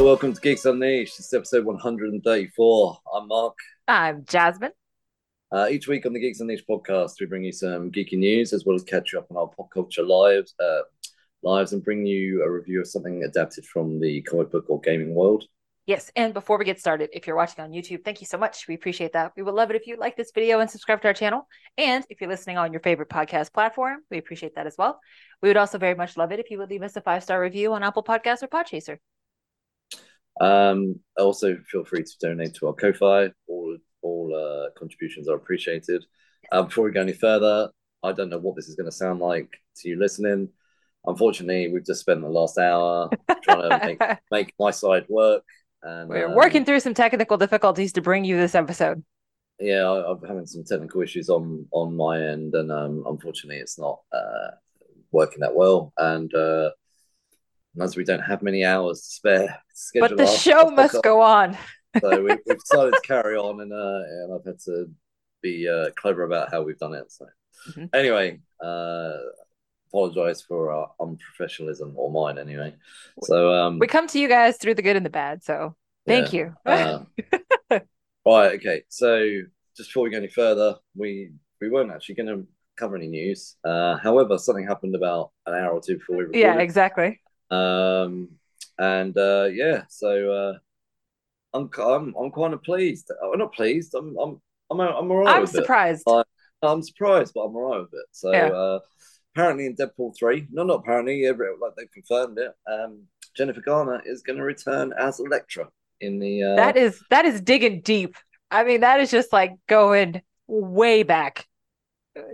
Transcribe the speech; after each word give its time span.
Hello, 0.00 0.12
welcome 0.12 0.32
to 0.32 0.40
Geeks 0.40 0.64
Unleashed. 0.64 1.18
This 1.18 1.26
is 1.26 1.34
episode 1.34 1.66
134. 1.66 2.98
I'm 3.14 3.28
Mark. 3.28 3.54
I'm 3.86 4.24
Jasmin. 4.24 4.70
Uh, 5.52 5.68
each 5.70 5.88
week 5.88 6.06
on 6.06 6.14
the 6.14 6.18
Geeks 6.18 6.40
Unleashed 6.40 6.66
podcast, 6.66 7.20
we 7.20 7.26
bring 7.26 7.44
you 7.44 7.52
some 7.52 7.90
geeky 7.90 8.14
news 8.14 8.54
as 8.54 8.64
well 8.64 8.74
as 8.74 8.82
catch 8.82 9.12
you 9.12 9.18
up 9.18 9.26
on 9.30 9.36
our 9.36 9.48
pop 9.48 9.70
culture 9.70 10.02
lives, 10.02 10.54
uh, 10.58 10.80
lives, 11.42 11.74
and 11.74 11.84
bring 11.84 12.06
you 12.06 12.42
a 12.42 12.50
review 12.50 12.80
of 12.80 12.86
something 12.86 13.24
adapted 13.24 13.66
from 13.66 14.00
the 14.00 14.22
comic 14.22 14.50
book 14.50 14.64
or 14.68 14.80
gaming 14.80 15.14
world. 15.14 15.44
Yes, 15.84 16.10
and 16.16 16.32
before 16.32 16.56
we 16.56 16.64
get 16.64 16.80
started, 16.80 17.10
if 17.12 17.26
you're 17.26 17.36
watching 17.36 17.62
on 17.62 17.70
YouTube, 17.70 18.02
thank 18.02 18.22
you 18.22 18.26
so 18.26 18.38
much. 18.38 18.66
We 18.66 18.76
appreciate 18.76 19.12
that. 19.12 19.32
We 19.36 19.42
would 19.42 19.54
love 19.54 19.68
it 19.68 19.76
if 19.76 19.86
you 19.86 19.96
like 19.96 20.16
this 20.16 20.32
video 20.34 20.60
and 20.60 20.70
subscribe 20.70 21.02
to 21.02 21.08
our 21.08 21.14
channel. 21.14 21.46
And 21.76 22.06
if 22.08 22.22
you're 22.22 22.30
listening 22.30 22.56
on 22.56 22.72
your 22.72 22.80
favorite 22.80 23.10
podcast 23.10 23.52
platform, 23.52 23.98
we 24.10 24.16
appreciate 24.16 24.54
that 24.54 24.66
as 24.66 24.76
well. 24.78 24.98
We 25.42 25.50
would 25.50 25.58
also 25.58 25.76
very 25.76 25.94
much 25.94 26.16
love 26.16 26.32
it 26.32 26.40
if 26.40 26.50
you 26.50 26.56
would 26.56 26.70
leave 26.70 26.82
us 26.82 26.96
a 26.96 27.02
five 27.02 27.22
star 27.22 27.38
review 27.38 27.74
on 27.74 27.82
Apple 27.82 28.02
Podcasts 28.02 28.42
or 28.42 28.48
Podchaser. 28.48 28.96
Um, 30.40 31.00
also, 31.18 31.56
feel 31.70 31.84
free 31.84 32.02
to 32.02 32.12
donate 32.20 32.54
to 32.54 32.68
our 32.68 32.74
Ko-fi. 32.74 33.30
All 33.48 33.76
all 34.02 34.34
uh, 34.34 34.78
contributions 34.78 35.28
are 35.28 35.36
appreciated. 35.36 36.04
Uh, 36.52 36.62
before 36.62 36.84
we 36.84 36.90
go 36.90 37.02
any 37.02 37.12
further, 37.12 37.70
I 38.02 38.12
don't 38.12 38.30
know 38.30 38.38
what 38.38 38.56
this 38.56 38.68
is 38.68 38.74
going 38.74 38.90
to 38.90 38.96
sound 38.96 39.20
like 39.20 39.50
to 39.76 39.88
you 39.88 39.98
listening. 39.98 40.48
Unfortunately, 41.06 41.68
we've 41.72 41.84
just 41.84 42.00
spent 42.00 42.20
the 42.22 42.28
last 42.28 42.58
hour 42.58 43.10
trying 43.42 43.68
to 43.68 43.86
make, 44.00 44.18
make 44.30 44.54
my 44.58 44.70
side 44.70 45.06
work. 45.08 45.42
And 45.82 46.08
We're 46.08 46.28
um, 46.28 46.34
working 46.34 46.64
through 46.64 46.80
some 46.80 46.94
technical 46.94 47.36
difficulties 47.36 47.92
to 47.94 48.02
bring 48.02 48.24
you 48.24 48.36
this 48.36 48.54
episode. 48.54 49.02
yeah, 49.58 49.82
I, 49.82 50.12
I'm 50.12 50.22
having 50.26 50.46
some 50.46 50.64
technical 50.64 51.02
issues 51.02 51.28
on 51.28 51.66
on 51.72 51.96
my 51.96 52.20
end, 52.22 52.54
and 52.54 52.70
um, 52.70 53.04
unfortunately, 53.06 53.60
it's 53.60 53.78
not 53.78 54.00
uh, 54.12 54.50
working 55.10 55.40
that 55.40 55.54
well. 55.54 55.92
And 55.96 56.32
uh, 56.34 56.70
as 57.80 57.96
we 57.96 58.04
don't 58.04 58.20
have 58.22 58.42
many 58.42 58.64
hours 58.64 59.00
to 59.02 59.06
spare, 59.06 59.62
to 59.94 60.00
But 60.00 60.16
the 60.16 60.26
show 60.26 60.70
must 60.70 61.02
go 61.02 61.20
on. 61.20 61.56
So 62.00 62.22
we, 62.22 62.38
we've 62.46 62.58
decided 62.58 62.94
to 62.94 63.00
carry 63.02 63.36
on, 63.36 63.60
and 63.60 63.72
uh, 63.72 64.02
and 64.06 64.32
I've 64.34 64.44
had 64.44 64.58
to 64.66 64.86
be 65.42 65.68
uh, 65.68 65.90
clever 65.96 66.22
about 66.22 66.50
how 66.50 66.62
we've 66.62 66.78
done 66.78 66.94
it. 66.94 67.10
So 67.12 67.26
Mhm. 67.68 67.90
anyway, 67.92 68.40
uh, 68.64 69.12
apologize 69.88 70.40
for 70.40 70.70
our 70.70 70.90
unprofessionalism 71.00 71.92
or 71.96 72.10
mine 72.10 72.38
anyway. 72.38 72.74
So 73.22 73.52
um, 73.52 73.78
We 73.80 73.86
come 73.86 74.06
to 74.08 74.18
you 74.18 74.28
guys 74.28 74.56
through 74.56 74.74
the 74.76 74.82
good 74.82 74.96
and 74.96 75.04
the 75.04 75.10
bad. 75.10 75.44
So 75.44 75.76
thank 76.06 76.32
you. 76.32 76.54
uh, 76.64 77.00
right, 78.24 78.52
okay. 78.54 78.84
So 78.88 79.20
just 79.76 79.90
before 79.90 80.04
we 80.04 80.10
go 80.10 80.18
any 80.18 80.28
further, 80.28 80.76
we 80.94 81.32
we 81.60 81.68
weren't 81.68 81.90
actually 81.92 82.14
going 82.14 82.28
to 82.28 82.46
cover 82.76 82.96
any 82.96 83.08
news. 83.08 83.56
Uh, 83.64 83.96
however, 83.98 84.38
something 84.38 84.66
happened 84.66 84.94
about 84.94 85.32
an 85.46 85.54
hour 85.54 85.72
or 85.72 85.80
two 85.80 85.98
before 85.98 86.16
we 86.16 86.24
recorded. 86.24 86.40
yeah, 86.40 86.58
exactly. 86.60 87.20
Um, 87.50 88.30
and 88.78 89.16
uh, 89.16 89.48
yeah, 89.52 89.84
so 89.88 90.30
uh, 90.30 90.58
I'm 91.52 91.70
I'm 91.78 92.14
I'm 92.16 92.30
kind 92.32 92.54
of 92.54 92.62
pleased. 92.62 93.10
I'm 93.22 93.38
not 93.38 93.52
pleased. 93.54 93.94
I'm 93.94 94.16
I'm 94.18 94.40
I'm 94.70 94.80
I'm 94.80 95.10
alright 95.10 95.36
I'm 95.36 95.42
with 95.42 95.54
surprised. 95.54 96.06
Uh, 96.06 96.20
it. 96.20 96.26
I'm 96.62 96.82
surprised, 96.82 97.32
but 97.34 97.42
I'm 97.42 97.56
alright 97.56 97.82
with 97.82 97.94
it. 97.94 98.06
So 98.12 98.30
Yeah. 98.32 98.48
uh, 98.50 98.78
apparently 99.34 99.66
in 99.66 99.76
Deadpool 99.76 100.16
three, 100.18 100.46
no, 100.50 100.62
not 100.64 100.80
apparently, 100.80 101.26
every, 101.26 101.48
like 101.60 101.72
they've 101.76 101.90
confirmed 101.92 102.38
it. 102.38 102.52
Um, 102.70 103.02
Jennifer 103.36 103.60
Garner 103.60 104.02
is 104.04 104.22
going 104.22 104.38
to 104.38 104.44
return 104.44 104.92
as 104.98 105.20
Elektra 105.20 105.68
in 106.00 106.18
the. 106.18 106.42
Uh, 106.42 106.56
that 106.56 106.76
is 106.76 107.00
that 107.10 107.24
is 107.24 107.40
digging 107.40 107.80
deep. 107.80 108.16
I 108.50 108.64
mean, 108.64 108.80
that 108.80 109.00
is 109.00 109.10
just 109.10 109.32
like 109.32 109.52
going 109.68 110.22
way 110.46 111.02
back. 111.02 111.46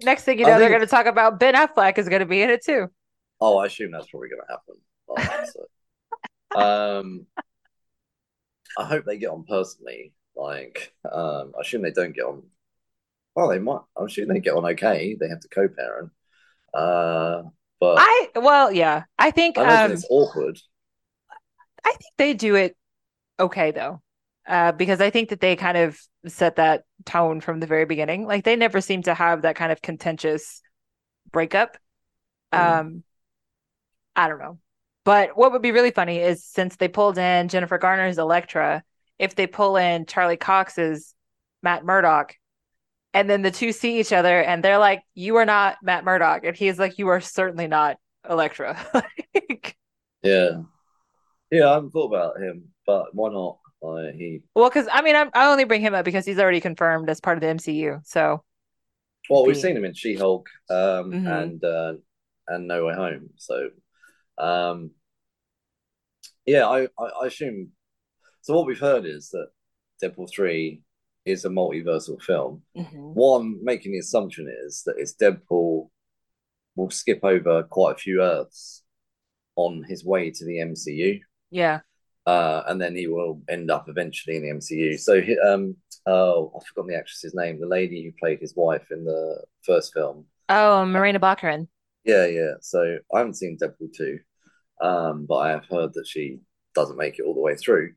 Next 0.02 0.24
thing 0.24 0.38
you 0.38 0.44
I 0.44 0.48
know, 0.48 0.58
they're 0.58 0.70
going 0.70 0.80
to 0.80 0.86
talk 0.86 1.06
about 1.06 1.38
Ben 1.38 1.54
Affleck 1.54 1.98
is 1.98 2.08
going 2.08 2.20
to 2.20 2.26
be 2.26 2.40
in 2.42 2.50
it 2.50 2.64
too. 2.64 2.88
Oh, 3.40 3.58
I 3.58 3.66
assume 3.66 3.90
that's 3.90 4.08
probably 4.08 4.28
going 4.30 4.40
to 4.46 4.52
happen. 4.52 4.76
Um, 6.54 7.26
I 8.78 8.84
hope 8.84 9.04
they 9.04 9.18
get 9.18 9.30
on 9.30 9.44
personally. 9.48 10.12
Like, 10.34 10.92
um, 11.10 11.52
I 11.56 11.60
assume 11.60 11.82
they 11.82 11.90
don't 11.90 12.14
get 12.14 12.24
on. 12.24 12.42
Oh, 13.36 13.50
they 13.50 13.58
might. 13.58 13.80
I'm 13.96 14.06
assuming 14.06 14.34
they 14.34 14.40
get 14.40 14.54
on 14.54 14.64
okay. 14.64 15.16
They 15.18 15.28
have 15.28 15.40
to 15.40 15.48
co-parent. 15.48 16.10
Uh, 16.72 17.42
but 17.80 17.96
I, 17.98 18.28
I 18.34 18.38
well, 18.38 18.72
yeah, 18.72 19.04
I 19.18 19.30
think 19.30 19.56
don't 19.56 19.68
um, 19.68 19.92
it's 19.92 20.06
awkward. 20.10 20.58
I 21.84 21.90
think 21.90 22.14
they 22.16 22.34
do 22.34 22.54
it 22.54 22.76
okay 23.38 23.70
though, 23.70 24.02
uh, 24.46 24.72
because 24.72 25.00
I 25.00 25.10
think 25.10 25.28
that 25.30 25.40
they 25.40 25.56
kind 25.56 25.76
of 25.76 25.98
set 26.26 26.56
that 26.56 26.84
tone 27.04 27.40
from 27.40 27.60
the 27.60 27.66
very 27.66 27.84
beginning. 27.84 28.26
Like 28.26 28.44
they 28.44 28.56
never 28.56 28.80
seem 28.80 29.02
to 29.02 29.14
have 29.14 29.42
that 29.42 29.56
kind 29.56 29.72
of 29.72 29.82
contentious 29.82 30.62
breakup. 31.30 31.76
Mm. 32.52 32.80
Um, 32.80 33.02
I 34.14 34.28
don't 34.28 34.38
know, 34.38 34.58
but 35.06 35.36
what 35.36 35.52
would 35.52 35.62
be 35.62 35.70
really 35.70 35.92
funny 35.92 36.18
is 36.18 36.44
since 36.44 36.74
they 36.74 36.88
pulled 36.88 37.16
in 37.16 37.46
Jennifer 37.46 37.78
Garner's 37.78 38.18
Elektra, 38.18 38.82
if 39.20 39.36
they 39.36 39.46
pull 39.46 39.76
in 39.76 40.04
Charlie 40.04 40.36
Cox's 40.36 41.14
Matt 41.62 41.84
Murdock. 41.84 42.34
And 43.14 43.30
then 43.30 43.42
the 43.42 43.52
two 43.52 43.70
see 43.70 44.00
each 44.00 44.12
other 44.12 44.42
and 44.42 44.64
they're 44.64 44.78
like, 44.78 45.02
You 45.14 45.36
are 45.36 45.46
not 45.46 45.76
Matt 45.80 46.04
Murdock. 46.04 46.44
And 46.44 46.56
he's 46.56 46.78
like, 46.80 46.98
You 46.98 47.06
are 47.08 47.20
certainly 47.20 47.68
not 47.68 47.98
Elektra. 48.28 48.76
Like, 48.94 49.76
Yeah, 50.24 50.62
yeah. 51.52 51.70
I 51.70 51.74
haven't 51.74 51.90
thought 51.92 52.12
about 52.12 52.42
him, 52.42 52.64
but 52.84 53.14
why 53.14 53.30
not? 53.30 53.58
Like, 53.80 54.14
he. 54.16 54.40
Well, 54.56 54.68
because 54.68 54.88
I 54.92 55.02
mean, 55.02 55.14
I'm, 55.14 55.30
I 55.34 55.46
only 55.46 55.64
bring 55.64 55.82
him 55.82 55.94
up 55.94 56.04
because 56.04 56.26
he's 56.26 56.40
already 56.40 56.60
confirmed 56.60 57.08
as 57.08 57.20
part 57.20 57.36
of 57.36 57.42
the 57.42 57.46
MCU. 57.46 58.00
So 58.04 58.42
Well, 59.30 59.46
we've 59.46 59.56
seen 59.56 59.76
him 59.76 59.84
in 59.84 59.94
She-Hulk, 59.94 60.48
um, 60.68 61.12
Mhm. 61.12 61.42
and 61.42 61.64
uh, 61.64 61.92
and 62.48 62.66
No 62.66 62.86
Way 62.86 62.94
Home. 62.94 63.30
So, 63.36 63.70
um, 64.38 64.90
yeah, 66.46 66.66
I, 66.66 66.82
I 66.98 67.04
I 67.22 67.26
assume. 67.26 67.70
So 68.42 68.54
what 68.54 68.66
we've 68.66 68.78
heard 68.78 69.04
is 69.06 69.30
that 69.30 69.48
Deadpool 70.02 70.30
three 70.30 70.82
is 71.24 71.44
a 71.44 71.48
multiversal 71.48 72.20
film. 72.22 72.62
One 73.14 73.58
making 73.64 73.92
the 73.92 73.98
assumption 73.98 74.46
is 74.66 74.82
that 74.86 74.96
it's 74.98 75.14
Deadpool 75.14 75.88
will 76.76 76.90
skip 76.90 77.20
over 77.24 77.62
quite 77.64 77.96
a 77.96 77.98
few 77.98 78.22
Earths 78.22 78.82
on 79.56 79.82
his 79.88 80.04
way 80.04 80.30
to 80.30 80.44
the 80.44 80.58
MCU, 80.58 81.18
yeah, 81.50 81.80
uh, 82.26 82.62
and 82.66 82.78
then 82.80 82.94
he 82.94 83.06
will 83.06 83.40
end 83.48 83.70
up 83.70 83.88
eventually 83.88 84.36
in 84.36 84.42
the 84.42 84.50
MCU. 84.50 84.98
So, 85.00 85.20
he- 85.22 85.38
um, 85.38 85.76
oh, 86.04 86.52
I've 86.54 86.66
forgotten 86.66 86.90
the 86.92 86.98
actress's 86.98 87.34
name. 87.34 87.58
The 87.58 87.66
lady 87.66 88.04
who 88.04 88.12
played 88.20 88.38
his 88.40 88.54
wife 88.54 88.86
in 88.90 89.04
the 89.06 89.42
first 89.62 89.94
film. 89.94 90.26
oh, 90.50 90.84
Morena 90.84 91.18
Baccarin. 91.18 91.68
Yeah, 92.06 92.26
yeah. 92.26 92.52
So 92.60 92.98
I 93.12 93.18
haven't 93.18 93.34
seen 93.34 93.58
Deadpool 93.60 93.92
2, 93.96 94.18
um, 94.80 95.26
but 95.26 95.36
I 95.36 95.50
have 95.50 95.66
heard 95.66 95.92
that 95.94 96.06
she 96.06 96.38
doesn't 96.74 96.96
make 96.96 97.18
it 97.18 97.22
all 97.22 97.34
the 97.34 97.40
way 97.40 97.56
through. 97.56 97.94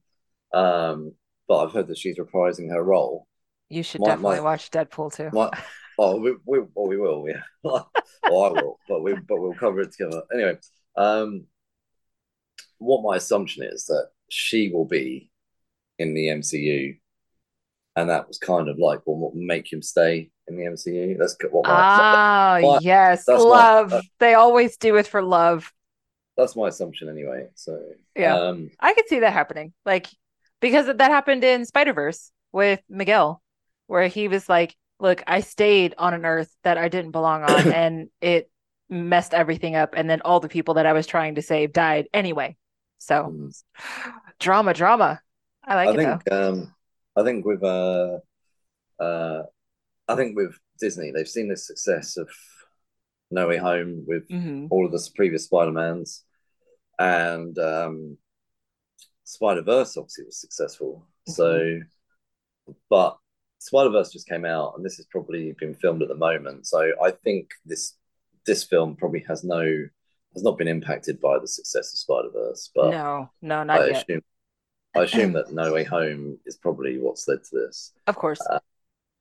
Um, 0.54 1.14
but 1.48 1.64
I've 1.64 1.72
heard 1.72 1.88
that 1.88 1.98
she's 1.98 2.18
reprising 2.18 2.72
her 2.72 2.84
role. 2.84 3.28
You 3.70 3.84
should 3.84 4.02
My- 4.02 4.08
definitely 4.08 4.38
my- 4.38 4.44
watch 4.44 4.72
Deadpool 4.72 5.16
too. 5.16 5.30
My, 5.32 5.52
oh, 6.00 6.20
we, 6.20 6.36
we, 6.46 6.60
well, 6.74 6.88
we 6.88 6.98
will, 6.98 7.26
yeah. 7.28 7.44
well, 7.64 7.92
I 8.26 8.50
will, 8.50 8.80
but 8.88 9.04
we, 9.04 9.14
but 9.14 9.40
we'll 9.40 9.54
cover 9.54 9.82
it 9.82 9.92
together. 9.92 10.24
Anyway, 10.34 10.58
um, 10.98 11.46
what 12.80 13.04
my 13.04 13.18
assumption 13.18 13.64
is 13.64 13.86
that 13.86 14.08
she 14.30 14.72
will 14.74 14.86
be 14.86 15.32
in 16.00 16.14
the 16.16 16.28
MCU, 16.28 16.98
and 18.00 18.10
that 18.10 18.28
was 18.28 18.38
kind 18.38 18.70
of 18.70 18.78
like 18.78 19.02
what 19.06 19.20
will 19.20 19.32
make 19.36 19.72
him 19.72 19.82
stay 19.82 20.30
in 20.48 20.58
the 20.58 20.64
MCU. 20.64 21.18
That's 21.18 21.36
what 21.52 21.66
my, 21.66 21.72
Ah, 21.74 22.60
my- 22.62 22.80
yes, 22.82 23.26
that's 23.26 23.44
my- 23.44 23.50
love. 23.50 23.94
uh, 23.94 24.02
they 24.20 24.34
always 24.34 24.78
do 24.78 24.96
it 24.96 25.08
for 25.08 25.22
love. 25.22 25.72
that's 26.38 26.56
my 26.56 26.70
assumption 26.70 27.10
anyway. 27.10 27.48
So 27.56 27.78
Yeah. 28.16 28.34
um, 28.36 28.72
I 28.80 28.94
could 28.94 29.10
see 29.10 29.20
that 29.20 29.34
happening. 29.34 29.74
Like 29.86 30.08
because 30.62 30.86
that 30.88 31.12
happened 31.12 31.44
in 31.44 31.66
Spider-Verse 31.66 32.32
with 32.54 32.82
Miguel, 32.90 33.42
where 33.88 34.08
he 34.08 34.28
was 34.28 34.48
like, 34.48 34.76
Look, 35.02 35.24
I 35.28 35.40
stayed 35.42 35.96
on 35.98 36.14
an 36.14 36.26
earth 36.26 36.54
that 36.64 36.78
I 36.78 36.90
didn't 36.90 37.12
belong 37.12 37.44
on, 37.44 37.72
and 37.74 38.10
it 38.20 38.50
messed 38.90 39.34
everything 39.34 39.76
up. 39.76 39.94
And 39.96 40.10
then 40.10 40.22
all 40.22 40.40
the 40.40 40.50
people 40.50 40.74
that 40.76 40.86
I 40.86 40.94
was 40.94 41.08
trying 41.08 41.36
to 41.36 41.42
save 41.42 41.72
died 41.72 42.08
anyway. 42.14 42.58
So 42.98 43.34
mm. 43.34 43.64
drama, 44.40 44.74
drama. 44.74 45.22
I 45.64 45.76
like 45.76 45.88
I 45.90 45.92
it 45.92 45.98
think 45.98 46.32
um, 46.34 46.74
I 47.16 47.24
think 47.24 47.46
with 47.46 47.64
uh, 47.64 48.20
uh, 49.00 49.44
I 50.08 50.16
think 50.16 50.36
with 50.36 50.58
Disney, 50.80 51.12
they've 51.12 51.28
seen 51.28 51.50
the 51.50 51.58
success 51.58 52.18
of 52.18 52.30
No 53.32 53.48
Way 53.48 53.58
Home 53.58 54.06
with 54.08 54.28
though. 54.30 54.38
hmm 54.38 54.66
all 54.70 54.86
of 54.86 54.92
the 54.92 55.10
previous 55.16 55.46
Spider 55.46 55.72
Mans, 55.72 56.24
and 57.00 57.58
um, 57.58 58.18
Spider 59.24 59.62
Verse 59.64 59.98
obviously 59.98 60.26
was 60.26 60.40
successful. 60.40 61.08
So, 61.28 61.80
but 62.90 63.18
Spider 63.60 63.90
Verse 63.90 64.12
just 64.12 64.28
came 64.28 64.46
out, 64.46 64.74
and 64.76 64.86
this 64.86 64.98
has 64.98 65.06
probably 65.08 65.54
been 65.60 65.76
filmed 65.76 66.02
at 66.02 66.08
the 66.08 66.16
moment. 66.16 66.68
So 66.68 66.92
I 67.04 67.12
think 67.12 67.50
this 67.66 67.96
this 68.46 68.64
film 68.64 68.96
probably 68.96 69.24
has 69.28 69.44
no 69.44 69.64
has 70.34 70.44
not 70.44 70.58
been 70.58 70.68
impacted 70.68 71.20
by 71.20 71.40
the 71.40 71.48
success 71.48 71.92
of 71.94 72.00
Spider 72.00 72.30
Verse. 72.34 72.70
But 72.76 72.92
No, 72.92 73.30
no, 73.42 73.60
I 73.62 73.64
not 73.64 73.88
yet. 73.88 74.04
assume 74.04 74.22
I 74.96 75.04
assume 75.04 75.34
that 75.34 75.52
No 75.52 75.74
Way 75.74 75.84
Home 75.84 76.38
is 76.46 76.58
probably 76.58 77.00
what's 77.00 77.28
led 77.28 77.44
to 77.44 77.56
this. 77.56 77.94
Of 78.08 78.16
course. 78.16 78.42
Uh, 78.42 78.60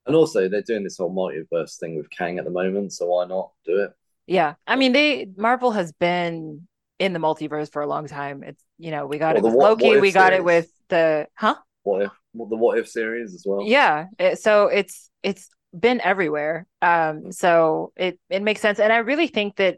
And 0.07 0.17
also, 0.17 0.49
they're 0.49 0.63
doing 0.63 0.85
this 0.85 0.97
whole 0.97 1.15
multiverse 1.15 1.79
thing 1.79 1.97
with 1.97 2.09
Kang 2.11 2.39
at 2.39 2.45
the 2.45 2.51
moment, 2.51 2.93
so 2.95 3.07
why 3.07 3.27
not 3.27 3.51
do 3.67 3.83
it? 3.83 3.93
Yeah. 4.27 4.55
I 4.67 4.77
mean, 4.77 4.93
they 4.93 5.29
Marvel 5.37 5.71
has 5.73 5.93
been 5.93 6.67
in 6.99 7.13
the 7.13 7.19
multiverse 7.19 7.71
for 7.71 7.83
a 7.83 7.87
long 7.87 8.07
time. 8.09 8.43
It's 8.43 8.63
you 8.79 8.91
know 8.91 9.07
we 9.07 9.19
got 9.19 9.35
Well, 9.35 9.45
it 9.45 9.47
with 9.49 9.55
what- 9.55 9.71
Loki, 9.71 9.89
what 9.89 10.01
we 10.01 10.13
got 10.13 10.33
it 10.33 10.43
with 10.43 10.71
the 10.89 11.29
huh? 11.35 11.57
What 11.83 12.03
if 12.03 12.13
the 12.35 12.57
what 12.57 12.79
if 12.79 12.89
series 12.89 13.35
as 13.35 13.45
well? 13.47 13.63
Yeah. 13.67 14.07
It, 14.19 14.39
so 14.39 14.69
it's 14.69 15.11
it's 15.23 15.51
been 15.79 16.01
everywhere. 16.01 16.67
Um. 16.81 17.31
So 17.33 17.93
it 17.97 18.19
it 18.31 18.43
makes 18.43 18.61
sense, 18.63 18.79
and 18.81 18.93
I 18.93 18.99
really 18.99 19.29
think 19.29 19.57
that 19.57 19.77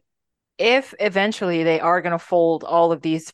if 0.59 0.95
eventually 1.01 1.65
they 1.65 1.81
are 1.81 2.01
going 2.03 2.13
to 2.13 2.19
fold 2.19 2.63
all 2.65 2.93
of 2.93 3.01
these, 3.03 3.33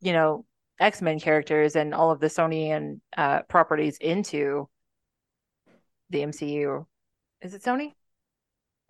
you 0.00 0.12
know, 0.12 0.44
X 0.82 1.00
Men 1.00 1.20
characters 1.20 1.76
and 1.76 1.94
all 1.94 2.10
of 2.10 2.20
the 2.20 2.26
Sony 2.26 2.68
and 2.68 3.00
uh, 3.16 3.42
properties 3.42 3.96
into 3.98 4.68
the 6.10 6.20
MCU, 6.20 6.84
is 7.40 7.54
it 7.54 7.62
Sony 7.62 7.92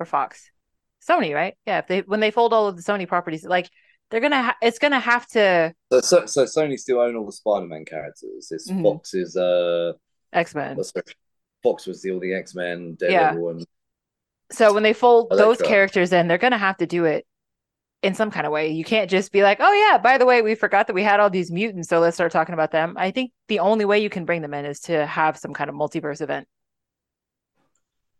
or 0.00 0.06
Fox? 0.06 0.50
Sony, 1.09 1.35
right? 1.35 1.55
Yeah. 1.67 1.79
If 1.79 1.87
they 1.89 2.00
when 2.00 2.21
they 2.21 2.31
fold 2.31 2.53
all 2.53 2.67
of 2.67 2.77
the 2.77 2.83
Sony 2.83 3.06
properties, 3.06 3.44
like 3.44 3.69
they're 4.11 4.21
gonna, 4.21 4.43
ha- 4.43 4.56
it's 4.62 4.79
gonna 4.79 5.00
have 5.00 5.27
to 5.29 5.73
So, 5.93 6.00
so, 6.00 6.27
so 6.27 6.44
Sony 6.44 6.79
still 6.79 7.00
own 7.00 7.17
all 7.17 7.27
the 7.27 7.33
Spider-Man 7.33 7.85
characters. 7.85 8.50
It's 8.50 8.71
Mhm. 8.71 8.83
Fox's. 8.83 9.37
Uh, 9.37 9.93
X 10.33 10.55
Men. 10.55 10.79
Fox 11.62 11.87
was 11.87 12.03
the, 12.03 12.11
all 12.11 12.21
the 12.21 12.35
X 12.35 12.55
Men, 12.55 12.94
Daredevil, 12.99 13.50
and 13.50 13.67
So 14.50 14.73
when 14.73 14.83
they 14.83 14.93
fold 14.93 15.31
those 15.31 15.59
characters 15.59 16.12
in, 16.12 16.27
they're 16.29 16.39
gonna 16.39 16.59
have 16.59 16.79
to 16.79 16.87
do 16.87 17.05
it 17.05 17.27
in 18.03 18.15
some 18.15 18.31
kind 18.31 18.47
of 18.47 18.53
way. 18.53 18.71
You 18.71 18.85
can't 18.85 19.11
just 19.11 19.33
be 19.33 19.43
like, 19.43 19.59
"Oh 19.61 19.73
yeah, 19.73 19.99
by 19.99 20.19
the 20.19 20.27
way, 20.27 20.43
we 20.43 20.55
forgot 20.55 20.87
that 20.89 20.95
we 20.95 21.03
had 21.03 21.21
all 21.21 21.31
these 21.31 21.51
mutants, 21.51 21.89
so 21.89 22.01
let's 22.01 22.17
start 22.17 22.33
talking 22.33 22.53
about 22.55 22.71
them." 22.73 22.95
I 22.97 23.11
think 23.11 23.33
the 23.49 23.61
only 23.61 23.85
way 23.85 24.01
you 24.01 24.11
can 24.11 24.25
bring 24.25 24.43
them 24.43 24.55
in 24.55 24.65
is 24.65 24.81
to 24.83 25.07
have 25.07 25.37
some 25.39 25.53
kind 25.55 25.71
of 25.71 25.77
multiverse 25.77 26.21
event. 26.21 26.49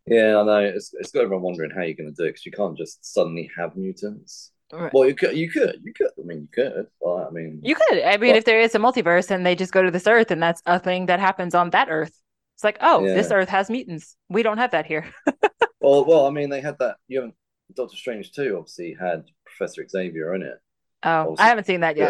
yeah, 0.05 0.37
I 0.37 0.43
know 0.43 0.57
it's 0.59 0.93
it's 0.99 1.11
got 1.11 1.23
everyone 1.23 1.43
wondering 1.43 1.71
how 1.71 1.81
you're 1.81 1.95
going 1.95 2.13
to 2.13 2.15
do 2.15 2.23
it 2.25 2.29
because 2.29 2.45
you 2.45 2.51
can't 2.51 2.77
just 2.77 3.05
suddenly 3.13 3.49
have 3.57 3.75
mutants. 3.75 4.51
Right. 4.71 4.91
Well, 4.91 5.07
you 5.07 5.13
could, 5.15 5.37
you 5.37 5.51
could, 5.51 5.81
you 5.83 5.93
could. 5.93 6.07
I 6.19 6.25
mean, 6.25 6.41
you 6.41 6.47
could. 6.51 6.87
Well, 6.99 7.27
I 7.27 7.31
mean, 7.31 7.59
You 7.63 7.75
could. 7.75 8.01
I 8.01 8.17
mean, 8.17 8.31
Well- 8.31 8.37
if 8.37 8.45
there 8.45 8.59
is 8.59 8.73
a 8.73 8.79
multiverse 8.79 9.29
and 9.29 9.45
they 9.45 9.55
just 9.55 9.71
go 9.71 9.83
to 9.83 9.91
this 9.91 10.07
Earth 10.07 10.31
and 10.31 10.41
that's 10.41 10.63
a 10.65 10.79
thing 10.79 11.05
that 11.05 11.19
happens 11.19 11.53
on 11.53 11.69
that 11.71 11.89
Earth, 11.91 12.11
it's 12.55 12.63
like, 12.63 12.77
oh, 12.81 13.03
this 13.03 13.29
Earth 13.31 13.49
has 13.49 13.69
mutants. 13.69 14.17
We 14.29 14.41
don't 14.41 14.57
have 14.57 14.71
that 14.71 14.87
here. 14.87 15.05
well, 15.79 16.05
well, 16.05 16.25
I 16.25 16.31
mean, 16.31 16.49
they 16.49 16.59
had 16.61 16.79
that. 16.79 16.95
You 17.07 17.19
haven't. 17.19 17.35
Doctor 17.75 17.95
Strange 17.95 18.31
too. 18.31 18.55
Obviously, 18.57 18.95
had 18.99 19.25
Professor 19.55 19.87
Xavier 19.87 20.33
in 20.35 20.41
it. 20.43 20.59
Oh, 21.03 21.09
Obviously, 21.09 21.43
I 21.43 21.47
haven't 21.47 21.65
seen 21.65 21.79
that 21.81 21.97
yet. 21.97 22.09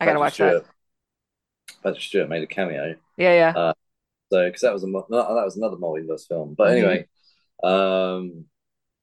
I 0.00 0.04
gotta 0.06 0.18
Patrick 0.18 0.18
watch 0.18 0.36
that. 0.38 0.50
Stewart- 0.50 0.66
Patrick 1.82 2.02
Stewart 2.02 2.28
made 2.28 2.42
a 2.42 2.46
cameo. 2.46 2.94
Yeah, 3.16 3.32
yeah. 3.34 3.72
So, 4.32 4.44
because 4.46 4.60
that 4.62 4.72
was 4.72 4.82
a 4.82 4.86
that 4.86 5.44
was 5.44 5.56
another 5.56 5.76
multiverse 5.76 6.26
film. 6.26 6.54
But 6.54 6.68
Mhm. 6.68 6.72
anyway, 6.72 7.08
um, 7.62 8.44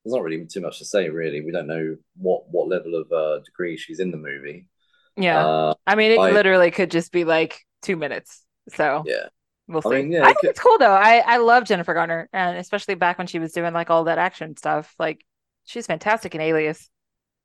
there's 0.03 0.13
not 0.13 0.21
really 0.23 0.45
too 0.45 0.61
much 0.61 0.79
to 0.79 0.85
say. 0.85 1.09
Really, 1.09 1.41
we 1.41 1.51
don't 1.51 1.67
know 1.67 1.97
what 2.17 2.49
what 2.49 2.67
level 2.67 2.95
of 2.95 3.11
uh, 3.11 3.39
degree 3.39 3.77
she's 3.77 3.99
in 3.99 4.11
the 4.11 4.17
movie. 4.17 4.67
yeah. 5.15 5.45
Uh, 5.45 5.73
I 5.87 5.95
mean, 5.95 6.11
it 6.11 6.19
I- 6.19 6.31
literally 6.31 6.71
could 6.71 6.91
just 6.91 7.11
be 7.11 7.23
like 7.23 7.59
two 7.81 7.95
minutes. 7.95 8.43
So 8.69 9.03
yeah, 9.05 9.27
we'll 9.67 9.81
see. 9.81 9.89
I 9.89 10.01
mean, 10.01 10.11
yeah, 10.11 10.23
I 10.23 10.27
think 10.27 10.39
could- 10.41 10.49
it's 10.51 10.59
cool 10.59 10.77
though. 10.77 10.91
I 10.93 11.17
I 11.25 11.37
love 11.37 11.63
Jennifer 11.65 11.93
Garner, 11.93 12.29
and 12.33 12.57
especially 12.57 12.95
back 12.95 13.17
when 13.17 13.27
she 13.27 13.39
was 13.39 13.53
doing 13.53 13.73
like 13.73 13.89
all 13.89 14.03
that 14.05 14.17
action 14.17 14.55
stuff. 14.57 14.93
Like 14.99 15.25
she's 15.63 15.87
fantastic 15.87 16.35
in 16.35 16.41
Alias. 16.41 16.89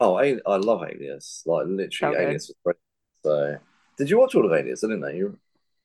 Oh, 0.00 0.14
I 0.14 0.56
love 0.56 0.82
Alias. 0.82 1.42
Like 1.46 1.66
literally, 1.66 2.14
So. 2.14 2.20
Alias 2.20 2.48
was 2.48 2.56
great. 2.64 2.76
So, 3.24 3.58
did 3.96 4.10
you 4.10 4.18
watch 4.18 4.34
all 4.34 4.46
of 4.46 4.52
Alias? 4.52 4.84
I 4.84 4.88
didn't 4.88 5.00
know 5.00 5.08
you. 5.08 5.38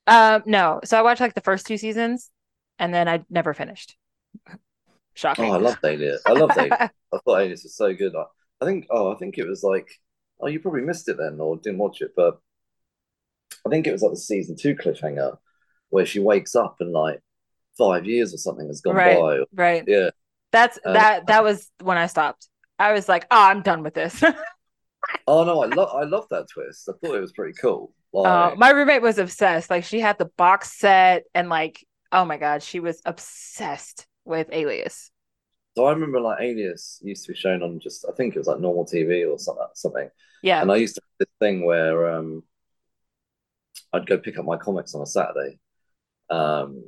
Um, 0.06 0.44
no, 0.46 0.82
so 0.84 0.98
I 0.98 1.02
watched 1.02 1.22
like 1.22 1.34
the 1.34 1.42
first 1.42 1.66
two 1.66 1.78
seasons, 1.78 2.30
and 2.78 2.94
then 2.94 3.08
I 3.08 3.24
never 3.30 3.54
finished. 3.54 3.96
Shocking. 5.16 5.46
Oh, 5.46 5.54
I 5.54 5.58
loved 5.58 5.84
Alias. 5.84 6.22
I 6.26 6.34
loved 6.34 6.58
Alias. 6.58 6.78
I 6.80 6.90
thought 7.26 7.40
Alias 7.40 7.64
was 7.64 7.76
so 7.76 7.94
good. 7.94 8.16
I, 8.16 8.24
I 8.62 8.66
think. 8.66 8.88
Oh, 8.90 9.14
I 9.14 9.18
think 9.18 9.38
it 9.38 9.48
was 9.48 9.64
like. 9.64 9.88
Oh, 10.40 10.48
you 10.48 10.60
probably 10.60 10.82
missed 10.82 11.08
it 11.08 11.18
then, 11.18 11.40
or 11.40 11.56
didn't 11.58 11.78
watch 11.78 12.02
it. 12.02 12.12
But 12.16 12.40
I 13.66 13.70
think 13.70 13.88
it 13.88 13.92
was 13.94 14.02
like 14.02 14.12
the 14.12 14.18
season 14.18 14.56
two 14.58 14.76
cliffhanger, 14.76 15.38
where 15.90 16.06
she 16.06 16.20
wakes 16.20 16.56
up 16.56 16.78
and 16.80 16.92
like 16.92 17.22
five 17.78 18.06
years 18.06 18.34
or 18.34 18.38
something 18.38 18.68
has 18.68 18.82
gone 18.82 18.96
Right. 18.96 19.20
by. 19.20 19.40
right. 19.54 19.84
Yeah. 19.88 20.10
That's 20.52 20.78
Uh, 20.84 20.94
that. 20.94 21.28
That 21.28 21.44
was 21.44 21.70
when 21.82 21.98
I 21.98 22.08
stopped. 22.08 22.48
I 22.80 22.94
was 22.94 23.08
like, 23.08 23.26
oh, 23.32 23.44
I'm 23.44 23.62
done 23.62 23.84
with 23.84 23.94
this. 23.94 24.24
Oh 25.28 25.44
no, 25.44 25.62
I 25.64 25.68
love. 25.68 25.90
I 25.94 26.04
love 26.04 26.28
that 26.30 26.48
twist. 26.54 26.88
I 26.90 26.94
thought 26.94 27.16
it 27.16 27.20
was 27.22 27.34
pretty 27.34 27.54
cool. 27.60 27.94
Uh, 28.16 28.52
my 28.58 28.70
roommate 28.70 29.02
was 29.02 29.18
obsessed. 29.18 29.70
Like 29.70 29.84
she 29.84 30.00
had 30.00 30.18
the 30.18 30.30
box 30.38 30.72
set 30.80 31.24
and 31.34 31.50
like, 31.50 31.86
oh 32.12 32.24
my 32.26 32.38
god, 32.38 32.64
she 32.64 32.80
was 32.80 33.02
obsessed 33.06 34.08
with 34.26 34.48
Alias. 34.52 35.12
so 35.76 35.86
I 35.86 35.92
remember 35.92 36.22
like 36.22 36.40
Alias 36.42 37.00
used 37.04 37.26
to 37.26 37.34
be 37.34 37.38
shown 37.38 37.64
on 37.64 37.80
just. 37.80 38.06
I 38.08 38.14
think 38.16 38.36
it 38.36 38.40
was 38.40 38.48
like 38.48 38.60
normal 38.60 38.86
TV 38.86 39.30
or 39.30 39.38
something. 39.40 39.66
Something. 39.74 40.10
Yeah. 40.42 40.62
And 40.62 40.72
I 40.72 40.76
used 40.78 40.96
to 40.96 41.02
have 41.02 41.28
this 41.28 41.36
thing 41.40 41.66
where 41.66 42.10
um, 42.16 42.44
I'd 43.92 44.08
go 44.08 44.18
pick 44.18 44.38
up 44.38 44.46
my 44.46 44.58
comics 44.58 44.94
on 44.96 45.02
a 45.02 45.06
Saturday, 45.06 45.60
um, 46.30 46.84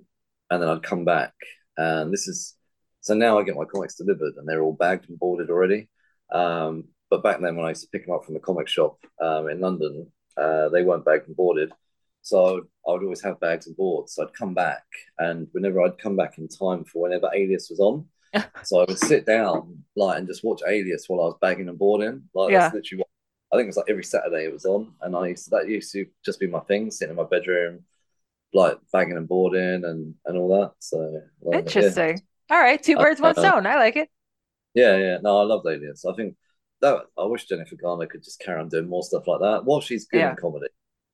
and 0.50 0.62
then 0.62 0.70
I'd 0.70 0.84
come 0.84 1.06
back. 1.06 1.34
And 1.78 2.14
this 2.14 2.28
is 2.28 2.56
so 3.06 3.14
now 3.14 3.38
I 3.38 3.44
get 3.44 3.56
my 3.56 3.66
comics 3.66 3.94
delivered, 3.96 4.34
and 4.38 4.48
they're 4.50 4.64
all 4.64 4.74
bagged 4.74 5.10
and 5.10 5.20
boarded 5.20 5.52
already. 5.52 5.90
Um, 6.32 6.86
but 7.12 7.22
back 7.22 7.40
then, 7.40 7.56
when 7.56 7.64
I 7.66 7.70
used 7.70 7.84
to 7.84 7.90
pick 7.92 8.04
them 8.08 8.16
up 8.16 8.26
from 8.26 8.34
the 8.34 8.40
comic 8.40 8.68
shop 8.68 8.98
um, 9.22 9.48
in 9.48 9.60
London, 9.60 10.12
uh, 10.38 10.70
they 10.70 10.82
weren't 10.82 11.06
bagged 11.06 11.28
and 11.28 11.36
boarded. 11.36 11.72
So 12.24 12.44
I 12.44 12.52
would, 12.54 12.64
I 12.88 12.92
would 12.94 13.04
always 13.04 13.22
have 13.22 13.40
bags 13.40 13.68
and 13.68 13.78
boards. 13.78 14.16
So 14.16 14.24
I'd 14.24 14.34
come 14.34 14.56
back, 14.56 14.84
and 15.20 15.48
whenever 15.52 15.84
I'd 15.84 16.00
come 16.00 16.16
back 16.16 16.40
in 16.40 16.48
time 16.48 16.84
for 16.84 17.04
whenever 17.04 17.30
Alias 17.32 17.70
was 17.70 17.80
on, 17.80 18.08
so 18.64 18.80
I 18.82 18.86
would 18.88 18.98
sit 18.98 19.28
down 19.28 19.84
like 19.96 20.18
and 20.18 20.28
just 20.28 20.44
watch 20.44 20.62
Alias 20.68 21.06
while 21.08 21.22
I 21.22 21.26
was 21.26 21.38
bagging 21.40 21.70
and 21.70 21.78
boarding. 21.78 22.24
Like 22.34 22.52
Yeah. 22.54 22.62
that's 22.64 22.74
literally 22.74 23.02
what 23.02 23.08
I 23.54 23.58
think 23.58 23.66
it 23.66 23.70
was 23.70 23.78
like 23.78 23.90
every 23.90 24.04
Saturday 24.04 24.46
it 24.46 24.54
was 24.54 24.66
on, 24.66 24.96
and 25.02 25.16
I 25.16 25.28
used 25.28 25.44
to, 25.46 25.50
that 25.52 25.70
used 25.70 25.92
to 25.94 26.08
just 26.26 26.40
be 26.40 26.48
my 26.48 26.62
thing, 26.62 26.90
sitting 26.90 27.12
in 27.12 27.18
my 27.18 27.30
bedroom, 27.30 27.86
like 28.54 28.78
bagging 28.92 29.18
and 29.18 29.28
boarding 29.28 29.86
and 29.86 30.16
and 30.26 30.38
all 30.38 30.50
that. 30.60 30.72
So 30.80 31.22
like, 31.44 31.60
Interesting. 31.60 32.22
All 32.50 32.60
right, 32.60 32.82
two 32.82 32.96
birds, 32.98 33.20
one 33.22 33.34
Uh, 33.38 33.42
stone. 33.42 33.66
I 33.66 33.76
like 33.78 33.96
it. 33.96 34.10
Yeah, 34.74 34.98
yeah. 34.98 35.18
No, 35.22 35.40
I 35.40 35.44
love 35.44 35.66
Alias. 35.66 36.06
I 36.06 36.14
think 36.14 36.36
that 36.82 37.04
I 37.18 37.24
wish 37.26 37.46
Jennifer 37.46 37.76
Garner 37.76 38.06
could 38.08 38.24
just 38.24 38.40
carry 38.40 38.60
on 38.60 38.70
doing 38.70 38.88
more 38.88 39.04
stuff 39.04 39.28
like 39.28 39.40
that. 39.42 39.66
While 39.66 39.82
she's 39.82 40.06
good 40.06 40.20
Yeah. 40.20 40.32
in 40.32 40.36
comedy, 40.36 40.68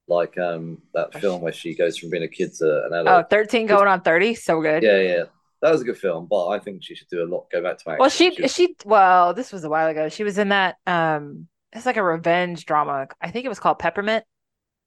like 0.08 0.38
um 0.38 0.82
that 0.94 1.14
film 1.20 1.42
where 1.42 1.54
she 1.54 1.76
goes 1.76 1.98
from 1.98 2.10
being 2.10 2.24
a 2.24 2.28
kid 2.28 2.54
to 2.56 2.86
an 2.86 2.94
Oh, 2.94 3.02
adult. 3.02 3.30
13 3.30 3.68
going 3.68 3.88
on 3.88 4.02
30. 4.02 4.34
So 4.36 4.62
good. 4.62 4.84
yeah, 4.84 4.98
yeah. 5.00 5.24
That 5.62 5.72
was 5.72 5.82
a 5.82 5.86
good 5.86 5.98
film, 6.00 6.26
but 6.28 6.48
I 6.48 6.58
think 6.60 6.84
she 6.84 6.96
should 6.96 7.08
do 7.08 7.24
a 7.24 7.28
lot. 7.28 7.46
Go 7.52 7.62
back 7.62 7.78
to 7.78 7.90
acting. 7.92 8.00
Well, 8.00 8.10
she 8.10 8.32
She- 8.36 8.48
she 8.48 8.76
well, 8.84 9.34
this 9.36 9.52
was 9.54 9.64
a 9.64 9.70
while 9.70 9.88
ago. 9.88 10.10
She 10.10 10.24
was 10.24 10.38
in 10.38 10.50
that 10.50 10.78
um 10.88 11.48
it's 11.72 11.86
like 11.86 11.98
a 11.98 12.04
revenge 12.04 12.66
drama. 12.66 13.08
I 13.22 13.32
think 13.32 13.46
it 13.46 13.50
was 13.50 13.60
called 13.60 13.80
Peppermint. 13.80 14.26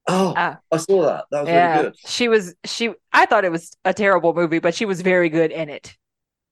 oh, 0.09 0.35
Ah. 0.37 0.59
I 0.71 0.77
saw 0.77 1.03
that. 1.07 1.25
That 1.31 1.41
was 1.43 1.49
yeah. 1.49 1.73
really 1.77 1.83
good. 1.91 1.99
She 2.07 2.29
was 2.29 2.55
she 2.65 2.93
I 3.13 3.25
thought 3.27 3.45
it 3.45 3.53
was 3.53 3.75
a 3.85 3.95
terrible 3.95 4.35
movie, 4.35 4.59
but 4.59 4.75
she 4.75 4.85
was 4.85 5.01
very 5.01 5.29
good 5.31 5.53
in 5.53 5.69
it. 5.71 5.95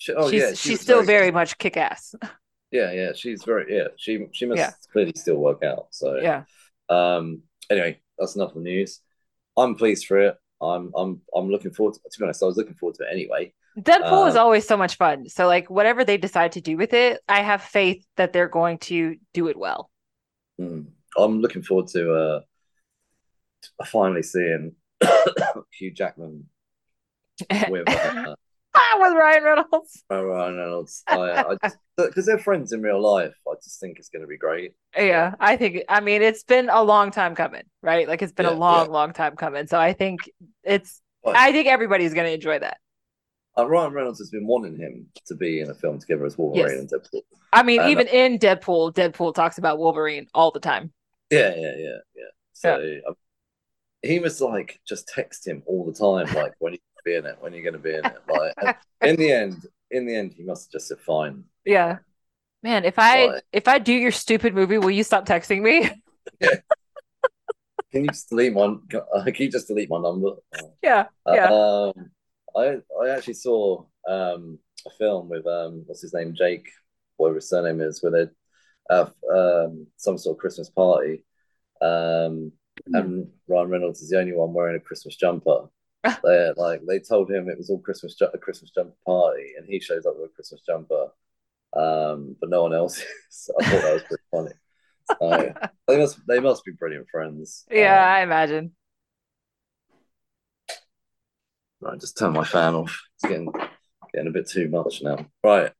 She, 0.02 0.12
oh 0.14 0.28
she's 0.28 0.40
yeah, 0.40 0.48
she 0.54 0.70
she's 0.70 0.80
still 0.80 1.04
very 1.04 1.30
much 1.30 1.58
kick 1.58 1.76
ass. 1.76 2.12
Yeah, 2.72 2.90
yeah, 2.90 3.12
she's 3.14 3.44
very 3.44 3.72
yeah. 3.76 3.88
She 3.96 4.26
she 4.32 4.46
must 4.46 4.58
Yeah. 4.58 4.72
clearly 4.92 5.12
still 5.14 5.36
work 5.36 5.62
out. 5.62 5.86
So 5.90 6.16
Yeah. 6.16 6.42
um. 6.88 7.42
Anyway, 7.70 8.00
that's 8.18 8.34
enough 8.34 8.48
of 8.48 8.56
the 8.56 8.60
news. 8.62 8.98
I'm 9.56 9.76
pleased 9.76 10.06
for 10.06 10.18
it. 10.18 10.36
I'm 10.60 10.90
I'm 10.96 11.20
I'm 11.36 11.48
looking 11.50 11.70
forward 11.70 11.94
to. 11.94 12.00
To 12.10 12.18
be 12.18 12.24
honest, 12.24 12.42
I 12.42 12.46
was 12.46 12.56
looking 12.56 12.74
forward 12.74 12.96
to 12.96 13.04
it 13.04 13.12
anyway. 13.12 13.52
Deadpool 13.78 14.26
is 14.28 14.34
Uh, 14.34 14.42
always 14.42 14.66
so 14.66 14.76
much 14.76 14.96
fun. 14.96 15.28
So 15.28 15.46
like 15.46 15.70
whatever 15.70 16.04
they 16.04 16.16
decide 16.16 16.52
to 16.52 16.60
do 16.60 16.76
with 16.76 16.92
it, 16.94 17.20
I 17.28 17.42
have 17.42 17.62
faith 17.62 18.04
that 18.16 18.32
they're 18.32 18.48
going 18.48 18.78
to 18.90 19.16
do 19.32 19.46
it 19.46 19.56
well. 19.56 19.88
Mm. 20.60 20.86
I'm 21.16 21.40
looking 21.40 21.62
forward 21.62 21.86
to 21.94 22.12
uh 22.12 22.40
finally 23.86 24.22
seeing 24.24 24.74
Hugh 25.78 25.92
Jackman 25.92 26.48
with 27.68 27.88
uh, 27.88 28.34
with 28.74 29.14
Ryan 29.14 29.44
Reynolds. 29.44 30.04
Ryan 30.10 30.56
Reynolds. 30.56 31.04
Because 31.96 32.26
they're 32.26 32.38
friends 32.38 32.72
in 32.72 32.82
real 32.82 33.00
life. 33.00 33.34
I 33.46 33.54
just 33.62 33.80
think 33.80 33.98
it's 33.98 34.08
going 34.08 34.22
to 34.22 34.28
be 34.28 34.38
great. 34.38 34.72
Yeah, 34.96 35.34
I 35.38 35.56
think 35.56 35.84
I 35.88 36.00
mean 36.00 36.22
it's 36.22 36.42
been 36.42 36.68
a 36.70 36.82
long 36.82 37.10
time 37.10 37.34
coming, 37.34 37.64
right? 37.82 38.08
Like 38.08 38.22
it's 38.22 38.32
been 38.32 38.46
a 38.46 38.52
long, 38.52 38.86
yeah. 38.86 38.92
long 38.92 39.12
time 39.12 39.36
coming. 39.36 39.66
So 39.66 39.78
I 39.78 39.92
think 39.92 40.20
it's 40.64 41.00
I 41.24 41.52
think 41.52 41.68
everybody's 41.68 42.14
gonna 42.14 42.28
enjoy 42.30 42.58
that. 42.58 42.78
uh, 43.56 43.68
Ryan 43.68 43.92
Reynolds 43.92 44.18
has 44.18 44.30
been 44.30 44.46
wanting 44.46 44.76
him 44.76 45.06
to 45.26 45.34
be 45.34 45.60
in 45.60 45.70
a 45.70 45.74
film 45.74 45.98
together 45.98 46.24
as 46.26 46.36
Wolverine 46.38 46.78
and 46.78 46.90
Deadpool. 46.90 47.20
I 47.52 47.62
mean, 47.62 47.80
And- 47.80 47.90
even 47.90 48.06
in 48.08 48.38
Deadpool, 48.38 48.94
Deadpool 48.94 49.34
talks 49.34 49.58
about 49.58 49.78
Wolverine 49.78 50.26
all 50.34 50.50
the 50.50 50.60
time. 50.60 50.92
Yeah, 51.30 51.54
yeah, 51.54 51.74
yeah, 51.76 51.98
yeah. 52.16 52.24
So 52.52 53.00
um, 53.08 53.14
he 54.02 54.18
was 54.18 54.40
like, 54.40 54.80
just 54.86 55.08
text 55.08 55.46
him 55.46 55.62
all 55.66 55.84
the 55.84 55.92
time, 55.92 56.34
like 56.34 56.54
when 56.58 56.72
you 56.74 56.78
be 57.04 57.14
in 57.14 57.26
it, 57.26 57.36
when 57.40 57.52
are 57.52 57.56
you're 57.56 57.70
going 57.70 57.82
to 57.82 57.88
be 57.88 57.94
in 57.94 58.04
it. 58.04 58.18
Like 58.28 58.76
in 59.02 59.16
the 59.16 59.30
end, 59.30 59.66
in 59.90 60.06
the 60.06 60.14
end, 60.14 60.34
he 60.36 60.42
must 60.42 60.66
have 60.66 60.72
just 60.72 60.88
said 60.88 60.98
fine. 61.00 61.44
Yeah. 61.64 61.98
Man, 62.62 62.84
if 62.84 62.98
I 62.98 63.26
Right. 63.26 63.42
if 63.52 63.68
I 63.68 63.78
do 63.78 63.92
your 63.92 64.12
stupid 64.12 64.54
movie, 64.54 64.78
will 64.78 64.90
you 64.90 65.04
stop 65.04 65.26
texting 65.26 65.62
me? 65.62 65.90
Can 67.90 68.04
you 68.04 68.08
just 68.08 68.30
delete 68.30 68.54
my? 68.54 68.76
uh, 68.94 69.24
Can 69.24 69.34
you 69.38 69.50
just 69.50 69.68
delete 69.68 69.90
my 69.90 70.00
number? 70.00 70.30
yeah. 70.82 71.06
Yeah. 71.26 71.48
Um, 71.50 72.10
I 72.56 72.78
I 73.02 73.08
actually 73.10 73.34
saw 73.34 73.84
um 74.08 74.58
a 74.86 74.90
film 74.90 75.28
with 75.28 75.46
um 75.46 75.82
what's 75.86 76.02
his 76.02 76.14
name 76.14 76.34
Jake, 76.34 76.68
whatever 77.16 77.36
his 77.36 77.48
surname 77.48 77.80
is, 77.80 78.02
where 78.02 78.12
they 78.12 78.30
have 78.90 79.12
um, 79.32 79.86
some 79.96 80.18
sort 80.18 80.36
of 80.36 80.40
Christmas 80.40 80.70
party, 80.70 81.24
um, 81.80 82.52
mm. 82.88 82.94
and 82.94 83.28
Ryan 83.48 83.68
Reynolds 83.68 84.02
is 84.02 84.10
the 84.10 84.18
only 84.18 84.32
one 84.32 84.52
wearing 84.52 84.76
a 84.76 84.80
Christmas 84.80 85.16
jumper. 85.16 85.68
they 86.24 86.52
like 86.56 86.80
they 86.86 86.98
told 86.98 87.30
him 87.30 87.48
it 87.48 87.58
was 87.58 87.70
all 87.70 87.78
Christmas 87.78 88.20
a 88.20 88.38
Christmas 88.38 88.70
jumper 88.70 88.96
party, 89.06 89.52
and 89.56 89.66
he 89.66 89.80
shows 89.80 90.04
up 90.06 90.14
with 90.16 90.30
a 90.30 90.34
Christmas 90.34 90.60
jumper, 90.66 91.08
um, 91.74 92.36
but 92.40 92.50
no 92.50 92.62
one 92.62 92.74
else. 92.74 92.98
Is. 93.30 93.50
I 93.60 93.64
thought 93.64 93.82
that 93.82 93.92
was 93.92 94.02
pretty 94.02 94.22
funny. 94.30 94.52
So, 95.20 95.54
they 95.88 95.98
must 95.98 96.26
they 96.26 96.40
must 96.40 96.64
be 96.64 96.72
brilliant 96.72 97.08
friends. 97.08 97.64
Yeah, 97.70 98.02
um, 98.02 98.14
I 98.14 98.22
imagine. 98.22 98.72
Right, 101.80 102.00
just 102.00 102.18
turn 102.18 102.32
my 102.32 102.44
fan 102.44 102.74
off. 102.74 103.00
It's 103.16 103.28
getting 103.28 103.52
getting 104.12 104.28
a 104.28 104.32
bit 104.32 104.48
too 104.48 104.68
much 104.68 105.02
now. 105.02 105.26
Right. 105.44 105.72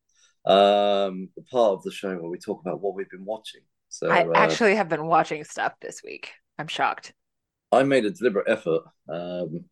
Um, 0.45 1.29
the 1.37 1.43
part 1.51 1.75
of 1.75 1.83
the 1.83 1.93
show 1.93 2.15
where 2.17 2.31
we 2.31 2.39
talk 2.39 2.61
about 2.61 2.81
what 2.81 2.95
we've 2.95 3.11
been 3.11 3.25
watching. 3.25 3.61
So 3.89 4.09
I 4.09 4.25
uh, 4.25 4.33
actually 4.35 4.75
have 4.75 4.89
been 4.89 5.07
watching 5.07 5.45
stuff 5.45 5.75
this 5.81 6.03
week. 6.03 6.33
I'm 6.59 6.67
shocked. 6.67 7.13
I 7.71 7.83
made 7.85 8.05
a 8.05 8.11
deliberate 8.11 8.49
effort. 8.49 8.83
Um, 9.09 9.65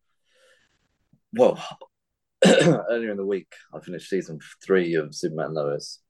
well, 1.34 1.62
earlier 2.44 3.10
in 3.10 3.16
the 3.16 3.26
week, 3.26 3.52
I 3.74 3.80
finished 3.80 4.08
season 4.08 4.38
three 4.64 4.94
of 4.94 5.14
Superman 5.14 5.54
Lois. 5.54 6.00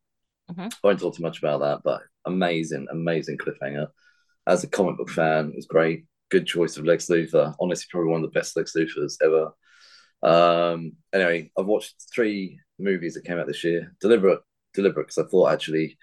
Mm-hmm. 0.51 0.63
I 0.63 0.71
won't 0.83 1.01
talk 1.01 1.17
too 1.17 1.23
much 1.23 1.39
about 1.39 1.61
that, 1.61 1.81
but 1.85 2.03
amazing, 2.25 2.87
amazing 2.91 3.39
cliffhanger. 3.39 3.89
As 4.47 4.65
a 4.65 4.69
comic 4.69 4.97
book 4.97 5.11
fan, 5.11 5.51
it 5.51 5.57
was 5.57 5.67
great. 5.67 6.07
Good 6.31 6.47
choice 6.47 6.77
of 6.77 6.85
Lex 6.85 7.07
Luthor. 7.07 7.55
Honestly, 7.61 7.87
probably 7.91 8.11
one 8.11 8.25
of 8.25 8.33
the 8.33 8.39
best 8.39 8.57
Lex 8.57 8.75
Luthors 8.77 9.17
ever. 9.23 9.53
Um, 10.23 10.93
anyway, 11.13 11.51
I've 11.59 11.67
watched 11.67 11.95
three 12.13 12.59
movies 12.79 13.15
that 13.15 13.25
came 13.25 13.39
out 13.39 13.47
this 13.47 13.65
year. 13.65 13.95
Deliberate, 14.01 14.41
deliberate, 14.75 15.09
because 15.09 15.25
I 15.25 15.29
thought 15.29 15.53
actually 15.53 15.99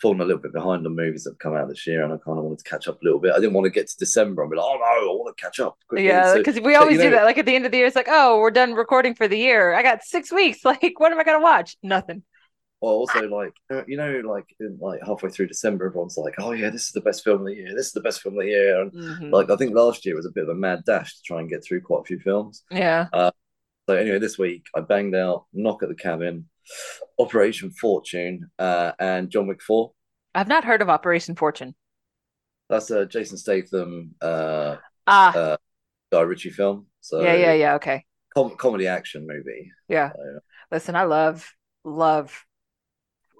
falling 0.00 0.20
a 0.20 0.24
little 0.24 0.40
bit 0.40 0.52
behind 0.52 0.86
on 0.86 0.96
movies 0.96 1.24
that 1.24 1.32
have 1.32 1.38
come 1.38 1.54
out 1.54 1.68
this 1.68 1.86
year, 1.86 2.02
and 2.02 2.12
I 2.12 2.16
kind 2.16 2.38
of 2.38 2.44
wanted 2.44 2.58
to 2.58 2.70
catch 2.70 2.88
up 2.88 3.00
a 3.00 3.04
little 3.04 3.20
bit. 3.20 3.32
I 3.32 3.38
didn't 3.38 3.52
want 3.52 3.66
to 3.66 3.70
get 3.70 3.88
to 3.88 3.96
December 3.98 4.42
and 4.42 4.50
be 4.50 4.56
like, 4.56 4.66
oh 4.66 4.78
no, 4.78 5.12
I 5.12 5.14
want 5.14 5.36
to 5.36 5.42
catch 5.42 5.60
up. 5.60 5.78
Quickly. 5.88 6.06
Yeah, 6.06 6.34
because 6.36 6.56
so, 6.56 6.62
we 6.62 6.74
always 6.74 6.96
so, 6.96 7.04
do 7.04 7.10
know, 7.10 7.16
that. 7.16 7.24
Like 7.24 7.38
at 7.38 7.46
the 7.46 7.54
end 7.54 7.66
of 7.66 7.72
the 7.72 7.78
year, 7.78 7.86
it's 7.86 7.96
like, 7.96 8.08
oh, 8.08 8.38
we're 8.38 8.50
done 8.50 8.74
recording 8.74 9.14
for 9.14 9.28
the 9.28 9.38
year. 9.38 9.74
I 9.74 9.82
got 9.82 10.02
six 10.02 10.32
weeks. 10.32 10.60
Like, 10.70 11.00
what 11.00 11.10
am 11.10 11.18
I 11.18 11.24
gonna 11.24 11.40
watch? 11.40 11.76
Nothing. 11.82 12.22
Well, 12.80 12.94
also 12.94 13.28
like 13.28 13.52
you 13.86 13.96
know, 13.96 14.22
like 14.24 14.46
in, 14.58 14.78
like 14.80 15.00
halfway 15.04 15.30
through 15.30 15.48
December, 15.48 15.86
everyone's 15.86 16.16
like, 16.16 16.34
"Oh 16.38 16.52
yeah, 16.52 16.70
this 16.70 16.86
is 16.86 16.92
the 16.92 17.00
best 17.02 17.24
film 17.24 17.40
of 17.40 17.46
the 17.46 17.54
year. 17.54 17.74
This 17.74 17.88
is 17.88 17.92
the 17.92 18.00
best 18.00 18.22
film 18.22 18.38
of 18.38 18.44
the 18.44 18.50
year." 18.50 18.80
And 18.80 18.92
mm-hmm. 18.92 19.30
like 19.30 19.50
I 19.50 19.56
think 19.56 19.74
last 19.74 20.06
year 20.06 20.16
was 20.16 20.26
a 20.26 20.30
bit 20.30 20.44
of 20.44 20.48
a 20.48 20.54
mad 20.54 20.84
dash 20.86 21.16
to 21.16 21.22
try 21.22 21.40
and 21.40 21.50
get 21.50 21.62
through 21.62 21.82
quite 21.82 22.00
a 22.02 22.04
few 22.04 22.18
films. 22.20 22.64
Yeah. 22.70 23.08
Uh, 23.12 23.32
so 23.88 23.96
anyway, 23.96 24.18
this 24.18 24.38
week 24.38 24.64
I 24.74 24.80
banged 24.80 25.14
out 25.14 25.46
Knock 25.52 25.82
at 25.82 25.90
the 25.90 25.94
Cabin, 25.94 26.48
Operation 27.18 27.70
Fortune, 27.70 28.50
uh, 28.58 28.92
and 28.98 29.30
John 29.30 29.46
Wick 29.46 29.62
Four. 29.62 29.92
I've 30.34 30.48
not 30.48 30.64
heard 30.64 30.82
of 30.82 30.88
Operation 30.88 31.34
Fortune. 31.34 31.74
That's 32.68 32.90
a 32.90 33.06
Jason 33.06 33.36
Statham, 33.36 34.14
uh, 34.20 34.76
ah, 35.06 35.36
uh, 35.36 35.56
Guy 36.12 36.20
Ritchie 36.20 36.50
film. 36.50 36.86
So 37.00 37.22
yeah, 37.22 37.34
yeah, 37.34 37.52
yeah. 37.52 37.74
Okay. 37.74 38.04
Com- 38.34 38.56
comedy 38.56 38.86
action 38.86 39.26
movie. 39.26 39.72
Yeah. 39.88 40.12
So, 40.12 40.40
Listen, 40.70 40.94
I 40.94 41.02
love 41.04 41.52
love. 41.84 42.44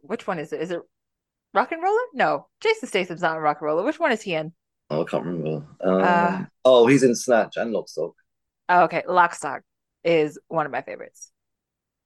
Which 0.03 0.27
one 0.27 0.39
is 0.39 0.53
it? 0.53 0.61
Is 0.61 0.71
it 0.71 0.81
RocknRolla? 1.55 1.99
No, 2.15 2.49
Jason 2.61 2.89
Statham's 2.89 3.23
not 3.23 3.37
in 3.37 3.43
RocknRolla. 3.43 3.85
Which 3.85 4.01
one 4.01 4.13
is 4.13 4.23
he 4.23 4.35
in? 4.35 4.53
Oh, 4.89 5.03
I 5.03 5.05
can't 5.05 5.25
remember. 5.25 5.67
Um, 5.81 6.03
uh, 6.03 6.45
oh, 6.65 6.87
he's 6.89 7.05
in 7.05 7.15
Snatch 7.15 7.57
and 7.57 7.73
Lockstock. 7.73 8.13
Oh, 8.69 8.85
okay, 8.85 9.03
Lockstock 9.09 9.61
is 10.03 10.39
one 10.49 10.67
of 10.67 10.73
my 10.73 10.83
favorites. 10.83 11.31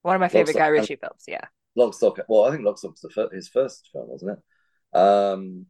One 0.04 0.16
of 0.16 0.20
my 0.20 0.28
favorite 0.28 0.56
Guy 0.56 0.66
Ritchie 0.66 0.96
films. 0.96 1.24
Yeah. 1.26 1.46
Lockstock. 1.78 2.20
Well, 2.28 2.44
I 2.44 2.50
think 2.50 2.62
Lockstock's 2.62 3.00
the 3.00 3.08
first, 3.08 3.32
his 3.32 3.48
first 3.48 3.88
film, 3.90 4.06
wasn't 4.10 4.38
it? 4.38 4.98
Um, 4.98 5.64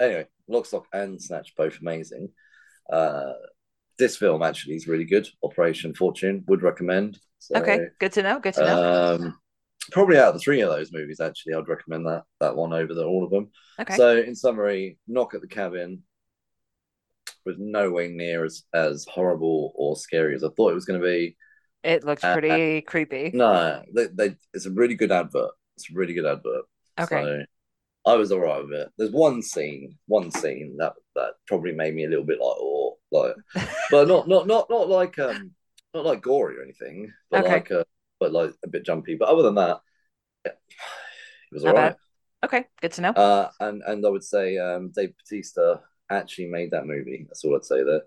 anyway, 0.00 0.26
Lockstock 0.50 0.86
and 0.92 1.22
Snatch 1.22 1.54
both 1.56 1.78
amazing. 1.80 2.30
Uh, 2.92 3.34
this 3.96 4.16
film 4.16 4.42
actually 4.42 4.74
is 4.74 4.88
really 4.88 5.04
good. 5.04 5.28
Operation 5.44 5.94
Fortune 5.94 6.42
would 6.48 6.62
recommend. 6.62 7.20
So, 7.38 7.54
okay, 7.54 7.78
good 8.00 8.10
to 8.14 8.24
know. 8.24 8.40
Good 8.40 8.54
to 8.54 8.64
know. 8.64 9.14
Um, 9.14 9.38
probably 9.92 10.18
out 10.18 10.30
of 10.30 10.34
the 10.34 10.40
three 10.40 10.60
of 10.60 10.70
those 10.70 10.92
movies, 10.92 11.20
actually, 11.20 11.54
I'd 11.54 11.68
recommend 11.68 12.06
that 12.06 12.24
that 12.40 12.56
one 12.56 12.72
over 12.72 12.92
the, 12.92 13.04
all 13.04 13.22
of 13.22 13.30
them. 13.30 13.52
Okay. 13.78 13.94
So, 13.94 14.16
in 14.16 14.34
summary, 14.34 14.98
Knock 15.06 15.34
at 15.34 15.42
the 15.42 15.46
Cabin 15.46 16.02
was 17.46 17.54
nowhere 17.56 18.08
near 18.08 18.44
as 18.44 18.64
as 18.74 19.06
horrible 19.08 19.72
or 19.76 19.94
scary 19.94 20.34
as 20.34 20.42
I 20.42 20.48
thought 20.56 20.72
it 20.72 20.74
was 20.74 20.86
going 20.86 21.00
to 21.00 21.06
be. 21.06 21.36
It 21.84 22.02
looks 22.02 22.22
pretty 22.22 22.78
uh, 22.78 22.90
creepy. 22.90 23.30
No, 23.34 23.82
they, 23.94 24.06
they, 24.06 24.36
it's 24.54 24.64
a 24.64 24.70
really 24.70 24.94
good 24.94 25.12
advert. 25.12 25.50
It's 25.76 25.90
a 25.90 25.94
really 25.94 26.14
good 26.14 26.24
advert. 26.24 26.64
Okay. 26.98 27.22
So, 27.22 27.44
I 28.06 28.16
was 28.16 28.32
alright 28.32 28.62
with 28.62 28.72
it. 28.72 28.88
There's 28.96 29.10
one 29.10 29.42
scene, 29.42 29.96
one 30.06 30.30
scene 30.30 30.76
that 30.78 30.94
that 31.14 31.34
probably 31.46 31.72
made 31.72 31.94
me 31.94 32.04
a 32.04 32.08
little 32.08 32.24
bit 32.24 32.38
like, 32.40 32.56
oh, 32.58 32.98
like, 33.10 33.34
but 33.90 34.08
not 34.08 34.28
not 34.28 34.46
not 34.46 34.68
not 34.70 34.88
like 34.88 35.18
um 35.18 35.52
not 35.94 36.04
like 36.04 36.22
gory 36.22 36.56
or 36.58 36.62
anything, 36.62 37.12
but 37.30 37.44
okay. 37.44 37.54
like 37.54 37.70
uh, 37.70 37.84
but 38.18 38.32
like 38.32 38.52
a 38.64 38.68
bit 38.68 38.84
jumpy. 38.84 39.14
But 39.14 39.28
other 39.28 39.42
than 39.42 39.54
that, 39.54 39.80
yeah, 40.46 40.52
it 40.52 41.54
was 41.54 41.64
alright. 41.64 41.96
Okay, 42.44 42.66
good 42.80 42.92
to 42.92 43.00
know. 43.02 43.10
Uh, 43.10 43.50
and 43.60 43.82
and 43.86 44.04
I 44.04 44.08
would 44.08 44.24
say 44.24 44.58
um, 44.58 44.90
Dave 44.94 45.14
Bautista 45.16 45.80
actually 46.10 46.48
made 46.48 46.70
that 46.72 46.86
movie. 46.86 47.24
That's 47.26 47.44
all 47.44 47.56
I'd 47.56 47.64
say 47.64 47.82
there. 47.82 48.02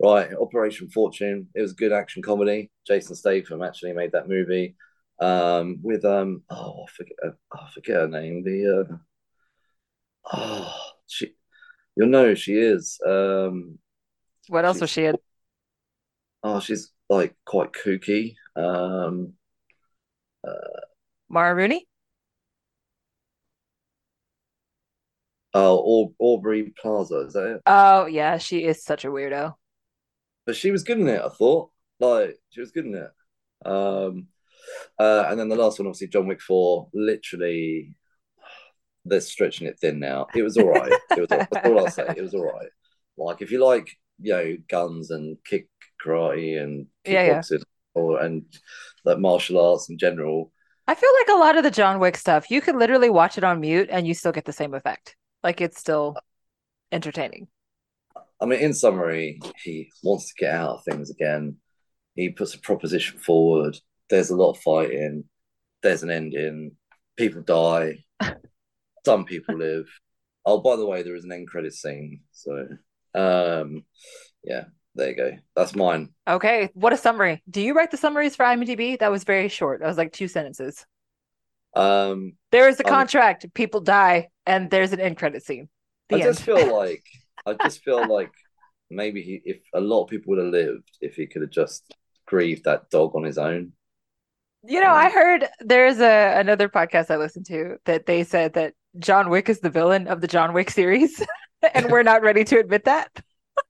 Right, 0.00 0.30
Operation 0.32 0.88
Fortune. 0.90 1.48
It 1.54 1.60
was 1.60 1.72
a 1.72 1.76
good 1.76 1.92
action 1.92 2.22
comedy. 2.22 2.70
Jason 2.86 3.16
Statham 3.16 3.62
actually 3.62 3.92
made 3.92 4.12
that 4.12 4.28
movie 4.28 4.76
um, 5.20 5.80
with 5.82 6.04
um 6.04 6.42
oh 6.50 6.84
I 6.84 6.92
forget 6.92 7.16
oh, 7.24 7.32
I 7.52 7.70
forget 7.72 7.96
her 7.96 8.08
name 8.08 8.44
the 8.44 8.86
uh, 8.90 8.96
Oh, 10.32 10.74
she, 11.06 11.34
you'll 11.96 12.08
know 12.08 12.34
she 12.34 12.52
is. 12.52 12.98
Um, 13.06 13.78
what 14.48 14.64
else 14.64 14.80
was 14.80 14.90
she 14.90 15.06
in? 15.06 15.16
Oh, 16.42 16.60
she's 16.60 16.92
like 17.08 17.34
quite 17.44 17.72
kooky. 17.72 18.34
Um, 18.54 19.34
uh, 20.46 20.80
Maura 21.28 21.54
Rooney. 21.54 21.86
Oh, 25.54 26.14
Aubrey 26.18 26.74
Plaza, 26.80 27.20
is 27.26 27.32
that 27.32 27.54
it? 27.56 27.62
Oh 27.66 28.06
yeah, 28.06 28.38
she 28.38 28.64
is 28.64 28.84
such 28.84 29.04
a 29.04 29.08
weirdo. 29.08 29.54
But 30.48 30.56
she 30.56 30.70
was 30.70 30.82
good 30.82 30.98
in 30.98 31.06
it. 31.08 31.20
I 31.20 31.28
thought, 31.28 31.72
like, 32.00 32.38
she 32.48 32.60
was 32.60 32.70
good 32.70 32.86
in 32.86 32.94
it. 32.94 33.10
Um, 33.66 34.28
uh, 34.98 35.26
and 35.28 35.38
then 35.38 35.50
the 35.50 35.56
last 35.56 35.78
one, 35.78 35.86
obviously, 35.86 36.06
John 36.06 36.26
Wick 36.26 36.40
Four. 36.40 36.88
Literally, 36.94 37.94
they're 39.04 39.20
stretching 39.20 39.66
it 39.66 39.78
thin 39.78 39.98
now. 40.00 40.26
It 40.34 40.42
was 40.42 40.56
all 40.56 40.70
right. 40.70 40.90
it 41.10 41.20
was 41.20 41.28
that's 41.28 41.66
all 41.66 41.78
I'll 41.78 41.90
say. 41.90 42.14
It 42.16 42.22
was 42.22 42.32
all 42.32 42.50
right. 42.50 42.70
Like 43.18 43.42
if 43.42 43.50
you 43.50 43.62
like, 43.62 43.90
you 44.22 44.32
know, 44.32 44.56
guns 44.70 45.10
and 45.10 45.36
kick 45.44 45.68
karate 46.02 46.62
and 46.62 46.86
kickboxing 47.04 47.50
yeah, 47.50 47.58
yeah. 47.58 47.58
or 47.92 48.22
and 48.22 48.46
like 49.04 49.18
martial 49.18 49.60
arts 49.62 49.90
in 49.90 49.98
general. 49.98 50.50
I 50.86 50.94
feel 50.94 51.10
like 51.20 51.36
a 51.36 51.40
lot 51.40 51.58
of 51.58 51.62
the 51.62 51.70
John 51.70 52.00
Wick 52.00 52.16
stuff, 52.16 52.50
you 52.50 52.62
could 52.62 52.76
literally 52.76 53.10
watch 53.10 53.36
it 53.36 53.44
on 53.44 53.60
mute 53.60 53.90
and 53.92 54.06
you 54.06 54.14
still 54.14 54.32
get 54.32 54.46
the 54.46 54.52
same 54.54 54.72
effect. 54.72 55.14
Like 55.42 55.60
it's 55.60 55.78
still 55.78 56.16
entertaining. 56.90 57.48
I 58.40 58.46
mean, 58.46 58.60
in 58.60 58.74
summary, 58.74 59.40
he 59.62 59.90
wants 60.02 60.28
to 60.28 60.34
get 60.38 60.54
out 60.54 60.76
of 60.76 60.84
things 60.84 61.10
again. 61.10 61.56
He 62.14 62.30
puts 62.30 62.54
a 62.54 62.60
proposition 62.60 63.18
forward. 63.18 63.76
There's 64.10 64.30
a 64.30 64.36
lot 64.36 64.50
of 64.50 64.58
fighting. 64.58 65.24
There's 65.82 66.02
an 66.02 66.10
ending. 66.10 66.72
People 67.16 67.42
die. 67.42 68.04
some 69.04 69.24
people 69.24 69.56
live. 69.56 69.86
Oh, 70.44 70.60
by 70.60 70.76
the 70.76 70.86
way, 70.86 71.02
there 71.02 71.16
is 71.16 71.24
an 71.24 71.32
end 71.32 71.48
credit 71.48 71.74
scene. 71.74 72.20
So, 72.32 72.68
um, 73.14 73.84
yeah, 74.44 74.64
there 74.94 75.10
you 75.10 75.16
go. 75.16 75.32
That's 75.54 75.74
mine. 75.74 76.10
Okay, 76.28 76.70
what 76.74 76.92
a 76.92 76.96
summary. 76.96 77.42
Do 77.50 77.60
you 77.60 77.74
write 77.74 77.90
the 77.90 77.96
summaries 77.96 78.36
for 78.36 78.44
IMDb? 78.44 78.98
That 78.98 79.10
was 79.10 79.24
very 79.24 79.48
short. 79.48 79.80
That 79.80 79.88
was 79.88 79.98
like 79.98 80.12
two 80.12 80.28
sentences. 80.28 80.86
Um, 81.74 82.32
there 82.50 82.68
is 82.68 82.80
a 82.80 82.84
contract. 82.84 83.44
Um, 83.44 83.50
people 83.54 83.80
die, 83.80 84.28
and 84.46 84.70
there's 84.70 84.92
an 84.92 85.00
end 85.00 85.18
credit 85.18 85.44
scene. 85.44 85.68
The 86.08 86.16
I 86.16 86.18
end. 86.20 86.28
just 86.28 86.42
feel 86.42 86.76
like 86.78 87.04
I 87.48 87.64
just 87.64 87.82
feel 87.82 88.06
like 88.08 88.30
maybe 88.90 89.22
he, 89.22 89.42
if 89.44 89.58
a 89.74 89.80
lot 89.80 90.04
of 90.04 90.10
people 90.10 90.30
would 90.30 90.44
have 90.44 90.52
lived, 90.52 90.98
if 91.00 91.14
he 91.14 91.26
could 91.26 91.42
have 91.42 91.50
just 91.50 91.94
grieved 92.26 92.64
that 92.64 92.90
dog 92.90 93.14
on 93.14 93.24
his 93.24 93.38
own. 93.38 93.72
You 94.64 94.80
know, 94.80 94.90
I 94.90 95.08
heard 95.08 95.46
there's 95.60 96.00
a 96.00 96.38
another 96.38 96.68
podcast 96.68 97.10
I 97.10 97.16
listened 97.16 97.46
to 97.46 97.76
that 97.84 98.06
they 98.06 98.24
said 98.24 98.54
that 98.54 98.74
John 98.98 99.30
Wick 99.30 99.48
is 99.48 99.60
the 99.60 99.70
villain 99.70 100.08
of 100.08 100.20
the 100.20 100.26
John 100.26 100.52
Wick 100.52 100.70
series, 100.70 101.24
and 101.74 101.90
we're 101.90 102.02
not 102.02 102.22
ready 102.22 102.44
to 102.44 102.58
admit 102.58 102.84
that. 102.84 103.08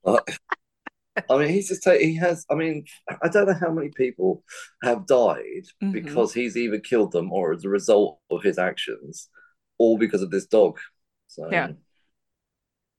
I 0.07 1.37
mean, 1.37 1.49
he's 1.49 1.69
just 1.69 1.87
he 1.89 2.17
has. 2.17 2.47
I 2.51 2.55
mean, 2.55 2.85
I 3.23 3.29
don't 3.29 3.47
know 3.47 3.59
how 3.61 3.73
many 3.73 3.91
people 3.91 4.45
have 4.83 5.07
died 5.07 5.67
mm-hmm. 5.83 5.93
because 5.93 6.33
he's 6.33 6.57
either 6.57 6.79
killed 6.79 7.13
them 7.13 7.33
or 7.33 7.53
as 7.53 7.65
a 7.65 7.69
result 7.69 8.21
of 8.31 8.43
his 8.43 8.59
actions, 8.59 9.29
all 9.79 9.99
because 9.99 10.23
of 10.23 10.31
this 10.31 10.47
dog. 10.47 10.79
So 11.27 11.49
yeah, 11.51 11.73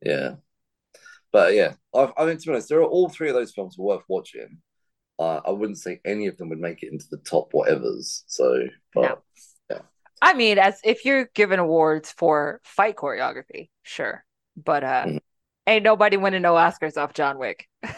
yeah. 0.01 0.35
But 1.31 1.53
yeah, 1.53 1.73
I, 1.93 2.11
I 2.17 2.25
mean, 2.25 2.37
to 2.37 2.45
be 2.47 2.51
honest, 2.51 2.69
there 2.69 2.79
are 2.79 2.85
all 2.85 3.09
three 3.09 3.29
of 3.29 3.35
those 3.35 3.51
films 3.51 3.77
were 3.77 3.85
worth 3.85 4.03
watching. 4.07 4.59
Uh, 5.19 5.41
I 5.45 5.51
wouldn't 5.51 5.79
say 5.79 6.01
any 6.05 6.27
of 6.27 6.37
them 6.37 6.49
would 6.49 6.59
make 6.59 6.83
it 6.83 6.91
into 6.93 7.05
the 7.11 7.17
top 7.17 7.51
whatevers. 7.53 8.23
So, 8.27 8.63
but 8.95 9.11
no. 9.11 9.23
yeah. 9.69 9.79
I 10.21 10.33
mean, 10.33 10.57
as 10.59 10.79
if 10.83 11.05
you're 11.05 11.25
given 11.33 11.59
awards 11.59 12.11
for 12.11 12.59
fight 12.63 12.95
choreography, 12.95 13.69
sure. 13.83 14.25
But 14.57 14.83
uh 14.83 15.07
Mhm. 15.07 15.19
ain't 15.67 15.83
nobody 15.83 16.17
winning 16.17 16.41
no 16.43 16.55
Oscars 16.55 16.97
off 16.97 17.13
John 17.13 17.37
Wick. 17.39 17.67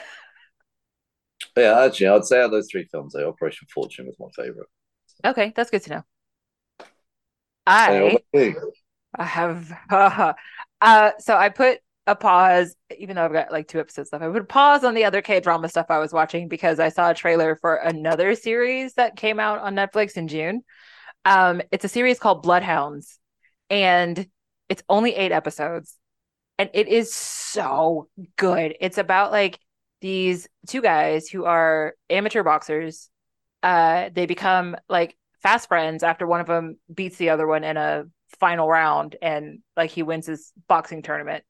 Yeah, 1.58 1.80
actually, 1.82 2.08
I'd 2.08 2.26
say 2.26 2.40
out 2.40 2.46
of 2.46 2.52
those 2.52 2.70
three 2.70 2.86
films, 2.86 3.14
though, 3.14 3.30
Operation 3.30 3.68
Fortune 3.74 4.08
was 4.08 4.20
my 4.20 4.28
favorite. 4.36 4.68
Okay, 5.26 5.54
that's 5.56 5.70
good 5.72 5.84
to 5.84 5.90
know. 5.90 6.04
I 7.68 8.00
what 8.02 8.24
about 8.34 8.46
you? 8.46 8.74
I 9.18 9.24
have 9.26 9.72
uh 10.82 11.12
so 11.20 11.36
I 11.38 11.50
put 11.50 11.80
a 12.12 12.16
pause, 12.16 12.76
even 12.98 13.16
though 13.16 13.26
I've 13.26 13.34
got 13.34 13.52
like 13.52 13.68
two 13.68 13.80
episodes 13.80 14.12
left. 14.12 14.24
I 14.24 14.28
would 14.28 14.48
pause 14.48 14.84
on 14.84 14.94
the 14.94 15.06
other 15.06 15.22
K 15.22 15.40
drama 15.40 15.70
stuff 15.70 15.88
I 15.90 15.98
was 15.98 16.14
watching 16.14 16.48
because 16.48 16.80
I 16.80 16.90
saw 16.90 17.10
a 17.10 17.16
trailer 17.16 17.56
for 17.56 17.76
another 17.76 18.36
series 18.36 18.94
that 18.94 19.16
came 19.16 19.40
out 19.40 19.60
on 19.60 19.76
Netflix 19.76 20.18
in 20.18 20.28
June. 20.28 20.62
Um, 21.26 21.62
it's 21.72 21.86
a 21.86 21.90
series 21.90 22.20
called 22.20 22.44
Bloodhounds, 22.44 23.20
and 23.70 24.28
it's 24.70 24.84
only 24.90 25.16
eight 25.16 25.32
episodes, 25.32 25.98
and 26.58 26.70
it 26.74 26.88
is 26.88 27.14
so 27.14 28.10
good. 28.38 28.76
It's 28.80 28.98
about 28.98 29.32
like 29.32 29.60
these 30.02 30.48
two 30.68 30.82
guys 30.82 31.28
who 31.28 31.46
are 31.46 31.96
amateur 32.10 32.44
boxers. 32.44 33.10
Uh, 33.64 34.10
they 34.14 34.26
become 34.26 34.76
like 34.90 35.16
fast 35.42 35.68
friends 35.68 36.04
after 36.04 36.26
one 36.26 36.42
of 36.42 36.48
them 36.48 36.78
beats 36.94 37.18
the 37.18 37.30
other 37.30 37.48
one 37.48 37.64
in 37.64 37.78
a 37.78 38.06
final 38.40 38.68
round 38.68 39.16
and 39.22 39.60
like 39.76 39.92
he 39.92 40.04
wins 40.04 40.28
his 40.28 40.52
boxing 40.68 41.02
tournament. 41.02 41.44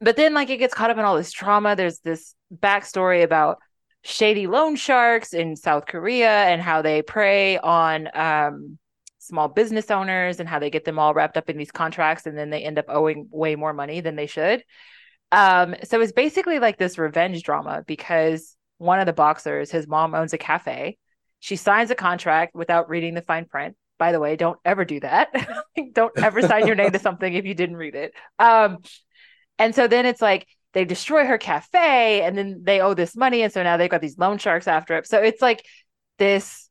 But 0.00 0.16
then 0.16 0.34
like 0.34 0.50
it 0.50 0.58
gets 0.58 0.74
caught 0.74 0.90
up 0.90 0.98
in 0.98 1.04
all 1.04 1.16
this 1.16 1.32
trauma. 1.32 1.76
There's 1.76 2.00
this 2.00 2.34
backstory 2.54 3.22
about 3.22 3.58
shady 4.04 4.46
loan 4.46 4.76
sharks 4.76 5.32
in 5.32 5.56
South 5.56 5.86
Korea 5.86 6.44
and 6.44 6.62
how 6.62 6.82
they 6.82 7.02
prey 7.02 7.58
on 7.58 8.08
um, 8.14 8.78
small 9.18 9.48
business 9.48 9.90
owners 9.90 10.38
and 10.38 10.48
how 10.48 10.58
they 10.58 10.70
get 10.70 10.84
them 10.84 10.98
all 10.98 11.12
wrapped 11.12 11.36
up 11.36 11.50
in 11.50 11.58
these 11.58 11.72
contracts 11.72 12.26
and 12.26 12.38
then 12.38 12.50
they 12.50 12.62
end 12.62 12.78
up 12.78 12.86
owing 12.88 13.26
way 13.30 13.56
more 13.56 13.72
money 13.72 14.00
than 14.00 14.16
they 14.16 14.26
should. 14.26 14.62
Um, 15.32 15.74
so 15.82 16.00
it's 16.00 16.12
basically 16.12 16.60
like 16.60 16.78
this 16.78 16.98
revenge 16.98 17.42
drama 17.42 17.82
because 17.86 18.56
one 18.78 19.00
of 19.00 19.06
the 19.06 19.12
boxers, 19.12 19.70
his 19.70 19.88
mom 19.88 20.14
owns 20.14 20.32
a 20.32 20.38
cafe. 20.38 20.98
She 21.40 21.56
signs 21.56 21.90
a 21.90 21.94
contract 21.94 22.54
without 22.54 22.88
reading 22.88 23.14
the 23.14 23.22
fine 23.22 23.46
print. 23.46 23.76
By 23.98 24.12
the 24.12 24.20
way, 24.20 24.36
don't 24.36 24.58
ever 24.64 24.84
do 24.84 25.00
that. 25.00 25.28
don't 25.92 26.16
ever 26.18 26.42
sign 26.42 26.66
your 26.66 26.76
name 26.76 26.92
to 26.92 26.98
something 27.00 27.32
if 27.32 27.44
you 27.44 27.54
didn't 27.54 27.76
read 27.76 27.94
it. 27.94 28.12
Um, 28.38 28.78
and 29.58 29.74
so 29.74 29.88
then 29.88 30.06
it's 30.06 30.22
like 30.22 30.46
they 30.76 30.84
destroy 30.84 31.24
her 31.24 31.38
cafe 31.38 32.22
and 32.22 32.36
then 32.36 32.60
they 32.62 32.80
owe 32.80 32.94
this 32.94 33.16
money. 33.16 33.42
And 33.42 33.52
so 33.52 33.62
now 33.62 33.76
they've 33.76 33.90
got 33.90 34.02
these 34.02 34.18
loan 34.18 34.38
sharks 34.38 34.68
after 34.68 34.96
it. 34.96 35.06
So 35.06 35.22
it's 35.22 35.40
like 35.40 35.64
this 36.18 36.68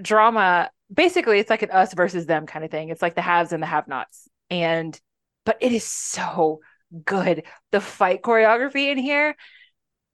drama. 0.00 0.70
Basically, 0.92 1.38
it's 1.38 1.50
like 1.50 1.62
an 1.62 1.70
us 1.70 1.92
versus 1.92 2.24
them 2.24 2.46
kind 2.46 2.64
of 2.64 2.70
thing. 2.70 2.88
It's 2.88 3.02
like 3.02 3.14
the 3.14 3.22
haves 3.22 3.52
and 3.52 3.62
the 3.62 3.66
have 3.66 3.86
nots. 3.86 4.28
And, 4.48 4.98
but 5.44 5.58
it 5.60 5.72
is 5.72 5.84
so 5.84 6.60
good. 7.04 7.42
The 7.70 7.80
fight 7.80 8.22
choreography 8.22 8.90
in 8.90 8.96
here. 8.96 9.36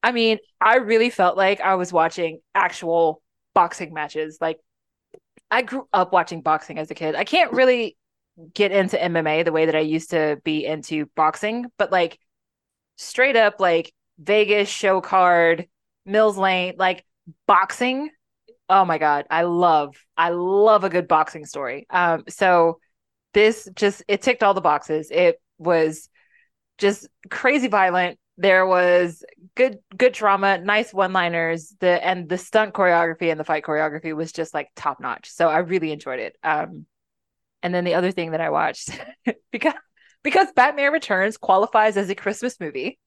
I 0.02 0.10
mean, 0.12 0.38
I 0.60 0.76
really 0.76 1.10
felt 1.10 1.36
like 1.36 1.60
I 1.60 1.76
was 1.76 1.92
watching 1.92 2.40
actual 2.54 3.22
boxing 3.54 3.94
matches. 3.94 4.38
Like, 4.40 4.58
I 5.52 5.62
grew 5.62 5.86
up 5.92 6.12
watching 6.12 6.42
boxing 6.42 6.78
as 6.78 6.90
a 6.90 6.94
kid. 6.94 7.14
I 7.14 7.24
can't 7.24 7.52
really 7.52 7.96
get 8.54 8.72
into 8.72 9.00
MMA 9.00 9.42
the 9.42 9.52
way 9.52 9.66
that 9.66 9.76
I 9.76 9.80
used 9.80 10.10
to 10.10 10.40
be 10.44 10.64
into 10.64 11.06
boxing, 11.16 11.66
but 11.78 11.92
like 11.92 12.18
straight 12.96 13.36
up 13.36 13.56
like 13.58 13.92
Vegas 14.18 14.68
show 14.68 15.00
card, 15.00 15.66
Mills 16.04 16.36
Lane, 16.36 16.74
like 16.78 17.04
boxing. 17.46 18.10
Oh 18.68 18.84
my 18.84 18.98
god, 18.98 19.26
I 19.30 19.42
love 19.42 19.96
I 20.16 20.30
love 20.30 20.84
a 20.84 20.90
good 20.90 21.08
boxing 21.08 21.44
story. 21.44 21.86
Um 21.90 22.24
so 22.28 22.78
this 23.32 23.68
just 23.74 24.02
it 24.08 24.22
ticked 24.22 24.42
all 24.42 24.54
the 24.54 24.60
boxes. 24.60 25.10
It 25.10 25.40
was 25.58 26.08
just 26.78 27.08
crazy 27.30 27.68
violent. 27.68 28.18
There 28.36 28.66
was 28.66 29.22
good 29.54 29.78
good 29.96 30.12
drama, 30.12 30.58
nice 30.58 30.94
one-liners, 30.94 31.74
the 31.80 32.04
and 32.04 32.28
the 32.28 32.38
stunt 32.38 32.74
choreography 32.74 33.30
and 33.30 33.38
the 33.38 33.44
fight 33.44 33.64
choreography 33.64 34.14
was 34.14 34.32
just 34.32 34.54
like 34.54 34.70
top 34.76 35.00
notch. 35.00 35.30
So 35.30 35.48
I 35.48 35.58
really 35.58 35.92
enjoyed 35.92 36.20
it. 36.20 36.36
Um 36.42 36.86
and 37.62 37.74
then 37.74 37.84
the 37.84 37.94
other 37.94 38.10
thing 38.10 38.32
that 38.32 38.40
I 38.40 38.50
watched 38.50 38.90
because 39.52 39.74
because 40.22 40.48
Batman 40.54 40.92
Returns 40.92 41.36
qualifies 41.36 41.96
as 41.96 42.10
a 42.10 42.14
Christmas 42.14 42.60
movie, 42.60 42.98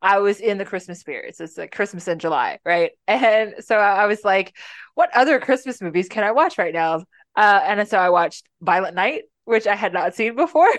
I 0.00 0.18
was 0.18 0.40
in 0.40 0.58
the 0.58 0.64
Christmas 0.64 1.00
spirits. 1.00 1.40
It's 1.40 1.58
like 1.58 1.72
Christmas 1.72 2.08
in 2.08 2.18
July, 2.18 2.58
right? 2.64 2.92
And 3.08 3.54
so 3.60 3.76
I 3.76 4.06
was 4.06 4.24
like, 4.24 4.56
what 4.94 5.10
other 5.14 5.38
Christmas 5.40 5.80
movies 5.80 6.08
can 6.08 6.24
I 6.24 6.32
watch 6.32 6.58
right 6.58 6.74
now? 6.74 7.04
Uh, 7.36 7.60
and 7.64 7.88
so 7.88 7.98
I 7.98 8.10
watched 8.10 8.46
Violent 8.60 8.94
Night, 8.94 9.22
which 9.44 9.66
I 9.66 9.74
had 9.74 9.92
not 9.92 10.14
seen 10.14 10.36
before. 10.36 10.70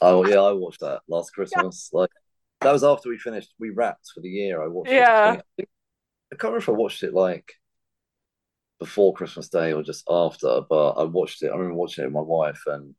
Oh 0.00 0.24
yeah, 0.24 0.40
I 0.40 0.52
watched 0.52 0.78
that 0.78 1.00
last 1.08 1.32
Christmas. 1.32 1.90
Like 1.92 2.10
that 2.60 2.70
was 2.70 2.84
after 2.84 3.08
we 3.08 3.18
finished. 3.18 3.52
We 3.58 3.70
wrapped 3.70 4.06
for 4.14 4.20
the 4.20 4.28
year. 4.28 4.62
I 4.62 4.68
watched. 4.68 4.92
Yeah. 4.92 5.40
It. 5.56 5.68
I 6.32 6.36
can't 6.36 6.52
remember 6.52 6.58
if 6.58 6.68
I 6.68 6.72
watched 6.72 7.02
it 7.02 7.12
like 7.12 7.52
before 8.78 9.12
Christmas 9.12 9.48
Day 9.48 9.72
or 9.72 9.82
just 9.82 10.04
after, 10.08 10.60
but 10.68 10.92
I 10.92 11.04
watched 11.04 11.42
it. 11.42 11.48
I 11.48 11.56
remember 11.56 11.74
watching 11.74 12.04
it 12.04 12.08
with 12.08 12.14
my 12.14 12.20
wife, 12.20 12.62
and 12.66 12.94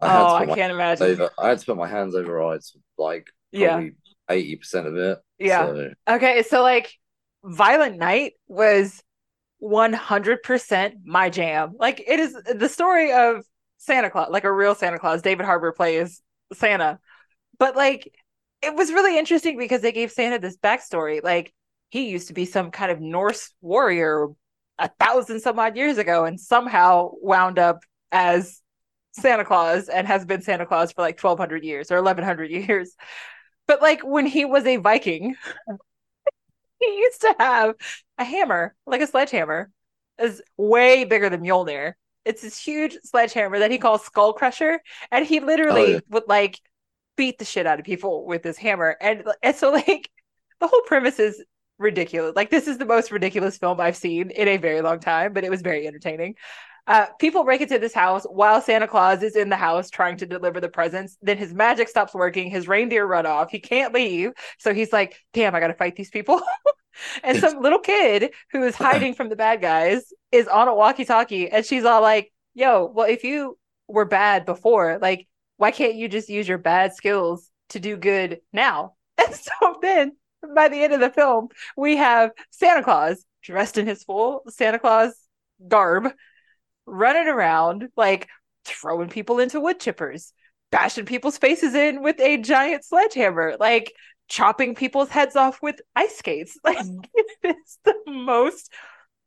I 0.00 0.08
had 0.08 0.22
oh, 0.22 0.28
to 0.46 0.52
I 0.52 0.54
can't 0.54 0.72
imagine. 0.72 1.06
over. 1.06 1.30
I 1.38 1.48
had 1.50 1.58
to 1.58 1.66
put 1.66 1.76
my 1.76 1.88
hands 1.88 2.14
over 2.14 2.42
eyes 2.42 2.72
like 2.98 3.26
Yeah. 3.52 3.82
eighty 4.30 4.56
percent 4.56 4.86
of 4.86 4.96
it. 4.96 5.18
Yeah. 5.38 5.66
So, 5.66 5.90
Okay, 6.08 6.42
so 6.42 6.62
like 6.62 6.92
Violent 7.44 7.98
Night 7.98 8.34
was 8.48 9.02
100% 9.62 10.92
my 11.04 11.30
jam. 11.30 11.74
Like 11.78 12.02
it 12.06 12.18
is 12.20 12.32
the 12.32 12.68
story 12.68 13.12
of 13.12 13.44
Santa 13.78 14.10
Claus, 14.10 14.30
like 14.30 14.44
a 14.44 14.52
real 14.52 14.74
Santa 14.74 14.98
Claus. 14.98 15.22
David 15.22 15.46
Harbour 15.46 15.72
plays 15.72 16.22
Santa. 16.52 16.98
But 17.58 17.76
like 17.76 18.12
it 18.62 18.74
was 18.74 18.92
really 18.92 19.18
interesting 19.18 19.58
because 19.58 19.82
they 19.82 19.92
gave 19.92 20.12
Santa 20.12 20.38
this 20.38 20.56
backstory. 20.56 21.22
Like 21.22 21.52
he 21.90 22.08
used 22.08 22.28
to 22.28 22.34
be 22.34 22.44
some 22.44 22.70
kind 22.70 22.90
of 22.90 23.00
Norse 23.00 23.52
warrior 23.60 24.28
a 24.80 24.88
thousand 25.00 25.40
some 25.40 25.58
odd 25.60 25.76
years 25.76 25.98
ago 25.98 26.26
and 26.26 26.40
somehow 26.40 27.10
wound 27.22 27.60
up 27.60 27.80
as 28.12 28.62
Santa 29.12 29.44
Claus 29.44 29.88
and 29.88 30.06
has 30.08 30.24
been 30.26 30.42
Santa 30.42 30.66
Claus 30.66 30.92
for 30.92 31.02
like 31.02 31.18
1200 31.18 31.64
years 31.64 31.92
or 31.92 31.96
1100 31.96 32.50
years. 32.68 32.94
But 33.68 33.82
like 33.82 34.02
when 34.02 34.26
he 34.26 34.44
was 34.46 34.66
a 34.66 34.76
Viking, 34.78 35.36
he 36.80 36.86
used 36.98 37.20
to 37.22 37.34
have 37.38 37.74
a 38.18 38.24
hammer, 38.24 38.74
like 38.86 39.00
a 39.00 39.06
sledgehammer, 39.06 39.70
is 40.18 40.42
way 40.56 41.04
bigger 41.04 41.28
than 41.30 41.42
Mjolnir. 41.42 41.94
It's 42.24 42.42
this 42.42 42.58
huge 42.58 42.98
sledgehammer 43.04 43.58
that 43.60 43.70
he 43.70 43.78
calls 43.78 44.04
Skull 44.04 44.32
Crusher, 44.34 44.80
and 45.10 45.26
he 45.26 45.40
literally 45.40 45.82
Oh, 45.82 45.86
yeah. 45.94 46.00
would 46.10 46.24
like 46.28 46.60
beat 47.16 47.38
the 47.38 47.44
shit 47.44 47.66
out 47.66 47.78
of 47.80 47.84
people 47.86 48.26
with 48.26 48.42
this 48.42 48.58
hammer. 48.58 48.96
And 49.00 49.24
and 49.42 49.56
so 49.56 49.70
like 49.72 50.10
the 50.60 50.66
whole 50.68 50.82
premise 50.82 51.18
is 51.18 51.42
ridiculous. 51.80 52.34
Like 52.36 52.50
this 52.50 52.68
is 52.68 52.78
the 52.78 52.84
most 52.84 53.10
ridiculous 53.10 53.58
film 53.58 53.80
I've 53.80 53.96
seen 53.96 54.30
in 54.30 54.46
a 54.46 54.58
very 54.58 54.82
long 54.82 55.00
time, 55.00 55.32
but 55.32 55.44
it 55.44 55.50
was 55.50 55.62
very 55.62 55.86
entertaining. 55.86 56.36
Uh, 56.86 57.06
people 57.18 57.44
break 57.44 57.60
into 57.60 57.78
this 57.78 57.94
house 57.94 58.24
while 58.24 58.60
Santa 58.60 58.88
Claus 58.88 59.22
is 59.22 59.36
in 59.36 59.48
the 59.48 59.56
house 59.56 59.90
trying 59.90 60.16
to 60.18 60.26
deliver 60.26 60.60
the 60.60 60.68
presents. 60.68 61.16
Then 61.22 61.38
his 61.38 61.52
magic 61.52 61.88
stops 61.88 62.14
working. 62.14 62.50
His 62.50 62.68
reindeer 62.68 63.06
run 63.06 63.26
off. 63.26 63.50
He 63.50 63.60
can't 63.60 63.94
leave. 63.94 64.32
So 64.58 64.74
he's 64.74 64.92
like, 64.92 65.16
damn, 65.32 65.54
I 65.54 65.60
got 65.60 65.68
to 65.68 65.74
fight 65.74 65.96
these 65.96 66.10
people. 66.10 66.40
and 67.22 67.38
some 67.38 67.60
little 67.60 67.78
kid 67.78 68.32
who 68.52 68.62
is 68.62 68.74
hiding 68.76 69.14
from 69.14 69.28
the 69.28 69.36
bad 69.36 69.60
guys 69.60 70.12
is 70.32 70.48
on 70.48 70.68
a 70.68 70.74
walkie 70.74 71.04
talkie. 71.04 71.48
And 71.48 71.64
she's 71.64 71.84
all 71.84 72.02
like, 72.02 72.32
yo, 72.54 72.90
well, 72.92 73.08
if 73.08 73.24
you 73.24 73.58
were 73.86 74.04
bad 74.06 74.44
before, 74.44 74.98
like, 75.00 75.28
why 75.58 75.70
can't 75.70 75.94
you 75.94 76.08
just 76.08 76.28
use 76.28 76.48
your 76.48 76.58
bad 76.58 76.94
skills 76.94 77.50
to 77.70 77.80
do 77.80 77.96
good 77.96 78.40
now? 78.52 78.94
And 79.20 79.34
so 79.34 79.78
then 79.82 80.12
by 80.54 80.68
the 80.68 80.82
end 80.82 80.92
of 80.92 81.00
the 81.00 81.10
film, 81.10 81.48
we 81.76 81.96
have 81.96 82.30
Santa 82.50 82.82
Claus 82.82 83.24
dressed 83.42 83.78
in 83.78 83.86
his 83.86 84.02
full 84.04 84.42
Santa 84.48 84.78
Claus 84.78 85.14
garb 85.66 86.08
running 86.86 87.28
around 87.28 87.88
like 87.96 88.28
throwing 88.64 89.08
people 89.08 89.38
into 89.38 89.60
wood 89.60 89.78
chippers, 89.80 90.32
bashing 90.70 91.06
people's 91.06 91.38
faces 91.38 91.74
in 91.74 92.02
with 92.02 92.18
a 92.20 92.36
giant 92.38 92.84
sledgehammer, 92.84 93.56
like 93.60 93.92
chopping 94.28 94.74
people's 94.74 95.08
heads 95.08 95.36
off 95.36 95.60
with 95.62 95.80
ice 95.96 96.16
skates. 96.18 96.56
Like 96.64 96.78
it's 97.42 97.78
the 97.84 97.94
most 98.06 98.70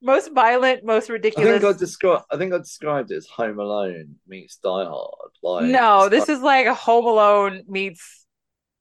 most 0.01 0.33
violent, 0.33 0.83
most 0.83 1.09
I 1.09 1.13
ridiculous. 1.13 1.61
think 1.61 1.75
I 1.75 1.77
described. 1.77 2.25
I 2.29 2.37
think 2.37 2.53
I 2.53 2.57
described 2.57 3.11
it 3.11 3.15
as 3.15 3.27
Home 3.27 3.57
Alone 3.59 4.15
meets 4.27 4.57
Die 4.57 4.69
Hard. 4.85 5.31
Like 5.41 5.65
no, 5.65 6.09
this 6.09 6.27
like- 6.27 6.37
is 6.37 6.41
like 6.43 6.65
a 6.67 6.73
Home 6.73 7.05
Alone 7.05 7.63
meets 7.67 8.22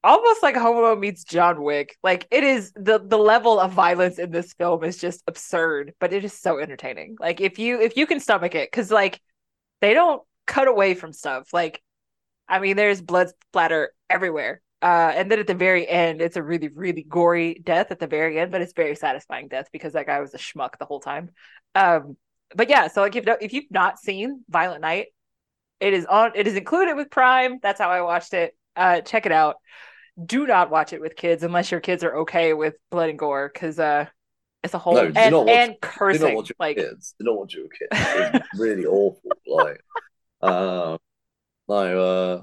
almost 0.05 0.43
like 0.43 0.57
Home 0.57 0.77
Alone 0.77 1.01
meets 1.01 1.25
John 1.25 1.63
Wick. 1.63 1.97
Like 2.03 2.27
it 2.31 2.45
is 2.45 2.73
the 2.75 2.99
the 2.99 3.19
level 3.19 3.61
of 3.61 3.73
violence 3.73 4.19
in 4.19 4.31
this 4.31 4.53
film 4.55 4.85
is 4.85 4.99
just 4.99 5.23
absurd, 5.27 5.95
but 6.01 6.13
it 6.13 6.25
is 6.25 6.33
so 6.33 6.59
entertaining. 6.59 7.17
Like 7.21 7.41
if 7.41 7.59
you 7.59 7.81
if 7.81 7.97
you 7.97 8.07
can 8.07 8.21
stomach 8.21 8.55
it, 8.55 8.71
because 8.71 8.91
like 8.91 9.21
they 9.81 9.95
don't 9.95 10.23
cut 10.47 10.69
away 10.69 10.95
from 10.95 11.13
stuff. 11.13 11.53
Like 11.53 11.83
I 12.49 12.59
mean, 12.59 12.77
there's 12.77 13.01
blood 13.01 13.29
splatter 13.49 13.93
everywhere. 14.11 14.61
Uh, 14.83 15.13
and 15.15 15.31
then 15.31 15.39
at 15.39 15.47
the 15.47 15.55
very 15.55 15.89
end, 15.89 16.21
it's 16.21 16.37
a 16.37 16.43
really, 16.43 16.69
really 16.69 17.05
gory 17.09 17.61
death 17.63 17.93
at 17.93 18.01
the 18.01 18.09
very 18.09 18.41
end, 18.41 18.51
but 18.51 18.61
it's 18.61 18.73
very 18.73 18.97
satisfying 18.97 19.47
death 19.47 19.69
because 19.73 19.93
that 19.93 20.07
guy 20.07 20.21
was 20.21 20.35
a 20.35 20.39
schmuck 20.39 20.77
the 20.79 20.85
whole 20.85 20.99
time. 20.99 21.31
Um, 21.77 22.17
but 22.55 22.69
yeah, 22.69 22.89
so 22.89 23.01
like 23.01 23.15
if 23.15 23.25
if 23.41 23.53
you've 23.53 23.71
not 23.71 23.99
seen 24.01 24.45
Violent 24.49 24.81
Night, 24.81 25.07
it 25.81 25.95
is 25.95 26.05
on. 26.07 26.33
It 26.35 26.47
is 26.47 26.57
included 26.57 26.97
with 26.97 27.11
Prime. 27.11 27.59
That's 27.63 27.81
how 27.81 27.91
I 27.91 28.03
watched 28.03 28.35
it. 28.35 28.57
Uh, 28.77 29.01
check 29.01 29.25
it 29.25 29.33
out. 29.33 29.57
Do 30.23 30.47
not 30.47 30.71
watch 30.71 30.93
it 30.93 31.01
with 31.01 31.17
kids 31.17 31.43
unless 31.43 31.71
your 31.71 31.81
kids 31.81 32.05
are 32.05 32.17
okay 32.19 32.53
with 32.53 32.75
blood 32.91 33.11
and 33.11 33.19
gore, 33.19 33.51
because 33.53 33.79
uh, 33.79 34.07
it's 34.63 34.75
a 34.75 34.79
whole 34.79 34.95
No, 34.95 35.07
and, 35.07 35.17
and 35.49 35.73
Do 35.73 35.79
cursing. 35.81 36.33
your 36.35 36.45
like 36.59 36.77
kids. 36.77 37.15
They 37.19 37.25
Do 37.25 37.31
not 37.31 37.39
watch 37.39 37.55
your 37.55 37.69
kids. 37.69 37.89
It's 37.93 38.59
really 38.61 38.85
awful. 38.85 39.31
Like, 39.47 39.81
um, 40.43 40.99
no, 41.69 42.01
uh, 42.01 42.43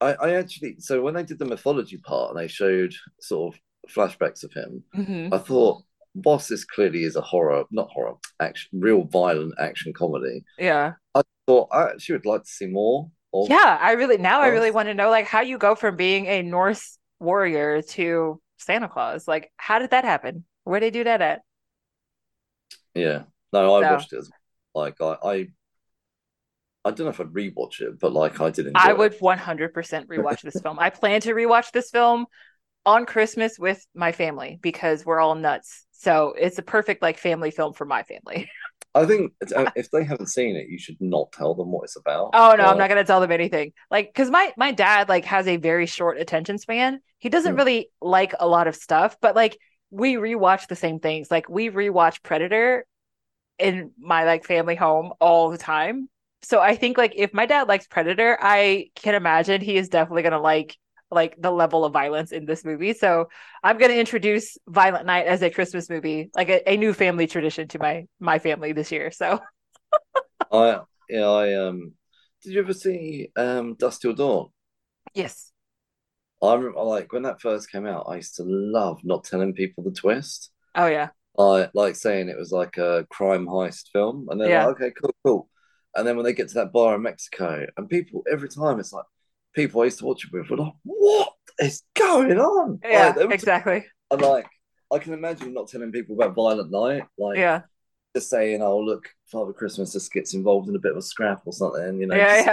I, 0.00 0.14
I 0.14 0.34
actually. 0.36 0.76
So 0.78 1.02
when 1.02 1.14
they 1.14 1.22
did 1.24 1.38
the 1.38 1.44
mythology 1.44 1.98
part 1.98 2.30
and 2.30 2.38
they 2.38 2.48
showed 2.48 2.94
sort 3.20 3.54
of 3.54 3.60
flashbacks 3.92 4.44
of 4.44 4.52
him, 4.52 4.82
mhm. 4.96 5.32
I 5.34 5.38
thought, 5.38 5.82
Boss, 6.14 6.48
this 6.48 6.64
clearly 6.64 7.02
is 7.04 7.16
a 7.16 7.20
horror, 7.20 7.64
not 7.70 7.90
horror, 7.90 8.14
action, 8.40 8.70
real 8.80 9.04
violent 9.04 9.54
action 9.58 9.92
comedy. 9.92 10.44
yeah, 10.58 10.94
I 11.14 11.22
Thought 11.46 11.68
I 11.72 11.90
actually 11.90 12.16
would 12.16 12.26
like 12.26 12.42
to 12.42 12.48
see 12.50 12.66
more. 12.66 13.10
Of, 13.32 13.48
yeah. 13.50 13.78
I 13.80 13.92
really 13.92 14.16
now 14.18 14.40
I 14.40 14.48
really 14.48 14.70
want 14.70 14.88
to 14.88 14.94
know 14.94 15.10
like 15.10 15.26
how 15.26 15.40
you 15.40 15.58
go 15.58 15.74
from 15.74 15.96
being 15.96 16.26
a 16.26 16.42
Norse 16.42 16.98
warrior 17.20 17.82
to 17.82 18.40
Santa 18.58 18.88
Claus. 18.88 19.28
Like, 19.28 19.52
how 19.56 19.78
did 19.78 19.90
that 19.90 20.04
happen? 20.04 20.44
Where 20.64 20.80
did 20.80 20.94
they 20.94 20.98
do 21.00 21.04
that 21.04 21.20
at? 21.22 21.40
yeah. 22.94 23.22
No, 23.52 23.74
I 23.76 23.82
So- 23.82 23.92
watched 23.94 24.12
it. 24.12 24.18
As, 24.18 24.30
like 24.74 25.00
I, 25.00 25.16
I, 25.24 25.46
I 26.84 26.90
don't 26.90 27.00
know 27.00 27.08
if 27.08 27.20
I'd 27.20 27.28
rewatch 27.28 27.80
it, 27.80 27.98
but 27.98 28.12
like 28.12 28.40
I 28.40 28.50
did 28.50 28.70
I 28.74 28.92
would 28.92 29.18
100% 29.18 29.72
rewatch 30.06 30.42
this 30.42 30.60
film. 30.60 30.78
I 30.78 30.90
plan 30.90 31.20
to 31.22 31.34
rewatch 31.34 31.72
this 31.72 31.90
film 31.90 32.26
on 32.86 33.04
Christmas 33.06 33.58
with 33.58 33.84
my 33.94 34.12
family 34.12 34.58
because 34.62 35.04
we're 35.04 35.20
all 35.20 35.34
nuts. 35.34 35.84
So 35.92 36.34
it's 36.38 36.58
a 36.58 36.62
perfect 36.62 37.02
like 37.02 37.18
family 37.18 37.50
film 37.50 37.72
for 37.72 37.84
my 37.84 38.02
family. 38.04 38.50
I 38.94 39.06
think 39.06 39.32
uh, 39.54 39.68
if 39.76 39.90
they 39.90 40.04
haven't 40.04 40.28
seen 40.28 40.56
it, 40.56 40.68
you 40.68 40.78
should 40.78 41.00
not 41.00 41.32
tell 41.32 41.54
them 41.54 41.70
what 41.72 41.84
it's 41.84 41.96
about. 41.96 42.32
Oh 42.32 42.54
no, 42.56 42.66
I'm 42.66 42.76
not 42.76 42.88
gonna 42.88 43.04
tell 43.04 43.20
them 43.20 43.32
anything. 43.32 43.72
Like, 43.90 44.12
cause 44.14 44.30
my 44.30 44.52
my 44.56 44.72
dad 44.72 45.08
like 45.08 45.24
has 45.26 45.46
a 45.48 45.56
very 45.56 45.86
short 45.86 46.18
attention 46.18 46.58
span. 46.58 47.00
He 47.18 47.30
doesn't 47.30 47.54
Hmm. 47.54 47.56
really 47.56 47.90
like 48.02 48.34
a 48.38 48.46
lot 48.46 48.66
of 48.68 48.76
stuff, 48.76 49.16
but 49.20 49.34
like 49.34 49.58
we 49.90 50.14
rewatch 50.16 50.68
the 50.68 50.76
same 50.76 51.00
things. 51.00 51.30
Like 51.30 51.48
we 51.48 51.70
rewatch 51.70 52.22
Predator 52.22 52.84
in 53.58 53.92
my 53.98 54.24
like 54.24 54.44
family 54.46 54.76
home 54.76 55.12
all 55.20 55.50
the 55.50 55.58
time. 55.58 56.08
So 56.42 56.60
I 56.60 56.76
think 56.76 56.98
like 56.98 57.14
if 57.16 57.34
my 57.34 57.46
dad 57.46 57.68
likes 57.68 57.86
Predator, 57.88 58.38
I 58.40 58.90
can 58.96 59.14
imagine 59.16 59.60
he 59.62 59.76
is 59.76 59.88
definitely 59.90 60.22
gonna 60.24 60.40
like 60.40 60.76
like 61.10 61.36
the 61.40 61.50
level 61.50 61.84
of 61.84 61.92
violence 61.92 62.32
in 62.32 62.44
this 62.46 62.64
movie. 62.64 62.92
So 62.94 63.28
I'm 63.62 63.78
gonna 63.78 63.94
introduce 63.94 64.58
Violent 64.68 65.06
Night 65.06 65.26
as 65.26 65.42
a 65.42 65.50
Christmas 65.50 65.88
movie, 65.90 66.30
like 66.34 66.48
a, 66.48 66.68
a 66.70 66.76
new 66.76 66.92
family 66.92 67.26
tradition 67.26 67.68
to 67.68 67.78
my 67.78 68.06
my 68.20 68.38
family 68.38 68.72
this 68.72 68.92
year. 68.92 69.10
So 69.10 69.40
I 70.52 70.80
yeah, 71.08 71.26
I 71.28 71.54
um. 71.54 71.94
Did 72.42 72.52
you 72.54 72.60
ever 72.60 72.72
see 72.74 73.30
um 73.36 73.74
Dusk 73.74 74.00
Till 74.02 74.14
Dawn? 74.14 74.50
yes. 75.14 75.52
I 76.42 76.54
remember 76.54 76.82
like 76.82 77.12
when 77.12 77.22
that 77.24 77.40
first 77.40 77.70
came 77.70 77.86
out, 77.86 78.06
I 78.08 78.16
used 78.16 78.36
to 78.36 78.44
love 78.44 79.00
not 79.04 79.24
telling 79.24 79.54
people 79.54 79.82
the 79.84 79.90
twist. 79.92 80.50
Oh 80.74 80.86
yeah. 80.86 81.10
I 81.38 81.70
like 81.74 81.96
saying 81.96 82.28
it 82.28 82.38
was 82.38 82.52
like 82.52 82.78
a 82.78 83.06
crime 83.10 83.46
heist 83.46 83.90
film, 83.92 84.28
and 84.30 84.40
they're 84.40 84.48
Yeah. 84.48 84.60
like, 84.60 84.76
okay, 84.76 84.92
cool, 85.00 85.14
cool. 85.24 85.50
And 85.94 86.06
then 86.06 86.16
when 86.16 86.24
they 86.24 86.32
get 86.34 86.48
to 86.48 86.54
that 86.54 86.72
bar 86.72 86.96
in 86.96 87.02
Mexico, 87.02 87.66
and 87.76 87.88
people 87.88 88.24
every 88.30 88.48
time 88.48 88.80
it's 88.80 88.92
like 88.92 89.06
people 89.58 89.80
I 89.82 89.84
used 89.84 89.98
to 90.00 90.06
watch 90.06 90.24
it 90.24 90.32
with 90.32 90.48
were 90.50 90.56
like, 90.56 90.72
what 90.84 91.32
is 91.60 91.82
going 91.94 92.38
on? 92.38 92.80
Yeah, 92.84 93.14
Like, 93.16 93.30
exactly. 93.32 93.84
And 94.10 94.22
like, 94.22 94.46
I 94.90 94.98
can 94.98 95.12
imagine 95.12 95.52
not 95.52 95.68
telling 95.68 95.92
people 95.92 96.14
about 96.16 96.34
Violent 96.34 96.70
Night, 96.70 97.04
like 97.18 97.36
Yeah. 97.38 97.62
just 98.16 98.30
saying, 98.30 98.62
"Oh, 98.62 98.78
look, 98.80 99.04
Father 99.26 99.52
Christmas 99.52 99.92
just 99.92 100.10
gets 100.12 100.32
involved 100.34 100.68
in 100.68 100.76
a 100.76 100.78
bit 100.78 100.92
of 100.92 100.98
a 100.98 101.02
scrap 101.02 101.42
or 101.44 101.52
something," 101.52 102.00
you 102.00 102.06
know. 102.06 102.16
Yeah, 102.16 102.42
just- 102.42 102.46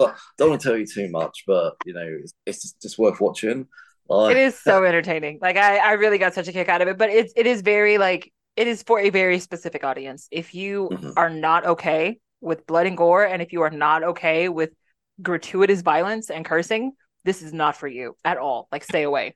yeah. 0.00 0.12
don't 0.38 0.50
want 0.50 0.60
to 0.60 0.68
tell 0.68 0.76
you 0.76 0.86
too 0.86 1.08
much, 1.08 1.44
but 1.46 1.76
you 1.86 1.94
know, 1.94 2.06
it's, 2.22 2.34
it's 2.46 2.62
just, 2.62 2.82
just 2.82 2.98
worth 2.98 3.20
watching. 3.20 3.66
Like, 4.08 4.36
It 4.36 4.40
is 4.40 4.58
so 4.58 4.84
entertaining. 4.84 5.38
Like 5.40 5.56
I, 5.56 5.78
I 5.78 5.92
really 5.92 6.18
got 6.18 6.34
such 6.34 6.48
a 6.48 6.52
kick 6.52 6.68
out 6.68 6.82
of 6.82 6.88
it. 6.88 6.98
But 6.98 7.10
it's 7.10 7.32
it 7.36 7.46
is 7.46 7.60
very 7.60 7.98
like 7.98 8.32
it 8.56 8.66
is 8.66 8.82
for 8.82 8.98
a 8.98 9.10
very 9.10 9.38
specific 9.38 9.84
audience. 9.84 10.28
If 10.30 10.54
you 10.54 10.88
Mhm. 10.92 11.12
are 11.16 11.30
not 11.30 11.66
okay 11.66 12.18
with 12.40 12.66
blood 12.66 12.86
and 12.86 12.96
gore, 12.96 13.24
and 13.24 13.40
if 13.42 13.52
you 13.52 13.62
are 13.62 13.70
not 13.70 14.02
okay 14.02 14.48
with 14.48 14.70
gratuitous 15.20 15.82
violence 15.82 16.30
and 16.30 16.44
cursing, 16.44 16.92
this 17.24 17.42
is 17.42 17.52
not 17.52 17.76
for 17.76 17.88
you 17.88 18.16
at 18.24 18.38
all. 18.38 18.68
Like 18.72 18.84
stay 18.84 19.02
away. 19.02 19.34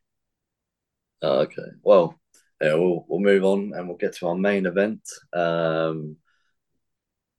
Oh, 1.22 1.40
okay. 1.40 1.62
Well, 1.82 2.18
yeah, 2.60 2.74
we'll 2.74 3.04
we'll 3.08 3.20
move 3.20 3.44
on 3.44 3.72
and 3.74 3.88
we'll 3.88 3.96
get 3.96 4.14
to 4.16 4.28
our 4.28 4.36
main 4.36 4.66
event. 4.66 5.02
Um, 5.32 6.16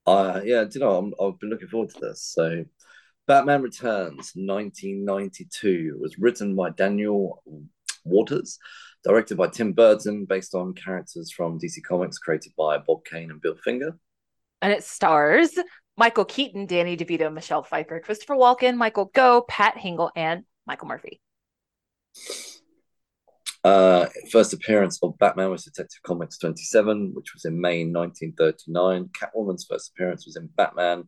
I 0.05 0.41
yeah, 0.43 0.63
do 0.65 0.71
you 0.73 0.79
know, 0.81 0.97
I'm, 0.97 1.13
I've 1.19 1.39
been 1.39 1.49
looking 1.49 1.69
forward 1.69 1.89
to 1.91 1.99
this. 1.99 2.21
So, 2.21 2.65
Batman 3.25 3.61
Returns, 3.61 4.33
1992, 4.35 5.97
was 5.99 6.19
written 6.19 6.55
by 6.55 6.71
Daniel 6.71 7.41
Waters, 8.03 8.59
directed 9.03 9.37
by 9.37 9.47
Tim 9.47 9.71
Burton, 9.71 10.25
based 10.25 10.55
on 10.55 10.73
characters 10.73 11.31
from 11.31 11.57
DC 11.57 11.81
Comics 11.87 12.17
created 12.17 12.51
by 12.57 12.77
Bob 12.77 13.05
Kane 13.05 13.31
and 13.31 13.41
Bill 13.41 13.55
Finger. 13.63 13.97
And 14.61 14.73
it 14.73 14.83
stars 14.83 15.57
Michael 15.97 16.25
Keaton, 16.25 16.65
Danny 16.65 16.97
DeVito, 16.97 17.31
Michelle 17.31 17.63
Pfeiffer, 17.63 17.99
Christopher 17.99 18.35
Walken, 18.35 18.75
Michael 18.77 19.11
Gough, 19.13 19.47
Pat 19.47 19.75
Hingle, 19.77 20.09
and 20.15 20.43
Michael 20.65 20.87
Murphy. 20.87 21.21
Uh, 23.63 24.07
first 24.31 24.51
appearance 24.53 24.99
of 25.01 25.17
Batman 25.19 25.49
was 25.49 25.63
Detective 25.63 26.01
Comics 26.03 26.37
27, 26.37 27.11
which 27.13 27.33
was 27.33 27.45
in 27.45 27.61
May 27.61 27.85
1939. 27.85 29.09
Catwoman's 29.13 29.65
first 29.69 29.91
appearance 29.91 30.25
was 30.25 30.35
in 30.35 30.47
Batman, 30.47 31.07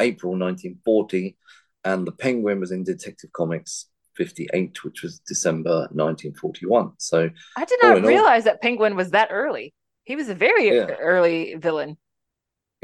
April 0.00 0.32
1940. 0.32 1.36
And 1.84 2.06
The 2.06 2.12
Penguin 2.12 2.60
was 2.60 2.70
in 2.72 2.84
Detective 2.84 3.32
Comics 3.32 3.88
58, 4.16 4.84
which 4.84 5.02
was 5.02 5.20
December 5.20 5.88
1941. 5.92 6.92
So, 6.98 7.30
I 7.56 7.64
did 7.64 7.78
not 7.82 7.98
in 7.98 8.04
all- 8.04 8.08
realize 8.08 8.44
that 8.44 8.60
Penguin 8.62 8.96
was 8.96 9.10
that 9.10 9.28
early. 9.30 9.74
He 10.04 10.14
was 10.16 10.28
a 10.28 10.34
very 10.34 10.68
Yeah. 10.68 10.86
early 11.00 11.54
villain. 11.54 11.96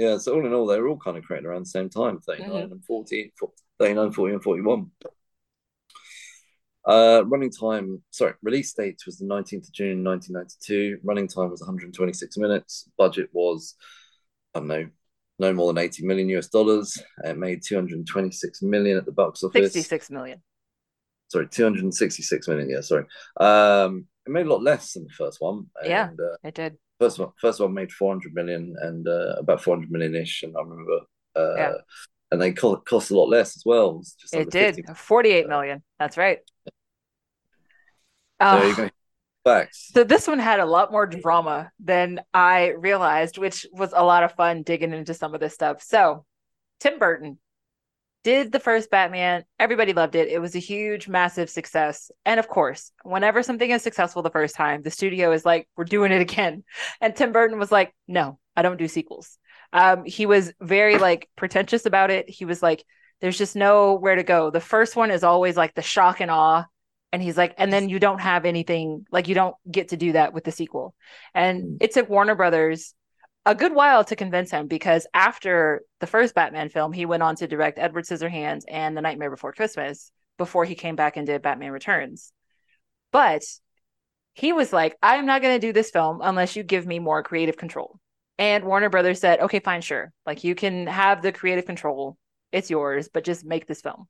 Yeah, 0.02 0.18
so 0.18 0.34
all 0.34 0.46
in 0.46 0.52
all, 0.52 0.66
they 0.66 0.80
were 0.80 0.88
all 0.88 0.98
kind 0.98 1.16
of 1.16 1.24
created 1.24 1.46
around 1.46 1.62
the 1.62 1.66
same 1.66 1.88
time 1.88 2.18
39 2.20 2.50
Mm-hmm. 2.50 2.72
and 2.72 2.84
40, 2.84 3.32
39, 3.78 4.12
40, 4.12 4.34
and 4.34 4.42
41. 4.42 4.90
Uh, 6.84 7.22
running 7.26 7.50
time, 7.50 8.02
sorry, 8.10 8.34
release 8.42 8.72
date 8.72 9.00
was 9.06 9.18
the 9.18 9.24
19th 9.24 9.68
of 9.68 9.72
June 9.72 10.02
1992. 10.02 10.98
Running 11.04 11.28
time 11.28 11.50
was 11.50 11.60
126 11.60 12.36
minutes. 12.38 12.88
Budget 12.98 13.28
was, 13.32 13.76
I 14.54 14.58
don't 14.58 14.68
know, 14.68 14.88
no 15.38 15.52
more 15.52 15.72
than 15.72 15.82
80 15.82 16.04
million 16.04 16.28
US 16.30 16.48
dollars. 16.48 16.98
It 17.24 17.38
made 17.38 17.62
226 17.62 18.62
million 18.62 18.96
at 18.96 19.06
the 19.06 19.12
box 19.12 19.44
office. 19.44 19.72
66 19.72 20.10
million. 20.10 20.42
Sorry, 21.28 21.46
266 21.48 22.48
million. 22.48 22.68
Yeah, 22.68 22.80
sorry. 22.80 23.04
Um, 23.38 24.06
it 24.26 24.30
made 24.30 24.46
a 24.46 24.50
lot 24.50 24.62
less 24.62 24.92
than 24.94 25.04
the 25.04 25.10
first 25.10 25.40
one. 25.40 25.66
Yeah. 25.84 26.10
Uh, 26.18 26.36
It 26.48 26.54
did. 26.54 26.76
First 27.02 27.18
one, 27.18 27.30
first 27.40 27.60
one 27.60 27.74
made 27.74 27.92
400 27.92 28.34
million 28.34 28.74
and 28.80 29.06
uh, 29.08 29.34
about 29.38 29.62
400 29.62 29.90
million 29.90 30.14
ish. 30.14 30.42
And 30.42 30.54
I 30.56 30.60
remember, 30.62 30.98
uh, 31.36 31.54
Yeah. 31.56 31.72
and 32.30 32.40
they 32.40 32.52
co- 32.52 32.76
cost 32.76 33.10
a 33.10 33.16
lot 33.16 33.28
less 33.28 33.56
as 33.56 33.64
well. 33.64 34.02
It, 34.32 34.40
It 34.40 34.50
did. 34.50 34.76
50. 34.76 34.94
48 34.94 35.48
million. 35.48 35.82
That's 35.98 36.16
right. 36.16 36.38
So 38.40 38.46
Uh, 38.48 38.62
you're 38.64 38.74
going 38.76 38.90
facts. 39.44 39.90
so 39.94 40.04
this 40.04 40.26
one 40.26 40.38
had 40.38 40.60
a 40.60 40.66
lot 40.66 40.90
more 40.92 41.06
drama 41.06 41.70
than 41.78 42.20
I 42.34 42.68
realized, 42.68 43.38
which 43.38 43.66
was 43.72 43.92
a 43.92 44.04
lot 44.04 44.22
of 44.24 44.32
fun 44.34 44.62
digging 44.62 44.92
into 44.92 45.14
some 45.14 45.34
of 45.34 45.40
this 45.40 45.54
stuff. 45.54 45.82
So, 45.82 46.24
Tim 46.80 46.98
Burton 46.98 47.38
did 48.24 48.52
the 48.52 48.60
first 48.60 48.90
Batman. 48.90 49.44
Everybody 49.58 49.92
loved 49.92 50.14
it. 50.14 50.28
It 50.28 50.40
was 50.40 50.54
a 50.54 50.60
huge, 50.60 51.08
massive 51.08 51.50
success. 51.50 52.10
And 52.24 52.38
of 52.38 52.48
course, 52.48 52.92
whenever 53.02 53.42
something 53.42 53.70
is 53.70 53.82
successful 53.82 54.22
the 54.22 54.30
first 54.30 54.54
time, 54.54 54.82
the 54.82 54.90
studio 54.90 55.32
is 55.32 55.44
like, 55.44 55.68
we're 55.76 55.84
doing 55.84 56.12
it 56.12 56.20
again. 56.20 56.64
And 57.00 57.14
Tim 57.16 57.32
Burton 57.32 57.58
was 57.58 57.72
like, 57.72 57.94
no, 58.06 58.38
I 58.56 58.62
don't 58.62 58.78
do 58.78 58.88
sequels. 58.88 59.38
Um, 59.72 60.04
he 60.04 60.26
was 60.26 60.52
very 60.60 60.98
like 60.98 61.28
pretentious 61.36 61.86
about 61.86 62.10
it. 62.10 62.28
He 62.28 62.44
was 62.44 62.62
like, 62.62 62.84
there's 63.20 63.38
just 63.38 63.56
nowhere 63.56 64.16
to 64.16 64.22
go. 64.22 64.50
The 64.50 64.60
first 64.60 64.96
one 64.96 65.10
is 65.10 65.24
always 65.24 65.56
like 65.56 65.74
the 65.74 65.82
shock 65.82 66.20
and 66.20 66.30
awe. 66.30 66.66
And 67.12 67.22
he's 67.22 67.36
like, 67.36 67.54
and 67.58 67.72
then 67.72 67.88
you 67.88 67.98
don't 67.98 68.20
have 68.20 68.44
anything, 68.44 69.06
like 69.10 69.28
you 69.28 69.34
don't 69.34 69.54
get 69.70 69.88
to 69.88 69.96
do 69.96 70.12
that 70.12 70.32
with 70.32 70.44
the 70.44 70.52
sequel. 70.52 70.94
And 71.34 71.62
Mm. 71.62 71.76
it 71.80 71.92
took 71.92 72.08
Warner 72.08 72.34
Brothers 72.34 72.94
a 73.44 73.54
good 73.54 73.74
while 73.74 74.04
to 74.04 74.16
convince 74.16 74.50
him 74.50 74.68
because 74.68 75.06
after 75.14 75.82
the 76.00 76.06
first 76.06 76.34
Batman 76.34 76.68
film, 76.68 76.92
he 76.92 77.06
went 77.06 77.22
on 77.22 77.36
to 77.36 77.48
direct 77.48 77.78
Edward 77.78 78.04
Scissorhands 78.04 78.62
and 78.68 78.96
The 78.96 79.00
Nightmare 79.00 79.30
Before 79.30 79.52
Christmas 79.52 80.12
before 80.38 80.64
he 80.64 80.74
came 80.74 80.96
back 80.96 81.16
and 81.16 81.26
did 81.26 81.42
Batman 81.42 81.72
Returns. 81.72 82.32
But 83.10 83.42
he 84.34 84.52
was 84.52 84.72
like, 84.72 84.96
I'm 85.02 85.26
not 85.26 85.42
going 85.42 85.60
to 85.60 85.66
do 85.66 85.72
this 85.72 85.90
film 85.90 86.20
unless 86.22 86.56
you 86.56 86.62
give 86.62 86.86
me 86.86 86.98
more 86.98 87.22
creative 87.22 87.56
control. 87.56 87.98
And 88.38 88.64
Warner 88.64 88.88
Brothers 88.88 89.20
said, 89.20 89.40
okay, 89.40 89.60
fine, 89.60 89.82
sure. 89.82 90.12
Like 90.24 90.44
you 90.44 90.54
can 90.54 90.86
have 90.86 91.20
the 91.20 91.32
creative 91.32 91.66
control, 91.66 92.16
it's 92.50 92.70
yours, 92.70 93.08
but 93.12 93.24
just 93.24 93.44
make 93.44 93.66
this 93.66 93.82
film. 93.82 94.08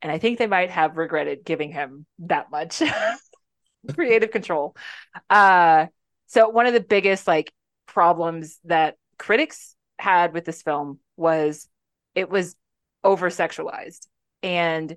And 0.00 0.12
I 0.12 0.18
think 0.18 0.38
they 0.38 0.46
might 0.46 0.70
have 0.70 0.96
regretted 0.96 1.44
giving 1.44 1.72
him 1.72 2.06
that 2.20 2.50
much 2.50 2.82
creative 3.94 4.30
control. 4.30 4.76
Uh, 5.28 5.86
so 6.26 6.48
one 6.48 6.66
of 6.66 6.72
the 6.72 6.80
biggest 6.80 7.26
like 7.26 7.52
problems 7.86 8.58
that 8.64 8.96
critics 9.18 9.76
had 9.98 10.32
with 10.32 10.44
this 10.44 10.62
film 10.62 10.98
was 11.16 11.68
it 12.14 12.28
was 12.28 12.56
over 13.04 13.30
sexualized 13.30 14.06
and 14.42 14.96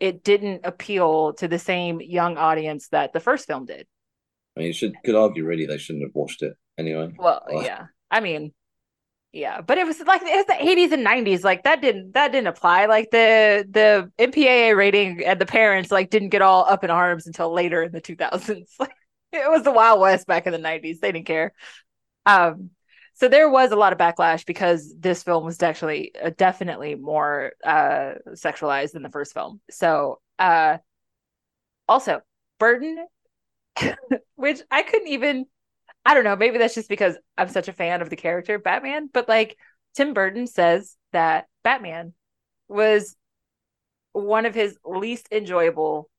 it 0.00 0.24
didn't 0.24 0.62
appeal 0.64 1.34
to 1.34 1.48
the 1.48 1.58
same 1.58 2.00
young 2.00 2.36
audience 2.36 2.88
that 2.88 3.12
the 3.12 3.20
first 3.20 3.46
film 3.46 3.66
did. 3.66 3.86
I 4.56 4.60
mean, 4.60 4.66
you 4.68 4.72
should 4.72 4.94
could 5.04 5.14
argue 5.14 5.44
really 5.44 5.66
they 5.66 5.78
shouldn't 5.78 6.04
have 6.04 6.14
watched 6.14 6.42
it 6.42 6.56
anyway. 6.78 7.12
Well, 7.16 7.42
Uh, 7.52 7.60
yeah. 7.60 7.86
I 8.10 8.20
mean, 8.20 8.52
yeah, 9.32 9.60
but 9.60 9.78
it 9.78 9.86
was 9.86 10.00
like 10.00 10.22
it 10.22 10.36
was 10.36 10.46
the 10.46 10.62
80s 10.62 10.92
and 10.92 11.04
90s. 11.04 11.44
Like 11.44 11.64
that 11.64 11.80
didn't 11.80 12.14
that 12.14 12.32
didn't 12.32 12.48
apply. 12.48 12.86
Like 12.86 13.10
the 13.10 13.66
the 13.70 14.10
MPAA 14.18 14.74
rating 14.74 15.24
and 15.24 15.40
the 15.40 15.46
parents 15.46 15.90
like 15.90 16.10
didn't 16.10 16.30
get 16.30 16.42
all 16.42 16.64
up 16.68 16.84
in 16.84 16.90
arms 16.90 17.26
until 17.26 17.52
later 17.52 17.84
in 17.84 17.92
the 17.92 18.00
2000s. 18.00 18.70
Like 18.80 18.92
it 19.32 19.50
was 19.50 19.62
the 19.62 19.72
Wild 19.72 20.00
West 20.00 20.26
back 20.26 20.46
in 20.46 20.52
the 20.52 20.58
90s. 20.58 21.00
They 21.00 21.12
didn't 21.12 21.26
care. 21.26 21.52
Um 22.26 22.70
so 23.14 23.28
there 23.28 23.50
was 23.50 23.70
a 23.70 23.76
lot 23.76 23.92
of 23.92 23.98
backlash 23.98 24.46
because 24.46 24.94
this 24.98 25.22
film 25.22 25.44
was 25.44 25.62
actually 25.62 26.12
uh, 26.22 26.30
definitely 26.36 26.94
more 26.94 27.52
uh 27.64 28.14
sexualized 28.30 28.92
than 28.92 29.02
the 29.02 29.10
first 29.10 29.34
film. 29.34 29.60
So 29.70 30.20
uh 30.38 30.78
also 31.88 32.20
Burton 32.58 33.06
which 34.36 34.60
I 34.70 34.82
couldn't 34.82 35.08
even 35.08 35.46
I 36.04 36.14
don't 36.14 36.24
know, 36.24 36.36
maybe 36.36 36.58
that's 36.58 36.74
just 36.74 36.88
because 36.88 37.16
I'm 37.38 37.48
such 37.48 37.68
a 37.68 37.72
fan 37.74 38.02
of 38.02 38.10
the 38.10 38.16
character 38.16 38.58
Batman, 38.58 39.10
but 39.12 39.28
like 39.28 39.56
Tim 39.94 40.14
Burton 40.14 40.46
says 40.46 40.96
that 41.12 41.46
Batman 41.64 42.14
was 42.68 43.16
one 44.12 44.46
of 44.46 44.54
his 44.54 44.78
least 44.84 45.28
enjoyable 45.32 46.10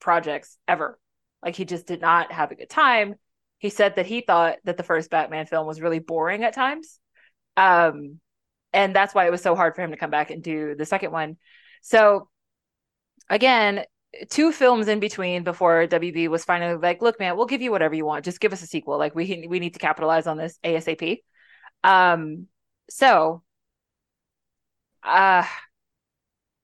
projects 0.00 0.58
ever. 0.68 0.98
Like 1.44 1.56
he 1.56 1.64
just 1.64 1.86
did 1.86 2.00
not 2.00 2.32
have 2.32 2.50
a 2.50 2.56
good 2.56 2.70
time. 2.70 3.16
He 3.58 3.70
said 3.70 3.96
that 3.96 4.06
he 4.06 4.20
thought 4.20 4.56
that 4.64 4.76
the 4.76 4.82
first 4.82 5.10
Batman 5.10 5.46
film 5.46 5.66
was 5.66 5.80
really 5.80 5.98
boring 5.98 6.44
at 6.44 6.54
times. 6.54 7.00
Um 7.56 8.20
and 8.72 8.94
that's 8.94 9.14
why 9.14 9.26
it 9.26 9.30
was 9.30 9.42
so 9.42 9.54
hard 9.54 9.74
for 9.74 9.82
him 9.82 9.92
to 9.92 9.96
come 9.96 10.10
back 10.10 10.30
and 10.30 10.42
do 10.42 10.74
the 10.74 10.84
second 10.86 11.12
one. 11.12 11.36
So 11.82 12.28
again, 13.28 13.84
two 14.30 14.52
films 14.52 14.88
in 14.88 15.00
between 15.00 15.42
before 15.44 15.86
WB 15.86 16.28
was 16.28 16.44
finally 16.44 16.76
like, 16.78 17.02
look, 17.02 17.18
man, 17.18 17.36
we'll 17.36 17.46
give 17.46 17.62
you 17.62 17.70
whatever 17.70 17.94
you 17.94 18.04
want. 18.04 18.24
Just 18.24 18.40
give 18.40 18.52
us 18.52 18.62
a 18.62 18.66
sequel. 18.66 18.98
Like 18.98 19.14
we 19.14 19.46
we 19.48 19.58
need 19.60 19.74
to 19.74 19.80
capitalize 19.80 20.26
on 20.26 20.36
this 20.36 20.58
ASAP. 20.64 21.22
Um, 21.84 22.46
so 22.90 23.42
uh 25.02 25.44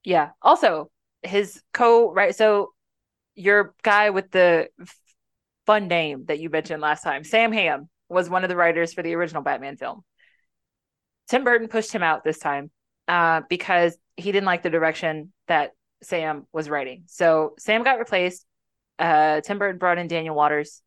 yeah. 0.03 0.31
Also, 0.41 0.89
his 1.21 1.61
co 1.73 2.11
right 2.13 2.35
so 2.35 2.73
your 3.35 3.73
guy 3.83 4.09
with 4.11 4.31
the 4.31 4.69
fun 5.65 5.87
name 5.87 6.25
that 6.25 6.39
you 6.39 6.49
mentioned 6.49 6.81
last 6.81 7.03
time, 7.03 7.23
Sam 7.23 7.51
Hamm, 7.51 7.89
was 8.09 8.29
one 8.29 8.43
of 8.43 8.49
the 8.49 8.55
writers 8.55 8.93
for 8.93 9.01
the 9.01 9.15
original 9.15 9.41
Batman 9.41 9.77
film. 9.77 10.03
Tim 11.29 11.43
Burton 11.43 11.67
pushed 11.67 11.91
him 11.91 12.03
out 12.03 12.23
this 12.23 12.39
time 12.39 12.69
uh, 13.07 13.41
because 13.49 13.97
he 14.17 14.31
didn't 14.31 14.45
like 14.45 14.63
the 14.63 14.69
direction 14.69 15.33
that 15.47 15.71
Sam 16.03 16.45
was 16.51 16.69
writing. 16.69 17.03
So 17.07 17.53
Sam 17.57 17.83
got 17.83 17.99
replaced. 17.99 18.45
Uh, 18.99 19.41
Tim 19.41 19.57
Burton 19.57 19.79
brought 19.79 19.97
in 19.97 20.07
Daniel 20.07 20.35
Waters. 20.35 20.81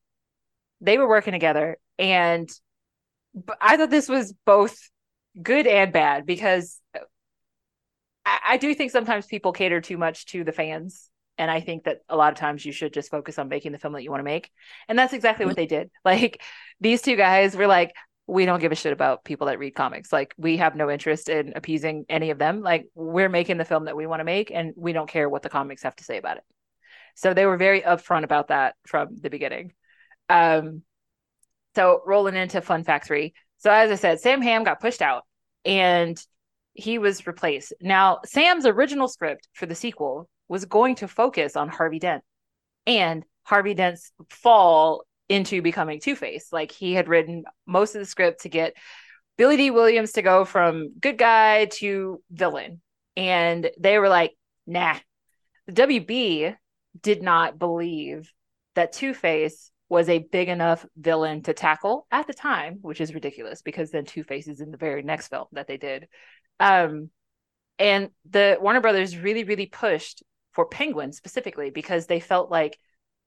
They 0.81 0.99
were 0.99 1.09
working 1.09 1.33
together, 1.33 1.79
and 1.99 2.49
I 3.61 3.77
thought 3.77 3.91
this 3.91 4.09
was 4.09 4.35
both 4.45 4.79
good 5.43 5.67
and 5.67 5.93
bad 5.93 6.27
because 6.27 6.81
I, 8.25 8.39
I 8.47 8.57
do 8.59 8.75
think 8.75 8.91
sometimes 8.91 9.27
people 9.27 9.53
cater 9.53 9.81
too 9.81 9.97
much 9.97 10.27
to 10.27 10.45
the 10.45 10.53
fans, 10.53 11.11
and 11.39 11.51
I 11.51 11.61
think 11.61 11.85
that 11.85 11.99
a 12.09 12.17
lot 12.17 12.33
of 12.33 12.39
times 12.39 12.65
you 12.65 12.73
should 12.73 12.93
just 12.93 13.11
focus 13.11 13.39
on 13.39 13.49
making 13.49 13.73
the 13.73 13.79
film 13.79 13.93
that 13.95 14.03
you 14.03 14.11
want 14.11 14.21
to 14.21 14.25
make, 14.25 14.51
and 14.89 14.99
that's 14.99 15.13
exactly 15.13 15.47
what 15.47 15.57
they 15.57 15.67
did. 15.67 15.91
Like 16.05 16.41
these 16.81 17.03
two 17.03 17.17
guys 17.17 17.57
were 17.57 17.67
like, 17.67 17.95
we 18.27 18.45
don't 18.45 18.61
give 18.61 18.73
a 18.73 18.77
shit 18.77 18.93
about 18.93 19.25
people 19.25 19.47
that 19.47 19.59
read 19.59 19.75
comics. 19.75 20.13
Like 20.13 20.35
we 20.37 20.57
have 20.57 20.75
no 20.75 20.91
interest 20.91 21.29
in 21.29 21.53
appeasing 21.55 22.07
any 22.09 22.31
of 22.31 22.39
them. 22.39 22.61
Like 22.61 22.89
we're 22.95 23.29
making 23.29 23.57
the 23.57 23.65
film 23.65 23.85
that 23.85 23.97
we 23.97 24.07
want 24.07 24.21
to 24.21 24.25
make 24.25 24.51
and 24.51 24.73
we 24.77 24.93
don't 24.93 25.09
care 25.09 25.29
what 25.29 25.43
the 25.43 25.49
comics 25.49 25.83
have 25.85 25.97
to 25.97 26.05
say 26.05 26.17
about 26.19 26.39
it. 26.39 26.45
So 27.15 27.35
they 27.35 27.47
were 27.47 27.57
very 27.57 27.83
upfront 27.83 28.25
about 28.25 28.49
that 28.49 28.75
from 28.87 29.17
the 29.21 29.31
beginning. 29.31 29.73
Um 30.29 30.83
so 31.77 32.03
rolling 32.05 32.37
into 32.37 32.61
fun 32.61 32.85
fact 32.85 33.07
3. 33.07 33.33
So 33.59 33.71
as 33.71 33.91
I 33.91 33.95
said, 33.95 34.21
Sam 34.21 34.43
Hamm 34.43 34.65
got 34.65 34.81
pushed 34.81 35.03
out 35.03 35.25
and 35.65 36.21
he 36.73 36.99
was 36.99 37.27
replaced. 37.27 37.73
Now, 37.81 38.21
Sam's 38.25 38.67
original 38.67 39.09
script 39.09 39.49
for 39.53 39.67
the 39.67 39.75
sequel 39.75 40.29
was 40.49 40.65
going 40.65 40.97
to 40.97 41.09
focus 41.09 41.57
on 41.57 41.69
Harvey 41.69 41.99
Dent 41.99 42.23
and 42.87 43.25
Harvey 43.45 43.75
Dent's 43.75 44.13
fall 44.31 45.05
into 45.29 45.63
becoming 45.63 46.01
Two 46.01 46.17
Face. 46.17 46.53
Like 46.53 46.73
he 46.73 46.95
had 46.95 47.09
written 47.09 47.45
most 47.67 47.95
of 47.95 48.01
the 48.01 48.07
script 48.07 48.43
to 48.43 48.49
get 48.49 48.75
Billy 49.37 49.57
Dee 49.57 49.71
Williams 49.71 50.13
to 50.13 50.23
go 50.23 50.45
from 50.45 50.93
good 51.01 51.19
guy 51.19 51.67
to 51.67 52.23
villain. 52.31 52.81
And 53.17 53.71
they 53.79 53.99
were 53.99 54.09
like, 54.09 54.37
nah. 54.67 54.97
The 55.67 55.73
WB 55.73 56.57
did 57.01 57.23
not 57.23 57.59
believe 57.59 58.33
that 58.75 58.93
Two 58.93 59.15
Face 59.15 59.71
was 59.89 60.09
a 60.09 60.19
big 60.19 60.49
enough 60.49 60.85
villain 60.97 61.43
to 61.43 61.53
tackle 61.53 62.07
at 62.11 62.27
the 62.27 62.35
time, 62.35 62.79
which 62.83 63.01
is 63.01 63.15
ridiculous 63.15 63.63
because 63.63 63.91
then 63.91 64.05
Two 64.05 64.25
Face 64.25 64.49
is 64.49 64.61
in 64.61 64.71
the 64.71 64.77
very 64.77 65.03
next 65.03 65.29
film 65.29 65.47
that 65.53 65.67
they 65.67 65.77
did. 65.77 66.09
Um, 66.61 67.11
and 67.79 68.11
the 68.31 68.59
Warner 68.61 68.81
Brothers 68.81 69.17
really, 69.17 69.45
really 69.45 69.67
pushed 69.67 70.23
for 70.57 70.67
Penguin 70.67 71.13
specifically 71.13 71.71
because 71.71 72.07
they 72.07 72.19
felt 72.19 72.51
like 72.51 72.79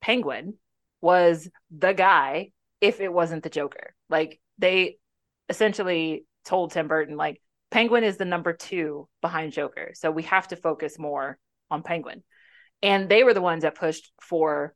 Penguin 0.02 0.56
was 1.00 1.48
the 1.72 1.94
guy 1.94 2.52
if 2.82 3.00
it 3.00 3.14
wasn't 3.14 3.44
the 3.44 3.50
Joker. 3.50 3.94
Like 4.10 4.42
they 4.58 4.98
essentially 5.48 6.26
told 6.44 6.72
Tim 6.72 6.88
Burton, 6.88 7.16
like, 7.16 7.42
Penguin 7.72 8.04
is 8.04 8.18
the 8.18 8.26
number 8.26 8.52
two 8.52 9.08
behind 9.22 9.54
Joker. 9.54 9.92
So 9.94 10.10
we 10.10 10.24
have 10.24 10.48
to 10.48 10.56
focus 10.56 10.98
more 10.98 11.38
on 11.70 11.84
Penguin. 11.84 12.24
And 12.82 13.08
they 13.08 13.24
were 13.24 13.36
the 13.36 13.42
ones 13.42 13.62
that 13.62 13.76
pushed 13.76 14.12
for 14.20 14.74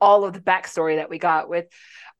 all 0.00 0.24
of 0.24 0.32
the 0.32 0.40
backstory 0.40 0.96
that 0.96 1.08
we 1.08 1.18
got 1.18 1.48
with 1.48 1.66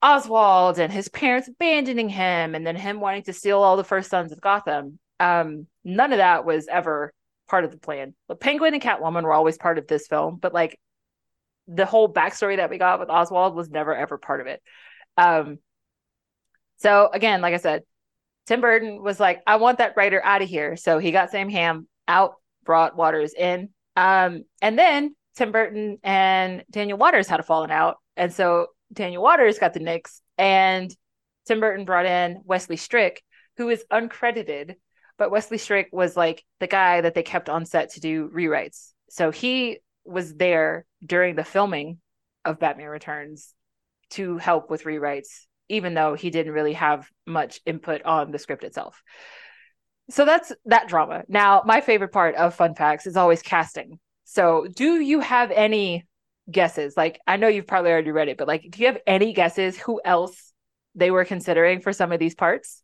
Oswald 0.01 0.79
and 0.79 0.93
his 0.93 1.09
parents 1.09 1.49
abandoning 1.49 2.09
him 2.09 2.55
and 2.55 2.65
then 2.65 2.77
him 2.77 3.01
wanting 3.01 3.25
to 3.25 3.33
steal 3.33 3.61
all 3.61 3.77
the 3.77 3.83
first 3.83 4.11
sons 4.11 4.31
of 4.31 4.41
Gotham. 4.41 5.01
Um, 5.19 5.67
none 5.83 6.13
of 6.13 6.19
that 6.19 6.45
was 6.45 6.69
ever 6.71 7.13
part 7.53 7.67
of 7.67 7.71
the 7.71 7.77
plan. 7.77 8.15
But 8.29 8.41
Penguin 8.41 8.73
and 8.73 8.83
Catwoman 8.83 9.25
were 9.25 9.35
always 9.35 9.59
part 9.59 9.77
of 9.77 9.87
this 9.87 10.07
film, 10.07 10.39
but 10.41 10.55
like 10.55 10.81
the 11.69 11.85
whole 11.85 12.11
backstory 12.11 12.57
that 12.57 12.71
we 12.71 12.79
got 12.79 12.99
with 12.99 13.11
Oswald 13.11 13.55
was 13.55 13.69
never 13.69 13.95
ever 13.95 14.17
part 14.17 14.41
of 14.41 14.47
it. 14.47 14.63
Um, 15.19 15.59
so 16.79 17.11
again, 17.13 17.43
like 17.43 17.53
I 17.53 17.59
said, 17.59 17.83
Tim 18.47 18.63
Burton 18.63 19.03
was 19.03 19.21
like, 19.21 19.43
I 19.47 19.57
want 19.57 19.79
that 19.79 19.99
writer 19.99 20.25
out 20.25 20.41
of 20.41 20.49
here. 20.49 20.77
So 20.77 20.99
he 20.99 21.13
got 21.13 21.31
Sam 21.31 21.51
Hamm 21.51 21.87
out, 22.09 22.37
brought 22.65 22.97
Waters 22.97 23.35
in. 23.35 23.69
Um, 23.97 24.45
and 24.63 24.79
then 24.79 25.15
Tim 25.37 25.53
Burton 25.53 25.99
and 26.03 26.65
Daniel 26.71 26.97
Waters 26.97 27.29
had 27.29 27.39
a 27.39 27.43
falling 27.43 27.71
out. 27.71 27.99
And 28.17 28.33
so 28.33 28.69
Daniel 28.95 29.23
Waters 29.23 29.59
got 29.59 29.75
the 29.75 29.81
nix 29.81 30.23
and 30.39 30.91
Tim 31.47 31.61
Burton 31.61 31.85
brought 31.85 32.07
in 32.07 32.41
Wesley 32.45 32.79
Strick, 32.79 33.23
who 33.59 33.69
is 33.69 33.85
uncredited, 33.93 34.77
but 35.23 35.31
Wesley 35.31 35.57
Strick 35.57 35.91
was 35.93 36.17
like 36.17 36.45
the 36.59 36.67
guy 36.67 37.01
that 37.01 37.15
they 37.15 37.23
kept 37.23 37.49
on 37.49 37.65
set 37.65 37.91
to 37.91 38.01
do 38.01 38.29
rewrites. 38.35 38.91
So 39.09 39.31
he 39.31 39.79
was 40.05 40.35
there 40.35 40.85
during 41.07 41.37
the 41.37 41.45
filming 41.45 41.99
of 42.45 42.59
Batman 42.59 42.89
Returns 42.89 43.55
to 44.11 44.37
help 44.39 44.69
with 44.69 44.83
rewrites, 44.83 45.47
even 45.69 45.95
though 45.95 46.15
he 46.15 46.31
didn't 46.31 46.55
really 46.55 46.73
have 46.73 47.09
much 47.25 47.61
input 47.65 48.03
on 48.03 48.33
the 48.33 48.39
script 48.41 48.65
itself. 48.65 49.01
So 50.11 50.25
that's 50.25 50.51
that 50.65 50.89
drama. 50.89 51.23
Now, 51.29 51.63
my 51.65 51.83
favorite 51.83 52.11
part 52.11 52.35
of 52.35 52.57
Fun 52.57 52.75
Facts 52.75 53.07
is 53.07 53.17
always 53.17 53.43
casting. 53.43 54.01
So, 54.25 54.67
do 54.75 54.99
you 54.99 55.21
have 55.21 55.53
any 55.53 56.05
guesses? 56.51 56.97
Like, 56.97 57.21
I 57.29 57.37
know 57.37 57.47
you've 57.47 57.69
probably 57.69 57.93
already 57.93 58.11
read 58.11 58.27
it, 58.27 58.39
but 58.39 58.49
like, 58.49 58.67
do 58.69 58.81
you 58.81 58.87
have 58.87 58.99
any 59.07 59.35
guesses 59.35 59.79
who 59.79 60.01
else 60.05 60.53
they 60.97 61.13
were 61.13 61.25
considering 61.25 61.81
for 61.81 61.93
some 61.93 62.11
of 62.11 62.19
these 62.19 62.35
parts? 62.35 62.83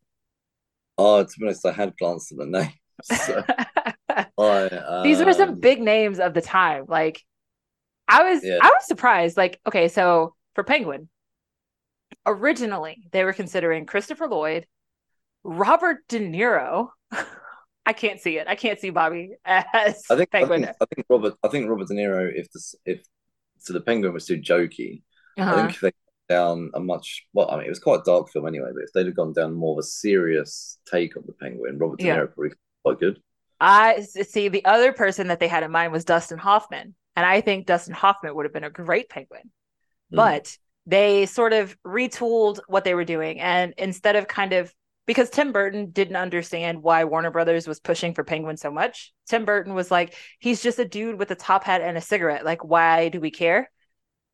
Oh, 0.98 1.22
to 1.24 1.38
be 1.38 1.46
honest, 1.46 1.64
I 1.66 1.72
had 1.72 1.96
glanced 1.96 2.32
at 2.32 2.38
the 2.38 2.46
name. 2.46 2.72
So 3.02 3.42
I, 4.38 4.66
um, 4.68 5.02
these 5.02 5.22
were 5.24 5.32
some 5.32 5.60
big 5.60 5.80
names 5.80 6.18
of 6.18 6.34
the 6.34 6.40
time. 6.42 6.84
Like, 6.88 7.22
I 8.08 8.32
was, 8.32 8.42
Yeah. 8.44 8.58
I 8.60 8.68
was 8.68 8.86
surprised. 8.86 9.36
Like, 9.36 9.60
okay, 9.66 9.88
so 9.88 10.34
for 10.54 10.64
Penguin, 10.64 11.08
originally 12.26 13.02
they 13.12 13.24
were 13.24 13.32
considering 13.32 13.86
Christopher 13.86 14.28
Lloyd, 14.28 14.66
Robert 15.44 16.06
De 16.08 16.20
Niro. 16.20 16.90
I 17.86 17.92
can't 17.94 18.20
see 18.20 18.38
it. 18.38 18.48
I 18.48 18.54
can't 18.54 18.78
see 18.78 18.90
Bobby 18.90 19.32
as 19.44 20.02
I 20.10 20.16
think, 20.16 20.28
I 20.34 20.44
think 20.46 20.66
I 20.80 20.84
think 20.94 21.06
Robert 21.08 21.34
I 21.42 21.48
think 21.48 21.68
Robert 21.68 21.88
De 21.88 21.94
Niro 21.94 22.30
if 22.34 22.50
this 22.52 22.74
if 22.84 23.02
so 23.58 23.72
the 23.72 23.80
Penguin 23.80 24.12
was 24.12 24.26
too 24.26 24.38
jokey. 24.40 25.02
I 25.38 25.42
Uh-huh. 25.42 25.56
think 25.56 25.74
if 25.74 25.80
they 25.80 25.92
down 26.28 26.70
a 26.74 26.80
much 26.80 27.26
well, 27.32 27.50
I 27.50 27.56
mean 27.56 27.66
it 27.66 27.70
was 27.70 27.78
quite 27.78 28.00
a 28.00 28.04
dark 28.04 28.30
film 28.30 28.46
anyway, 28.46 28.70
but 28.74 28.84
if 28.84 28.92
they'd 28.92 29.06
have 29.06 29.16
gone 29.16 29.32
down 29.32 29.54
more 29.54 29.72
of 29.72 29.78
a 29.78 29.82
serious 29.82 30.78
take 30.90 31.16
on 31.16 31.24
the 31.26 31.32
Penguin, 31.32 31.78
Robert 31.78 31.98
De 31.98 32.06
Yeah. 32.06 32.16
Niro 32.16 32.34
probably 32.34 32.50
quite 32.84 33.00
good. 33.00 33.20
I 33.60 34.02
see 34.02 34.48
the 34.48 34.64
other 34.64 34.92
person 34.92 35.28
that 35.28 35.40
they 35.40 35.48
had 35.48 35.62
in 35.62 35.70
mind 35.70 35.92
was 35.92 36.04
Dustin 36.04 36.38
Hoffman. 36.38 36.94
And 37.16 37.26
I 37.26 37.40
think 37.40 37.66
Dustin 37.66 37.94
Hoffman 37.94 38.34
would 38.34 38.44
have 38.44 38.52
been 38.52 38.64
a 38.64 38.70
great 38.70 39.08
penguin. 39.08 39.50
Mm. 40.12 40.16
But 40.16 40.56
they 40.86 41.26
sort 41.26 41.52
of 41.52 41.76
retooled 41.84 42.60
what 42.68 42.84
they 42.84 42.94
were 42.94 43.04
doing. 43.04 43.40
And 43.40 43.74
instead 43.76 44.16
of 44.16 44.28
kind 44.28 44.52
of 44.52 44.72
because 45.06 45.30
Tim 45.30 45.52
Burton 45.52 45.90
didn't 45.90 46.16
understand 46.16 46.82
why 46.82 47.04
Warner 47.04 47.30
Brothers 47.30 47.66
was 47.66 47.80
pushing 47.80 48.12
for 48.12 48.24
Penguin 48.24 48.58
so 48.58 48.70
much. 48.70 49.14
Tim 49.26 49.46
Burton 49.46 49.72
was 49.72 49.90
like, 49.90 50.14
he's 50.38 50.62
just 50.62 50.78
a 50.78 50.84
dude 50.84 51.18
with 51.18 51.30
a 51.30 51.34
top 51.34 51.64
hat 51.64 51.80
and 51.80 51.96
a 51.96 52.00
cigarette. 52.02 52.44
Like, 52.44 52.62
why 52.62 53.08
do 53.08 53.18
we 53.18 53.30
care? 53.30 53.70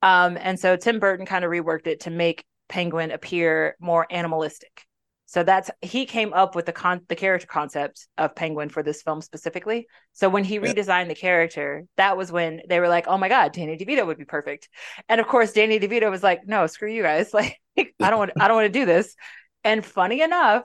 Um, 0.05 0.37
and 0.39 0.61
so 0.61 0.77
Tim 0.77 1.01
Burton 1.01 1.25
kind 1.25 1.47
of 1.47 1.51
reworked 1.51 1.87
it 1.87 2.01
to 2.01 2.11
make 2.11 2.45
Penguin 2.69 3.11
appear 3.11 3.75
more 3.81 4.07
animalistic. 4.11 4.85
So 5.25 5.43
that's 5.43 5.71
he 5.81 6.05
came 6.05 6.35
up 6.35 6.55
with 6.55 6.67
the 6.67 6.73
con 6.73 7.01
the 7.09 7.17
character 7.17 7.47
concept 7.47 8.07
of 8.19 8.37
Penguin 8.37 8.69
for 8.69 8.83
this 8.83 9.01
film 9.01 9.23
specifically. 9.23 9.87
So 10.13 10.29
when 10.29 10.45
he 10.45 10.61
redesigned 10.61 11.09
the 11.09 11.15
character, 11.15 11.87
that 11.97 12.19
was 12.19 12.31
when 12.31 12.61
they 12.69 12.81
were 12.81 12.89
like, 12.89 13.09
"Oh 13.09 13.17
my 13.17 13.31
god, 13.31 13.53
Danny 13.53 13.79
DeVito 13.79 14.07
would 14.07 14.19
be 14.19 14.27
perfect." 14.27 14.69
And 15.09 15.23
of 15.23 15.27
course, 15.27 15.53
Danny 15.53 15.81
DeVito 15.81 16.11
was 16.11 16.23
like, 16.23 16.47
"No, 16.47 16.67
screw 16.67 16.93
you 16.93 17.03
guys. 17.03 17.33
Like, 17.35 17.59
I 17.99 18.11
don't 18.11 18.19
want 18.19 18.33
I 18.39 18.47
don't 18.47 18.57
want 18.59 18.73
to 18.73 18.79
do 18.79 18.85
this." 18.85 19.17
And 19.65 19.85
funny 19.85 20.21
enough, 20.21 20.65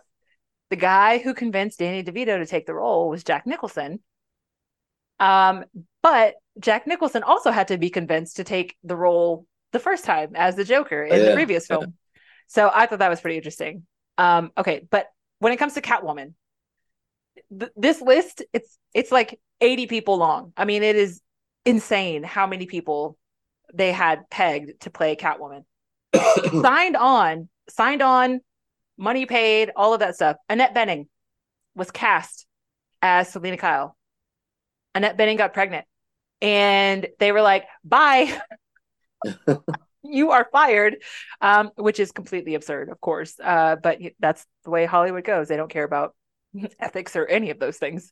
the 0.69 0.75
guy 0.75 1.17
who 1.17 1.33
convinced 1.33 1.79
Danny 1.79 2.03
DeVito 2.03 2.37
to 2.37 2.45
take 2.45 2.65
the 2.65 2.75
role 2.75 3.09
was 3.09 3.23
Jack 3.23 3.47
Nicholson. 3.47 4.01
Um, 5.19 5.63
but 6.03 6.35
Jack 6.59 6.87
Nicholson 6.87 7.23
also 7.23 7.51
had 7.51 7.69
to 7.69 7.77
be 7.77 7.89
convinced 7.89 8.37
to 8.37 8.43
take 8.43 8.75
the 8.83 8.95
role 8.95 9.45
the 9.71 9.79
first 9.79 10.05
time 10.05 10.31
as 10.35 10.55
the 10.55 10.65
Joker 10.65 11.03
in 11.03 11.19
yeah. 11.19 11.29
the 11.29 11.33
previous 11.33 11.67
film. 11.67 11.93
So 12.47 12.71
I 12.73 12.85
thought 12.85 12.99
that 12.99 13.09
was 13.09 13.21
pretty 13.21 13.37
interesting. 13.37 13.85
Um, 14.17 14.51
okay, 14.57 14.85
but 14.89 15.07
when 15.39 15.53
it 15.53 15.57
comes 15.57 15.73
to 15.73 15.81
Catwoman, 15.81 16.33
th- 17.57 17.71
this 17.75 18.01
list 18.01 18.43
it's 18.53 18.77
it's 18.93 19.11
like 19.11 19.39
80 19.61 19.87
people 19.87 20.17
long. 20.17 20.53
I 20.57 20.65
mean, 20.65 20.83
it 20.83 20.95
is 20.95 21.21
insane 21.65 22.23
how 22.23 22.47
many 22.47 22.65
people 22.65 23.17
they 23.73 23.91
had 23.91 24.29
pegged 24.29 24.81
to 24.81 24.89
play 24.89 25.15
Catwoman. 25.15 25.63
signed 26.61 26.97
on, 26.97 27.49
signed 27.69 28.01
on, 28.01 28.41
money 28.97 29.25
paid, 29.25 29.71
all 29.75 29.93
of 29.93 29.99
that 29.99 30.15
stuff. 30.15 30.37
Annette 30.49 30.73
Bening 30.73 31.07
was 31.75 31.91
cast 31.91 32.45
as 33.01 33.29
Selina 33.29 33.57
Kyle. 33.57 33.95
Annette 34.95 35.17
Bening 35.17 35.37
got 35.37 35.53
pregnant, 35.53 35.85
and 36.41 37.07
they 37.19 37.31
were 37.31 37.41
like, 37.41 37.65
"Bye." 37.83 38.39
you 40.03 40.31
are 40.31 40.47
fired, 40.51 40.97
um, 41.41 41.71
which 41.75 41.99
is 41.99 42.11
completely 42.11 42.55
absurd, 42.55 42.89
of 42.89 43.01
course. 43.01 43.39
Uh, 43.41 43.75
but 43.75 43.99
that's 44.19 44.45
the 44.63 44.69
way 44.69 44.85
Hollywood 44.85 45.23
goes. 45.23 45.47
They 45.47 45.57
don't 45.57 45.69
care 45.69 45.83
about 45.83 46.15
ethics 46.79 47.15
or 47.15 47.25
any 47.25 47.49
of 47.49 47.59
those 47.59 47.77
things. 47.77 48.11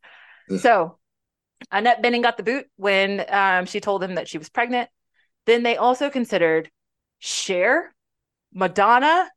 so 0.59 0.97
Annette 1.71 2.03
Bening 2.03 2.23
got 2.23 2.37
the 2.37 2.43
boot 2.43 2.67
when 2.75 3.25
um, 3.29 3.65
she 3.65 3.79
told 3.79 4.03
him 4.03 4.15
that 4.15 4.27
she 4.27 4.37
was 4.37 4.49
pregnant. 4.49 4.89
Then 5.45 5.63
they 5.63 5.77
also 5.77 6.09
considered 6.09 6.69
Cher, 7.19 7.93
Madonna, 8.53 9.29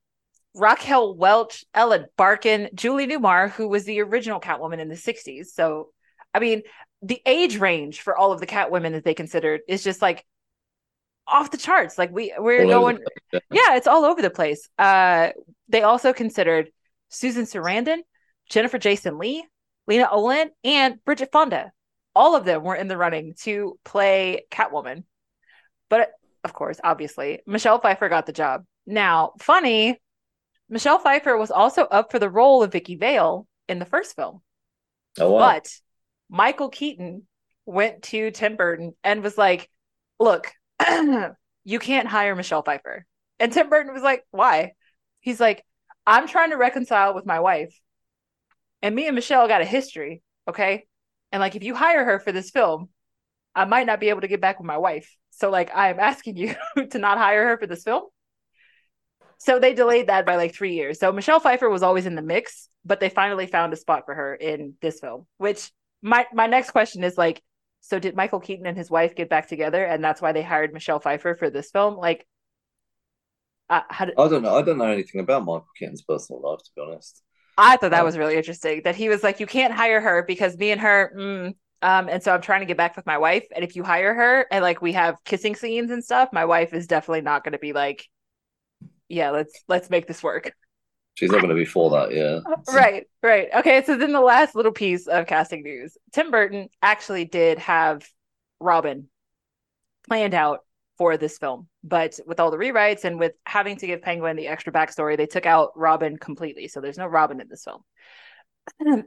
Raquel 0.54 1.16
Welch, 1.16 1.64
Ellen 1.74 2.06
Barkin, 2.16 2.68
Julie 2.74 3.06
Newmar, 3.06 3.50
who 3.50 3.68
was 3.68 3.84
the 3.84 4.00
original 4.00 4.40
Catwoman 4.40 4.80
in 4.80 4.88
the 4.88 4.96
60s. 4.96 5.46
So, 5.46 5.90
I 6.34 6.40
mean, 6.40 6.62
the 7.02 7.20
age 7.24 7.58
range 7.58 8.00
for 8.00 8.16
all 8.16 8.32
of 8.32 8.40
the 8.40 8.46
Catwomen 8.46 8.92
that 8.92 9.04
they 9.04 9.14
considered 9.14 9.60
is 9.68 9.82
just 9.82 10.02
like 10.02 10.24
off 11.26 11.50
the 11.50 11.56
charts. 11.56 11.96
Like 11.98 12.10
we 12.10 12.34
we're 12.38 12.64
all 12.64 12.68
going 12.68 12.98
yeah. 13.32 13.40
yeah, 13.50 13.76
it's 13.76 13.86
all 13.86 14.04
over 14.04 14.22
the 14.22 14.30
place. 14.30 14.68
Uh 14.78 15.30
they 15.68 15.82
also 15.82 16.12
considered 16.12 16.70
Susan 17.08 17.44
Sarandon, 17.44 17.98
Jennifer 18.48 18.78
Jason 18.78 19.18
Lee, 19.18 19.44
Lena 19.86 20.08
Olin, 20.10 20.50
and 20.64 21.02
Bridget 21.04 21.30
Fonda. 21.32 21.72
All 22.14 22.36
of 22.36 22.44
them 22.44 22.62
were 22.62 22.74
in 22.74 22.88
the 22.88 22.96
running 22.96 23.34
to 23.42 23.78
play 23.84 24.42
Catwoman. 24.50 25.04
But 25.88 26.10
of 26.44 26.52
course, 26.52 26.80
obviously, 26.82 27.40
Michelle 27.46 27.80
Pfeiffer 27.80 28.08
got 28.08 28.26
the 28.26 28.32
job. 28.32 28.64
Now, 28.86 29.32
funny, 29.38 30.00
Michelle 30.68 30.98
Pfeiffer 30.98 31.36
was 31.36 31.50
also 31.50 31.82
up 31.82 32.10
for 32.10 32.18
the 32.18 32.30
role 32.30 32.62
of 32.62 32.72
Vicki 32.72 32.96
Vale 32.96 33.46
in 33.68 33.78
the 33.78 33.84
first 33.84 34.16
film. 34.16 34.40
Oh, 35.18 35.32
wow. 35.32 35.38
But 35.54 35.70
Michael 36.30 36.68
Keaton 36.68 37.26
went 37.66 38.02
to 38.04 38.30
Tim 38.30 38.56
Burton 38.56 38.94
and 39.04 39.22
was 39.22 39.36
like, 39.36 39.68
look, 40.18 40.52
you 41.64 41.78
can't 41.78 42.08
hire 42.08 42.34
Michelle 42.34 42.62
Pfeiffer. 42.62 43.04
And 43.38 43.52
Tim 43.52 43.68
Burton 43.68 43.92
was 43.92 44.02
like, 44.02 44.24
why? 44.30 44.72
He's 45.20 45.40
like, 45.40 45.64
I'm 46.06 46.28
trying 46.28 46.50
to 46.50 46.56
reconcile 46.56 47.14
with 47.14 47.26
my 47.26 47.40
wife. 47.40 47.78
And 48.82 48.94
me 48.94 49.06
and 49.06 49.14
Michelle 49.14 49.48
got 49.48 49.60
a 49.60 49.66
history. 49.66 50.22
Okay. 50.48 50.86
And 51.32 51.40
like, 51.40 51.56
if 51.56 51.64
you 51.64 51.74
hire 51.74 52.04
her 52.04 52.18
for 52.20 52.32
this 52.32 52.50
film, 52.50 52.88
I 53.54 53.64
might 53.64 53.86
not 53.86 54.00
be 54.00 54.08
able 54.08 54.22
to 54.22 54.28
get 54.28 54.40
back 54.40 54.58
with 54.58 54.66
my 54.66 54.78
wife. 54.78 55.14
So, 55.30 55.50
like, 55.50 55.70
I'm 55.74 55.98
asking 55.98 56.36
you 56.36 56.54
to 56.90 56.98
not 56.98 57.18
hire 57.18 57.48
her 57.48 57.58
for 57.58 57.66
this 57.66 57.82
film. 57.82 58.04
So 59.38 59.58
they 59.58 59.72
delayed 59.74 60.08
that 60.08 60.26
by 60.26 60.36
like 60.36 60.54
three 60.54 60.74
years. 60.74 61.00
So 61.00 61.12
Michelle 61.12 61.40
Pfeiffer 61.40 61.68
was 61.68 61.82
always 61.82 62.04
in 62.04 62.14
the 62.14 62.22
mix, 62.22 62.68
but 62.84 63.00
they 63.00 63.08
finally 63.08 63.46
found 63.46 63.72
a 63.72 63.76
spot 63.76 64.04
for 64.04 64.14
her 64.14 64.34
in 64.34 64.74
this 64.82 65.00
film. 65.00 65.26
Which 65.38 65.70
my 66.02 66.26
my 66.32 66.46
next 66.46 66.70
question 66.70 67.04
is 67.04 67.18
like, 67.18 67.42
so 67.80 67.98
did 67.98 68.16
Michael 68.16 68.40
Keaton 68.40 68.66
and 68.66 68.76
his 68.76 68.90
wife 68.90 69.14
get 69.14 69.28
back 69.28 69.48
together, 69.48 69.84
and 69.84 70.02
that's 70.02 70.20
why 70.20 70.32
they 70.32 70.42
hired 70.42 70.72
Michelle 70.72 71.00
Pfeiffer 71.00 71.34
for 71.34 71.50
this 71.50 71.70
film? 71.70 71.96
Like, 71.96 72.26
uh, 73.68 73.82
did... 73.98 74.14
I 74.18 74.28
don't 74.28 74.42
know. 74.42 74.54
I 74.54 74.62
don't 74.62 74.78
know 74.78 74.84
anything 74.84 75.20
about 75.20 75.44
Michael 75.44 75.66
Keaton's 75.78 76.02
personal 76.02 76.42
life, 76.42 76.60
to 76.60 76.70
be 76.76 76.82
honest. 76.82 77.22
I 77.56 77.76
thought 77.76 77.90
that 77.90 78.00
um, 78.00 78.06
was 78.06 78.18
really 78.18 78.36
interesting. 78.36 78.82
That 78.84 78.96
he 78.96 79.08
was 79.08 79.22
like, 79.22 79.40
you 79.40 79.46
can't 79.46 79.72
hire 79.72 80.00
her 80.00 80.24
because 80.26 80.56
me 80.56 80.70
and 80.70 80.80
her, 80.80 81.12
mm, 81.16 81.54
um, 81.82 82.08
and 82.08 82.22
so 82.22 82.32
I'm 82.32 82.40
trying 82.40 82.60
to 82.60 82.66
get 82.66 82.76
back 82.76 82.96
with 82.96 83.06
my 83.06 83.18
wife. 83.18 83.46
And 83.54 83.64
if 83.64 83.76
you 83.76 83.82
hire 83.82 84.14
her 84.14 84.46
and 84.50 84.62
like 84.62 84.80
we 84.80 84.92
have 84.92 85.16
kissing 85.24 85.54
scenes 85.54 85.90
and 85.90 86.02
stuff, 86.02 86.30
my 86.32 86.44
wife 86.44 86.72
is 86.72 86.86
definitely 86.86 87.22
not 87.22 87.44
going 87.44 87.52
to 87.52 87.58
be 87.58 87.72
like, 87.72 88.06
yeah, 89.08 89.30
let's 89.30 89.62
let's 89.68 89.90
make 89.90 90.06
this 90.06 90.22
work. 90.22 90.54
She's 91.20 91.30
not 91.30 91.42
going 91.42 91.50
to 91.50 91.54
be 91.54 91.66
for 91.66 91.90
that, 91.90 92.14
yeah. 92.14 92.40
Right, 92.74 93.06
right. 93.22 93.48
Okay, 93.56 93.84
so 93.84 93.94
then 93.94 94.12
the 94.12 94.22
last 94.22 94.54
little 94.54 94.72
piece 94.72 95.06
of 95.06 95.26
casting 95.26 95.62
news 95.62 95.98
Tim 96.12 96.30
Burton 96.30 96.70
actually 96.80 97.26
did 97.26 97.58
have 97.58 98.08
Robin 98.58 99.06
planned 100.08 100.32
out 100.32 100.60
for 100.96 101.18
this 101.18 101.36
film, 101.36 101.68
but 101.84 102.18
with 102.26 102.40
all 102.40 102.50
the 102.50 102.56
rewrites 102.56 103.04
and 103.04 103.18
with 103.18 103.34
having 103.44 103.76
to 103.76 103.86
give 103.86 104.00
Penguin 104.00 104.34
the 104.34 104.48
extra 104.48 104.72
backstory, 104.72 105.18
they 105.18 105.26
took 105.26 105.44
out 105.44 105.72
Robin 105.76 106.16
completely. 106.16 106.68
So 106.68 106.80
there's 106.80 106.96
no 106.96 107.06
Robin 107.06 107.38
in 107.38 107.48
this 107.50 107.64
film. 107.64 107.82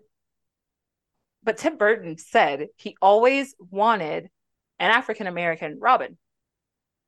but 1.44 1.58
Tim 1.58 1.78
Burton 1.78 2.20
said 2.20 2.68
he 2.76 2.96
always 3.02 3.56
wanted 3.58 4.30
an 4.78 4.92
African 4.92 5.26
American 5.26 5.80
Robin. 5.80 6.16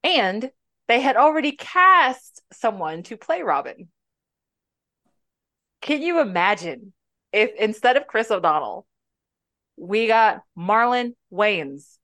And 0.04 0.50
they 0.88 1.00
had 1.00 1.16
already 1.16 1.52
cast 1.52 2.42
someone 2.52 3.04
to 3.04 3.18
play 3.18 3.44
Robin. 3.44 3.88
Can 5.86 6.02
you 6.02 6.20
imagine 6.20 6.94
if 7.32 7.52
instead 7.60 7.96
of 7.96 8.08
Chris 8.08 8.32
O'Donnell, 8.32 8.88
we 9.78 10.08
got 10.08 10.42
Marlon 10.58 11.14
Wayans 11.32 12.00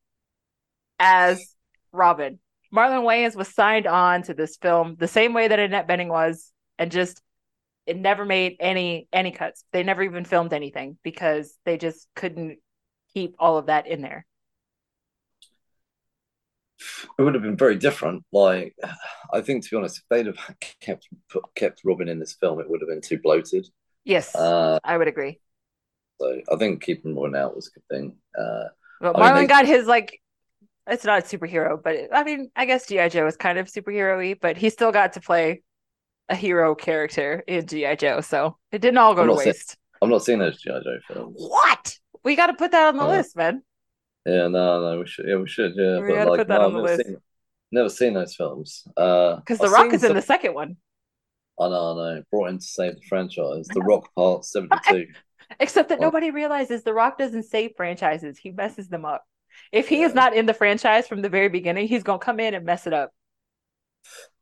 as 1.00 1.56
Robin? 1.92 2.38
Marlon 2.72 3.02
Wayans 3.02 3.36
was 3.36 3.48
signed 3.48 3.88
on 3.88 4.22
to 4.22 4.36
this 4.36 4.56
film 4.58 4.98
the 5.00 5.08
same 5.08 5.34
way 5.34 5.48
that 5.48 5.58
Annette 5.58 5.88
Bening 5.88 6.10
was, 6.10 6.52
and 6.78 6.92
just 6.92 7.24
it 7.88 7.98
never 7.98 8.24
made 8.24 8.58
any 8.60 9.08
any 9.12 9.32
cuts. 9.32 9.64
They 9.72 9.82
never 9.82 10.04
even 10.04 10.26
filmed 10.26 10.54
anything 10.54 11.00
because 11.02 11.58
they 11.66 11.80
just 11.80 12.08
couldn't 12.16 12.60
keep 13.16 13.34
all 13.40 13.58
of 13.58 13.66
that 13.66 13.88
in 13.88 14.04
there. 14.04 14.28
It 17.18 17.22
would 17.22 17.34
have 17.34 17.44
been 17.44 17.58
very 17.58 17.76
different. 17.76 18.24
Like, 18.32 18.76
I 19.34 19.42
think 19.42 19.64
to 19.64 19.70
be 19.70 19.78
honest, 19.78 19.98
if 19.98 20.04
they'd 20.10 20.28
have 20.28 20.38
kept 20.80 21.08
kept 21.56 21.82
Robin 21.84 22.10
in 22.10 22.20
this 22.20 22.34
film, 22.34 22.60
it 22.60 22.70
would 22.70 22.82
have 22.82 22.90
been 22.90 23.02
too 23.02 23.20
bloated. 23.20 23.68
Yes, 24.04 24.36
uh, 24.36 24.80
I 24.84 24.98
would 24.98 25.08
agree. 25.08 25.40
So 26.20 26.42
I 26.52 26.56
think 26.58 26.84
keeping 26.84 27.16
Robin 27.16 27.36
out 27.36 27.56
was 27.56 27.68
a 27.68 27.72
good 27.80 27.88
thing. 27.90 28.16
Uh, 28.38 28.70
well, 29.00 29.14
Marlon 29.14 29.34
mean, 29.34 29.44
they... 29.44 29.48
got 29.48 29.66
his 29.66 29.86
like. 29.86 30.20
It's 30.88 31.06
not 31.06 31.20
a 31.20 31.38
superhero, 31.38 31.82
but 31.82 31.94
it, 31.94 32.10
I 32.12 32.24
mean, 32.24 32.50
I 32.56 32.66
guess 32.66 32.88
GI 32.88 33.10
Joe 33.10 33.28
is 33.28 33.38
kind 33.38 33.60
of 33.60 33.68
superhero-y, 33.68 34.36
but 34.42 34.58
he 34.58 34.70
still 34.72 34.92
got 34.92 35.14
to 35.14 35.22
play 35.22 35.62
a 36.28 36.36
hero 36.36 36.74
character 36.74 37.44
in 37.48 37.68
GI 37.68 37.98
Joe, 37.98 38.22
so 38.22 38.58
it 38.72 38.82
didn't 38.82 38.98
all 38.98 39.14
go 39.14 39.22
I'm 39.22 39.28
to 39.28 39.34
waste. 39.36 39.78
I'm 40.02 40.10
not 40.10 40.24
seeing 40.24 40.40
those 40.40 40.60
GI 40.60 40.72
Joe 40.84 40.98
films. 41.08 41.36
What? 41.38 41.98
We 42.24 42.36
got 42.36 42.48
to 42.48 42.54
put 42.54 42.72
that 42.72 42.88
on 42.88 42.98
the 42.98 43.04
uh, 43.04 43.10
list, 43.10 43.36
man. 43.36 43.62
Yeah, 44.26 44.48
no, 44.48 44.82
no, 44.82 45.00
we 45.00 45.08
should. 45.08 45.26
Yeah, 45.28 45.38
we 45.38 45.48
should. 45.48 45.74
Yeah, 45.76 46.00
we 46.00 46.10
but 46.10 46.28
like, 46.28 46.40
put 46.40 46.48
that 46.48 46.62
no, 46.62 46.66
on 46.68 46.74
the 46.74 46.80
list. 46.80 47.06
Seen, 47.06 47.18
never 47.72 47.90
seen 47.90 48.14
those 48.14 48.36
films. 48.36 48.84
Because 48.96 49.60
uh, 49.60 49.64
The 49.64 49.70
Rock 49.70 49.94
is 49.94 50.02
some... 50.02 50.12
in 50.12 50.16
the 50.16 50.22
second 50.22 50.54
one. 50.54 50.78
I 51.60 51.70
know, 51.70 51.92
I 51.92 52.16
know. 52.16 52.24
Brought 52.32 52.50
in 52.50 52.60
to 52.60 52.64
save 52.64 52.96
the 52.96 53.02
franchise. 53.08 53.68
The 53.68 53.82
Rock 53.82 54.10
Part 54.16 54.46
Seventy 54.46 54.78
Two. 54.88 55.08
Except 55.60 55.90
that 55.90 56.00
nobody 56.00 56.32
realizes 56.32 56.84
The 56.84 56.94
Rock 56.94 57.18
doesn't 57.18 57.44
save 57.44 57.72
franchises; 57.76 58.38
he 58.38 58.52
messes 58.52 58.88
them 58.90 59.06
up. 59.06 59.24
If 59.72 59.90
he 59.90 60.02
yeah. 60.02 60.08
is 60.08 60.14
not 60.14 60.36
in 60.36 60.46
the 60.46 60.54
franchise 60.54 61.08
from 61.08 61.22
the 61.22 61.30
very 61.30 61.50
beginning, 61.50 61.88
he's 61.88 62.04
gonna 62.04 62.20
come 62.20 62.40
in 62.40 62.54
and 62.54 62.66
mess 62.66 62.88
it 62.88 62.94
up. 62.94 63.12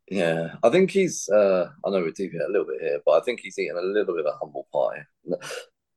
Yeah, 0.10 0.56
I 0.64 0.70
think 0.70 0.92
he's. 0.92 1.30
uh 1.30 1.70
I 1.86 1.90
know 1.90 2.02
we're 2.02 2.12
deviating 2.12 2.42
a 2.48 2.52
little 2.52 2.68
bit 2.68 2.82
here, 2.82 3.00
but 3.06 3.14
I 3.14 3.24
think 3.24 3.40
he's 3.42 3.58
eating 3.58 3.78
a 3.78 3.82
little 3.82 4.16
bit 4.16 4.26
of 4.26 4.34
humble 4.40 4.68
pie 4.74 5.06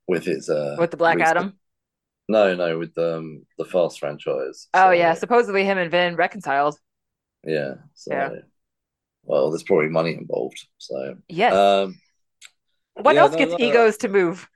with 0.06 0.24
his. 0.24 0.48
uh 0.48 0.76
With 0.78 0.90
the 0.90 0.96
Black 0.96 1.20
Adam. 1.20 1.58
No, 2.28 2.54
no, 2.54 2.78
with 2.78 2.96
um 2.98 3.44
the 3.58 3.64
Fast 3.64 3.98
franchise. 4.00 4.68
Oh 4.74 4.88
so, 4.88 4.90
yeah, 4.90 5.14
supposedly 5.14 5.64
him 5.64 5.78
and 5.78 5.90
Vin 5.90 6.16
reconciled. 6.16 6.78
Yeah. 7.44 7.74
So, 7.94 8.14
yeah. 8.14 8.30
Well, 9.24 9.50
there's 9.50 9.62
probably 9.62 9.88
money 9.88 10.14
involved. 10.14 10.66
So 10.78 11.16
yes. 11.28 11.52
Um, 11.52 11.98
What 12.94 13.14
Yeah, 13.14 13.22
else 13.22 13.32
no, 13.32 13.38
gets 13.38 13.52
no, 13.52 13.58
egos 13.58 13.96
to 13.98 14.08
move? 14.08 14.48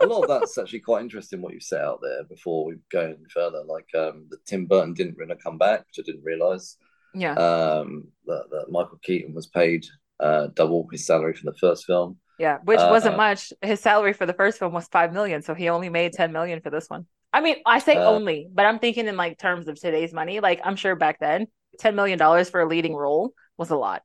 a 0.00 0.06
lot 0.06 0.22
of 0.22 0.28
that's 0.28 0.58
actually 0.58 0.80
quite 0.80 1.02
interesting 1.02 1.40
what 1.40 1.52
you've 1.52 1.62
set 1.62 1.80
out 1.80 2.00
there 2.02 2.24
before 2.24 2.64
we 2.66 2.74
go 2.90 3.00
any 3.00 3.16
further. 3.32 3.62
Like 3.64 3.88
um, 3.94 4.26
that 4.30 4.44
Tim 4.46 4.66
Burton 4.66 4.94
didn't 4.94 5.16
really 5.16 5.36
come 5.36 5.58
back, 5.58 5.80
which 5.86 5.98
I 6.00 6.02
didn't 6.04 6.24
realize. 6.24 6.76
Yeah. 7.14 7.34
Um, 7.34 8.08
that, 8.26 8.44
that 8.50 8.66
Michael 8.70 8.98
Keaton 9.02 9.34
was 9.34 9.46
paid 9.46 9.84
uh, 10.18 10.48
double 10.54 10.88
his 10.90 11.06
salary 11.06 11.34
from 11.34 11.46
the 11.46 11.58
first 11.58 11.84
film. 11.84 12.18
Yeah, 12.38 12.58
which 12.64 12.80
Uh, 12.80 12.88
wasn't 12.88 13.16
much. 13.16 13.52
His 13.62 13.80
salary 13.80 14.12
for 14.12 14.26
the 14.26 14.32
first 14.34 14.58
film 14.58 14.72
was 14.72 14.88
five 14.88 15.12
million, 15.12 15.42
so 15.42 15.54
he 15.54 15.68
only 15.68 15.88
made 15.88 16.12
ten 16.12 16.32
million 16.32 16.60
for 16.60 16.70
this 16.70 16.88
one. 16.88 17.06
I 17.32 17.40
mean, 17.40 17.56
I 17.66 17.78
say 17.78 17.96
Uh, 17.96 18.04
only, 18.04 18.48
but 18.52 18.66
I'm 18.66 18.78
thinking 18.78 19.06
in 19.06 19.16
like 19.16 19.38
terms 19.38 19.68
of 19.68 19.78
today's 19.80 20.12
money. 20.12 20.40
Like 20.40 20.60
I'm 20.64 20.76
sure 20.76 20.96
back 20.96 21.18
then, 21.20 21.46
ten 21.78 21.94
million 21.94 22.18
dollars 22.18 22.50
for 22.50 22.60
a 22.60 22.66
leading 22.66 22.94
role 22.94 23.32
was 23.56 23.70
a 23.70 23.76
lot. 23.76 24.02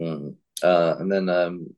Mm. 0.00 0.36
Uh, 0.62 0.96
and 0.98 1.10
then 1.10 1.28
um, 1.28 1.74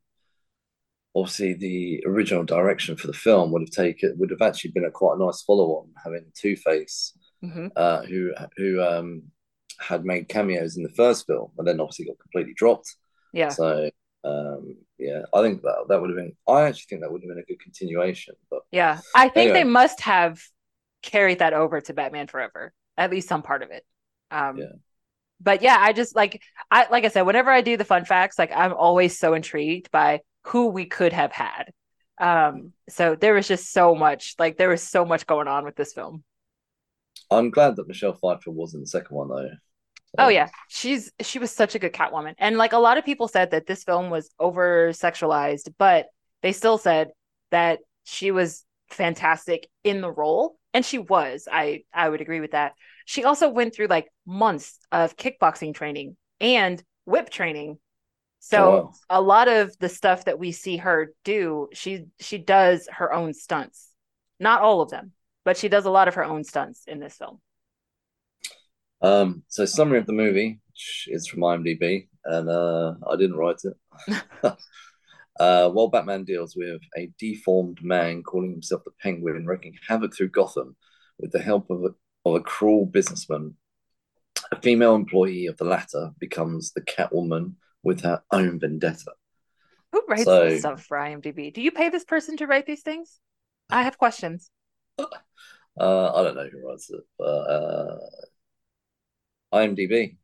obviously 1.15 1.53
the 1.53 2.03
original 2.05 2.43
direction 2.43 2.95
for 2.95 3.07
the 3.07 3.13
film 3.13 3.51
would 3.51 3.61
have 3.61 3.69
taken 3.71 4.15
would 4.17 4.29
have 4.31 4.41
actually 4.41 4.71
been 4.71 4.85
a 4.85 4.91
quite 4.91 5.15
a 5.19 5.25
nice 5.25 5.41
follow 5.41 5.69
on, 5.79 5.89
having 6.03 6.25
Two 6.35 6.55
Face, 6.55 7.13
hmm 7.41 7.69
uh, 7.75 8.03
who 8.03 8.31
who 8.57 8.81
um, 8.81 9.23
had 9.79 10.05
made 10.05 10.27
cameos 10.29 10.77
in 10.77 10.83
the 10.83 10.89
first 10.95 11.25
film, 11.27 11.51
and 11.57 11.67
then 11.67 11.79
obviously 11.79 12.05
got 12.05 12.19
completely 12.19 12.53
dropped. 12.55 12.95
Yeah, 13.33 13.49
So 13.49 13.89
um, 14.23 14.75
yeah, 14.97 15.21
I 15.33 15.41
think 15.41 15.61
that 15.61 15.85
that 15.87 16.01
would 16.01 16.09
have 16.09 16.17
been. 16.17 16.35
I 16.47 16.63
actually 16.63 16.85
think 16.89 17.01
that 17.01 17.11
would 17.11 17.21
have 17.21 17.29
been 17.29 17.39
a 17.39 17.45
good 17.45 17.61
continuation. 17.61 18.35
But 18.49 18.61
yeah. 18.71 18.99
I 19.15 19.29
think 19.29 19.53
they 19.53 19.63
must 19.63 20.01
have 20.01 20.41
carried 21.01 21.39
that 21.39 21.53
over 21.53 21.79
to 21.81 21.93
Batman 21.93 22.27
Forever, 22.27 22.73
at 22.97 23.11
least 23.11 23.29
some 23.29 23.41
part 23.41 23.63
of 23.63 23.71
it. 23.71 23.85
Um, 24.31 24.57
Yeah. 24.57 24.65
But 25.41 25.61
yeah, 25.61 25.77
I 25.79 25.93
just 25.93 26.17
like 26.17 26.41
I 26.69 26.87
like 26.91 27.05
I 27.05 27.07
said, 27.07 27.21
whenever 27.21 27.49
I 27.49 27.61
do 27.61 27.77
the 27.77 27.85
fun 27.85 28.03
facts, 28.03 28.37
like 28.37 28.51
I'm 28.53 28.73
always 28.73 29.17
so 29.17 29.33
intrigued 29.33 29.89
by 29.89 30.19
who 30.43 30.67
we 30.67 30.85
could 30.85 31.13
have 31.13 31.31
had. 31.31 31.71
Um, 32.19 32.73
so 32.89 33.15
there 33.15 33.33
was 33.33 33.47
just 33.47 33.71
so 33.71 33.95
much, 33.95 34.35
like 34.37 34.57
there 34.57 34.67
was 34.67 34.83
so 34.83 35.05
much 35.05 35.25
going 35.25 35.47
on 35.47 35.63
with 35.63 35.77
this 35.77 35.93
film. 35.93 36.23
I'm 37.31 37.51
glad 37.51 37.77
that 37.77 37.87
Michelle 37.87 38.13
Pfeiffer 38.13 38.51
was 38.51 38.73
in 38.73 38.81
the 38.81 38.87
second 38.87 39.15
one 39.15 39.29
though. 39.29 39.49
Oh 40.17 40.27
yeah, 40.27 40.49
she's 40.67 41.11
she 41.21 41.39
was 41.39 41.51
such 41.51 41.75
a 41.75 41.79
good 41.79 41.93
Catwoman, 41.93 42.35
and 42.37 42.57
like 42.57 42.73
a 42.73 42.77
lot 42.77 42.97
of 42.97 43.05
people 43.05 43.27
said 43.27 43.51
that 43.51 43.67
this 43.67 43.83
film 43.83 44.09
was 44.09 44.29
over 44.39 44.89
sexualized, 44.89 45.73
but 45.77 46.07
they 46.41 46.51
still 46.51 46.77
said 46.77 47.11
that 47.51 47.79
she 48.03 48.31
was 48.31 48.65
fantastic 48.89 49.67
in 49.83 50.01
the 50.01 50.11
role, 50.11 50.57
and 50.73 50.85
she 50.85 50.97
was. 50.97 51.47
I 51.51 51.83
I 51.93 52.09
would 52.09 52.21
agree 52.21 52.41
with 52.41 52.51
that. 52.51 52.73
She 53.05 53.23
also 53.23 53.49
went 53.49 53.73
through 53.73 53.87
like 53.87 54.07
months 54.25 54.77
of 54.91 55.15
kickboxing 55.15 55.73
training 55.73 56.17
and 56.41 56.83
whip 57.05 57.29
training, 57.29 57.79
so 58.39 58.71
Oh, 58.71 58.75
wow. 58.85 58.93
a 59.09 59.21
lot 59.21 59.47
of 59.47 59.77
the 59.79 59.89
stuff 59.89 60.25
that 60.25 60.39
we 60.39 60.51
see 60.51 60.77
her 60.77 61.13
do, 61.23 61.69
she 61.73 62.05
she 62.19 62.37
does 62.39 62.87
her 62.91 63.13
own 63.13 63.33
stunts. 63.33 63.89
Not 64.39 64.61
all 64.61 64.81
of 64.81 64.89
them, 64.91 65.13
but 65.45 65.57
she 65.57 65.69
does 65.69 65.85
a 65.85 65.91
lot 65.91 66.07
of 66.09 66.15
her 66.15 66.25
own 66.25 66.43
stunts 66.43 66.83
in 66.87 66.99
this 66.99 67.15
film. 67.17 67.41
Um, 69.01 69.43
so 69.47 69.65
summary 69.65 69.99
of 69.99 70.05
the 70.05 70.13
movie, 70.13 70.59
which 70.67 71.07
is 71.09 71.27
from 71.27 71.39
IMDb, 71.41 72.07
and 72.25 72.49
uh, 72.49 72.95
I 73.09 73.15
didn't 73.15 73.37
write 73.37 73.61
it. 73.63 74.23
uh, 75.39 75.69
while 75.69 75.87
Batman 75.87 76.25
deals 76.25 76.55
with 76.55 76.81
a 76.97 77.11
deformed 77.17 77.79
man 77.81 78.23
calling 78.23 78.51
himself 78.51 78.83
the 78.83 78.91
Penguin, 79.01 79.37
and 79.37 79.47
wreaking 79.47 79.75
havoc 79.87 80.15
through 80.15 80.29
Gotham 80.29 80.75
with 81.17 81.31
the 81.31 81.41
help 81.41 81.69
of 81.69 81.83
a, 81.83 81.89
of 82.25 82.35
a 82.35 82.41
cruel 82.41 82.85
businessman, 82.85 83.55
a 84.51 84.59
female 84.61 84.95
employee 84.95 85.45
of 85.45 85.57
the 85.57 85.65
latter 85.65 86.11
becomes 86.19 86.71
the 86.73 86.81
Catwoman 86.81 87.53
with 87.83 88.01
her 88.01 88.21
own 88.31 88.59
vendetta. 88.59 89.13
Who 89.91 90.03
writes 90.07 90.25
So- 90.25 90.49
this 90.49 90.59
stuff 90.59 90.83
for 90.83 90.97
IMDb? 90.97 91.53
Do 91.53 91.61
you 91.61 91.71
pay 91.71 91.89
this 91.89 92.03
person 92.03 92.37
to 92.37 92.47
write 92.47 92.65
these 92.65 92.81
things? 92.81 93.19
I 93.69 93.83
have 93.83 93.97
questions. 93.97 94.51
Uh, 95.79 96.11
I 96.13 96.23
don't 96.23 96.35
know 96.35 96.49
who 96.51 96.67
writes 96.67 96.89
it, 96.89 96.99
but 97.17 97.23
uh, 97.25 97.97
IMDb 99.53 100.17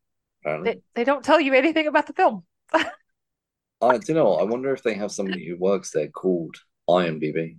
apparently. 0.46 0.74
They, 0.74 0.82
they 0.94 1.04
don't 1.04 1.24
tell 1.24 1.40
you 1.40 1.54
anything 1.54 1.88
about 1.88 2.08
the 2.08 2.14
film. 2.14 2.44
I 2.74 3.98
do 3.98 4.02
you 4.08 4.14
know. 4.14 4.32
what? 4.32 4.42
I 4.42 4.44
wonder 4.44 4.74
if 4.74 4.84
they 4.84 4.94
have 4.96 5.12
somebody 5.12 5.48
who 5.48 5.58
works 5.58 5.92
there 5.92 6.08
called 6.08 6.56
IMDb. 6.90 7.58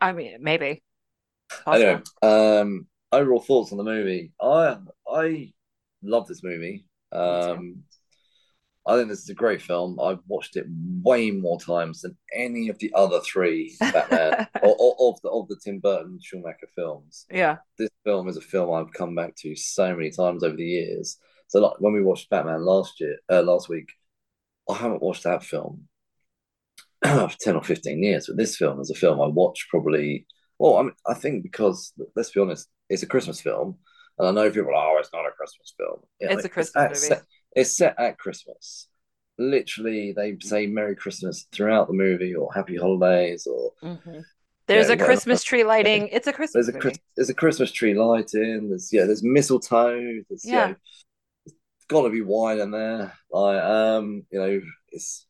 I 0.00 0.12
mean, 0.12 0.36
maybe. 0.40 0.82
Anyway, 1.66 2.00
Possible. 2.22 2.60
um, 2.60 2.86
overall 3.10 3.40
thoughts 3.40 3.72
on 3.72 3.78
the 3.78 3.84
movie. 3.84 4.32
I 4.40 4.76
I 5.10 5.52
love 6.02 6.28
this 6.28 6.42
movie. 6.44 6.84
Um, 7.10 7.82
I 8.88 8.96
think 8.96 9.10
this 9.10 9.22
is 9.22 9.28
a 9.28 9.34
great 9.34 9.60
film. 9.60 10.00
I've 10.00 10.22
watched 10.26 10.56
it 10.56 10.64
way 11.02 11.30
more 11.30 11.60
times 11.60 12.00
than 12.00 12.16
any 12.34 12.70
of 12.70 12.78
the 12.78 12.90
other 12.94 13.20
three 13.20 13.76
Batman 13.80 14.46
or, 14.62 14.74
or 14.78 15.12
of 15.12 15.20
the 15.20 15.28
of 15.28 15.46
the 15.48 15.56
Tim 15.62 15.78
Burton 15.78 16.18
Schumacher 16.22 16.68
films. 16.74 17.26
yeah. 17.30 17.58
This 17.76 17.90
film 18.04 18.28
is 18.28 18.38
a 18.38 18.40
film 18.40 18.72
I've 18.72 18.92
come 18.94 19.14
back 19.14 19.36
to 19.40 19.54
so 19.54 19.94
many 19.94 20.10
times 20.10 20.42
over 20.42 20.56
the 20.56 20.64
years. 20.64 21.18
So 21.48 21.60
like 21.60 21.78
when 21.80 21.92
we 21.92 22.02
watched 22.02 22.30
Batman 22.30 22.64
last 22.64 22.98
year, 22.98 23.18
uh, 23.30 23.42
last 23.42 23.68
week, 23.68 23.90
I 24.70 24.74
haven't 24.74 25.02
watched 25.02 25.24
that 25.24 25.44
film 25.44 25.86
for 27.04 27.30
ten 27.40 27.56
or 27.56 27.62
fifteen 27.62 28.02
years. 28.02 28.26
But 28.26 28.38
this 28.38 28.56
film 28.56 28.80
is 28.80 28.90
a 28.90 28.94
film 28.94 29.20
I 29.20 29.26
watch 29.26 29.66
probably. 29.68 30.26
Well, 30.58 30.78
I 30.78 30.82
mean, 30.82 30.92
I 31.06 31.12
think 31.12 31.42
because 31.42 31.92
let's 32.16 32.30
be 32.30 32.40
honest, 32.40 32.68
it's 32.88 33.02
a 33.02 33.06
Christmas 33.06 33.42
film, 33.42 33.76
and 34.18 34.26
I 34.28 34.30
know 34.30 34.50
people 34.50 34.74
are, 34.74 34.96
oh, 34.96 34.98
it's 34.98 35.12
not 35.12 35.26
a 35.26 35.30
Christmas 35.30 35.74
film. 35.76 36.00
It's 36.20 36.44
a 36.44 36.48
Christmas 36.48 37.10
at- 37.10 37.10
movie. 37.10 37.22
It's 37.56 37.76
set 37.76 37.98
at 37.98 38.18
Christmas. 38.18 38.88
Literally, 39.38 40.12
they 40.12 40.36
say 40.40 40.66
"Merry 40.66 40.96
Christmas" 40.96 41.46
throughout 41.52 41.86
the 41.86 41.94
movie, 41.94 42.34
or 42.34 42.52
"Happy 42.52 42.76
Holidays," 42.76 43.46
or 43.46 43.72
Mhm. 43.82 44.24
There's 44.66 44.88
Yeah, 44.88 44.94
a 44.94 44.96
well, 44.98 45.06
Christmas 45.06 45.42
tree 45.42 45.64
lighting. 45.64 46.08
It's 46.08 46.26
a 46.26 46.32
Christmas 46.32 46.66
there's 46.66 46.76
a 46.76 46.84
movie. 46.84 47.00
There's 47.16 47.30
a 47.30 47.34
Christmas 47.34 47.72
tree 47.72 47.94
lighting. 47.94 48.68
There's 48.68 48.92
yeah, 48.92 49.04
there's 49.04 49.22
mistletoe. 49.22 50.22
There's 50.28 50.44
Yeah. 50.44 50.68
yeah, 50.68 50.74
it's 51.46 51.86
got 51.88 52.02
to 52.02 52.10
be 52.10 52.20
wine 52.20 52.58
in 52.60 52.70
there. 52.72 53.14
Like 53.30 53.62
um, 53.62 54.26
you 54.30 54.38
know, 54.38 54.60
it's 54.90 55.26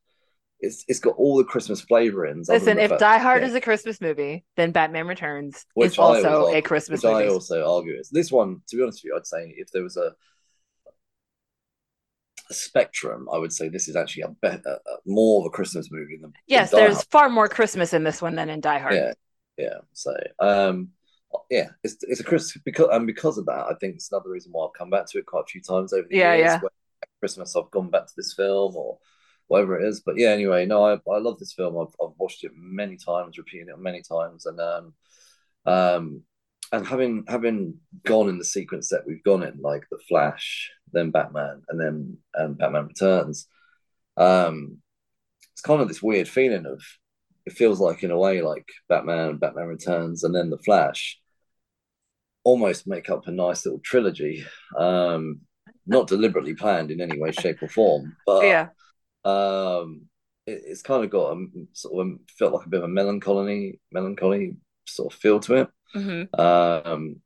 it's 0.60 0.84
it's 0.88 0.98
got 0.98 1.14
all 1.16 1.36
the 1.36 1.44
Christmas 1.44 1.84
flavorings. 1.84 2.48
Listen, 2.48 2.78
if 2.78 2.88
fact- 2.90 3.00
Die 3.00 3.18
Hard 3.18 3.42
yeah, 3.42 3.48
is 3.48 3.54
a 3.54 3.60
Christmas 3.60 4.00
movie, 4.00 4.44
then 4.56 4.72
Batman 4.72 5.06
Returns 5.06 5.64
Which 5.74 5.92
is 5.92 5.98
I 5.98 6.02
also 6.02 6.14
always 6.14 6.24
a 6.24 6.46
argue- 6.56 6.62
Christmas 6.62 7.02
which 7.04 7.12
I 7.12 7.28
also 7.28 7.76
argue 7.76 7.94
is 7.94 8.10
this 8.10 8.32
one. 8.32 8.62
To 8.68 8.76
be 8.76 8.82
honest 8.82 9.00
with 9.04 9.10
you, 9.10 9.16
I'd 9.16 9.26
say 9.26 9.54
if 9.56 9.70
there 9.70 9.84
was 9.84 9.96
a 9.96 10.16
spectrum, 12.50 13.28
I 13.32 13.38
would 13.38 13.52
say 13.52 13.68
this 13.68 13.88
is 13.88 13.96
actually 13.96 14.22
a 14.22 14.28
better, 14.28 14.78
more 15.06 15.40
of 15.42 15.46
a 15.46 15.50
Christmas 15.50 15.90
movie 15.90 16.18
than 16.20 16.34
Yes, 16.48 16.72
than 16.72 16.72
there's 16.74 17.04
far 17.04 17.28
more 17.28 17.48
Christmas 17.48 17.92
in 17.92 18.02
this 18.04 18.20
one 18.22 18.34
than 18.34 18.48
in 18.50 18.60
Die 18.60 18.78
Hard. 18.78 19.04
Yeah, 19.04 19.12
yeah. 19.56 19.78
So, 19.92 20.14
um, 20.38 20.90
yeah, 21.50 21.70
it's 21.84 21.96
it's 22.02 22.20
a 22.20 22.24
Christmas 22.24 22.62
because 22.64 22.88
and 22.92 23.06
because 23.06 23.38
of 23.38 23.46
that, 23.46 23.66
I 23.70 23.74
think 23.80 23.96
it's 23.96 24.10
another 24.12 24.30
reason 24.30 24.52
why 24.52 24.66
I've 24.66 24.72
come 24.72 24.90
back 24.90 25.06
to 25.10 25.18
it 25.18 25.26
quite 25.26 25.42
a 25.42 25.46
few 25.50 25.60
times 25.60 25.92
over 25.92 26.08
the 26.08 26.16
Yeah, 26.16 26.34
years. 26.34 26.56
yeah. 26.58 26.62
Christmas, 27.20 27.56
I've 27.56 27.70
gone 27.70 27.90
back 27.90 28.06
to 28.06 28.12
this 28.16 28.34
film 28.34 28.76
or 28.76 28.98
whatever 29.48 29.78
it 29.80 29.88
is. 29.88 30.00
But 30.00 30.16
yeah, 30.18 30.30
anyway, 30.30 30.66
no, 30.66 30.84
I 30.84 30.94
I 30.94 31.18
love 31.18 31.38
this 31.38 31.52
film. 31.52 31.78
I've 31.78 31.94
I've 32.02 32.16
watched 32.18 32.44
it 32.44 32.52
many 32.56 32.96
times, 32.96 33.38
repeating 33.38 33.68
it 33.68 33.78
many 33.78 34.02
times, 34.02 34.46
and 34.46 34.60
um, 34.60 34.94
um, 35.66 36.22
and 36.72 36.86
having 36.86 37.24
having 37.28 37.78
gone 38.04 38.28
in 38.28 38.38
the 38.38 38.44
sequence 38.44 38.88
that 38.88 39.06
we've 39.06 39.22
gone 39.24 39.42
in, 39.42 39.60
like 39.60 39.84
the 39.90 39.98
Flash, 40.08 40.70
then 40.92 41.10
Batman, 41.10 41.62
and 41.68 41.80
then 41.80 42.18
um, 42.38 42.54
Batman 42.54 42.86
Returns, 42.86 43.48
um, 44.16 44.78
it's 45.52 45.62
kind 45.62 45.80
of 45.80 45.88
this 45.88 46.02
weird 46.02 46.28
feeling 46.28 46.66
of 46.66 46.80
it 47.46 47.54
feels 47.54 47.80
like 47.80 48.02
in 48.02 48.10
a 48.10 48.18
way 48.18 48.42
like 48.42 48.68
Batman, 48.88 49.38
Batman 49.38 49.66
Returns, 49.68 50.24
and 50.24 50.34
then 50.34 50.50
the 50.50 50.58
Flash 50.58 51.18
almost 52.44 52.86
make 52.86 53.10
up 53.10 53.26
a 53.26 53.30
nice 53.30 53.64
little 53.64 53.80
trilogy. 53.80 54.44
Um, 54.76 55.40
not 55.86 56.06
deliberately 56.06 56.54
planned 56.54 56.90
in 56.90 57.00
any 57.00 57.18
way, 57.18 57.32
shape, 57.32 57.62
or 57.62 57.68
form, 57.68 58.14
but 58.26 58.44
Yeah. 58.44 58.68
um, 59.24 60.02
it, 60.46 60.62
it's 60.66 60.82
kind 60.82 61.02
of 61.02 61.10
got 61.10 61.32
a 61.32 61.46
sort 61.72 62.06
of 62.06 62.18
felt 62.38 62.52
like 62.52 62.66
a 62.66 62.68
bit 62.68 62.78
of 62.78 62.84
a 62.84 62.88
melancholy, 62.88 63.80
melancholy 63.90 64.56
sort 64.86 65.12
of 65.12 65.18
feel 65.18 65.40
to 65.40 65.54
it. 65.54 65.68
Hmm 65.94 66.22
Um, 66.38 67.22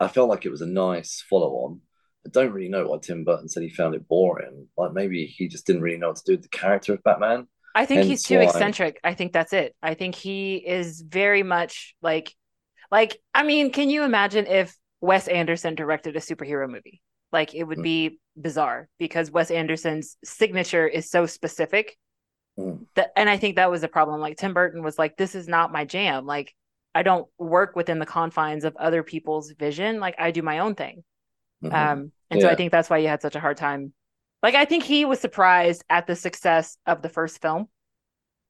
I 0.00 0.08
felt 0.08 0.28
like 0.28 0.44
it 0.46 0.50
was 0.50 0.62
a 0.62 0.66
nice 0.66 1.24
follow 1.28 1.52
on. 1.64 1.80
I 2.26 2.30
don't 2.30 2.52
really 2.52 2.68
know 2.68 2.86
why 2.86 2.98
Tim 2.98 3.24
Burton 3.24 3.48
said 3.48 3.62
he 3.62 3.68
found 3.70 3.94
it 3.94 4.06
boring. 4.08 4.68
Like 4.76 4.92
maybe 4.92 5.26
he 5.26 5.48
just 5.48 5.66
didn't 5.66 5.82
really 5.82 5.98
know 5.98 6.08
what 6.08 6.16
to 6.16 6.22
do 6.24 6.32
with 6.34 6.42
the 6.42 6.48
character 6.48 6.92
of 6.94 7.02
Batman. 7.02 7.48
I 7.74 7.86
think 7.86 8.04
he's 8.04 8.22
too 8.22 8.36
why- 8.38 8.44
eccentric. 8.44 9.00
I 9.02 9.14
think 9.14 9.32
that's 9.32 9.52
it. 9.52 9.74
I 9.82 9.94
think 9.94 10.14
he 10.14 10.56
is 10.56 11.00
very 11.00 11.42
much 11.42 11.94
like, 12.02 12.34
like, 12.90 13.16
I 13.34 13.42
mean, 13.42 13.72
can 13.72 13.90
you 13.90 14.04
imagine 14.04 14.46
if 14.46 14.76
Wes 15.00 15.26
Anderson 15.26 15.74
directed 15.74 16.14
a 16.16 16.20
superhero 16.20 16.68
movie? 16.68 17.00
Like, 17.32 17.54
it 17.54 17.64
would 17.64 17.78
Mm. 17.78 17.82
be 17.82 18.20
bizarre 18.36 18.88
because 18.98 19.30
Wes 19.30 19.50
Anderson's 19.50 20.16
signature 20.22 20.86
is 20.86 21.10
so 21.10 21.26
specific 21.26 21.96
Mm. 22.58 22.84
that, 22.96 23.12
and 23.16 23.30
I 23.30 23.38
think 23.38 23.56
that 23.56 23.70
was 23.70 23.82
a 23.82 23.88
problem. 23.88 24.20
Like, 24.20 24.36
Tim 24.36 24.52
Burton 24.52 24.82
was 24.82 24.98
like, 24.98 25.16
this 25.16 25.34
is 25.34 25.48
not 25.48 25.72
my 25.72 25.86
jam. 25.86 26.26
Like, 26.26 26.54
I 26.94 27.02
don't 27.02 27.28
work 27.38 27.76
within 27.76 27.98
the 27.98 28.06
confines 28.06 28.64
of 28.64 28.76
other 28.76 29.02
people's 29.02 29.52
vision. 29.52 30.00
Like, 30.00 30.16
I 30.18 30.30
do 30.30 30.42
my 30.42 30.60
own 30.60 30.74
thing. 30.74 31.04
Mhm. 31.64 31.72
Um, 31.72 32.12
and 32.30 32.40
so 32.40 32.48
I 32.48 32.54
think 32.54 32.72
that's 32.72 32.90
why 32.90 32.98
you 32.98 33.08
had 33.08 33.22
such 33.22 33.36
a 33.36 33.40
hard 33.40 33.56
time. 33.56 33.94
Like, 34.42 34.54
I 34.54 34.64
think 34.64 34.84
he 34.84 35.04
was 35.04 35.20
surprised 35.20 35.84
at 35.90 36.06
the 36.06 36.16
success 36.16 36.78
of 36.86 37.02
the 37.02 37.08
first 37.08 37.40
film 37.42 37.68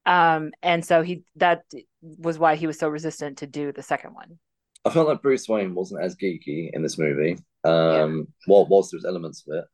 Um, 0.07 0.53
and 0.63 0.85
so 0.85 1.03
he 1.03 1.25
that 1.37 1.63
was 2.03 2.39
why 2.39 2.57
he 2.57 2.67
was 2.67 2.79
so 2.79 2.89
resistant 2.89 3.39
to 3.39 3.47
do 3.47 3.73
the 3.73 3.83
second 3.83 4.15
one. 4.15 4.39
I 4.85 4.91
felt 4.91 5.09
like 5.09 5.23
Bruce 5.23 5.49
Wayne 5.49 5.75
wasn't 5.75 6.03
as 6.03 6.17
geeky 6.17 6.71
in 6.73 6.83
this 6.83 6.99
movie. 6.99 7.39
Um, 7.65 8.19
yeah. 8.19 8.25
while 8.47 8.67
whilst 8.67 8.91
there 8.91 8.99
was 8.99 9.05
elements 9.05 9.45
of 9.47 9.55
it, 9.59 9.65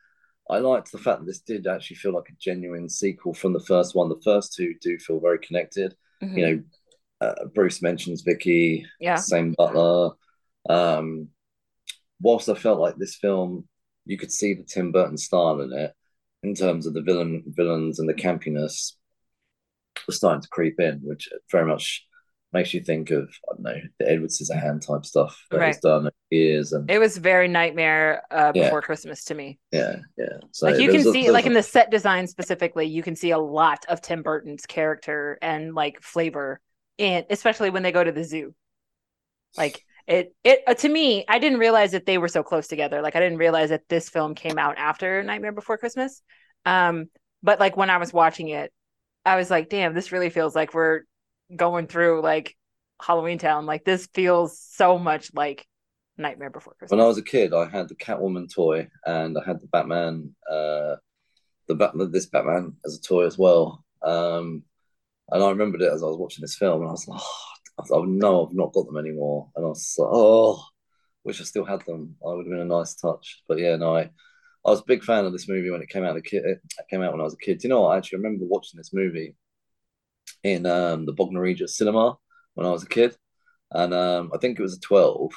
I 0.51 0.59
liked 0.59 0.93
the 0.93 0.99
fact 0.99 1.21
that 1.21 1.27
this 1.27 1.41
did 1.41 1.67
actually 1.67 1.97
feel 1.97 2.13
like 2.13 2.29
a 2.31 2.37
genuine 2.41 2.89
sequel 2.89 3.35
from 3.35 3.53
the 3.55 3.61
first 3.61 3.95
one. 3.95 4.09
The 4.09 4.21
first 4.25 4.55
two 4.55 4.75
do 4.81 4.99
feel 4.99 5.21
very 5.21 5.39
connected. 5.39 5.95
Mm-hmm. 6.23 6.39
You 6.39 6.47
know, 6.47 6.63
uh, 7.21 7.47
Bruce 7.55 7.83
mentions 7.83 8.23
Vicki, 8.23 8.87
yeah, 9.01 9.17
same 9.17 9.55
Butler. 9.57 10.11
Um, 10.69 11.29
whilst 12.21 12.49
I 12.49 12.55
felt 12.55 12.81
like 12.81 12.97
this 12.97 13.17
film, 13.17 13.67
you 14.05 14.19
could 14.19 14.33
see 14.33 14.55
the 14.55 14.65
Tim 14.65 14.93
Burton 14.93 15.17
style 15.17 15.61
in 15.61 15.73
it, 15.73 15.93
in 16.43 16.55
terms 16.55 16.87
of 16.87 16.95
the 16.95 17.03
villain 17.03 17.43
villains 17.47 17.99
and 17.99 18.09
the 18.09 18.15
campiness, 18.15 18.93
was 20.07 20.17
starting 20.17 20.43
to 20.43 20.49
creep 20.49 20.81
in, 20.81 21.01
which 21.03 21.29
very 21.51 21.67
much 21.67 22.07
makes 22.53 22.73
you 22.73 22.81
think 22.81 23.11
of 23.11 23.29
I 23.51 23.55
don't 23.55 23.63
know 23.63 23.81
the 23.99 24.11
Edward 24.11 24.31
Scissorhand 24.31 24.87
type 24.87 25.05
stuff 25.05 25.45
that 25.51 25.59
right. 25.59 25.69
was 25.69 25.79
done 25.79 26.09
years 26.31 26.73
and 26.73 26.91
it 26.91 26.99
was 26.99 27.19
very 27.19 27.49
nightmare 27.49 28.23
uh, 28.31 28.53
yeah. 28.55 28.65
before 28.65 28.83
Christmas 28.83 29.25
to 29.25 29.35
me. 29.35 29.59
Yeah, 29.73 29.97
yeah. 30.17 30.39
So 30.53 30.67
like 30.67 30.81
you 30.81 30.91
can 30.91 31.13
see, 31.13 31.27
a, 31.27 31.33
like 31.33 31.47
in 31.47 31.53
the 31.53 31.63
set 31.63 31.91
design 31.91 32.27
specifically, 32.27 32.87
you 32.87 33.03
can 33.03 33.17
see 33.17 33.31
a 33.31 33.39
lot 33.39 33.85
of 33.89 34.01
Tim 34.01 34.23
Burton's 34.23 34.67
character 34.67 35.39
and 35.43 35.75
like 35.75 36.01
flavor 36.03 36.61
in, 36.99 37.25
especially 37.31 37.71
when 37.71 37.83
they 37.83 37.93
go 37.93 38.05
to 38.05 38.13
the 38.13 38.25
zoo. 38.25 38.55
Like 39.57 39.83
it, 40.07 40.35
it 40.45 40.61
uh, 40.67 40.75
to 40.75 40.89
me, 40.89 41.25
I 41.29 41.39
didn't 41.39 41.59
realize 41.59 41.93
that 41.93 42.07
they 42.07 42.19
were 42.19 42.29
so 42.29 42.43
close 42.43 42.67
together. 42.67 43.01
Like 43.03 43.17
I 43.17 43.21
didn't 43.21 43.39
realize 43.39 43.71
that 43.71 43.89
this 43.89 44.09
film 44.09 44.35
came 44.35 44.59
out 44.59 44.77
after 44.79 45.23
Nightmare 45.23 45.53
Before 45.53 45.79
Christmas. 45.79 46.23
Um, 46.67 47.07
but 47.43 47.61
like 47.61 47.77
when 47.77 47.91
I 47.91 47.99
was 47.99 48.13
watching 48.13 48.49
it, 48.49 48.73
I 49.25 49.37
was 49.37 49.51
like, 49.51 49.69
damn, 49.69 49.95
this 49.95 50.13
really 50.13 50.31
feels 50.31 50.55
like 50.55 50.75
we're 50.75 51.03
going 51.55 51.87
through 51.87 52.23
like 52.23 52.57
Halloween 53.01 53.39
Town. 53.39 53.67
Like 53.67 53.85
this 53.85 54.09
feels 54.15 54.59
so 54.59 54.99
much 54.99 55.31
like 55.35 55.67
Nightmare 56.17 56.51
Before 56.51 56.75
Christmas. 56.75 56.97
When 56.97 57.05
I 57.05 57.09
was 57.09 57.19
a 57.19 57.23
kid, 57.23 57.55
I 57.55 57.69
had 57.69 57.89
the 57.89 57.95
Catwoman 57.95 58.53
toy 58.53 58.89
and 59.07 59.37
I 59.39 59.45
had 59.45 59.61
the 59.61 59.67
Batman, 59.69 60.35
uh, 60.51 60.97
the 61.69 61.75
Bat- 61.75 62.13
this 62.13 62.27
Batman 62.27 62.77
as 62.85 62.97
a 62.97 63.01
toy 63.01 63.27
as 63.27 63.39
well. 63.39 63.85
Um, 64.03 64.63
and 65.31 65.43
I 65.43 65.49
remembered 65.51 65.83
it 65.83 65.93
as 65.93 66.03
I 66.03 66.07
was 66.07 66.17
watching 66.17 66.43
this 66.43 66.57
film, 66.57 66.81
and 66.81 66.89
I 66.89 66.93
was 66.93 67.07
like, 67.09 67.21
oh, 67.91 68.03
I 68.03 68.07
know 68.07 68.47
I've 68.47 68.55
not 68.55 68.73
got 68.73 68.87
them 68.87 68.97
anymore. 68.97 69.51
And 69.55 69.65
I 69.65 69.69
was 69.69 69.95
like, 69.99 70.09
oh, 70.11 70.65
wish 71.25 71.41
I 71.41 71.45
still 71.45 71.65
had 71.65 71.85
them. 71.87 72.17
I 72.25 72.31
would 72.31 72.47
have 72.47 72.51
been 72.51 72.61
a 72.61 72.65
nice 72.65 72.95
touch. 72.95 73.43
But 73.47 73.59
yeah, 73.59 73.77
no, 73.77 73.97
I, 73.97 74.03
I 74.03 74.11
was 74.71 74.81
a 74.81 74.87
big 74.87 75.05
fan 75.05 75.25
of 75.25 75.33
this 75.33 75.49
movie 75.49 75.71
when 75.71 75.83
it 75.83 75.89
came 75.89 76.05
out. 76.05 76.15
The 76.15 76.23
kid, 76.23 76.45
it 76.45 76.61
came 76.91 77.03
out 77.03 77.13
when 77.13 77.21
I 77.21 77.25
was 77.25 77.35
a 77.35 77.39
kid. 77.39 77.59
Do 77.59 77.69
you 77.69 77.71
know 77.71 77.83
what? 77.83 77.91
I 77.95 77.99
actually 77.99 78.19
remember 78.19 78.45
watching 78.47 78.79
this 78.79 78.93
movie 78.93 79.37
in 80.43 80.67
um, 80.67 81.07
the 81.07 81.13
Bognor 81.13 81.41
Regis 81.41 81.77
cinema 81.77 82.17
when 82.55 82.67
I 82.67 82.71
was 82.71 82.83
a 82.83 82.89
kid, 82.89 83.17
and 83.73 83.95
um, 83.95 84.31
I 84.35 84.39
think 84.39 84.59
it 84.59 84.63
was 84.63 84.77
a 84.77 84.81
twelve. 84.81 85.33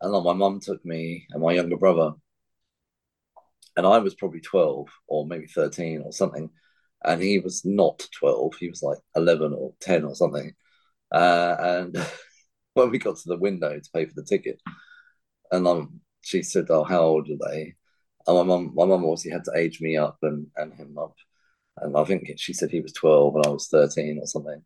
And 0.00 0.12
like 0.12 0.24
my 0.24 0.32
mum 0.32 0.60
took 0.60 0.84
me 0.84 1.26
and 1.30 1.42
my 1.42 1.52
younger 1.52 1.76
brother, 1.76 2.12
and 3.76 3.86
I 3.86 3.98
was 3.98 4.14
probably 4.14 4.40
twelve 4.40 4.88
or 5.06 5.26
maybe 5.26 5.46
thirteen 5.46 6.02
or 6.04 6.12
something, 6.12 6.50
and 7.04 7.22
he 7.22 7.38
was 7.38 7.64
not 7.64 8.06
twelve. 8.18 8.54
He 8.58 8.68
was 8.68 8.82
like 8.82 8.98
eleven 9.16 9.52
or 9.52 9.74
ten 9.80 10.04
or 10.04 10.14
something. 10.14 10.52
Uh, 11.12 11.56
and 11.60 12.06
when 12.74 12.90
we 12.90 12.98
got 12.98 13.16
to 13.16 13.28
the 13.28 13.38
window 13.38 13.78
to 13.78 13.90
pay 13.94 14.06
for 14.06 14.14
the 14.14 14.24
ticket, 14.24 14.60
and 15.52 15.66
um, 15.66 16.00
she 16.22 16.42
said, 16.42 16.66
"Oh, 16.70 16.84
how 16.84 17.00
old 17.02 17.28
are 17.30 17.50
they?" 17.50 17.74
And 18.26 18.36
my 18.36 18.42
mum, 18.42 18.72
my 18.74 18.84
mum 18.84 19.04
obviously 19.04 19.30
had 19.30 19.44
to 19.44 19.52
age 19.56 19.80
me 19.80 19.96
up 19.96 20.18
and, 20.22 20.48
and 20.56 20.74
him 20.74 20.98
up. 20.98 21.14
And 21.78 21.96
I 21.96 22.04
think 22.04 22.30
she 22.36 22.52
said 22.52 22.70
he 22.70 22.80
was 22.80 22.92
12 22.92 23.36
and 23.36 23.46
I 23.46 23.50
was 23.50 23.68
13 23.68 24.18
or 24.20 24.26
something. 24.26 24.62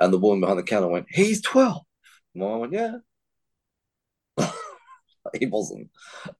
And 0.00 0.12
the 0.12 0.18
woman 0.18 0.40
behind 0.40 0.58
the 0.58 0.64
counter 0.64 0.88
went, 0.88 1.06
He's 1.10 1.42
12. 1.42 1.82
And 2.34 2.44
I 2.44 2.56
went, 2.56 2.72
Yeah. 2.72 2.96
he 5.38 5.46
wasn't. 5.46 5.88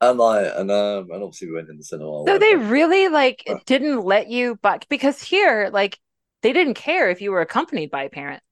And 0.00 0.20
I 0.20 0.42
and 0.42 0.70
um 0.70 1.10
and 1.10 1.22
obviously 1.22 1.48
we 1.48 1.54
went 1.54 1.68
in 1.68 1.76
the 1.76 1.84
cinema. 1.84 2.24
So 2.26 2.38
they 2.38 2.56
really 2.56 3.08
like 3.08 3.48
didn't 3.66 4.04
let 4.04 4.28
you 4.28 4.58
but 4.62 4.86
because 4.88 5.22
here, 5.22 5.70
like 5.72 5.98
they 6.42 6.52
didn't 6.52 6.74
care 6.74 7.10
if 7.10 7.20
you 7.20 7.32
were 7.32 7.40
accompanied 7.40 7.90
by 7.90 8.04
a 8.04 8.10
parent. 8.10 8.42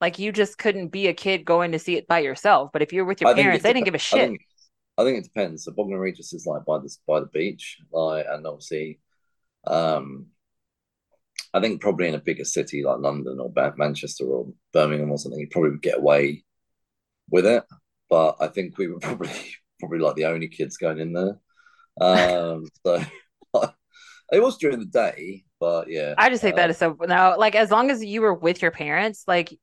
Like 0.00 0.18
you 0.18 0.30
just 0.30 0.58
couldn't 0.58 0.88
be 0.88 1.08
a 1.08 1.14
kid 1.14 1.44
going 1.44 1.72
to 1.72 1.78
see 1.78 1.96
it 1.96 2.06
by 2.06 2.20
yourself. 2.20 2.70
But 2.72 2.82
if 2.82 2.92
you're 2.92 3.04
with 3.04 3.20
your 3.20 3.34
parents, 3.34 3.62
they 3.62 3.72
didn't 3.72 3.84
give 3.84 3.94
a 3.94 3.98
shit. 3.98 4.20
I 4.20 4.26
think, 4.26 4.40
I 4.98 5.04
think 5.04 5.18
it 5.18 5.24
depends. 5.24 5.64
So 5.64 5.72
Bognor 5.72 5.98
Regis 5.98 6.32
is 6.32 6.46
like 6.46 6.64
by 6.64 6.78
the 6.78 6.94
by 7.06 7.20
the 7.20 7.26
beach, 7.26 7.78
like, 7.92 8.26
and 8.28 8.46
obviously, 8.46 9.00
um, 9.66 10.26
I 11.52 11.60
think 11.60 11.80
probably 11.80 12.08
in 12.08 12.14
a 12.14 12.20
bigger 12.20 12.44
city 12.44 12.84
like 12.84 12.98
London 12.98 13.40
or 13.40 13.52
Manchester 13.76 14.24
or 14.24 14.52
Birmingham 14.72 15.10
or 15.10 15.18
something, 15.18 15.40
you 15.40 15.48
probably 15.50 15.70
would 15.70 15.82
get 15.82 15.98
away 15.98 16.44
with 17.30 17.46
it. 17.46 17.64
But 18.08 18.36
I 18.40 18.48
think 18.48 18.78
we 18.78 18.88
were 18.88 18.98
probably 19.00 19.30
probably 19.78 19.98
like 19.98 20.16
the 20.16 20.26
only 20.26 20.48
kids 20.48 20.76
going 20.76 20.98
in 20.98 21.12
there. 21.12 21.38
Um, 22.00 22.66
so 22.86 23.02
it 24.32 24.42
was 24.42 24.58
during 24.58 24.80
the 24.80 24.86
day, 24.86 25.44
but 25.60 25.88
yeah. 25.88 26.14
I 26.18 26.30
just 26.30 26.42
think 26.42 26.54
uh, 26.54 26.56
that 26.58 26.70
is 26.70 26.78
so 26.78 26.96
now. 27.06 27.36
Like 27.36 27.54
as 27.54 27.70
long 27.70 27.90
as 27.90 28.04
you 28.04 28.20
were 28.20 28.34
with 28.34 28.62
your 28.62 28.70
parents, 28.70 29.24
like 29.26 29.56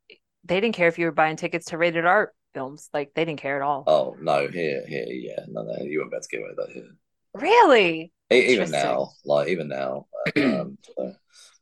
they 0.43 0.61
didn't 0.61 0.75
care 0.75 0.87
if 0.87 0.99
you 0.99 1.05
were 1.05 1.11
buying 1.11 1.35
tickets 1.35 1.67
to 1.67 1.77
rated 1.77 2.05
R 2.05 2.33
films. 2.53 2.89
Like 2.93 3.13
they 3.13 3.25
didn't 3.25 3.39
care 3.39 3.57
at 3.57 3.61
all. 3.61 3.83
Oh 3.87 4.15
no, 4.19 4.47
here, 4.47 4.83
here, 4.87 5.05
yeah, 5.07 5.43
no, 5.47 5.63
no, 5.63 5.75
you 5.83 5.99
weren't 5.99 6.11
about 6.11 6.23
to 6.23 6.29
get 6.29 6.39
away 6.39 6.49
with 6.49 6.67
that 6.67 6.73
here. 6.73 6.89
Really? 7.33 8.11
Even 8.31 8.71
now, 8.71 9.11
like 9.23 9.49
even 9.49 9.67
now, 9.67 10.07
um, 10.37 10.77
so, 10.81 11.13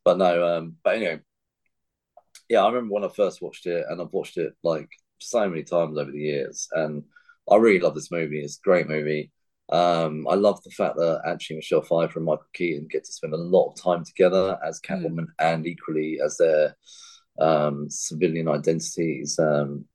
but 0.05 0.17
no, 0.17 0.57
um, 0.57 0.75
but 0.83 0.95
anyway, 0.95 1.19
yeah, 2.47 2.63
I 2.63 2.67
remember 2.69 2.93
when 2.93 3.03
I 3.03 3.09
first 3.09 3.41
watched 3.41 3.65
it, 3.65 3.85
and 3.89 3.99
I've 4.01 4.13
watched 4.13 4.37
it 4.37 4.53
like 4.63 4.89
so 5.23 5.49
many 5.49 5.63
times 5.63 5.97
over 5.97 6.11
the 6.11 6.19
years, 6.19 6.67
and 6.73 7.03
I 7.49 7.55
really 7.57 7.79
love 7.79 7.95
this 7.95 8.11
movie. 8.11 8.41
It's 8.41 8.57
a 8.57 8.67
great 8.67 8.87
movie. 8.87 9.31
Um, 9.69 10.27
I 10.29 10.35
love 10.35 10.61
the 10.63 10.71
fact 10.71 10.97
that 10.97 11.21
actually 11.25 11.57
Michelle 11.57 11.81
Pfeiffer 11.81 12.19
and 12.19 12.25
Michael 12.25 12.45
Keaton 12.53 12.87
get 12.89 13.05
to 13.05 13.11
spend 13.11 13.33
a 13.33 13.37
lot 13.37 13.71
of 13.71 13.81
time 13.81 14.03
together 14.03 14.57
as 14.65 14.81
hmm. 14.85 14.93
Catwoman 14.93 15.25
mm. 15.25 15.27
and 15.39 15.65
equally 15.65 16.19
as 16.23 16.37
their 16.37 16.75
um, 17.39 17.89
civilian 17.89 18.47
identities. 18.47 19.39
Um, 19.39 19.85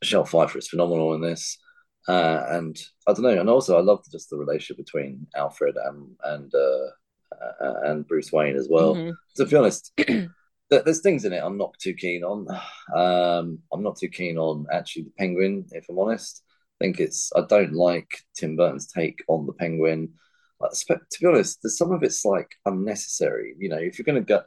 Michelle 0.00 0.24
Pfeiffer 0.24 0.58
is 0.58 0.68
phenomenal 0.68 1.14
in 1.14 1.22
this. 1.22 1.58
Uh, 2.06 2.44
and 2.50 2.78
I 3.08 3.14
don't 3.14 3.22
know, 3.22 3.40
and 3.40 3.48
also 3.48 3.78
I 3.78 3.80
love 3.80 4.04
just 4.12 4.28
the 4.28 4.36
relationship 4.36 4.76
between 4.76 5.26
Alfred 5.34 5.76
and 5.82 6.14
and 6.22 6.52
uh, 6.54 7.64
uh, 7.64 7.80
and 7.84 8.06
Bruce 8.06 8.30
Wayne 8.30 8.56
as 8.56 8.68
well. 8.70 8.94
Mm-hmm. 8.94 9.10
To 9.36 9.46
be 9.46 9.56
honest, 9.56 9.92
there's 10.70 11.00
things 11.00 11.24
in 11.24 11.32
it 11.32 11.42
I'm 11.42 11.58
not 11.58 11.74
too 11.78 11.94
keen 11.94 12.24
on. 12.24 12.46
Um, 12.94 13.58
I'm 13.72 13.82
not 13.82 13.96
too 13.96 14.08
keen 14.08 14.38
on 14.38 14.66
actually 14.72 15.04
the 15.04 15.12
Penguin, 15.18 15.66
if 15.70 15.86
I'm 15.88 15.98
honest. 15.98 16.42
I 16.80 16.84
think 16.84 17.00
it's 17.00 17.30
I 17.36 17.42
don't 17.48 17.72
like 17.72 18.18
Tim 18.36 18.56
Burton's 18.56 18.86
take 18.86 19.22
on 19.28 19.46
the 19.46 19.52
Penguin. 19.52 20.14
To 20.62 20.98
be 21.20 21.26
honest, 21.26 21.58
there's 21.62 21.76
some 21.76 21.92
of 21.92 22.02
it's 22.02 22.24
like 22.24 22.50
unnecessary. 22.64 23.54
You 23.58 23.68
know, 23.68 23.76
if 23.76 23.98
you're 23.98 24.04
going 24.04 24.24
to 24.24 24.26
go, 24.26 24.42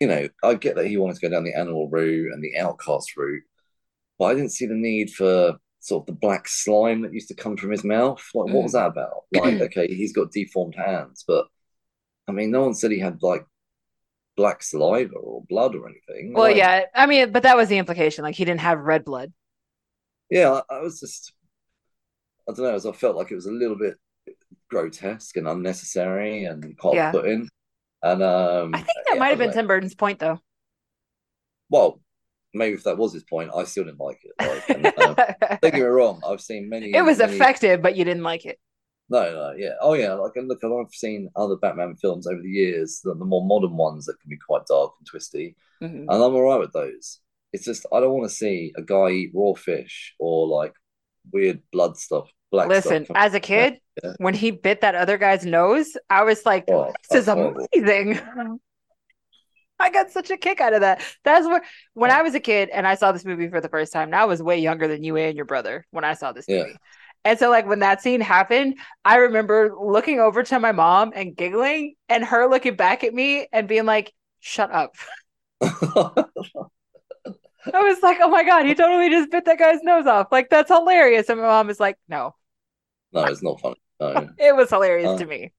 you 0.00 0.08
know, 0.08 0.28
I 0.42 0.54
get 0.54 0.74
that 0.76 0.86
he 0.86 0.96
wanted 0.96 1.16
to 1.16 1.20
go 1.20 1.28
down 1.28 1.44
the 1.44 1.54
animal 1.54 1.88
route 1.88 2.32
and 2.32 2.42
the 2.42 2.58
outcast 2.58 3.16
route, 3.16 3.44
but 4.18 4.26
I 4.26 4.34
didn't 4.34 4.52
see 4.52 4.66
the 4.66 4.74
need 4.74 5.10
for 5.10 5.56
sort 5.80 6.02
of 6.02 6.06
the 6.06 6.20
black 6.20 6.48
slime 6.48 7.02
that 7.02 7.14
used 7.14 7.28
to 7.28 7.34
come 7.34 7.56
from 7.56 7.70
his 7.70 7.84
mouth. 7.84 8.22
Like, 8.34 8.52
what 8.52 8.64
was 8.64 8.72
mm. 8.72 8.80
that 8.80 8.88
about? 8.88 9.24
Like, 9.32 9.60
okay, 9.72 9.86
he's 9.86 10.12
got 10.12 10.32
deformed 10.32 10.74
hands, 10.74 11.24
but 11.26 11.46
I 12.28 12.32
mean, 12.32 12.50
no 12.50 12.62
one 12.62 12.74
said 12.74 12.90
he 12.90 12.98
had 12.98 13.22
like 13.22 13.46
black 14.36 14.62
saliva 14.62 15.14
or 15.14 15.42
blood 15.48 15.74
or 15.74 15.88
anything. 15.88 16.32
Well, 16.34 16.44
like, 16.44 16.56
yeah, 16.56 16.84
I 16.94 17.06
mean, 17.06 17.32
but 17.32 17.42
that 17.44 17.56
was 17.56 17.68
the 17.68 17.78
implication. 17.78 18.22
Like, 18.22 18.34
he 18.34 18.44
didn't 18.44 18.60
have 18.60 18.78
red 18.78 19.04
blood. 19.04 19.32
Yeah, 20.30 20.60
I, 20.70 20.76
I 20.76 20.80
was 20.80 21.00
just, 21.00 21.32
I 22.48 22.52
don't 22.52 22.64
know, 22.64 22.74
as 22.74 22.86
I 22.86 22.92
felt 22.92 23.16
like 23.16 23.30
it 23.30 23.36
was 23.36 23.46
a 23.46 23.52
little 23.52 23.76
bit 23.76 23.96
grotesque 24.68 25.36
and 25.36 25.48
unnecessary 25.48 26.44
and 26.44 26.76
quite 26.78 26.96
yeah. 26.96 27.12
put 27.12 27.26
in. 27.26 27.48
And 28.02 28.22
um, 28.22 28.74
I 28.74 28.78
think 28.78 28.88
that 29.06 29.14
yeah, 29.14 29.18
might 29.18 29.28
have 29.28 29.38
been 29.38 29.48
know. 29.48 29.54
Tim 29.54 29.66
Burton's 29.66 29.94
point, 29.94 30.18
though. 30.18 30.40
Well, 31.70 32.00
maybe 32.54 32.74
if 32.74 32.84
that 32.84 32.98
was 32.98 33.12
his 33.12 33.24
point, 33.24 33.50
I 33.56 33.64
still 33.64 33.84
didn't 33.84 34.00
like 34.00 34.20
it. 34.22 34.32
Like, 34.38 34.68
and, 34.68 34.86
uh, 34.86 35.14
don't 35.62 35.62
get 35.62 35.74
me 35.74 35.80
wrong, 35.80 36.20
I've 36.26 36.40
seen 36.40 36.68
many. 36.68 36.94
It 36.94 37.02
was 37.02 37.18
many... 37.18 37.34
effective, 37.34 37.82
but 37.82 37.96
you 37.96 38.04
didn't 38.04 38.22
like 38.22 38.44
it. 38.44 38.58
No, 39.08 39.22
no, 39.32 39.54
yeah, 39.56 39.74
oh 39.80 39.94
yeah. 39.94 40.14
Like, 40.14 40.32
and 40.34 40.48
look, 40.48 40.64
I've 40.64 40.92
seen 40.92 41.30
other 41.36 41.56
Batman 41.56 41.94
films 41.96 42.26
over 42.26 42.40
the 42.40 42.48
years, 42.48 43.00
the, 43.04 43.14
the 43.14 43.24
more 43.24 43.44
modern 43.44 43.76
ones 43.76 44.06
that 44.06 44.20
can 44.20 44.28
be 44.28 44.36
quite 44.36 44.66
dark 44.66 44.94
and 44.98 45.06
twisty, 45.06 45.54
mm-hmm. 45.80 45.96
and 45.96 46.10
I'm 46.10 46.34
alright 46.34 46.60
with 46.60 46.72
those. 46.72 47.20
It's 47.52 47.64
just 47.64 47.86
I 47.92 48.00
don't 48.00 48.12
want 48.12 48.28
to 48.28 48.34
see 48.34 48.72
a 48.76 48.82
guy 48.82 49.10
eat 49.10 49.30
raw 49.32 49.54
fish 49.54 50.14
or 50.18 50.48
like 50.48 50.72
weird 51.32 51.62
blood 51.72 51.96
stuff. 51.96 52.28
Black 52.50 52.68
Listen, 52.68 53.04
stuff 53.04 53.16
as 53.16 53.34
a 53.34 53.40
kid, 53.40 53.78
yeah. 54.02 54.12
when 54.18 54.34
he 54.34 54.50
bit 54.50 54.80
that 54.80 54.94
other 54.94 55.18
guy's 55.18 55.44
nose, 55.44 55.96
I 56.10 56.24
was 56.24 56.44
like, 56.44 56.64
oh, 56.68 56.92
"This 57.08 57.22
is 57.22 57.28
amazing." 57.28 58.20
I 59.78 59.90
got 59.90 60.10
such 60.10 60.30
a 60.30 60.36
kick 60.36 60.60
out 60.60 60.72
of 60.72 60.80
that. 60.80 61.02
That's 61.24 61.46
where 61.46 61.62
when 61.94 62.10
I 62.10 62.22
was 62.22 62.34
a 62.34 62.40
kid 62.40 62.70
and 62.70 62.86
I 62.86 62.94
saw 62.94 63.12
this 63.12 63.24
movie 63.24 63.48
for 63.48 63.60
the 63.60 63.68
first 63.68 63.92
time, 63.92 64.10
now 64.10 64.22
I 64.22 64.24
was 64.24 64.42
way 64.42 64.58
younger 64.58 64.88
than 64.88 65.04
you 65.04 65.16
and 65.16 65.36
your 65.36 65.44
brother 65.44 65.86
when 65.90 66.04
I 66.04 66.14
saw 66.14 66.32
this 66.32 66.48
movie. 66.48 66.76
And 67.26 67.36
so 67.40 67.50
like 67.50 67.66
when 67.66 67.80
that 67.80 68.00
scene 68.02 68.20
happened, 68.20 68.78
I 69.04 69.16
remember 69.16 69.74
looking 69.76 70.20
over 70.20 70.44
to 70.44 70.60
my 70.60 70.70
mom 70.70 71.12
and 71.12 71.36
giggling 71.36 71.96
and 72.08 72.24
her 72.24 72.48
looking 72.48 72.76
back 72.76 73.02
at 73.02 73.12
me 73.12 73.48
and 73.52 73.66
being 73.66 73.84
like, 73.84 74.12
"Shut 74.38 74.70
up." 74.70 74.94
I 77.74 77.82
was 77.82 78.00
like, 78.00 78.18
oh 78.20 78.30
my 78.30 78.44
God, 78.44 78.64
he 78.64 78.76
totally 78.76 79.10
just 79.10 79.32
bit 79.32 79.44
that 79.46 79.58
guy's 79.58 79.82
nose 79.82 80.06
off. 80.06 80.28
Like, 80.30 80.50
that's 80.50 80.70
hilarious. 80.70 81.28
And 81.28 81.40
my 81.40 81.48
mom 81.48 81.68
is 81.68 81.80
like, 81.80 81.98
no. 82.08 82.36
No, 83.12 83.24
it's 83.24 83.42
not 83.42 83.60
funny. 83.60 83.74
No. 83.98 84.28
it 84.38 84.54
was 84.54 84.70
hilarious 84.70 85.08
uh, 85.08 85.18
to 85.18 85.26
me. 85.26 85.52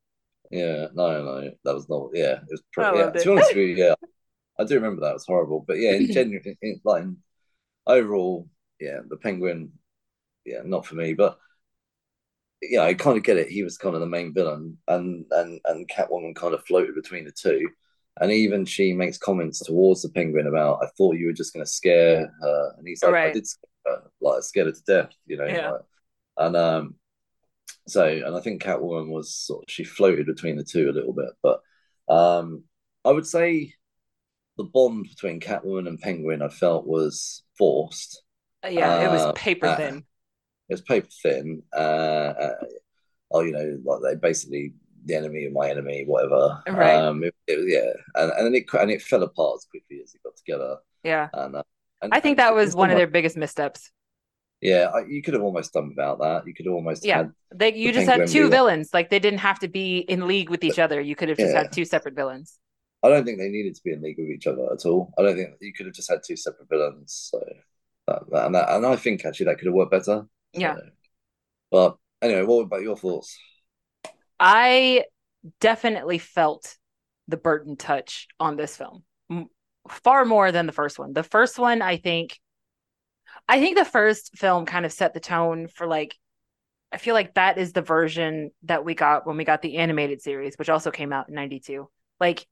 Yeah, 0.50 0.88
no, 0.94 1.22
no, 1.22 1.52
that 1.66 1.76
was 1.76 1.90
not. 1.90 2.12
Yeah, 2.14 2.36
it 2.36 2.48
was 2.50 2.64
pretty. 2.72 2.98
Yeah, 2.98 3.10
to 3.10 3.12
be 3.12 3.30
honest 3.30 3.50
with 3.50 3.58
you, 3.58 3.76
yeah, 3.76 3.96
I 4.58 4.64
do 4.64 4.76
remember 4.76 5.02
that. 5.02 5.10
It 5.10 5.16
was 5.16 5.26
horrible. 5.26 5.66
But 5.68 5.80
yeah, 5.80 5.96
in 5.96 6.08
general, 6.14 6.40
in, 6.62 6.80
like 6.86 7.04
overall, 7.86 8.48
yeah, 8.80 9.00
the 9.06 9.18
penguin, 9.18 9.74
yeah, 10.46 10.62
not 10.64 10.86
for 10.86 10.96
me. 10.96 11.14
But 11.14 11.38
yeah, 12.62 12.82
I 12.82 12.94
kind 12.94 13.18
of 13.18 13.24
get 13.24 13.38
it. 13.38 13.50
He 13.50 13.64
was 13.64 13.78
kind 13.78 13.96
of 13.96 14.02
the 14.02 14.08
main 14.08 14.34
villain, 14.34 14.78
and 14.88 15.26
and 15.32 15.60
and 15.66 15.90
Catwoman 15.90 16.36
kind 16.36 16.54
of 16.54 16.66
floated 16.66 16.96
between 16.96 17.26
the 17.26 17.32
two. 17.32 17.68
And 18.20 18.32
even 18.32 18.66
she 18.66 18.94
makes 18.94 19.18
comments 19.18 19.60
towards 19.60 20.02
the 20.02 20.10
penguin 20.10 20.48
about, 20.48 20.80
"I 20.84 20.88
thought 20.98 21.18
you 21.18 21.28
were 21.28 21.34
just 21.34 21.54
going 21.54 21.66
to 21.66 21.72
scare 21.72 22.32
her," 22.42 22.76
and 22.78 22.88
he's 22.88 23.04
like, 23.04 23.12
right. 23.12 23.30
"I 23.30 23.34
did 23.34 23.48
scare 23.48 23.70
her, 23.86 24.04
like 24.22 24.38
I 24.38 24.40
scared 24.42 24.68
her 24.68 24.74
to 24.74 24.84
death," 24.88 25.12
you 25.28 25.38
know. 25.38 25.46
Yeah. 25.46 25.72
Like, 25.72 25.82
and 26.38 26.56
um, 26.56 26.96
so, 27.88 28.06
and 28.06 28.36
I 28.36 28.40
think 28.40 28.62
Catwoman 28.62 29.10
was 29.10 29.34
sort 29.34 29.64
of, 29.64 29.72
she 29.72 29.84
floated 29.84 30.26
between 30.26 30.58
the 30.58 30.64
two 30.64 30.90
a 30.90 30.92
little 30.92 31.14
bit, 31.14 31.30
but 31.44 31.62
um, 32.10 32.64
I 33.06 33.12
would 33.12 33.28
say 33.28 33.74
the 34.58 34.64
bond 34.64 35.08
between 35.10 35.40
Catwoman 35.40 35.88
and 35.88 36.00
Penguin 36.00 36.42
I 36.42 36.50
felt 36.50 36.88
was 36.88 37.44
forced. 37.58 38.24
Uh, 38.66 38.70
yeah, 38.70 39.08
it 39.08 39.12
was 39.12 39.22
uh, 39.22 39.32
paper 39.34 39.76
thin. 39.76 40.04
It 40.70 40.74
was 40.74 40.82
paper 40.82 41.08
thin. 41.22 41.64
Uh, 41.74 41.80
uh, 41.80 42.56
oh, 43.32 43.42
you 43.42 43.52
know, 43.52 43.80
like 43.84 44.02
they 44.04 44.16
basically 44.16 44.74
the 45.06 45.16
enemy 45.16 45.46
of 45.46 45.54
my 45.54 45.70
enemy, 45.70 46.04
whatever. 46.06 46.62
Right. 46.68 46.96
Um, 46.96 47.24
it, 47.24 47.34
it, 47.48 47.60
yeah, 47.68 48.22
and 48.22 48.32
and 48.34 48.56
it 48.56 48.66
and 48.74 48.92
it 48.92 49.02
fell 49.02 49.24
apart 49.24 49.60
as 49.60 49.66
quickly 49.66 50.02
as 50.04 50.14
it 50.14 50.24
got 50.24 50.36
together. 50.36 50.78
Yeah. 51.04 51.30
And, 51.34 51.56
uh, 51.56 51.64
and 52.02 52.14
I 52.14 52.20
think 52.20 52.38
that 52.38 52.54
was 52.54 52.76
one 52.76 52.92
of 52.92 52.98
their 52.98 53.08
biggest 53.08 53.38
missteps. 53.38 53.92
Yeah, 54.62 54.90
I, 54.94 55.06
you 55.08 55.22
could 55.22 55.36
have 55.36 55.44
almost 55.44 55.74
done 55.74 55.90
without 55.90 56.20
that. 56.20 56.48
You 56.48 56.54
could 56.54 56.68
almost 56.68 57.06
yeah. 57.06 57.26
They 57.54 57.76
you 57.76 57.92
just 57.92 58.10
had 58.10 58.28
two 58.28 58.50
villains. 58.50 58.90
Like 58.94 59.10
they 59.10 59.20
didn't 59.20 59.40
have 59.40 59.60
to 59.60 59.68
be 59.68 60.00
in 60.00 60.28
league 60.28 60.50
with 60.50 60.64
each 60.64 60.80
other. 60.80 61.00
You 61.00 61.16
could 61.16 61.30
have 61.30 61.38
just 61.38 61.54
yeah. 61.54 61.64
had 61.64 61.72
two 61.72 61.86
separate 61.86 62.16
villains. 62.16 62.60
I 63.04 63.10
don't 63.10 63.24
think 63.24 63.38
they 63.38 63.50
needed 63.50 63.76
to 63.76 63.82
be 63.84 63.94
in 63.94 64.02
league 64.02 64.18
with 64.18 64.30
each 64.30 64.48
other 64.48 64.68
at 64.74 64.86
all. 64.86 65.14
I 65.18 65.22
don't 65.22 65.36
think 65.36 65.52
you 65.62 65.74
could 65.74 65.86
have 65.86 65.96
just 65.96 66.10
had 66.10 66.22
two 66.26 66.36
separate 66.36 66.68
villains. 66.68 67.30
So 67.32 67.40
that, 68.08 68.24
that, 68.32 68.46
and 68.48 68.56
that, 68.56 68.70
and 68.70 68.86
I 68.86 68.96
think 68.96 69.24
actually 69.24 69.46
that 69.46 69.60
could 69.60 69.68
have 69.68 69.76
worked 69.76 69.92
better. 69.92 70.26
Yeah. 70.60 70.76
So, 70.76 70.82
but 71.72 71.98
anyway, 72.22 72.44
what 72.44 72.64
about 72.64 72.82
your 72.82 72.98
thoughts? 72.98 73.38
I 74.40 75.06
definitely 75.60 76.18
felt 76.18 76.78
the 77.28 77.38
Burton 77.38 77.76
touch 77.76 78.28
on 78.40 78.56
this 78.56 78.78
film 78.78 79.04
far 79.90 80.26
more 80.26 80.52
than 80.52 80.66
the 80.66 80.74
first 80.74 81.00
one. 81.00 81.14
The 81.14 81.24
first 81.24 81.58
one, 81.60 81.82
I 81.82 81.98
think, 81.98 82.40
I 83.48 83.60
think 83.60 83.78
the 83.78 83.86
first 83.86 84.38
film 84.38 84.66
kind 84.66 84.86
of 84.86 84.92
set 84.92 85.14
the 85.14 85.20
tone 85.20 85.68
for 85.68 85.88
like, 85.88 86.16
I 86.92 86.98
feel 86.98 87.14
like 87.14 87.34
that 87.34 87.58
is 87.58 87.74
the 87.74 87.82
version 87.82 88.52
that 88.64 88.86
we 88.86 88.96
got 88.96 89.28
when 89.28 89.38
we 89.38 89.44
got 89.44 89.62
the 89.62 89.78
animated 89.78 90.22
series, 90.22 90.56
which 90.56 90.70
also 90.70 90.92
came 90.92 91.12
out 91.12 91.30
in 91.30 91.36
92. 91.36 91.90
Like, 92.20 92.46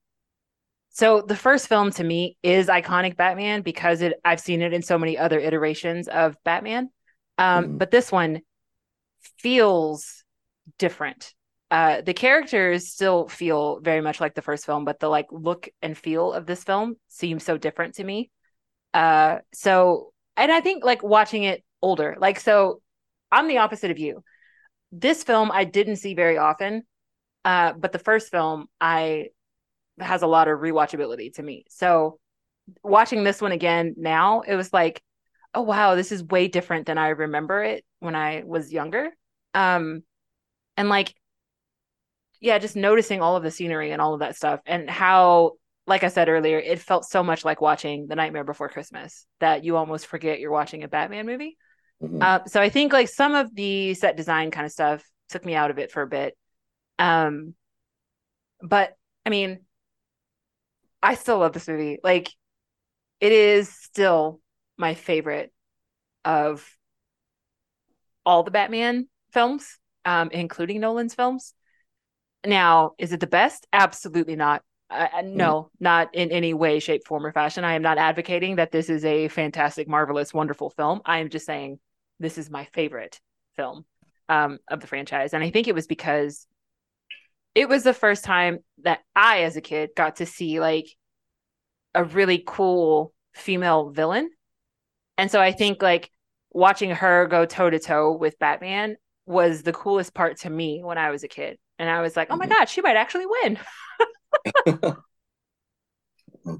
so 0.89 1.22
the 1.22 1.36
first 1.36 1.68
film 1.68 1.91
to 1.91 2.03
me 2.03 2.38
is 2.43 2.68
iconic 2.68 3.18
Batman 3.18 3.62
because 3.62 4.01
it 4.01 4.14
I've 4.24 4.39
seen 4.39 4.62
it 4.62 4.74
in 4.74 4.82
so 4.82 4.97
many 4.97 5.18
other 5.18 5.39
iterations 5.39 6.08
of 6.08 6.38
Batman. 6.43 6.89
Um, 7.38 7.66
mm. 7.66 7.78
but 7.78 7.92
this 7.92 8.12
one 8.12 8.42
feels 9.40 10.24
different 10.78 11.34
uh, 11.72 12.02
the 12.02 12.14
characters 12.14 12.90
still 12.90 13.28
feel 13.28 13.80
very 13.80 14.02
much 14.02 14.22
like 14.22 14.36
the 14.36 14.42
first 14.42 14.66
film, 14.66 14.86
but 14.86 15.00
the 15.00 15.10
like 15.10 15.26
look 15.32 15.68
and 15.82 15.98
feel 15.98 16.32
of 16.32 16.46
this 16.46 16.64
film 16.64 16.96
seems 17.08 17.44
so 17.44 17.58
different 17.58 17.96
to 17.96 18.04
me. 18.04 18.30
Uh, 18.94 19.40
so, 19.54 20.14
and 20.38 20.52
I 20.52 20.62
think 20.62 20.86
like 20.86 21.04
watching 21.04 21.44
it 21.44 21.64
older, 21.82 22.16
like 22.20 22.40
so, 22.40 22.82
I'm 23.32 23.48
the 23.48 23.58
opposite 23.58 23.92
of 23.92 24.00
you. 24.00 24.24
This 24.92 25.24
film 25.24 25.52
I 25.52 25.64
didn't 25.64 25.98
see 25.98 26.14
very 26.14 26.38
often, 26.38 26.84
uh, 27.44 27.74
but 27.74 27.92
the 27.92 28.00
first 28.00 28.30
film 28.32 28.68
I 28.80 29.30
has 30.00 30.22
a 30.22 30.28
lot 30.28 30.48
of 30.48 30.60
rewatchability 30.60 31.34
to 31.34 31.44
me. 31.44 31.66
So, 31.70 32.20
watching 32.84 33.24
this 33.24 33.42
one 33.42 33.52
again 33.52 33.96
now, 33.98 34.42
it 34.42 34.56
was 34.56 34.72
like, 34.72 35.02
oh 35.56 35.62
wow, 35.62 35.95
this 35.95 36.12
is 36.12 36.24
way 36.24 36.47
different 36.47 36.86
than 36.86 36.97
I 36.97 37.10
remember 37.10 37.64
it 37.64 37.84
when 37.99 38.16
I 38.16 38.43
was 38.45 38.72
younger. 38.72 39.10
Um, 39.53 40.03
and 40.78 40.89
like 40.89 41.14
yeah, 42.41 42.60
just 42.60 42.76
noticing 42.76 43.22
all 43.22 43.36
of 43.36 43.43
the 43.43 43.51
scenery 43.51 43.91
and 43.91 44.01
all 44.01 44.14
of 44.14 44.20
that 44.20 44.36
stuff 44.36 44.60
and 44.66 44.89
how 44.89 45.53
like 45.88 46.03
I 46.03 46.10
said 46.10 46.30
earlier, 46.30 46.60
it 46.60 46.80
felt 46.80 47.06
so 47.06 47.24
much 47.24 47.45
like 47.45 47.62
watching 47.62 48.08
The 48.08 48.16
Nightmare 48.16 48.43
Before 48.43 48.70
Christmas 48.70 49.26
that 49.39 49.64
you 49.64 49.78
almost 49.78 50.08
forget 50.08 50.39
you're 50.39 50.51
watching 50.51 50.84
a 50.84 50.88
Batman 50.88 51.26
movie. 51.26 51.58
Mm-hmm. 52.01 52.22
Uh, 52.22 52.39
so 52.45 52.62
I 52.62 52.70
think 52.70 52.91
like 52.91 53.08
some 53.08 53.36
of 53.36 53.53
the 53.56 53.93
set 53.93 54.18
design 54.18 54.51
kind 54.51 54.66
of 54.66 54.72
stuff 54.72 55.03
took 55.30 55.45
me 55.45 55.56
out 55.56 55.72
of 55.72 55.78
it 55.78 55.91
for 55.91 56.01
a 56.01 56.08
bit. 56.08 56.36
Um, 56.97 57.53
but 58.62 58.93
I 59.26 59.30
mean, 59.30 59.60
I 61.01 61.16
still 61.16 61.38
love 61.38 61.53
this 61.53 61.68
movie. 61.68 61.99
Like, 62.03 62.32
it 63.20 63.32
is 63.32 63.70
still 63.70 64.41
my 64.78 64.94
favorite 64.94 65.52
of 66.24 66.68
all 68.26 68.44
the 68.44 68.52
Batman 68.52 69.08
films, 69.32 69.78
um, 70.04 70.30
including 70.32 70.82
Nolan's 70.82 71.14
films. 71.14 71.54
Now, 72.46 72.92
is 72.98 73.14
it 73.14 73.20
the 73.20 73.28
best? 73.28 73.68
Absolutely 73.74 74.36
not. 74.36 74.64
Uh, 74.90 75.08
no, 75.24 75.72
not 75.80 76.14
in 76.14 76.32
any 76.32 76.54
way, 76.54 76.80
shape, 76.80 77.06
form, 77.06 77.26
or 77.26 77.32
fashion. 77.32 77.64
I 77.64 77.74
am 77.74 77.82
not 77.82 77.98
advocating 77.98 78.58
that 78.58 78.72
this 78.72 78.90
is 78.90 79.04
a 79.04 79.28
fantastic, 79.30 79.88
marvelous, 79.88 80.34
wonderful 80.34 80.70
film. 80.70 81.02
I 81.06 81.20
am 81.20 81.30
just 81.30 81.46
saying 81.46 81.80
this 82.20 82.38
is 82.38 82.52
my 82.52 82.66
favorite 82.66 83.20
film 83.56 83.86
um, 84.30 84.60
of 84.70 84.82
the 84.82 84.88
franchise. 84.88 85.34
And 85.34 85.44
I 85.44 85.50
think 85.50 85.68
it 85.68 85.76
was 85.76 85.88
because 85.88 86.46
it 87.56 87.68
was 87.68 87.84
the 87.84 87.94
first 87.94 88.24
time 88.24 88.60
that 88.84 89.00
I, 89.16 89.44
as 89.44 89.56
a 89.56 89.62
kid, 89.62 89.92
got 89.96 90.18
to 90.18 90.26
see 90.26 90.60
like 90.60 90.88
a 91.96 92.04
really 92.04 92.44
cool 92.46 93.14
female 93.34 93.90
villain. 93.90 94.30
And 95.18 95.32
so 95.32 95.39
I 95.41 95.51
think 95.51 95.82
like 95.82 96.11
watching 96.51 96.91
her 96.91 97.28
go 97.28 97.45
toe 97.45 97.70
to 97.70 97.80
toe 97.80 98.11
with 98.11 98.39
Batman 98.39 98.97
was 99.26 99.63
the 99.63 99.74
coolest 99.74 100.13
part 100.13 100.38
to 100.38 100.49
me 100.49 100.82
when 100.84 100.97
I 100.97 101.11
was 101.11 101.24
a 101.24 101.28
kid 101.28 101.57
and 101.80 101.89
I 101.89 102.01
was 102.01 102.16
like, 102.16 102.28
"Oh 102.30 102.36
my 102.36 102.45
mm-hmm. 102.45 102.53
god, 102.53 102.70
she 102.70 102.82
might 102.82 102.95
actually 102.95 103.26
win." 103.26 103.59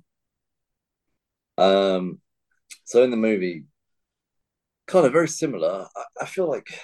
um, 1.58 2.20
so 2.84 3.04
in 3.04 3.12
the 3.12 3.18
movie, 3.18 3.66
kind 4.88 5.06
of 5.06 5.14
very 5.14 5.28
similar. 5.28 5.88
I, 5.96 6.04
I, 6.22 6.26
feel 6.26 6.50
like 6.50 6.80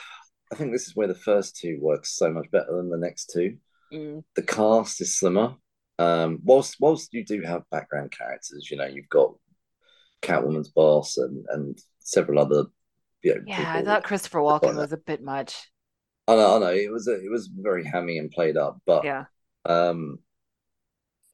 I 0.51 0.55
think 0.55 0.71
this 0.71 0.87
is 0.87 0.95
where 0.95 1.07
the 1.07 1.15
first 1.15 1.57
two 1.57 1.77
works 1.81 2.15
so 2.17 2.31
much 2.31 2.49
better 2.51 2.75
than 2.75 2.89
the 2.89 2.97
next 2.97 3.31
two. 3.33 3.57
Mm. 3.93 4.23
The 4.35 4.43
cast 4.43 5.01
is 5.01 5.17
slimmer. 5.17 5.55
Um, 5.99 6.39
whilst 6.43 6.77
whilst 6.79 7.13
you 7.13 7.23
do 7.25 7.41
have 7.41 7.69
background 7.69 8.11
characters, 8.11 8.69
you 8.71 8.77
know, 8.77 8.87
you've 8.87 9.09
got 9.09 9.35
Catwoman's 10.21 10.69
boss 10.69 11.17
and 11.17 11.45
and 11.49 11.79
several 11.99 12.39
other. 12.39 12.65
You 13.23 13.35
know, 13.35 13.41
yeah, 13.45 13.73
I 13.75 13.83
thought 13.83 14.03
Christopher 14.03 14.39
Walken 14.39 14.75
was 14.75 14.93
a 14.93 14.97
bit 14.97 15.21
much. 15.21 15.69
I 16.27 16.35
know, 16.35 16.55
I 16.55 16.59
know. 16.59 16.73
It 16.73 16.91
was 16.91 17.07
a, 17.07 17.13
it 17.13 17.29
was 17.29 17.47
very 17.47 17.85
hammy 17.85 18.17
and 18.17 18.31
played 18.31 18.57
up, 18.57 18.79
but 18.85 19.03
yeah, 19.03 19.25
um, 19.65 20.19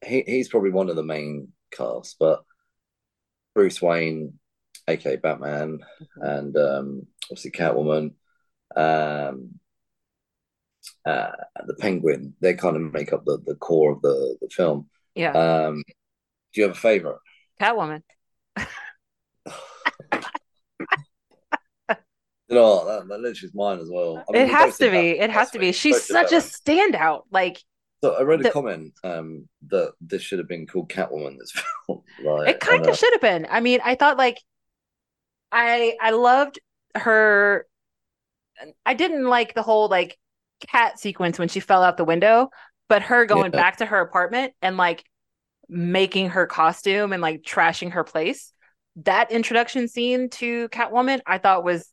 he 0.05 0.23
he's 0.25 0.49
probably 0.49 0.71
one 0.71 0.89
of 0.89 0.95
the 0.95 1.03
main 1.03 1.49
cast. 1.71 2.17
But 2.19 2.43
Bruce 3.55 3.81
Wayne, 3.81 4.33
aka 4.88 5.15
Batman, 5.15 5.79
mm-hmm. 5.79 6.23
and 6.23 6.57
um, 6.57 7.07
obviously 7.25 7.51
Catwoman, 7.51 8.15
um, 8.75 9.59
uh, 11.05 11.31
the 11.65 11.75
Penguin, 11.75 12.33
they 12.41 12.53
kind 12.53 12.75
of 12.75 12.93
make 12.93 13.13
up 13.13 13.23
the 13.25 13.39
the 13.45 13.55
core 13.55 13.93
of 13.93 14.01
the 14.01 14.38
the 14.41 14.49
film. 14.49 14.89
Yeah. 15.15 15.31
Um, 15.31 15.83
do 16.53 16.61
you 16.61 16.67
have 16.67 16.75
a 16.75 16.79
favorite? 16.79 17.19
Catwoman. 17.61 18.03
You 22.50 22.56
know, 22.56 22.86
that, 22.86 23.08
that 23.10 23.20
literally 23.20 23.48
is 23.48 23.54
mine 23.54 23.80
as 23.80 23.89
well. 23.91 24.18
I 24.18 24.32
mean, 24.32 24.43
it 24.43 24.50
has 24.50 24.78
to 24.78 24.89
be. 24.89 25.20
It 25.20 25.30
has 25.30 25.52
to 25.52 25.60
be. 25.60 25.72
She's 25.74 26.06
such 26.06 26.32
a 26.32 26.38
standout. 26.38 27.24
Like, 27.30 27.62
so 28.02 28.14
I 28.14 28.22
read 28.22 28.39
a 28.39 28.43
the, 28.43 28.52
comment 28.52 28.93
um, 29.04 29.50
that 29.68 29.91
this 30.00 30.22
should 30.22 30.39
have 30.39 30.48
been 30.48 30.66
called 30.66 30.89
Catwoman. 30.89 31.38
This 31.38 31.52
film, 31.86 32.04
like, 32.24 32.50
it 32.50 32.60
kind 32.62 32.84
of 32.84 32.93
uh, 32.93 32.95
should 32.95 33.14
have 33.14 33.22
been. 33.22 33.48
I 33.50 33.60
mean, 33.60 33.80
I 33.84 33.95
thought 33.95 34.18
like, 34.18 34.41
I 35.52 35.98
I 36.02 36.12
loved 36.12 36.60
her. 36.95 37.68
I 38.86 38.93
didn't 38.93 39.26
like 39.26 39.54
the 39.54 39.62
whole 39.62 39.89
like 39.89 40.18
cat 40.68 41.00
sequence 41.00 41.38
when 41.38 41.50
she 41.50 41.60
fell 41.60 41.84
out 41.84 41.98
the 41.98 42.06
window, 42.06 42.50
but 42.88 43.02
her 43.04 43.26
going 43.26 43.52
yeah. 43.52 43.62
back 43.62 43.78
to 43.78 43.86
her 43.86 44.00
apartment 44.00 44.54
and 44.62 44.78
like 44.78 45.04
making 45.70 46.30
her 46.30 46.45
costume 46.48 47.14
and 47.14 47.22
like 47.22 47.41
trashing 47.41 47.91
her 47.91 48.04
place. 48.04 48.54
That 49.04 49.32
introduction 49.32 49.88
scene 49.88 50.30
to 50.32 50.70
Catwoman, 50.70 51.20
I 51.28 51.38
thought 51.38 51.64
was 51.64 51.88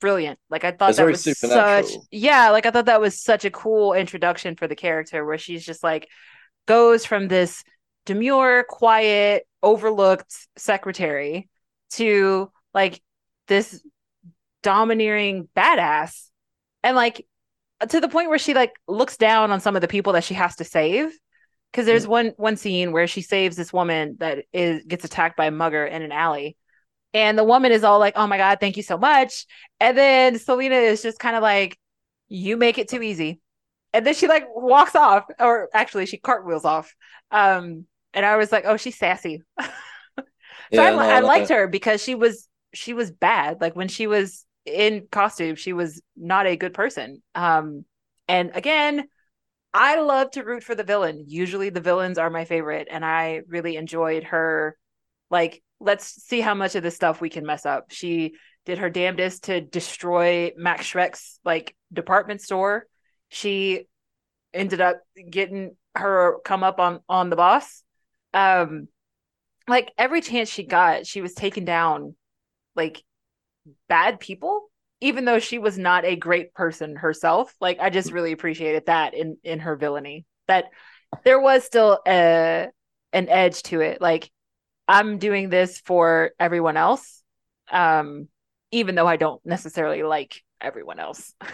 brilliant. 0.00 0.38
Like 0.50 0.64
I 0.64 0.72
thought 0.72 0.90
it's 0.90 0.98
that 0.98 1.06
was 1.06 1.22
such 1.24 1.86
yeah, 2.10 2.50
like 2.50 2.66
I 2.66 2.70
thought 2.70 2.86
that 2.86 3.00
was 3.00 3.20
such 3.22 3.44
a 3.44 3.50
cool 3.50 3.94
introduction 3.94 4.56
for 4.56 4.66
the 4.68 4.76
character 4.76 5.24
where 5.24 5.38
she's 5.38 5.64
just 5.64 5.82
like 5.82 6.08
goes 6.66 7.04
from 7.04 7.28
this 7.28 7.64
demure, 8.06 8.64
quiet, 8.68 9.46
overlooked 9.62 10.34
secretary 10.56 11.48
to 11.92 12.50
like 12.74 13.00
this 13.48 13.82
domineering 14.62 15.48
badass. 15.56 16.28
And 16.82 16.96
like 16.96 17.26
to 17.88 18.00
the 18.00 18.08
point 18.08 18.28
where 18.28 18.38
she 18.38 18.54
like 18.54 18.72
looks 18.88 19.16
down 19.16 19.50
on 19.50 19.60
some 19.60 19.76
of 19.76 19.82
the 19.82 19.88
people 19.88 20.14
that 20.14 20.24
she 20.24 20.34
has 20.34 20.56
to 20.56 20.64
save. 20.64 21.12
Cause 21.74 21.84
there's 21.84 22.06
Mm. 22.06 22.08
one 22.08 22.26
one 22.36 22.56
scene 22.56 22.92
where 22.92 23.06
she 23.06 23.20
saves 23.20 23.56
this 23.56 23.72
woman 23.72 24.16
that 24.20 24.46
is 24.52 24.84
gets 24.86 25.04
attacked 25.04 25.36
by 25.36 25.46
a 25.46 25.50
mugger 25.50 25.84
in 25.84 26.02
an 26.02 26.12
alley. 26.12 26.56
And 27.14 27.38
the 27.38 27.44
woman 27.44 27.72
is 27.72 27.84
all 27.84 27.98
like, 27.98 28.14
Oh 28.16 28.26
my 28.26 28.36
God, 28.36 28.58
thank 28.60 28.76
you 28.76 28.82
so 28.82 28.98
much. 28.98 29.46
And 29.80 29.96
then 29.96 30.38
Selina 30.38 30.76
is 30.76 31.02
just 31.02 31.18
kind 31.18 31.36
of 31.36 31.42
like, 31.42 31.78
You 32.28 32.56
make 32.56 32.78
it 32.78 32.88
too 32.88 33.02
easy. 33.02 33.40
And 33.94 34.06
then 34.06 34.14
she 34.14 34.28
like 34.28 34.46
walks 34.54 34.94
off, 34.96 35.24
or 35.40 35.68
actually 35.74 36.06
she 36.06 36.18
cartwheels 36.18 36.64
off. 36.64 36.94
Um, 37.30 37.86
and 38.14 38.26
I 38.26 38.36
was 38.36 38.52
like, 38.52 38.64
Oh, 38.66 38.76
she's 38.76 38.98
sassy. 38.98 39.42
So 40.72 40.82
I, 40.82 40.90
Yeah, 40.90 40.94
li- 40.94 40.96
no, 40.96 41.08
I 41.08 41.20
liked 41.20 41.48
her 41.48 41.66
because 41.68 42.02
she 42.02 42.14
was 42.14 42.48
she 42.74 42.92
was 42.92 43.10
bad. 43.10 43.60
Like 43.60 43.74
when 43.76 43.88
she 43.88 44.06
was 44.06 44.44
in 44.66 45.06
costume, 45.10 45.56
she 45.56 45.72
was 45.72 46.02
not 46.16 46.46
a 46.46 46.56
good 46.56 46.74
person. 46.74 47.22
Um, 47.34 47.84
and 48.28 48.50
again, 48.54 49.08
I 49.74 50.00
love 50.00 50.32
to 50.32 50.44
root 50.44 50.64
for 50.64 50.74
the 50.74 50.84
villain. 50.84 51.24
Usually 51.28 51.70
the 51.70 51.80
villains 51.80 52.18
are 52.18 52.30
my 52.30 52.44
favorite, 52.44 52.88
and 52.90 53.04
I 53.04 53.42
really 53.48 53.76
enjoyed 53.76 54.24
her. 54.24 54.76
Like, 55.30 55.62
let's 55.80 56.22
see 56.24 56.40
how 56.40 56.54
much 56.54 56.74
of 56.74 56.82
this 56.82 56.96
stuff 56.96 57.20
we 57.20 57.30
can 57.30 57.46
mess 57.46 57.64
up. 57.64 57.86
She 57.90 58.34
did 58.66 58.78
her 58.78 58.90
damnedest 58.90 59.44
to 59.44 59.60
destroy 59.60 60.52
Max 60.56 60.86
Schreck's 60.86 61.40
like 61.44 61.74
department 61.92 62.40
store. 62.40 62.86
She 63.28 63.86
ended 64.52 64.80
up 64.80 65.00
getting 65.30 65.76
her 65.94 66.38
come 66.44 66.62
up 66.62 66.78
on 66.80 67.00
on 67.08 67.30
the 67.30 67.36
boss. 67.36 67.82
Um, 68.34 68.88
like 69.66 69.92
every 69.98 70.20
chance 70.20 70.48
she 70.48 70.64
got, 70.64 71.06
she 71.06 71.20
was 71.20 71.34
taking 71.34 71.64
down 71.64 72.14
like 72.74 73.02
bad 73.88 74.20
people, 74.20 74.70
even 75.00 75.24
though 75.24 75.38
she 75.38 75.58
was 75.58 75.78
not 75.78 76.04
a 76.04 76.16
great 76.16 76.54
person 76.54 76.96
herself. 76.96 77.54
Like 77.60 77.78
I 77.80 77.90
just 77.90 78.12
really 78.12 78.32
appreciated 78.32 78.86
that 78.86 79.14
in 79.14 79.36
in 79.44 79.60
her 79.60 79.76
villainy. 79.76 80.24
That 80.46 80.66
there 81.24 81.40
was 81.40 81.64
still 81.64 82.00
a 82.06 82.68
an 83.12 83.28
edge 83.28 83.62
to 83.64 83.80
it. 83.80 84.00
Like 84.00 84.30
I'm 84.88 85.18
doing 85.18 85.50
this 85.50 85.80
for 85.80 86.32
everyone 86.40 86.76
else, 86.78 87.22
um, 87.70 88.28
even 88.72 88.94
though 88.94 89.06
I 89.08 89.16
don't 89.16 89.44
necessarily 89.46 90.02
like 90.02 90.42
everyone 90.60 90.98
else. 91.00 91.34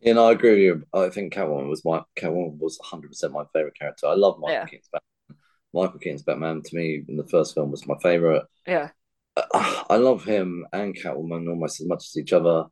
You 0.00 0.14
know, 0.14 0.28
I 0.28 0.32
agree 0.32 0.50
with 0.50 0.58
you. 0.60 0.84
I 0.94 1.08
think 1.10 1.34
Catwoman 1.34 1.68
was 1.68 1.84
my 1.84 2.02
Catwoman 2.16 2.58
was 2.58 2.78
100% 2.78 3.32
my 3.32 3.44
favorite 3.52 3.76
character. 3.78 4.06
I 4.06 4.14
love 4.14 4.38
Michael 4.38 4.50
Yeah. 4.52 4.66
Keaton's 4.66 4.88
Batman. 4.92 5.38
Michael 5.74 5.98
Keaton's 6.00 6.22
Batman 6.22 6.62
to 6.62 6.76
me 6.76 7.04
in 7.08 7.16
the 7.16 7.26
first 7.28 7.54
film 7.54 7.70
was 7.72 7.86
my 7.86 7.96
favorite. 8.02 8.44
Yeah, 8.66 8.90
Uh, 9.36 9.84
I 9.90 9.96
love 9.96 10.24
him 10.24 10.66
and 10.72 10.96
Catwoman 10.96 11.48
almost 11.48 11.80
as 11.80 11.86
much 11.88 12.04
as 12.06 12.16
each 12.18 12.32
other. 12.32 12.66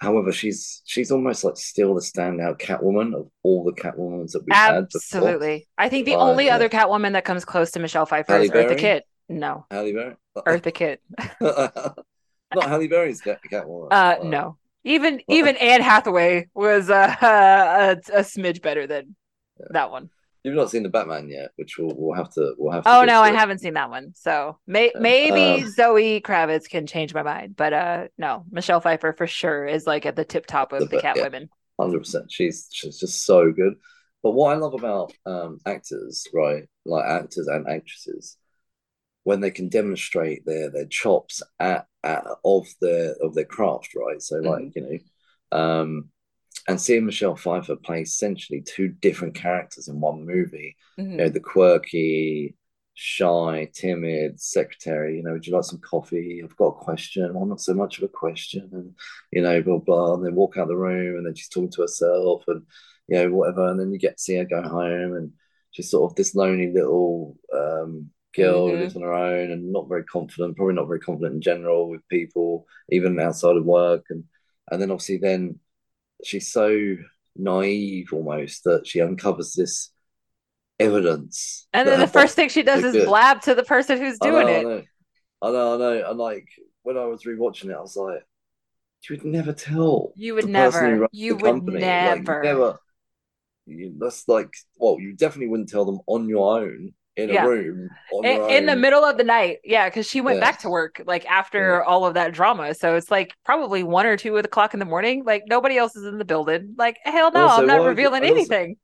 However, 0.00 0.32
she's 0.32 0.80
she's 0.86 1.10
almost 1.10 1.44
like 1.44 1.56
still 1.56 1.94
the 1.94 2.00
standout 2.00 2.58
Catwoman 2.58 3.14
of 3.14 3.28
all 3.42 3.64
the 3.64 3.72
Catwomans 3.72 4.32
that 4.32 4.40
we've 4.46 4.56
had 4.56 4.74
absolutely. 4.76 5.68
I 5.76 5.88
think 5.90 6.06
the 6.06 6.14
Uh, 6.14 6.18
only 6.20 6.46
yeah. 6.46 6.54
other 6.56 6.68
Catwoman 6.70 7.12
that 7.12 7.24
comes 7.24 7.44
close 7.44 7.70
to 7.72 7.80
Michelle 7.80 8.06
Pfeiffer 8.06 8.32
Halle 8.32 8.44
is 8.44 8.50
Eartha 8.50 8.68
Berry? 8.68 8.76
Kitt. 8.76 9.04
No, 9.28 9.66
Halle 9.70 9.92
Berry, 9.92 10.16
Eartha 10.36 10.72
Kitt. 10.74 11.00
not 11.40 12.68
Halle 12.68 12.88
Berry's 12.88 13.20
Cat- 13.20 13.40
Catwoman. 13.50 13.88
Uh, 13.90 14.16
no. 14.24 14.56
Even 14.84 15.20
even 15.28 15.56
Anne 15.56 15.82
Hathaway 15.82 16.48
was 16.54 16.88
uh, 16.88 17.14
a, 17.22 17.92
a 18.16 18.20
smidge 18.22 18.62
better 18.62 18.86
than 18.86 19.14
that 19.70 19.90
one. 19.90 20.08
You've 20.42 20.54
not 20.54 20.70
seen 20.70 20.82
the 20.82 20.88
Batman 20.88 21.28
yet, 21.28 21.50
which 21.56 21.76
we'll 21.78 21.94
we'll 21.96 22.14
have 22.16 22.32
to 22.34 22.54
we'll 22.56 22.72
have 22.72 22.84
to. 22.84 22.90
Oh 22.90 23.04
no, 23.04 23.20
I 23.20 23.30
haven't 23.32 23.58
seen 23.58 23.74
that 23.74 23.90
one. 23.90 24.12
So 24.14 24.58
may, 24.66 24.90
maybe 24.98 25.62
um, 25.62 25.70
Zoe 25.70 26.20
Kravitz 26.20 26.68
can 26.68 26.86
change 26.86 27.12
my 27.12 27.22
mind, 27.22 27.56
but 27.56 27.72
uh, 27.72 28.08
no, 28.16 28.44
Michelle 28.50 28.80
Pfeiffer 28.80 29.12
for 29.12 29.26
sure 29.26 29.66
is 29.66 29.86
like 29.86 30.06
at 30.06 30.16
the 30.16 30.24
tip 30.24 30.46
top 30.46 30.72
of 30.72 30.80
The 30.80 30.84
the 30.86 30.90
be- 30.96 31.00
yeah. 31.02 31.14
Catwomen. 31.14 31.48
Hundred 31.78 31.98
percent. 32.00 32.32
She's 32.32 32.68
she's 32.72 32.98
just 32.98 33.24
so 33.24 33.52
good. 33.52 33.74
But 34.22 34.32
what 34.32 34.52
I 34.52 34.56
love 34.56 34.74
about 34.74 35.12
um, 35.24 35.58
actors, 35.66 36.26
right, 36.34 36.64
like 36.84 37.04
actors 37.06 37.46
and 37.46 37.66
actresses, 37.68 38.36
when 39.24 39.40
they 39.40 39.50
can 39.50 39.68
demonstrate 39.68 40.44
their 40.46 40.70
their 40.70 40.86
chops 40.86 41.42
at, 41.58 41.86
at 42.02 42.24
of 42.44 42.66
their 42.80 43.14
of 43.22 43.34
their 43.34 43.44
craft, 43.46 43.90
right? 43.94 44.20
So 44.22 44.36
like 44.36 44.64
Mhm. 44.64 44.72
you 44.76 44.82
know, 45.52 45.58
um, 45.58 46.08
and 46.70 46.80
seeing 46.80 47.04
Michelle 47.06 47.36
Pfeiffer 47.36 47.76
play 47.76 48.02
essentially 48.02 48.62
two 48.62 48.88
different 48.88 49.34
characters 49.34 49.88
in 49.88 50.00
one 50.00 50.24
movie, 50.24 50.76
Mhm. 50.98 51.10
you 51.10 51.16
know, 51.16 51.28
the 51.28 51.40
quirky, 51.40 52.54
shy, 52.94 53.68
timid 53.72 54.40
secretary, 54.40 55.16
you 55.16 55.22
know, 55.22 55.32
would 55.32 55.46
you 55.46 55.54
like 55.54 55.64
some 55.64 55.80
coffee? 55.80 56.40
I've 56.44 56.56
got 56.56 56.66
a 56.66 56.72
question. 56.84 57.32
Well, 57.34 57.46
not 57.46 57.60
so 57.60 57.74
much 57.74 57.98
of 57.98 58.04
a 58.04 58.08
question. 58.08 58.68
And, 58.72 58.94
you 59.32 59.42
know, 59.42 59.62
blah, 59.62 59.78
blah. 59.78 60.14
And 60.14 60.24
then 60.24 60.34
walk 60.34 60.56
out 60.56 60.68
the 60.68 60.76
room 60.76 61.16
and 61.16 61.26
then 61.26 61.34
she's 61.34 61.48
talking 61.48 61.70
to 61.70 61.82
herself 61.82 62.44
and, 62.46 62.62
you 63.08 63.16
know, 63.16 63.30
whatever. 63.30 63.68
And 63.68 63.80
then 63.80 63.92
you 63.92 63.98
get 63.98 64.18
to 64.18 64.22
see 64.22 64.36
her 64.36 64.44
go 64.44 64.62
home 64.62 65.14
and 65.14 65.32
she's 65.70 65.90
sort 65.90 66.10
of 66.10 66.16
this 66.16 66.34
lonely 66.34 66.72
little 66.72 67.38
um, 67.52 68.10
girl 68.36 68.68
who 68.68 68.76
Mhm. 68.76 68.80
lives 68.80 68.96
on 68.96 69.02
her 69.02 69.14
own 69.14 69.50
and 69.50 69.72
not 69.72 69.88
very 69.88 70.04
confident, 70.04 70.56
probably 70.56 70.74
not 70.74 70.86
very 70.88 71.00
confident 71.00 71.34
in 71.34 71.40
general 71.40 71.88
with 71.88 72.06
people, 72.08 72.66
even 72.90 73.18
outside 73.18 73.56
of 73.56 73.64
work. 73.64 74.04
And, 74.10 74.24
and 74.70 74.80
then 74.80 74.90
obviously 74.90 75.16
then 75.16 75.58
she's 76.24 76.52
so 76.52 76.96
naive 77.36 78.12
almost 78.12 78.64
that 78.64 78.86
she 78.86 79.00
uncovers 79.00 79.54
this 79.54 79.90
evidence. 80.78 81.66
And 81.72 81.86
then 81.86 82.00
the 82.00 82.06
first 82.06 82.34
thing 82.36 82.48
she 82.48 82.62
does 82.62 82.82
is 82.82 82.92
good. 82.92 83.06
blab 83.06 83.42
to 83.42 83.54
the 83.54 83.62
person 83.62 83.98
who's 83.98 84.18
I 84.20 84.28
doing 84.28 84.46
know, 84.46 84.70
it. 84.70 84.84
I 85.42 85.50
know, 85.50 85.50
I 85.50 85.50
know, 85.50 85.74
I 85.74 85.78
know. 85.78 86.10
And 86.10 86.18
like 86.18 86.48
when 86.82 86.96
I 86.96 87.04
was 87.06 87.24
rewatching 87.24 87.70
it, 87.70 87.76
I 87.76 87.80
was 87.80 87.96
like, 87.96 88.22
you 89.08 89.16
would 89.16 89.24
never 89.24 89.52
tell. 89.52 90.12
You 90.16 90.34
would 90.34 90.46
the 90.46 90.52
person 90.52 90.84
who 90.84 90.90
never. 90.92 91.08
You 91.12 91.36
would 91.36 91.44
company. 91.44 91.80
Never. 91.80 92.36
you 92.36 92.42
never. 92.42 92.78
You, 93.66 93.94
that's 93.98 94.26
like, 94.28 94.52
well, 94.78 94.98
you 94.98 95.14
definitely 95.14 95.48
wouldn't 95.48 95.68
tell 95.68 95.84
them 95.84 96.00
on 96.06 96.28
your 96.28 96.60
own 96.60 96.92
in 97.16 97.28
Yeah. 97.28 97.44
a 97.44 97.48
room 97.48 97.88
on 98.12 98.24
in, 98.24 98.50
in 98.50 98.66
the 98.66 98.76
middle 98.76 99.04
of 99.04 99.16
the 99.18 99.24
night 99.24 99.58
yeah 99.64 99.88
because 99.88 100.08
she 100.08 100.20
went 100.20 100.36
Yeah. 100.38 100.44
back 100.44 100.60
to 100.60 100.70
work 100.70 101.02
like 101.06 101.26
after 101.26 101.78
Yeah. 101.78 101.84
all 101.86 102.06
of 102.06 102.14
that 102.14 102.32
drama 102.32 102.74
so 102.74 102.94
it's 102.96 103.10
like 103.10 103.34
probably 103.44 103.82
one 103.82 104.06
or 104.06 104.16
two 104.16 104.36
o'clock 104.36 104.74
in 104.74 104.80
the 104.80 104.86
morning 104.86 105.24
like 105.24 105.44
nobody 105.48 105.76
else 105.76 105.96
is 105.96 106.04
in 106.04 106.18
the 106.18 106.24
building 106.24 106.74
like 106.78 106.98
hell 107.04 107.30
no 107.32 107.46
Also, 107.48 107.62
i'm 107.62 107.66
not 107.66 107.84
revealing 107.84 108.22
and 108.22 108.30
also- 108.30 108.36
anything 108.40 108.76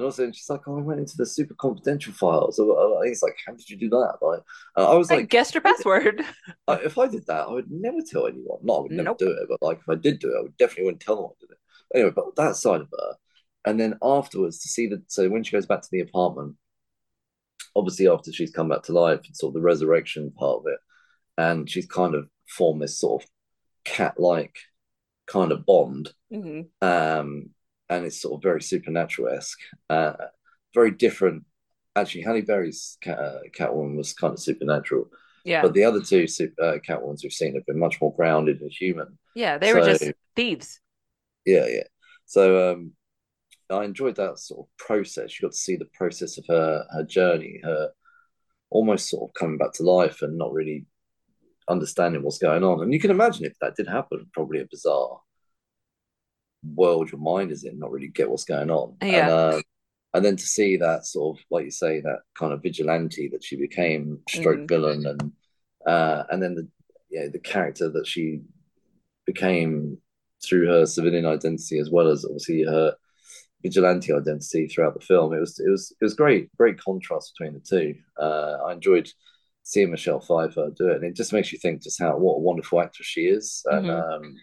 And 0.00 0.06
also, 0.06 0.26
she's 0.32 0.50
like, 0.50 0.62
oh, 0.66 0.78
I 0.78 0.82
went 0.82 0.98
into 0.98 1.16
the 1.16 1.24
super 1.24 1.54
confidential 1.54 2.12
files. 2.12 2.56
So 2.56 2.62
it's 3.02 3.22
like, 3.22 3.36
how 3.46 3.52
did 3.54 3.70
you 3.70 3.76
do 3.76 3.88
that? 3.90 4.14
Like, 4.20 4.40
uh, 4.76 4.90
I 4.92 4.94
was 4.96 5.08
like 5.08 5.20
like, 5.20 5.28
guess 5.30 5.54
your 5.54 5.60
password 5.62 6.20
I, 6.66 6.74
if 6.88 6.98
I 6.98 7.06
did 7.06 7.24
that, 7.26 7.46
I 7.46 7.52
would 7.52 7.70
never 7.70 7.98
tell 8.10 8.26
anyone. 8.26 8.58
No, 8.64 8.72
I 8.78 8.80
would 8.80 8.90
never 8.90 9.10
Nope. 9.10 9.18
do 9.18 9.30
it, 9.30 9.46
but 9.48 9.62
like 9.62 9.78
if 9.78 9.88
I 9.88 9.94
did 9.94 10.18
do 10.18 10.30
it, 10.34 10.38
I 10.38 10.42
would 10.42 10.56
definitely 10.56 10.86
wouldn't 10.86 11.02
tell 11.06 11.14
them 11.16 11.26
I 11.26 11.36
did 11.40 11.50
it. 11.54 11.58
Anyway, 11.94 12.12
but 12.16 12.34
that 12.34 12.56
side 12.56 12.80
of 12.80 12.88
her, 12.90 13.10
and 13.66 13.78
then 13.78 13.96
afterwards 14.02 14.58
to 14.62 14.68
see 14.68 14.88
that. 14.88 15.02
So 15.06 15.28
when 15.28 15.44
she 15.44 15.52
goes 15.52 15.66
back 15.66 15.82
to 15.82 15.88
the 15.92 16.00
apartment, 16.00 16.56
obviously 17.76 18.08
after 18.08 18.32
she's 18.32 18.50
come 18.52 18.68
back 18.68 18.82
to 18.84 18.92
life, 18.92 19.20
and 19.26 19.36
sort 19.36 19.50
of 19.50 19.54
the 19.54 19.60
resurrection 19.60 20.30
part 20.32 20.58
of 20.60 20.66
it, 20.66 20.78
and 21.38 21.68
she's 21.68 21.86
kind 21.86 22.14
of 22.14 22.28
formed 22.48 22.80
this 22.82 22.98
sort 22.98 23.22
of 23.22 23.28
cat-like 23.84 24.56
kind 25.26 25.52
of 25.52 25.64
bond, 25.66 26.12
Mhm. 26.32 26.68
um, 26.82 27.50
and 27.88 28.04
it's 28.04 28.20
sort 28.20 28.34
of 28.38 28.42
very 28.42 28.62
supernatural 28.62 29.28
esque, 29.28 29.58
uh, 29.90 30.14
very 30.74 30.90
different. 30.90 31.44
Actually, 31.96 32.22
Halle 32.22 32.40
Berry's 32.42 32.98
cat, 33.00 33.18
uh, 33.18 33.40
Catwoman 33.56 33.96
was 33.96 34.12
kind 34.14 34.32
of 34.34 34.40
supernatural. 34.40 35.10
yeah 35.44 35.60
But 35.62 35.74
the 35.74 35.84
other 35.84 36.00
two 36.00 36.24
uh, 36.58 36.78
Catwomans 36.86 37.22
we've 37.22 37.32
seen 37.32 37.54
have 37.54 37.66
been 37.66 37.78
much 37.78 38.00
more 38.00 38.14
grounded 38.14 38.60
and 38.62 38.70
human. 38.72 39.18
yeah 39.34 39.58
they 39.58 39.72
were 39.74 39.80
just 39.84 40.10
thieves 40.34 40.80
Yeah, 41.44 41.66
yeah. 41.66 41.84
So 42.26 42.72
um, 42.72 42.92
I 43.70 43.84
enjoyed 43.84 44.16
that 44.16 44.38
sort 44.38 44.66
of 44.66 44.76
process. 44.76 45.38
You 45.38 45.46
got 45.46 45.52
to 45.52 45.58
see 45.58 45.76
the 45.76 45.88
process 45.94 46.38
of 46.38 46.44
her 46.48 46.84
her 46.92 47.04
journey, 47.04 47.60
her 47.64 47.90
almost 48.70 49.08
sort 49.08 49.28
of 49.30 49.34
coming 49.34 49.58
back 49.58 49.72
to 49.74 49.82
life 49.84 50.22
and 50.22 50.36
not 50.36 50.52
really 50.52 50.86
understanding 51.68 52.22
what's 52.22 52.38
going 52.38 52.62
on. 52.64 52.82
And 52.82 52.92
you 52.92 53.00
can 53.00 53.10
imagine 53.10 53.44
if 53.44 53.58
that 53.60 53.76
did 53.76 53.86
happen, 53.86 54.26
probably 54.32 54.60
a 54.60 54.66
bizarre 54.70 55.18
world 56.74 57.10
your 57.12 57.20
mind 57.20 57.50
is 57.50 57.64
in, 57.64 57.78
not 57.78 57.90
really 57.90 58.08
get 58.08 58.28
what's 58.30 58.44
going 58.44 58.70
on. 58.70 58.96
Yeah. 59.02 59.08
And, 59.08 59.30
uh, 59.30 59.62
and 60.14 60.24
then 60.24 60.36
to 60.36 60.46
see 60.46 60.76
that 60.76 61.06
sort 61.06 61.36
of, 61.38 61.44
like 61.50 61.64
you 61.64 61.70
say, 61.70 62.00
that 62.00 62.20
kind 62.38 62.52
of 62.52 62.62
vigilante 62.62 63.28
that 63.28 63.42
she 63.42 63.56
became, 63.56 64.20
stroke 64.28 64.60
Mhm. 64.60 64.68
villain, 64.68 65.06
and 65.06 65.32
uh, 65.86 66.24
and 66.30 66.42
then 66.42 66.54
the 66.54 66.68
yeah 67.10 67.28
the 67.28 67.38
character 67.38 67.90
that 67.90 68.06
she 68.06 68.40
became 69.26 69.98
through 70.42 70.66
her 70.66 70.86
civilian 70.86 71.26
identity 71.26 71.78
as 71.78 71.90
well 71.90 72.08
as 72.08 72.24
obviously 72.24 72.62
her 72.62 72.94
vigilante 73.64 74.12
identity 74.12 74.68
throughout 74.68 74.94
the 74.94 75.04
film. 75.04 75.32
It 75.32 75.40
was 75.40 75.58
it 75.58 75.68
was 75.70 75.90
it 76.00 76.04
was 76.04 76.14
great, 76.14 76.54
great 76.56 76.78
contrast 76.78 77.32
between 77.36 77.54
the 77.54 77.60
two. 77.60 77.94
Uh, 78.16 78.58
I 78.66 78.72
enjoyed 78.74 79.10
seeing 79.64 79.90
Michelle 79.90 80.20
Pfeiffer 80.20 80.70
do 80.76 80.88
it, 80.90 80.96
and 80.96 81.04
it 81.04 81.16
just 81.16 81.32
makes 81.32 81.50
you 81.50 81.58
think 81.58 81.82
just 81.82 82.00
how 82.00 82.16
what 82.18 82.34
a 82.36 82.40
wonderful 82.40 82.80
actress 82.80 83.08
she 83.08 83.22
is, 83.22 83.62
and 83.64 83.86
Mhm. 83.86 84.12
um, 84.16 84.34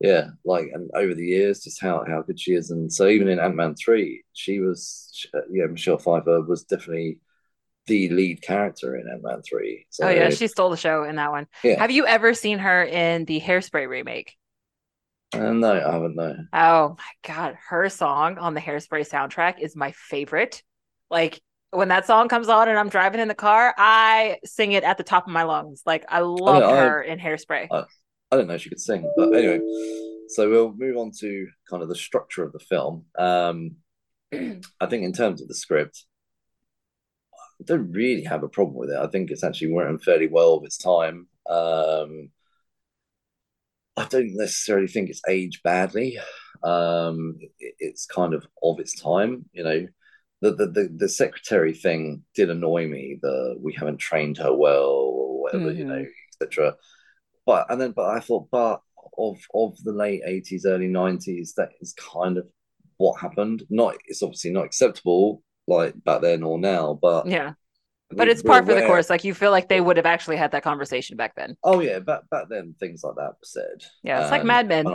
yeah, 0.00 0.28
like 0.44 0.68
and 0.72 0.90
over 0.94 1.14
the 1.14 1.26
years, 1.26 1.62
just 1.62 1.80
how 1.80 2.04
how 2.08 2.22
good 2.22 2.40
she 2.40 2.52
is, 2.54 2.70
and 2.70 2.92
so 2.92 3.06
even 3.06 3.28
in 3.28 3.38
Ant 3.38 3.54
Man 3.54 3.74
three, 3.74 4.24
she 4.32 4.60
was 4.60 5.26
uh, 5.34 5.40
yeah 5.50 5.66
Michelle 5.66 5.98
Pfeiffer 5.98 6.40
was 6.40 6.64
definitely 6.64 7.20
the 7.86 8.08
lead 8.08 8.42
character 8.42 8.96
in 8.96 9.08
Ant 9.08 9.22
Man 9.22 9.42
three. 9.42 9.86
So, 9.90 10.06
oh 10.06 10.10
yeah, 10.10 10.30
she 10.30 10.48
stole 10.48 10.70
the 10.70 10.76
show 10.76 11.04
in 11.04 11.16
that 11.16 11.30
one. 11.30 11.46
Yeah. 11.62 11.78
Have 11.78 11.90
you 11.90 12.06
ever 12.06 12.34
seen 12.34 12.58
her 12.58 12.82
in 12.82 13.26
the 13.26 13.40
Hairspray 13.40 13.86
remake? 13.88 14.34
Uh, 15.32 15.52
no, 15.52 15.72
I 15.72 15.92
haven't. 15.92 16.16
No. 16.16 16.36
Oh 16.52 16.96
my 16.98 17.34
god, 17.34 17.56
her 17.68 17.88
song 17.88 18.38
on 18.38 18.54
the 18.54 18.60
Hairspray 18.60 19.08
soundtrack 19.08 19.60
is 19.60 19.74
my 19.76 19.92
favorite. 19.92 20.62
Like 21.10 21.40
when 21.70 21.88
that 21.88 22.06
song 22.06 22.28
comes 22.28 22.48
on 22.48 22.68
and 22.68 22.78
I'm 22.78 22.88
driving 22.88 23.20
in 23.20 23.28
the 23.28 23.34
car, 23.34 23.74
I 23.76 24.38
sing 24.44 24.72
it 24.72 24.84
at 24.84 24.98
the 24.98 25.04
top 25.04 25.26
of 25.26 25.32
my 25.32 25.42
lungs. 25.42 25.82
Like 25.84 26.04
I 26.08 26.20
love 26.20 26.62
I- 26.62 26.76
her 26.76 27.02
in 27.02 27.18
Hairspray. 27.18 27.68
I- 27.70 27.84
I 28.32 28.36
don't 28.36 28.48
know 28.48 28.54
if 28.54 28.62
she 28.62 28.70
could 28.70 28.80
sing, 28.80 29.08
but 29.16 29.32
anyway. 29.34 29.60
So 30.30 30.50
we'll 30.50 30.74
move 30.76 30.96
on 30.96 31.12
to 31.20 31.46
kind 31.70 31.80
of 31.80 31.88
the 31.88 31.94
structure 31.94 32.42
of 32.42 32.52
the 32.52 32.58
film. 32.58 33.04
Um, 33.16 33.76
I 34.32 34.86
think 34.86 35.04
in 35.04 35.12
terms 35.12 35.40
of 35.40 35.46
the 35.46 35.54
script, 35.54 36.04
I 37.60 37.64
don't 37.64 37.92
really 37.92 38.24
have 38.24 38.42
a 38.42 38.48
problem 38.48 38.76
with 38.76 38.90
it. 38.90 38.96
I 38.96 39.06
think 39.06 39.30
it's 39.30 39.44
actually 39.44 39.72
written 39.72 40.00
fairly 40.00 40.26
well 40.26 40.54
of 40.54 40.64
its 40.64 40.76
time. 40.76 41.28
Um, 41.48 42.30
I 43.96 44.06
don't 44.06 44.36
necessarily 44.36 44.88
think 44.88 45.10
it's 45.10 45.22
aged 45.28 45.62
badly. 45.62 46.18
Um, 46.62 47.36
it, 47.58 47.74
it's 47.78 48.06
kind 48.06 48.34
of 48.34 48.46
of 48.62 48.80
its 48.80 49.00
time, 49.00 49.46
you 49.52 49.64
know. 49.64 49.86
The, 50.42 50.52
the 50.54 50.66
the 50.66 50.94
the 50.94 51.08
secretary 51.08 51.72
thing 51.72 52.22
did 52.34 52.50
annoy 52.50 52.86
me. 52.88 53.18
The 53.22 53.56
we 53.58 53.72
haven't 53.72 53.98
trained 53.98 54.36
her 54.38 54.52
well 54.52 54.84
or 54.84 55.42
whatever, 55.42 55.72
you 55.72 55.86
know, 55.86 56.04
etc. 56.42 56.76
But 57.46 57.66
and 57.70 57.80
then, 57.80 57.92
but 57.92 58.10
I 58.10 58.20
thought, 58.20 58.48
but 58.50 58.82
of 59.16 59.38
of 59.54 59.82
the 59.82 59.92
late 59.92 60.20
eighties, 60.26 60.66
early 60.66 60.88
nineties, 60.88 61.54
that 61.56 61.70
is 61.80 61.94
kind 61.94 62.36
of 62.36 62.46
what 62.98 63.20
happened. 63.20 63.62
Not 63.70 63.96
it's 64.06 64.22
obviously 64.22 64.50
not 64.50 64.66
acceptable 64.66 65.42
like 65.66 65.94
back 66.04 66.20
then 66.20 66.42
or 66.42 66.58
now, 66.58 66.98
but 67.00 67.26
yeah, 67.26 67.54
but 68.10 68.26
we- 68.26 68.32
it's 68.32 68.42
part 68.42 68.64
for 68.66 68.74
the 68.74 68.86
course. 68.86 69.10
Like 69.10 69.24
you 69.24 69.34
feel 69.34 69.50
like 69.50 69.68
they 69.68 69.80
would 69.80 69.96
have 69.96 70.06
actually 70.06 70.36
had 70.36 70.52
that 70.52 70.62
conversation 70.62 71.16
back 71.16 71.34
then. 71.34 71.56
Oh 71.64 71.80
yeah, 71.80 71.98
back 71.98 72.28
back 72.30 72.46
then 72.48 72.74
things 72.78 73.02
like 73.04 73.16
that 73.16 73.30
were 73.32 73.36
said. 73.44 73.82
Yeah, 74.02 74.22
it's 74.22 74.30
like 74.30 74.42
Um, 74.42 74.46
Mad 74.48 74.68
Men. 74.68 74.86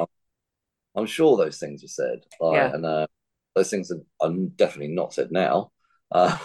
I'm 0.95 1.05
sure 1.05 1.37
those 1.37 1.57
things 1.57 1.81
were 1.83 1.87
said. 1.87 2.19
Like, 2.39 2.55
Yeah. 2.55 2.73
and 2.73 2.85
uh, 2.85 3.07
those 3.55 3.69
things 3.69 3.91
are, 3.91 4.01
are 4.19 4.33
definitely 4.55 4.93
not 4.93 5.13
said 5.13 5.31
now. 5.31 5.71
Uh, 6.11 6.37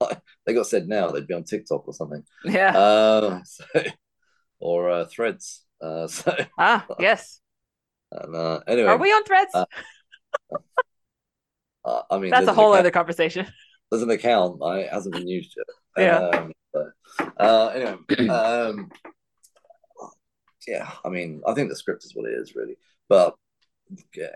they 0.46 0.52
got 0.54 0.66
said 0.66 0.88
now, 0.88 1.08
they'd 1.10 1.26
be 1.28 1.34
on 1.34 1.44
TikTok 1.44 1.86
or 1.86 1.94
something. 1.94 2.24
Yeah. 2.44 2.76
Uh, 2.76 3.40
so, 3.44 3.64
or 4.58 4.90
uh, 4.90 5.04
Threads. 5.04 5.64
Uh, 5.80 6.06
so, 6.08 6.34
ah, 6.58 6.84
yes. 6.98 7.40
and, 8.10 8.34
uh, 8.34 8.60
anyway, 8.66 8.88
Are 8.88 8.96
we 8.96 9.12
on 9.12 9.22
Threads? 9.24 9.50
uh, 9.54 9.64
uh, 11.84 12.02
I 12.10 12.18
mean, 12.18 12.30
That's 12.30 12.46
a 12.48 12.52
whole 12.54 12.72
account- 12.72 12.80
other 12.80 12.90
conversation. 12.90 13.46
there's 13.90 14.02
an 14.02 14.10
account. 14.10 14.60
I 14.62 14.78
it 14.80 14.92
hasn't 14.92 15.14
been 15.14 15.28
used 15.28 15.54
yet. 15.56 15.66
Yeah. 15.96 16.18
Um, 16.18 16.52
but, 16.72 16.86
uh, 17.38 17.66
anyway, 17.68 18.28
um, 18.28 18.90
yeah. 20.66 20.90
I 21.04 21.08
mean, 21.08 21.42
I 21.46 21.54
think 21.54 21.68
the 21.68 21.76
script 21.76 22.04
is 22.04 22.14
what 22.14 22.28
it 22.28 22.34
is, 22.34 22.54
really. 22.54 22.76
But 23.08 23.34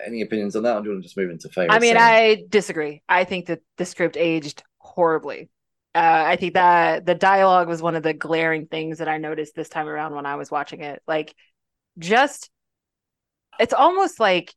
any 0.05 0.23
opinions 0.23 0.57
on 0.57 0.63
that? 0.65 0.77
Or 0.77 0.81
do 0.81 0.87
you 0.87 0.93
want 0.93 1.03
to 1.03 1.07
just 1.09 1.17
move 1.17 1.31
into 1.31 1.49
favorite? 1.49 1.75
I 1.75 1.79
mean, 1.79 1.95
scene? 1.95 2.03
I 2.03 2.45
disagree. 2.49 3.03
I 3.09 3.25
think 3.25 3.47
that 3.47 3.61
the 3.77 3.85
script 3.85 4.17
aged 4.17 4.63
horribly. 4.79 5.51
Uh, 5.95 6.25
I 6.27 6.37
think 6.37 6.55
that 6.55 7.07
the 7.07 7.15
dialogue 7.15 7.67
was 7.67 7.83
one 7.83 7.97
of 7.97 8.03
the 8.03 8.13
glaring 8.13 8.67
things 8.67 8.99
that 8.99 9.09
I 9.09 9.19
noticed 9.19 9.55
this 9.55 9.69
time 9.69 9.89
around 9.89 10.15
when 10.15 10.27
I 10.27 10.37
was 10.37 10.51
watching 10.51 10.83
it. 10.83 11.03
Like, 11.07 11.35
just 11.99 12.51
it's 13.59 13.75
almost 13.75 14.21
like 14.21 14.55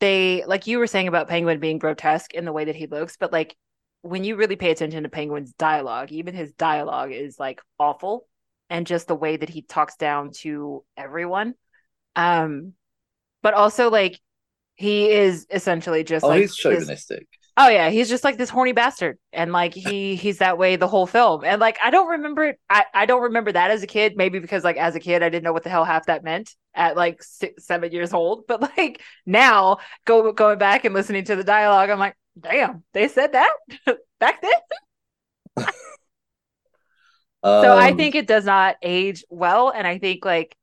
they, 0.00 0.44
like 0.46 0.66
you 0.66 0.78
were 0.78 0.86
saying 0.86 1.08
about 1.08 1.28
Penguin 1.28 1.60
being 1.60 1.78
grotesque 1.78 2.34
in 2.34 2.44
the 2.44 2.52
way 2.52 2.66
that 2.66 2.76
he 2.76 2.86
looks, 2.86 3.16
but 3.16 3.32
like 3.32 3.56
when 4.06 4.24
you 4.24 4.36
really 4.36 4.56
pay 4.56 4.70
attention 4.70 5.02
to 5.02 5.08
Penguin's 5.08 5.52
dialogue, 5.52 6.12
even 6.12 6.34
his 6.34 6.52
dialogue 6.52 7.12
is 7.12 7.38
like 7.38 7.60
awful, 7.78 8.26
and 8.70 8.86
just 8.86 9.08
the 9.08 9.14
way 9.14 9.36
that 9.36 9.48
he 9.48 9.62
talks 9.62 9.96
down 9.96 10.30
to 10.38 10.84
everyone. 10.96 11.54
Um, 12.14 12.72
but 13.42 13.54
also 13.54 13.90
like 13.90 14.20
he 14.76 15.10
is 15.10 15.46
essentially 15.50 16.04
just 16.04 16.24
oh, 16.24 16.28
like 16.28 16.40
he's 16.42 16.50
this- 16.50 16.58
chauvinistic. 16.58 17.26
Oh 17.58 17.68
yeah, 17.68 17.88
he's 17.88 18.10
just 18.10 18.22
like 18.22 18.36
this 18.36 18.50
horny 18.50 18.72
bastard, 18.72 19.18
and 19.32 19.50
like 19.50 19.72
he 19.74 20.14
he's 20.14 20.38
that 20.38 20.58
way 20.58 20.76
the 20.76 20.88
whole 20.88 21.06
film. 21.06 21.42
And 21.44 21.60
like 21.60 21.78
I 21.82 21.90
don't 21.90 22.08
remember 22.08 22.44
it. 22.44 22.60
I 22.68 22.84
I 22.92 23.06
don't 23.06 23.22
remember 23.22 23.52
that 23.52 23.70
as 23.70 23.82
a 23.82 23.86
kid. 23.86 24.14
Maybe 24.16 24.38
because 24.38 24.62
like 24.62 24.76
as 24.76 24.94
a 24.94 25.00
kid 25.00 25.22
I 25.22 25.30
didn't 25.30 25.44
know 25.44 25.54
what 25.54 25.64
the 25.64 25.70
hell 25.70 25.84
half 25.84 26.06
that 26.06 26.22
meant 26.22 26.54
at 26.74 26.96
like 26.96 27.22
six 27.22 27.66
seven 27.66 27.92
years 27.92 28.12
old. 28.12 28.46
But 28.46 28.60
like 28.60 29.02
now 29.24 29.78
go 30.04 30.32
going 30.32 30.58
back 30.58 30.84
and 30.84 30.94
listening 30.94 31.24
to 31.24 31.36
the 31.36 31.44
dialogue, 31.44 31.88
I'm 31.88 31.98
like, 31.98 32.16
damn, 32.38 32.84
they 32.92 33.08
said 33.08 33.32
that 33.32 33.52
back 34.20 34.42
then. 34.42 34.52
So 37.60 37.74
I 37.76 37.92
Um, 37.92 37.92
think 37.92 38.14
it 38.14 38.26
does 38.26 38.44
not 38.44 38.76
age 38.82 39.24
well, 39.30 39.70
and 39.70 39.86
I 39.86 39.98
think 39.98 40.24
like 40.24 40.56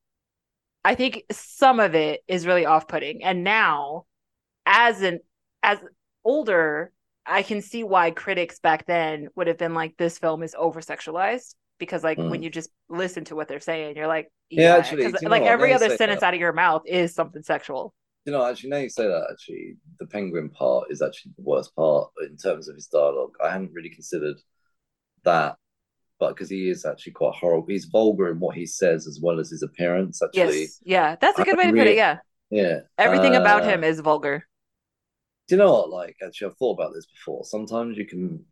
I 0.86 0.95
think 0.95 1.24
some 1.32 1.80
of 1.80 1.95
it 1.95 2.24
is 2.28 2.47
really 2.47 2.65
off-putting. 2.65 3.24
And 3.24 3.43
now, 3.43 4.05
as 4.65 5.01
an 5.01 5.21
as 5.63 5.80
older, 6.26 6.93
I 7.26 7.43
can 7.43 7.61
see 7.61 7.84
why 7.86 8.11
critics 8.11 8.59
back 8.59 8.86
then 8.88 9.30
would 9.36 9.47
have 9.47 9.57
been 9.59 9.74
like, 9.76 9.97
"This 9.97 10.19
film 10.19 10.43
is 10.43 10.55
over-sexualized." 10.57 11.55
Because 11.80 12.03
like 12.03 12.21
when 12.26 12.41
Mm. 12.41 12.43
you 12.43 12.49
just 12.51 12.71
listen 12.89 13.26
to 13.28 13.36
what 13.36 13.47
they're 13.49 13.59
saying, 13.61 13.97
you're 13.97 14.07
like, 14.07 14.32
Yeah, 14.49 14.78
actually, 14.78 15.07
you 15.21 15.30
know 15.30 15.32
like 15.32 15.43
every 15.45 15.74
other 15.74 15.89
sentence 15.89 16.21
that. 16.21 16.24
out 16.24 16.34
of 16.36 16.39
your 16.41 16.53
mouth 16.53 16.84
is 16.88 17.13
something 17.15 17.43
sexual. 17.43 17.93
You 18.26 18.32
know, 18.32 18.45
actually, 18.45 18.69
now 18.69 18.78
you 18.78 18.89
say 18.89 19.07
that, 19.07 19.28
actually, 19.32 19.76
the 19.99 20.05
penguin 20.05 20.49
part 20.49 20.88
is 20.89 21.01
actually 21.01 21.34
the 21.38 21.43
worst 21.43 21.76
part 21.76 22.09
in 22.21 22.38
terms 22.38 22.67
of 22.69 22.76
his 22.76 22.88
dialogue. 22.88 23.34
I 23.43 23.51
hadn't 23.51 23.74
really 23.74 23.89
considered 23.89 24.38
that, 25.24 25.57
but 26.19 26.30
because 26.30 26.49
he 26.49 26.69
is 26.69 26.86
actually 26.86 27.13
quite 27.13 27.36
horrible. 27.36 27.67
He's 27.67 27.86
vulgar 27.86 28.30
in 28.32 28.39
what 28.39 28.55
he 28.55 28.65
says 28.65 29.07
as 29.07 29.19
well 29.21 29.39
as 29.39 29.49
his 29.49 29.61
appearance. 29.61 30.21
Actually, 30.21 30.61
Yes, 30.61 30.80
yeah, 30.84 31.15
that's 31.19 31.38
a 31.39 31.43
good 31.43 31.57
way 31.57 31.65
to 31.65 31.71
put 31.71 31.88
it. 31.88 31.97
Yeah, 31.97 32.19
yeah. 32.49 32.80
everything 32.97 33.36
about 33.36 33.63
Uh, 33.63 33.69
him 33.69 33.84
is 33.84 33.99
vulgar. 33.99 34.47
Do 35.47 35.55
you 35.55 35.59
know 35.59 35.74
what? 35.74 35.89
Like, 35.89 36.15
actually, 36.26 36.51
I've 36.51 36.57
thought 36.57 36.80
about 36.80 36.93
this 36.93 37.05
before. 37.05 37.43
Sometimes 37.43 37.97
you 37.97 38.05
can 38.05 38.45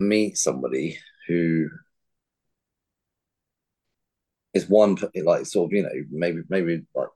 meet 0.00 0.36
somebody 0.36 0.98
who 1.28 1.68
is 4.52 4.68
one, 4.68 4.96
like, 5.14 5.46
sort 5.46 5.68
of, 5.68 5.72
you 5.72 5.82
know, 5.82 5.90
maybe, 6.10 6.40
maybe 6.48 6.82
like 6.94 7.08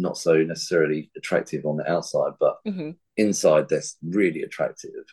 not 0.00 0.18
so 0.18 0.36
necessarily 0.42 1.10
attractive 1.16 1.66
on 1.66 1.76
the 1.76 1.90
outside, 1.90 2.32
but 2.40 2.58
Mhm. 2.64 2.98
inside 3.16 3.68
they're 3.68 3.82
really 4.02 4.42
attractive. 4.42 5.04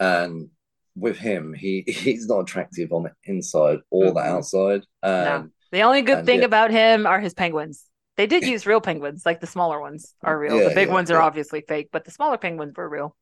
And 0.00 0.50
with 0.96 1.18
him, 1.18 1.54
he 1.54 1.84
he's 1.86 2.26
not 2.28 2.40
attractive 2.40 2.92
on 2.92 3.04
the 3.04 3.12
inside 3.24 3.80
or 3.90 4.12
the 4.12 4.20
Mhm. 4.20 4.26
outside. 4.30 4.82
And 5.02 5.50
The 5.72 5.82
only 5.82 6.02
good 6.02 6.26
thing 6.26 6.40
yeah. 6.40 6.46
about 6.46 6.70
him 6.70 7.06
are 7.06 7.20
his 7.20 7.34
penguins. 7.34 7.86
They 8.16 8.26
did 8.26 8.44
use 8.44 8.66
real 8.66 8.80
penguins, 8.80 9.24
like 9.24 9.40
the 9.40 9.46
smaller 9.46 9.80
ones 9.80 10.14
are 10.24 10.38
real. 10.38 10.56
Yeah, 10.56 10.64
the 10.64 10.70
big 10.74 10.88
yeah, 10.88 10.94
ones 10.94 11.10
are 11.10 11.20
obviously 11.20 11.62
fake, 11.62 11.88
but 11.92 12.04
the 12.04 12.10
smaller 12.10 12.38
penguins 12.38 12.76
were 12.76 12.88
real. 12.88 13.16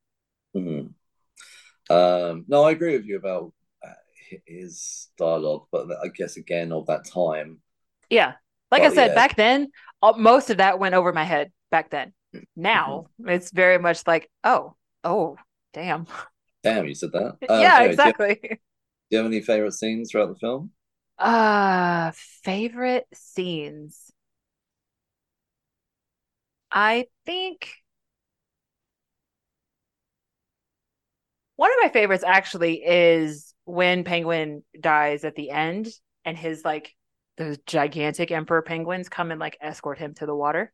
Mhm. 0.54 0.94
Um, 1.90 2.44
no, 2.48 2.64
I 2.64 2.72
agree 2.72 2.96
with 2.96 3.06
you 3.06 3.16
about 3.16 3.52
uh, 3.84 3.92
his 4.46 5.08
dialogue, 5.18 5.66
but 5.72 5.88
I 6.04 6.08
guess 6.08 6.36
again 6.36 6.72
of 6.72 6.86
that 6.86 7.04
time, 7.06 7.60
Yeah. 8.10 8.34
Like 8.70 8.82
I 8.82 8.90
said, 8.90 9.08
yeah. 9.08 9.14
back 9.14 9.36
then, 9.36 9.68
most 10.16 10.50
of 10.50 10.58
that 10.58 10.78
went 10.78 10.94
over 10.94 11.12
my 11.12 11.24
head 11.24 11.52
back 11.70 11.90
then. 11.90 12.12
Now 12.54 13.06
it's 13.24 13.50
very 13.50 13.78
much 13.78 14.06
like, 14.06 14.30
oh, 14.44 14.74
oh, 15.04 15.36
damn. 15.72 16.06
damn, 16.62 16.86
you 16.86 16.94
said 16.94 17.12
that. 17.12 17.24
Uh, 17.26 17.36
yeah, 17.40 17.56
anyway, 17.56 17.78
do 17.78 17.84
you- 17.84 17.90
exactly. 17.90 18.38
Do 18.40 19.16
you 19.16 19.18
have 19.18 19.26
any 19.26 19.40
favorite 19.40 19.72
scenes 19.72 20.10
throughout 20.10 20.28
the 20.28 20.38
film? 20.38 20.70
Uh, 21.18 22.12
favorite 22.44 23.06
scenes. 23.14 24.12
I 26.70 27.06
think 27.24 27.70
one 31.56 31.70
of 31.70 31.76
my 31.82 31.88
favorites 31.88 32.22
actually 32.24 32.84
is 32.84 33.54
when 33.64 34.04
Penguin 34.04 34.62
dies 34.78 35.24
at 35.24 35.34
the 35.34 35.50
end 35.50 35.88
and 36.24 36.36
his 36.36 36.64
like 36.64 36.94
those 37.38 37.58
gigantic 37.66 38.30
emperor 38.30 38.62
penguins 38.62 39.08
come 39.08 39.30
and 39.30 39.40
like 39.40 39.56
escort 39.60 39.98
him 39.98 40.14
to 40.14 40.26
the 40.26 40.34
water. 40.34 40.72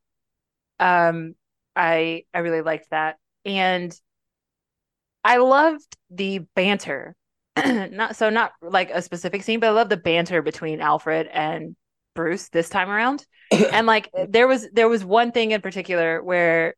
Um 0.79 1.35
I 1.75 2.25
I 2.33 2.39
really 2.39 2.61
liked 2.61 2.89
that. 2.91 3.17
And 3.45 3.97
I 5.23 5.37
loved 5.37 5.97
the 6.09 6.39
banter 6.55 7.15
not 7.65 8.15
so 8.15 8.29
not 8.29 8.51
like 8.61 8.89
a 8.91 9.01
specific 9.01 9.43
scene, 9.43 9.59
but 9.59 9.67
I 9.67 9.71
love 9.71 9.89
the 9.89 9.97
banter 9.97 10.41
between 10.41 10.81
Alfred 10.81 11.27
and 11.31 11.75
Bruce 12.13 12.49
this 12.49 12.69
time 12.69 12.89
around. 12.89 13.25
and 13.51 13.87
like 13.87 14.09
there 14.29 14.47
was 14.47 14.67
there 14.73 14.89
was 14.89 15.05
one 15.05 15.31
thing 15.31 15.51
in 15.51 15.61
particular 15.61 16.21
where 16.21 16.75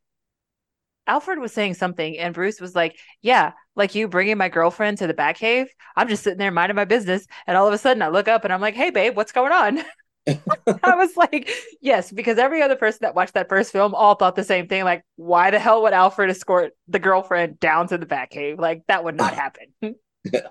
Alfred 1.08 1.40
was 1.40 1.54
saying 1.54 1.74
something 1.74 2.18
and 2.18 2.34
Bruce 2.34 2.62
was 2.62 2.76
like, 2.76 3.00
"Yeah, 3.22 3.54
like 3.78 3.96
you 3.96 4.08
bringing 4.08 4.38
my 4.38 4.50
girlfriend 4.50 4.98
to 4.98 5.08
the 5.08 5.14
Batcave. 5.14 5.68
I'm 5.96 6.10
just 6.10 6.24
sitting 6.24 6.40
there 6.40 6.52
minding 6.52 6.76
my 6.76 6.86
business, 6.86 7.26
and 7.46 7.56
all 7.56 7.68
of 7.68 7.74
a 7.74 7.78
sudden 7.78 8.02
I 8.02 8.10
look 8.10 8.28
up 8.28 8.44
and 8.44 8.52
I'm 8.52 8.60
like, 8.62 8.76
"Hey, 8.76 8.90
babe, 8.90 9.16
what's 9.16 9.32
going 9.32 9.54
on?" 9.54 9.84
I 10.84 10.96
was 10.96 11.16
like, 11.16 11.50
"Yes," 11.80 12.12
because 12.12 12.38
every 12.38 12.62
other 12.62 12.76
person 12.76 13.00
that 13.04 13.16
watched 13.16 13.36
that 13.36 13.48
first 13.48 13.72
film 13.72 13.96
all 13.96 14.16
thought 14.16 14.36
the 14.36 14.44
same 14.44 14.68
thing. 14.68 14.84
Like, 14.84 15.06
why 15.16 15.52
the 15.52 15.60
hell 15.60 15.84
would 15.84 15.94
Alfred 15.94 16.30
escort 16.30 16.74
the 16.88 17.00
girlfriend 17.00 17.60
down 17.60 17.88
to 17.90 17.98
the 17.98 18.06
Batcave? 18.06 18.60
Like 18.60 18.84
that 18.88 19.04
would 19.04 19.16
not 19.16 19.34
happen. 19.44 19.68
yeah. 20.34 20.48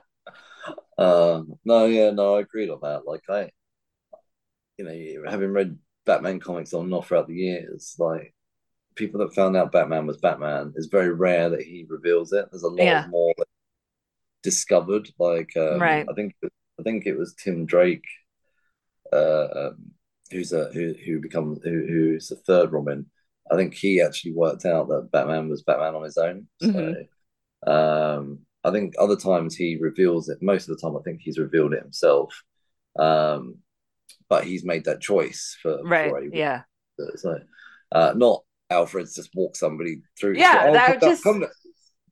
Um, 0.98 1.58
no, 1.64 1.84
yeah, 1.86 2.10
no, 2.10 2.36
I 2.36 2.40
agreed 2.40 2.70
on 2.70 2.78
that. 2.82 3.02
Like 3.06 3.22
I, 3.28 3.50
you 4.78 4.84
know, 4.84 5.30
having 5.30 5.50
read 5.50 5.78
Batman 6.06 6.40
comics 6.40 6.72
on 6.72 6.84
and 6.84 6.94
off 6.94 7.08
throughout 7.08 7.26
the 7.26 7.34
years, 7.34 7.96
like 7.98 8.34
people 8.96 9.20
that 9.20 9.34
found 9.34 9.56
out 9.56 9.72
Batman 9.72 10.06
was 10.06 10.16
Batman, 10.18 10.72
it's 10.76 10.86
very 10.86 11.12
rare 11.12 11.48
that 11.50 11.62
he 11.62 11.86
reveals 11.88 12.32
it. 12.32 12.46
There's 12.50 12.62
a 12.64 12.68
lot 12.68 12.84
Yeah. 12.84 13.06
more 13.08 13.34
discovered. 14.42 15.08
Like, 15.18 15.56
um, 15.56 15.80
Right. 15.80 16.06
I 16.08 16.12
think 16.14 16.34
I 16.78 16.82
think 16.82 17.06
it 17.06 17.16
was 17.16 17.34
Tim 17.34 17.64
Drake, 17.64 18.04
uh, 19.12 19.48
um, 19.54 19.92
who's 20.30 20.52
a 20.52 20.70
who 20.72 20.94
who 21.04 21.20
becomes 21.20 21.60
who 21.62 21.86
who's 21.86 22.28
the 22.28 22.36
third 22.36 22.72
Robin. 22.72 23.06
I 23.50 23.56
think 23.56 23.74
he 23.74 24.00
actually 24.02 24.32
worked 24.32 24.64
out 24.64 24.88
that 24.88 25.10
Batman 25.12 25.48
was 25.48 25.62
Batman 25.62 25.94
on 25.94 26.02
his 26.04 26.18
own. 26.18 26.48
So, 26.60 26.68
Mhm. 26.68 27.08
um, 27.66 28.40
I 28.64 28.70
think 28.72 28.94
other 28.98 29.16
times 29.16 29.54
he 29.54 29.76
reveals 29.76 30.28
it. 30.28 30.42
Most 30.42 30.68
of 30.68 30.76
the 30.76 30.82
time, 30.82 30.96
I 30.96 31.02
think 31.02 31.20
he's 31.20 31.38
revealed 31.38 31.72
it 31.74 31.82
himself. 31.82 32.42
Um, 32.98 33.58
but 34.28 34.44
he's 34.44 34.64
made 34.64 34.84
that 34.84 35.00
choice 35.00 35.56
for 35.62 35.82
Right. 35.84 36.10
for 36.10 36.24
Yeah. 36.24 36.64
so, 37.16 37.40
uh, 37.92 38.14
not 38.16 38.44
Alfred's 38.70 39.14
just 39.14 39.30
walk 39.34 39.56
somebody 39.56 40.02
through. 40.18 40.34
Yeah, 40.36 40.64
Oh, 40.68 40.72
that 40.72 40.86
come, 40.92 40.98
down, 40.98 41.10
just- 41.10 41.22
come, 41.24 41.40
down, 41.40 41.50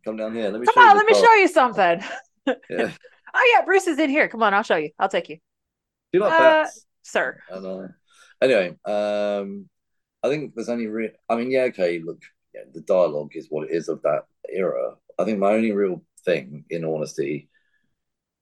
come 0.04 0.16
down 0.16 0.34
here. 0.34 0.50
Let 0.50 0.60
me 0.60 0.66
Come 0.66 0.74
show 0.74 0.80
you 0.82 0.86
on, 0.88 0.96
the 0.96 0.98
let 0.98 1.06
me 1.06 1.12
car. 1.14 1.24
show 1.24 1.34
you 1.40 1.48
something. 1.48 2.04
Yeah. 2.70 2.90
Oh 3.36 3.52
yeah, 3.54 3.64
Bruce 3.64 3.86
is 3.86 3.98
in 3.98 4.10
here. 4.10 4.28
Come 4.28 4.42
on, 4.42 4.52
I'll 4.52 4.62
show 4.62 4.76
you. 4.76 4.90
I'll 4.98 5.08
take 5.08 5.28
you. 5.30 5.36
Do 5.36 5.40
you 6.12 6.20
like 6.20 6.34
Uh, 6.34 6.38
bats? 6.38 6.84
Sir. 7.02 7.40
Anyway, 8.42 8.76
um, 8.84 9.68
I 10.22 10.28
think 10.28 10.54
there's 10.54 10.68
only 10.68 10.86
real. 10.86 11.10
I 11.28 11.36
mean, 11.36 11.50
yeah, 11.50 11.62
okay. 11.64 12.00
Look, 12.04 12.20
yeah, 12.54 12.60
the 12.72 12.82
dialogue 12.82 13.30
is 13.34 13.46
what 13.48 13.68
it 13.70 13.74
is 13.74 13.88
of 13.88 14.02
that 14.02 14.24
era. 14.52 14.96
I 15.18 15.24
think 15.24 15.38
my 15.38 15.52
only 15.54 15.72
real 15.72 16.04
thing, 16.24 16.64
in 16.70 16.84
honesty, 16.84 17.48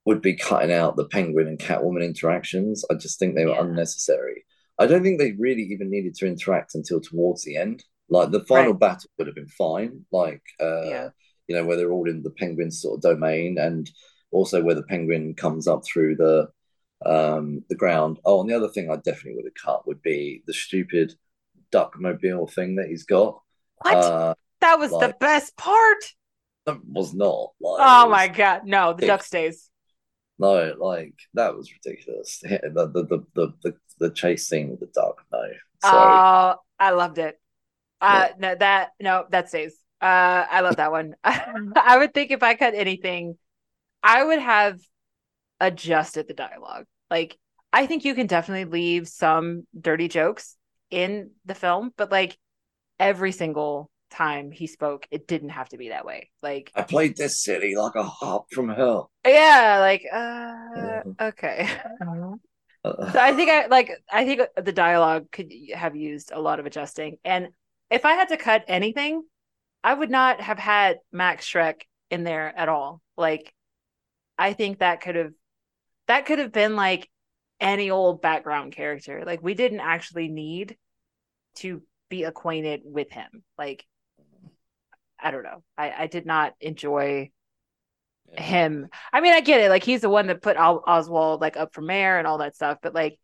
would 0.05 0.21
be 0.21 0.35
cutting 0.35 0.73
out 0.73 0.97
the 0.97 1.07
Penguin 1.07 1.47
and 1.47 1.59
Catwoman 1.59 2.05
interactions. 2.05 2.85
I 2.91 2.95
just 2.95 3.19
think 3.21 3.35
they 3.37 3.45
were 3.47 3.53
Yeah. 3.53 3.63
unnecessary. 3.63 4.45
I 4.79 4.87
don't 4.87 5.05
think 5.05 5.21
they 5.21 5.33
really 5.33 5.63
even 5.63 5.91
needed 5.91 6.17
to 6.17 6.27
interact 6.27 6.75
until 6.75 7.01
towards 7.01 7.45
the 7.45 7.57
end. 7.57 7.85
Like 8.13 8.31
the 8.31 8.45
final 8.45 8.73
Right. 8.73 8.81
battle 8.87 9.11
would 9.19 9.27
have 9.29 9.37
been 9.37 9.49
fine. 9.49 10.05
Like, 10.13 10.43
uh, 10.61 10.83
Yeah. 10.95 11.09
you 11.49 11.57
know, 11.57 11.65
where 11.67 11.77
they're 11.77 11.93
all 11.93 12.09
in 12.09 12.23
the 12.23 12.31
Penguin 12.31 12.71
sort 12.71 12.97
of 12.99 13.03
domain, 13.03 13.59
and 13.59 13.91
also 14.31 14.63
where 14.63 14.75
the 14.75 14.83
Penguin 14.93 15.35
comes 15.35 15.67
up 15.69 15.83
through 15.85 16.17
the 16.17 16.49
um 17.05 17.65
the 17.69 17.75
ground. 17.75 18.21
Oh, 18.25 18.41
and 18.41 18.49
the 18.51 18.55
other 18.57 18.69
thing 18.69 18.91
I 18.91 18.97
definitely 18.97 19.37
would 19.37 19.51
have 19.53 19.65
cut 19.67 19.87
would 19.87 20.03
be 20.03 20.43
the 20.47 20.53
stupid 20.53 21.15
duck 21.73 21.99
mobile 21.99 22.47
thing 22.47 22.77
that 22.77 22.89
he's 22.89 23.05
got. 23.05 23.41
What? 23.79 23.97
Uh, 23.97 24.35
that 24.61 24.79
was 24.79 24.91
the 24.93 25.17
best 25.19 25.57
part. 25.57 26.03
that 26.67 26.79
was 26.87 27.13
not 27.13 27.53
like. 27.61 27.81
Oh 27.81 28.09
my 28.09 28.29
god. 28.29 28.63
No, 28.67 28.93
the 28.93 29.07
duck 29.07 29.25
stays. 29.25 29.69
No, 30.39 30.75
like 30.79 31.15
that 31.35 31.57
was 31.57 31.73
ridiculous. 31.73 32.41
The 32.51 32.87
the 32.95 33.03
the 33.11 33.19
the, 33.35 33.47
the, 33.65 33.73
the 33.99 34.11
chase 34.11 34.47
scene 34.49 34.71
with 34.71 34.81
the 34.81 34.87
duck. 35.01 35.17
No, 35.33 35.43
sorry. 35.85 36.19
Oh, 36.55 36.61
I 36.79 36.91
loved 36.91 37.19
it. 37.19 37.37
Uh 38.03 38.29
no 38.39 38.55
that 38.57 38.91
no, 39.01 39.27
that 39.31 39.49
stays. 39.49 39.77
Uh 40.01 40.47
I 40.51 40.61
love 40.61 40.77
that 40.77 40.93
one. 40.93 41.15
I 41.25 41.97
would 41.99 42.15
think 42.15 42.31
if 42.33 42.43
I 42.43 42.55
cut 42.55 42.75
anything, 42.75 43.39
I 44.03 44.25
would 44.25 44.41
have 44.41 44.81
adjusted 45.61 46.29
the 46.29 46.35
dialogue. 46.35 46.87
Like 47.11 47.39
I 47.73 47.87
think 47.87 48.05
you 48.05 48.15
can 48.15 48.27
definitely 48.27 48.67
leave 48.67 49.09
some 49.09 49.67
dirty 49.79 50.09
jokes 50.09 50.57
in 50.91 51.31
the 51.47 51.55
film, 51.55 51.93
but 51.97 52.11
like 52.13 52.37
every 53.01 53.33
single 53.33 53.91
time 54.11 54.51
he 54.53 54.67
spoke, 54.67 55.07
it 55.11 55.27
didn't 55.29 55.51
have 55.51 55.69
to 55.71 55.79
be 55.79 55.91
that 55.91 56.05
way. 56.05 56.31
Like 56.43 56.73
I 56.75 56.83
played 56.83 57.17
this 57.17 57.43
city 57.43 57.77
like 57.77 57.95
a 57.95 58.03
hop 58.03 58.47
from 58.53 58.69
hell. 58.69 59.11
yeah, 59.27 59.79
like 59.81 60.05
uh 60.13 61.03
okay. 61.21 61.69
So 61.99 62.41
Uh, 62.85 63.13
I 63.21 63.33
think 63.35 63.51
I 63.51 63.67
like 63.67 63.91
I 64.11 64.25
think 64.25 64.43
the 64.57 64.73
dialogue 64.73 65.31
could 65.31 65.53
have 65.75 65.97
used 65.97 66.33
a 66.33 66.41
lot 66.41 66.61
of 66.61 66.67
adjusting. 66.67 67.19
And 67.25 67.49
if 67.93 68.05
I 68.05 68.13
had 68.13 68.29
to 68.29 68.37
cut 68.37 68.65
anything, 68.69 69.23
I 69.85 69.95
would 69.95 70.11
not 70.11 70.41
have 70.41 70.59
had 70.59 70.99
Max 71.13 71.47
Shreck 71.47 71.83
in 72.11 72.25
there 72.25 72.53
at 72.57 72.69
all. 72.69 73.01
Like 73.17 73.55
I 74.39 74.55
think 74.55 74.79
that 74.79 75.01
could 75.01 75.17
have 75.17 75.33
that 76.09 76.27
could 76.27 76.39
have 76.39 76.53
been 76.53 76.75
like 76.75 77.09
any 77.61 77.91
old 77.91 78.23
background 78.23 78.73
character. 78.73 79.25
Like 79.25 79.43
we 79.43 79.55
didn't 79.55 79.81
actually 79.81 80.29
need 80.29 80.77
to 81.57 81.83
be 82.09 82.25
acquainted 82.25 82.81
with 82.85 83.11
him. 83.11 83.45
Like 83.59 83.85
I 85.21 85.31
don't 85.31 85.45
know. 85.45 85.63
I 85.77 85.93
I 85.99 86.07
did 86.07 86.27
not 86.27 86.55
enjoy 86.61 87.31
him. 88.37 88.89
I 89.13 89.21
mean, 89.21 89.35
I 89.35 89.41
get 89.41 89.61
it. 89.61 89.69
Like 89.69 89.85
he's 89.85 90.01
the 90.01 90.09
one 90.09 90.29
that 90.29 90.43
put 90.43 90.57
Oswald 90.57 91.41
like 91.41 91.57
up 91.57 91.75
for 91.75 91.83
mayor 91.83 92.19
and 92.19 92.27
all 92.27 92.39
that 92.39 92.55
stuff. 92.55 92.79
But 92.83 92.95
like, 92.95 93.19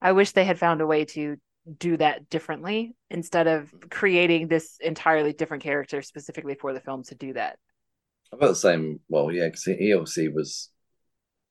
I 0.00 0.12
wish 0.12 0.32
they 0.32 0.44
had 0.44 0.58
found 0.58 0.80
a 0.80 0.86
way 0.86 1.04
to 1.06 1.36
do 1.78 1.96
that 1.96 2.28
differently 2.30 2.94
instead 3.10 3.46
of 3.46 3.72
creating 3.90 4.48
this 4.48 4.76
entirely 4.80 5.32
different 5.32 5.62
character 5.62 6.02
specifically 6.02 6.54
for 6.54 6.72
the 6.72 6.80
film 6.80 7.02
to 7.04 7.14
do 7.14 7.32
that. 7.34 7.58
About 8.32 8.48
the 8.48 8.56
same. 8.56 9.00
Well, 9.08 9.32
yeah, 9.32 9.46
because 9.46 9.64
he 9.64 9.92
obviously 9.92 10.28
was 10.28 10.70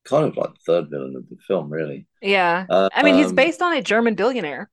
kind 0.05 0.25
of 0.25 0.37
like 0.37 0.53
the 0.53 0.59
third 0.65 0.89
villain 0.89 1.15
of 1.15 1.27
the 1.29 1.37
film, 1.47 1.69
really. 1.69 2.07
Yeah. 2.21 2.65
Uh, 2.69 2.89
I 2.93 3.03
mean, 3.03 3.15
he's 3.15 3.27
um, 3.27 3.35
based 3.35 3.61
on 3.61 3.73
a 3.73 3.81
German 3.81 4.15
billionaire. 4.15 4.69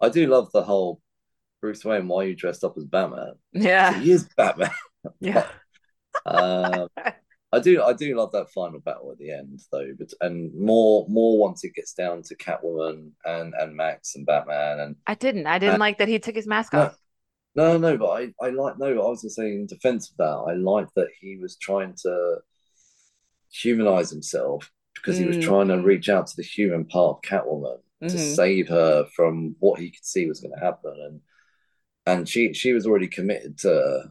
I 0.00 0.08
do 0.08 0.26
love 0.26 0.50
the 0.52 0.62
whole 0.62 1.00
Bruce 1.60 1.84
Wayne. 1.84 2.08
Why 2.08 2.24
are 2.24 2.28
you 2.28 2.36
dressed 2.36 2.64
up 2.64 2.74
as 2.76 2.84
Batman? 2.84 3.34
Yeah. 3.52 3.98
He 3.98 4.10
is 4.10 4.28
Batman. 4.36 4.70
Yeah. 5.18 5.48
um, 6.26 6.86
I 7.52 7.60
do, 7.60 7.82
I 7.82 7.92
do 7.92 8.16
love 8.16 8.32
that 8.32 8.50
final 8.50 8.80
battle 8.80 9.12
at 9.12 9.18
the 9.18 9.30
end, 9.30 9.60
though. 9.70 9.92
But 9.98 10.12
and 10.22 10.54
more, 10.54 11.06
more 11.08 11.38
once 11.38 11.64
it 11.64 11.74
gets 11.74 11.92
down 11.92 12.22
to 12.22 12.36
Catwoman 12.36 13.10
and 13.24 13.54
and 13.54 13.76
Max 13.76 14.14
and 14.16 14.24
Batman 14.26 14.80
and 14.80 14.96
I 15.06 15.14
didn't. 15.14 15.46
I 15.46 15.58
didn't 15.58 15.74
Uh, 15.74 15.78
like 15.78 15.98
that 15.98 16.08
he 16.08 16.18
took 16.18 16.34
his 16.34 16.46
mask 16.46 16.74
off. 16.74 16.98
no, 17.54 17.76
no. 17.78 17.96
But 17.96 18.06
I, 18.10 18.34
I 18.46 18.50
like 18.50 18.78
no. 18.78 18.86
I 18.88 19.08
was 19.08 19.22
just 19.22 19.36
saying 19.36 19.54
in 19.54 19.66
defense 19.66 20.10
of 20.10 20.16
that, 20.18 20.52
I 20.52 20.54
like 20.54 20.88
that 20.96 21.08
he 21.20 21.36
was 21.36 21.56
trying 21.56 21.94
to 22.02 22.38
humanize 23.50 24.10
himself 24.10 24.70
because 24.94 25.18
he 25.18 25.26
was 25.26 25.36
trying 25.36 25.68
to 25.68 25.80
reach 25.80 26.08
out 26.08 26.26
to 26.28 26.36
the 26.36 26.42
human 26.42 26.84
part 26.84 27.18
of 27.18 27.22
Catwoman 27.22 27.78
to 28.08 28.16
Mhm. 28.16 28.34
save 28.34 28.68
her 28.68 29.06
from 29.14 29.56
what 29.60 29.80
he 29.80 29.90
could 29.90 30.04
see 30.04 30.26
was 30.26 30.40
going 30.40 30.54
to 30.54 30.64
happen, 30.64 30.94
and 31.06 31.20
and 32.06 32.28
she 32.28 32.54
she 32.54 32.72
was 32.72 32.86
already 32.86 33.08
committed 33.08 33.58
to 33.60 34.10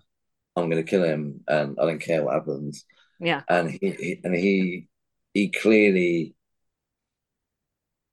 I'm 0.55 0.69
going 0.69 0.83
to 0.83 0.89
kill 0.89 1.03
him, 1.03 1.41
and 1.47 1.77
I 1.81 1.85
don't 1.85 1.99
care 1.99 2.23
what 2.23 2.35
happens. 2.35 2.85
Yeah. 3.21 3.43
And 3.47 3.69
he, 3.69 4.19
and 4.23 4.35
he 4.35 4.87
he 5.33 5.49
clearly 5.49 6.35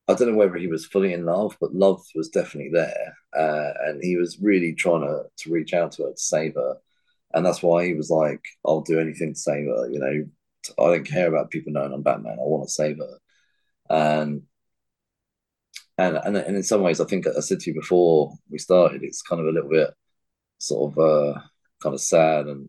I 0.09 0.15
don't 0.15 0.31
know 0.31 0.37
whether 0.37 0.57
he 0.57 0.69
was 0.69 0.87
fully 0.87 1.13
in 1.13 1.27
love, 1.27 1.57
but 1.61 1.75
love 1.75 2.03
was 2.15 2.29
definitely 2.31 2.71
there, 2.73 3.17
uh, 3.37 3.73
and 3.87 4.03
he 4.03 4.17
was 4.17 4.39
really 4.41 4.75
trying 4.75 5.03
to 5.03 5.25
to 5.39 5.53
reach 5.53 5.75
out 5.75 5.93
to 5.93 6.05
her 6.05 6.11
to 6.13 6.17
save 6.17 6.55
her, 6.55 6.79
and 7.35 7.45
that's 7.45 7.63
why 7.63 7.87
he 7.87 7.95
was 7.95 8.11
like, 8.11 8.43
"I'll 8.65 8.81
do 8.83 9.01
anything 9.01 9.35
to 9.35 9.39
save 9.41 9.67
her." 9.67 9.91
You 9.91 9.99
know, 10.01 10.27
I 10.85 10.97
don't 10.97 11.07
care 11.07 11.29
about 11.29 11.51
people 11.51 11.73
knowing 11.73 11.93
I'm 11.93 12.03
Batman. 12.03 12.39
I 12.41 12.43
want 12.45 12.65
to 12.65 12.71
save 12.73 12.99
her, 12.99 13.19
and 13.91 14.43
and 15.99 16.17
and 16.17 16.37
and 16.37 16.57
in 16.57 16.63
some 16.63 16.83
ways, 16.83 17.01
I 17.01 17.05
think 17.05 17.27
I 17.27 17.41
said 17.41 17.61
to 17.61 17.71
you 17.71 17.75
before 17.81 18.33
we 18.51 18.59
started, 18.59 19.03
it's 19.03 19.23
kind 19.23 19.41
of 19.41 19.49
a 19.49 19.51
little 19.51 19.71
bit 19.71 19.91
sort 20.59 20.93
of 20.93 20.99
uh, 20.99 21.41
kind 21.83 21.95
of 21.95 22.01
sad 22.01 22.47
and 22.47 22.69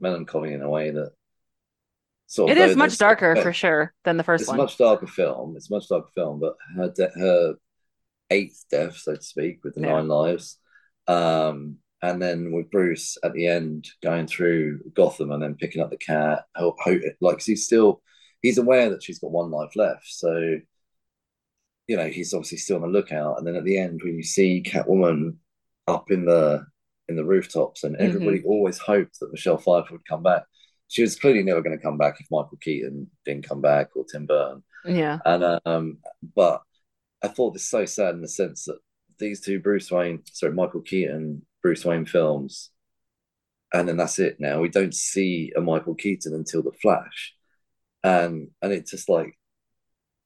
melancholy 0.00 0.52
in 0.54 0.62
a 0.62 0.70
way 0.70 0.90
that 0.90 1.12
sort 2.28 2.50
It 2.52 2.58
is 2.58 2.76
much 2.76 2.96
darker 2.98 3.34
for 3.36 3.52
sure 3.52 3.92
than 4.04 4.16
the 4.16 4.22
first 4.22 4.42
it's 4.42 4.48
one. 4.48 4.60
a 4.60 4.62
much 4.62 4.78
darker 4.78 5.06
film. 5.08 5.56
It's 5.56 5.70
a 5.70 5.74
much 5.74 5.88
darker 5.88 6.10
film, 6.14 6.38
but 6.38 6.56
her 6.76 6.90
de- 6.90 7.10
her 7.18 7.54
eighth 8.30 8.64
death, 8.70 8.96
so 8.96 9.16
to 9.16 9.22
speak, 9.22 9.64
with 9.64 9.74
the 9.74 9.80
Yeah. 9.80 9.94
nine 9.94 10.08
lives, 10.08 10.58
um, 11.06 11.78
and 12.02 12.22
then 12.22 12.52
with 12.52 12.70
Bruce 12.70 13.16
at 13.24 13.32
the 13.32 13.46
end 13.46 13.88
going 14.02 14.26
through 14.28 14.90
Gotham 14.94 15.32
and 15.32 15.42
then 15.42 15.56
picking 15.56 15.82
up 15.82 15.90
the 15.90 15.96
cat. 15.96 16.44
Hope, 16.54 16.76
hope, 16.78 17.00
like 17.20 17.42
he's 17.42 17.64
still 17.64 18.02
he's 18.42 18.58
aware 18.58 18.90
that 18.90 19.02
she's 19.02 19.18
got 19.18 19.32
one 19.32 19.50
life 19.50 19.74
left, 19.74 20.06
so 20.06 20.58
you 21.86 21.96
know 21.96 22.08
he's 22.08 22.34
obviously 22.34 22.58
still 22.58 22.76
on 22.76 22.82
the 22.82 22.88
lookout. 22.88 23.38
And 23.38 23.46
then 23.46 23.56
at 23.56 23.64
the 23.64 23.78
end, 23.78 24.02
when 24.04 24.16
you 24.16 24.22
see 24.22 24.62
Catwoman 24.62 25.36
up 25.86 26.10
in 26.10 26.26
the 26.26 26.66
in 27.08 27.16
the 27.16 27.24
rooftops, 27.24 27.84
and 27.84 27.96
everybody 27.96 28.42
always 28.44 28.76
hoped 28.76 29.18
that 29.20 29.32
Michelle 29.32 29.56
Pfeiffer 29.56 29.92
would 29.92 30.04
come 30.06 30.22
back. 30.22 30.42
She 30.88 31.02
was 31.02 31.16
clearly 31.16 31.42
never 31.42 31.62
going 31.62 31.76
to 31.76 31.82
come 31.82 31.98
back 31.98 32.16
if 32.18 32.26
Michael 32.30 32.58
Keaton 32.60 33.10
didn't 33.24 33.46
come 33.48 33.60
back 33.60 33.90
or 33.94 34.04
Tim 34.04 34.26
Burton. 34.26 34.62
yeah. 34.84 35.18
And 35.24 35.60
um, 35.66 35.98
but 36.34 36.62
I 37.22 37.28
thought 37.28 37.52
this 37.52 37.68
so 37.68 37.84
sad 37.84 38.14
in 38.14 38.22
the 38.22 38.28
sense 38.28 38.64
that 38.64 38.78
these 39.18 39.40
two 39.40 39.60
Bruce 39.60 39.90
Wayne, 39.90 40.22
sorry, 40.32 40.52
Michael 40.52 40.80
Keaton, 40.80 41.42
Bruce 41.62 41.84
Wayne 41.84 42.06
films, 42.06 42.70
and 43.72 43.88
then 43.88 43.96
that's 43.96 44.18
it. 44.18 44.36
Now 44.38 44.60
we 44.60 44.68
don't 44.68 44.94
see 44.94 45.52
a 45.56 45.60
Michael 45.60 45.94
Keaton 45.94 46.34
until 46.34 46.62
the 46.62 46.72
Flash, 46.72 47.34
and 48.02 48.48
and 48.62 48.72
it's 48.72 48.90
just 48.90 49.08
like 49.08 49.38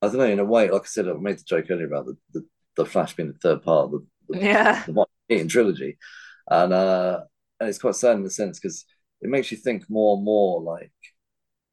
I 0.00 0.06
don't 0.06 0.18
know. 0.18 0.24
In 0.24 0.38
a 0.38 0.44
way, 0.44 0.70
like 0.70 0.82
I 0.82 0.86
said, 0.86 1.08
I 1.08 1.12
made 1.14 1.38
the 1.38 1.44
joke 1.44 1.66
earlier 1.70 1.86
about 1.86 2.06
the 2.06 2.16
the, 2.34 2.46
the 2.76 2.86
Flash 2.86 3.14
being 3.16 3.32
the 3.32 3.38
third 3.38 3.62
part 3.62 3.86
of 3.86 3.90
the, 3.92 4.06
the 4.28 4.38
Yeah. 4.44 4.82
the 4.86 4.92
Michael 4.92 5.10
Keaton 5.28 5.48
trilogy, 5.48 5.98
and 6.48 6.72
uh, 6.72 7.20
and 7.58 7.68
it's 7.68 7.78
quite 7.78 7.96
sad 7.96 8.16
in 8.16 8.22
the 8.24 8.30
sense 8.30 8.60
because 8.60 8.84
it 9.22 9.30
makes 9.30 9.50
you 9.50 9.56
think 9.56 9.88
more 9.88 10.16
and 10.16 10.24
more 10.24 10.60
like 10.60 10.92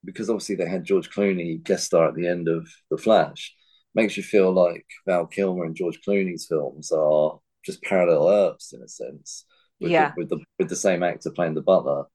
because 0.06 0.30
obviously 0.30 0.56
they 0.56 0.70
had 0.70 0.86
George 0.86 1.10
Clooney 1.10 1.62
guest 1.62 1.86
star 1.86 2.08
at 2.08 2.16
the 2.16 2.28
end 2.28 2.48
of 2.48 2.68
The 2.90 2.98
Flash, 2.98 3.54
makes 3.96 4.16
you 4.16 4.24
feel 4.24 4.52
like 4.52 4.86
Val 5.06 5.26
Kilmer 5.26 5.66
and 5.66 5.76
George 5.76 6.00
Clooney's 6.08 6.46
films 6.48 6.92
are 6.92 7.40
just 7.66 7.82
parallel 7.84 8.30
Earths 8.30 8.72
in 8.72 8.82
a 8.82 8.88
sense. 8.88 9.46
With 9.82 9.92
yeah. 9.92 10.10
The, 10.10 10.14
with 10.18 10.30
the 10.30 10.40
with 10.58 10.70
the 10.70 10.76
same 10.76 11.04
actor 11.04 11.32
playing 11.32 11.56
the 11.56 11.62
butler, 11.62 12.06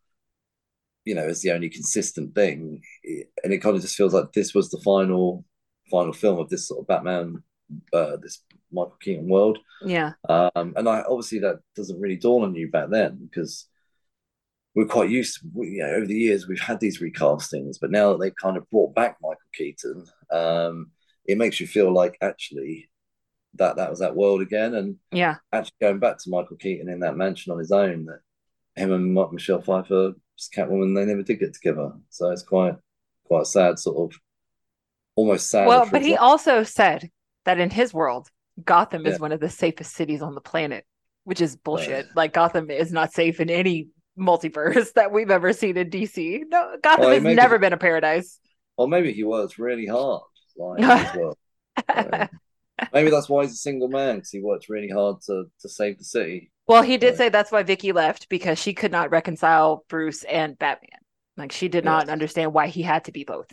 you 1.04 1.14
know, 1.14 1.26
is 1.26 1.42
the 1.42 1.52
only 1.52 1.68
consistent 1.68 2.34
thing, 2.34 2.80
and 3.42 3.52
it 3.52 3.58
kind 3.58 3.76
of 3.76 3.82
just 3.82 3.96
feels 3.96 4.14
like 4.14 4.32
this 4.32 4.54
was 4.54 4.70
the 4.70 4.80
final 4.84 5.44
final 5.90 6.12
film 6.12 6.38
of 6.38 6.48
this 6.48 6.68
sort 6.68 6.80
of 6.80 6.86
Batman, 6.86 7.42
uh, 7.92 8.16
this 8.22 8.42
Michael 8.72 8.96
Keaton 9.00 9.28
world. 9.28 9.58
Yeah. 9.84 10.12
Um, 10.28 10.74
and 10.76 10.88
I 10.88 11.02
obviously 11.02 11.40
that 11.40 11.60
doesn't 11.76 12.00
really 12.00 12.16
dawn 12.16 12.42
on 12.42 12.54
you 12.54 12.70
back 12.70 12.88
then 12.90 13.18
because 13.30 13.68
we're 14.74 14.86
quite 14.86 15.10
used 15.10 15.40
to, 15.40 15.48
you 15.56 15.82
know, 15.82 15.90
over 15.90 16.06
the 16.06 16.18
years 16.18 16.48
we've 16.48 16.60
had 16.60 16.80
these 16.80 17.00
recastings, 17.00 17.76
but 17.80 17.90
now 17.90 18.10
that 18.10 18.20
they've 18.20 18.34
kind 18.34 18.56
of 18.56 18.68
brought 18.70 18.94
back 18.94 19.16
Michael 19.22 19.38
Keaton, 19.54 20.04
um, 20.32 20.90
it 21.26 21.38
makes 21.38 21.60
you 21.60 21.66
feel 21.66 21.92
like 21.92 22.18
actually 22.20 22.90
that 23.54 23.76
that 23.76 23.90
was 23.90 24.00
that 24.00 24.16
world 24.16 24.40
again. 24.40 24.74
And 24.74 24.96
yeah, 25.12 25.36
actually 25.52 25.76
going 25.80 26.00
back 26.00 26.18
to 26.18 26.30
Michael 26.30 26.56
Keaton 26.56 26.88
in 26.88 27.00
that 27.00 27.16
mansion 27.16 27.52
on 27.52 27.58
his 27.58 27.70
own, 27.70 28.06
that 28.06 28.20
him 28.74 28.92
and 28.92 29.14
Michelle 29.32 29.62
Pfeiffer, 29.62 30.14
Catwoman, 30.56 30.94
they 30.94 31.04
never 31.04 31.22
did 31.22 31.38
get 31.38 31.54
together. 31.54 31.92
So 32.10 32.30
it's 32.30 32.42
quite 32.42 32.74
quite 33.24 33.46
sad, 33.46 33.78
sort 33.78 34.12
of 34.12 34.18
almost 35.14 35.50
sad. 35.50 35.68
Well, 35.68 35.88
but 35.90 36.02
he 36.02 36.16
also 36.16 36.64
said 36.64 37.08
that 37.44 37.60
in 37.60 37.70
his 37.70 37.94
world, 37.94 38.28
Gotham 38.64 39.04
yeah. 39.04 39.12
is 39.12 39.20
one 39.20 39.32
of 39.32 39.40
the 39.40 39.50
safest 39.50 39.94
cities 39.94 40.20
on 40.20 40.34
the 40.34 40.40
planet, 40.40 40.84
which 41.22 41.40
is 41.40 41.54
bullshit. 41.56 42.08
like 42.16 42.32
Gotham 42.32 42.70
is 42.70 42.92
not 42.92 43.12
safe 43.12 43.38
in 43.38 43.50
any 43.50 43.88
multiverse 44.18 44.92
that 44.94 45.12
we've 45.12 45.30
ever 45.30 45.52
seen 45.52 45.76
in 45.76 45.90
DC. 45.90 46.42
No, 46.48 46.76
Gotham 46.82 47.06
well, 47.06 47.14
has 47.14 47.22
never 47.22 47.58
been 47.58 47.72
a 47.72 47.78
paradise. 47.78 48.38
Or 48.76 48.88
maybe 48.88 49.12
he 49.12 49.24
works 49.24 49.58
really 49.58 49.86
hard, 49.86 50.22
like 50.56 51.14
well. 51.14 51.38
Um, 51.88 52.28
maybe 52.92 53.10
that's 53.10 53.28
why 53.28 53.42
he's 53.42 53.52
a 53.52 53.56
single 53.56 53.88
man 53.88 54.16
because 54.16 54.30
he 54.30 54.40
worked 54.40 54.68
really 54.68 54.88
hard 54.88 55.20
to 55.26 55.44
to 55.60 55.68
save 55.68 55.98
the 55.98 56.04
city. 56.04 56.50
Well, 56.66 56.82
he 56.82 56.96
did 56.96 57.16
say 57.16 57.28
that's 57.28 57.52
why 57.52 57.62
Vicki 57.62 57.92
left 57.92 58.28
because 58.28 58.58
she 58.58 58.72
could 58.72 58.90
not 58.90 59.10
reconcile 59.10 59.84
Bruce 59.88 60.24
and 60.24 60.58
Batman. 60.58 61.00
Like 61.36 61.52
she 61.52 61.68
did 61.68 61.84
not 61.84 62.08
understand 62.08 62.52
why 62.52 62.68
he 62.68 62.82
had 62.82 63.04
to 63.04 63.12
be 63.12 63.24
both. 63.24 63.50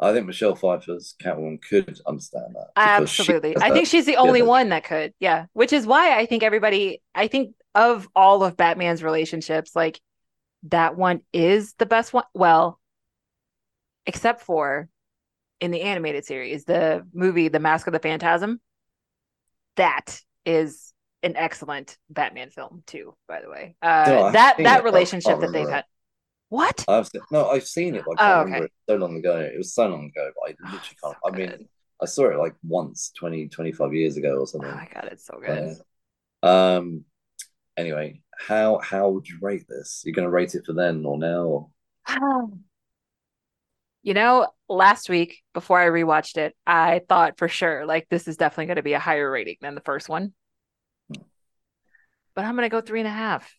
I 0.00 0.12
think 0.12 0.26
Michelle 0.26 0.54
Pfeiffer's 0.54 1.14
Catwoman 1.22 1.60
could 1.60 1.98
understand 2.06 2.54
that. 2.54 2.68
Absolutely. 2.76 3.56
I 3.58 3.70
think 3.72 3.88
she's 3.88 4.06
the 4.06 4.16
only 4.16 4.42
one 4.42 4.68
that 4.68 4.84
could. 4.84 5.12
Yeah. 5.18 5.46
Which 5.54 5.72
is 5.72 5.86
why 5.86 6.16
I 6.16 6.26
think 6.26 6.42
everybody, 6.42 7.02
I 7.14 7.26
think 7.26 7.54
of 7.74 8.08
all 8.14 8.44
of 8.44 8.56
Batman's 8.56 9.02
relationships, 9.02 9.74
like 9.74 10.00
that 10.64 10.96
one 10.96 11.22
is 11.32 11.74
the 11.74 11.86
best 11.86 12.12
one. 12.12 12.24
Well, 12.32 12.78
except 14.06 14.42
for 14.42 14.88
in 15.60 15.70
the 15.72 15.82
animated 15.82 16.24
series, 16.24 16.64
the 16.64 17.06
movie 17.12 17.48
The 17.48 17.58
Mask 17.58 17.86
of 17.86 17.92
the 17.92 17.98
Phantasm. 17.98 18.60
That 19.76 20.20
is 20.44 20.92
an 21.22 21.36
excellent 21.36 21.96
Batman 22.08 22.50
film 22.50 22.82
too, 22.86 23.14
by 23.26 23.40
the 23.40 23.50
way. 23.50 23.76
Uh, 23.82 24.04
no, 24.06 24.30
that 24.32 24.58
that 24.58 24.84
relationship 24.84 25.40
that 25.40 25.52
they've 25.52 25.68
had. 25.68 25.84
What? 26.48 26.84
I've 26.88 27.06
seen, 27.06 27.20
no, 27.30 27.50
I've 27.50 27.66
seen 27.66 27.94
it. 27.94 28.04
But 28.06 28.20
I 28.20 28.44
can't 28.44 28.54
oh, 28.54 28.56
okay. 28.56 28.68
so 28.88 28.96
long 28.96 29.16
ago. 29.16 29.38
It 29.38 29.58
was 29.58 29.74
so 29.74 29.86
long 29.86 30.06
ago, 30.06 30.30
but 30.34 30.50
I 30.50 30.72
literally 30.72 30.80
can't. 30.80 30.98
So 31.00 31.14
I 31.26 31.30
mean, 31.30 31.68
I 32.00 32.06
saw 32.06 32.30
it 32.30 32.38
like 32.38 32.54
once 32.62 33.12
20, 33.18 33.48
25 33.48 33.92
years 33.94 34.16
ago 34.16 34.38
or 34.38 34.46
something. 34.46 34.70
Oh 34.70 34.74
my 34.74 34.88
god, 34.92 35.08
it's 35.12 35.26
so 35.26 35.38
good. 35.44 35.76
Uh, 36.42 36.76
um. 36.76 37.04
Anyway, 37.76 38.22
how 38.38 38.78
how 38.78 39.08
would 39.10 39.28
you 39.28 39.38
rate 39.40 39.66
this? 39.68 40.02
You're 40.04 40.14
going 40.14 40.26
to 40.26 40.30
rate 40.30 40.54
it 40.54 40.64
for 40.64 40.72
then 40.72 41.04
or 41.04 41.18
now? 41.18 41.42
Or? 41.42 41.68
You 44.04 44.14
know, 44.14 44.46
last 44.68 45.10
week 45.10 45.42
before 45.52 45.78
I 45.78 45.86
rewatched 45.88 46.38
it, 46.38 46.56
I 46.66 47.02
thought 47.08 47.36
for 47.36 47.48
sure 47.48 47.84
like 47.84 48.06
this 48.08 48.26
is 48.26 48.38
definitely 48.38 48.66
going 48.66 48.76
to 48.76 48.82
be 48.82 48.94
a 48.94 48.98
higher 48.98 49.30
rating 49.30 49.56
than 49.60 49.74
the 49.74 49.82
first 49.82 50.08
one. 50.08 50.32
Hmm. 51.08 51.22
But 52.34 52.44
I'm 52.44 52.54
going 52.54 52.62
to 52.62 52.70
go 52.70 52.80
three 52.80 53.00
and 53.00 53.08
a 53.08 53.12
half, 53.12 53.52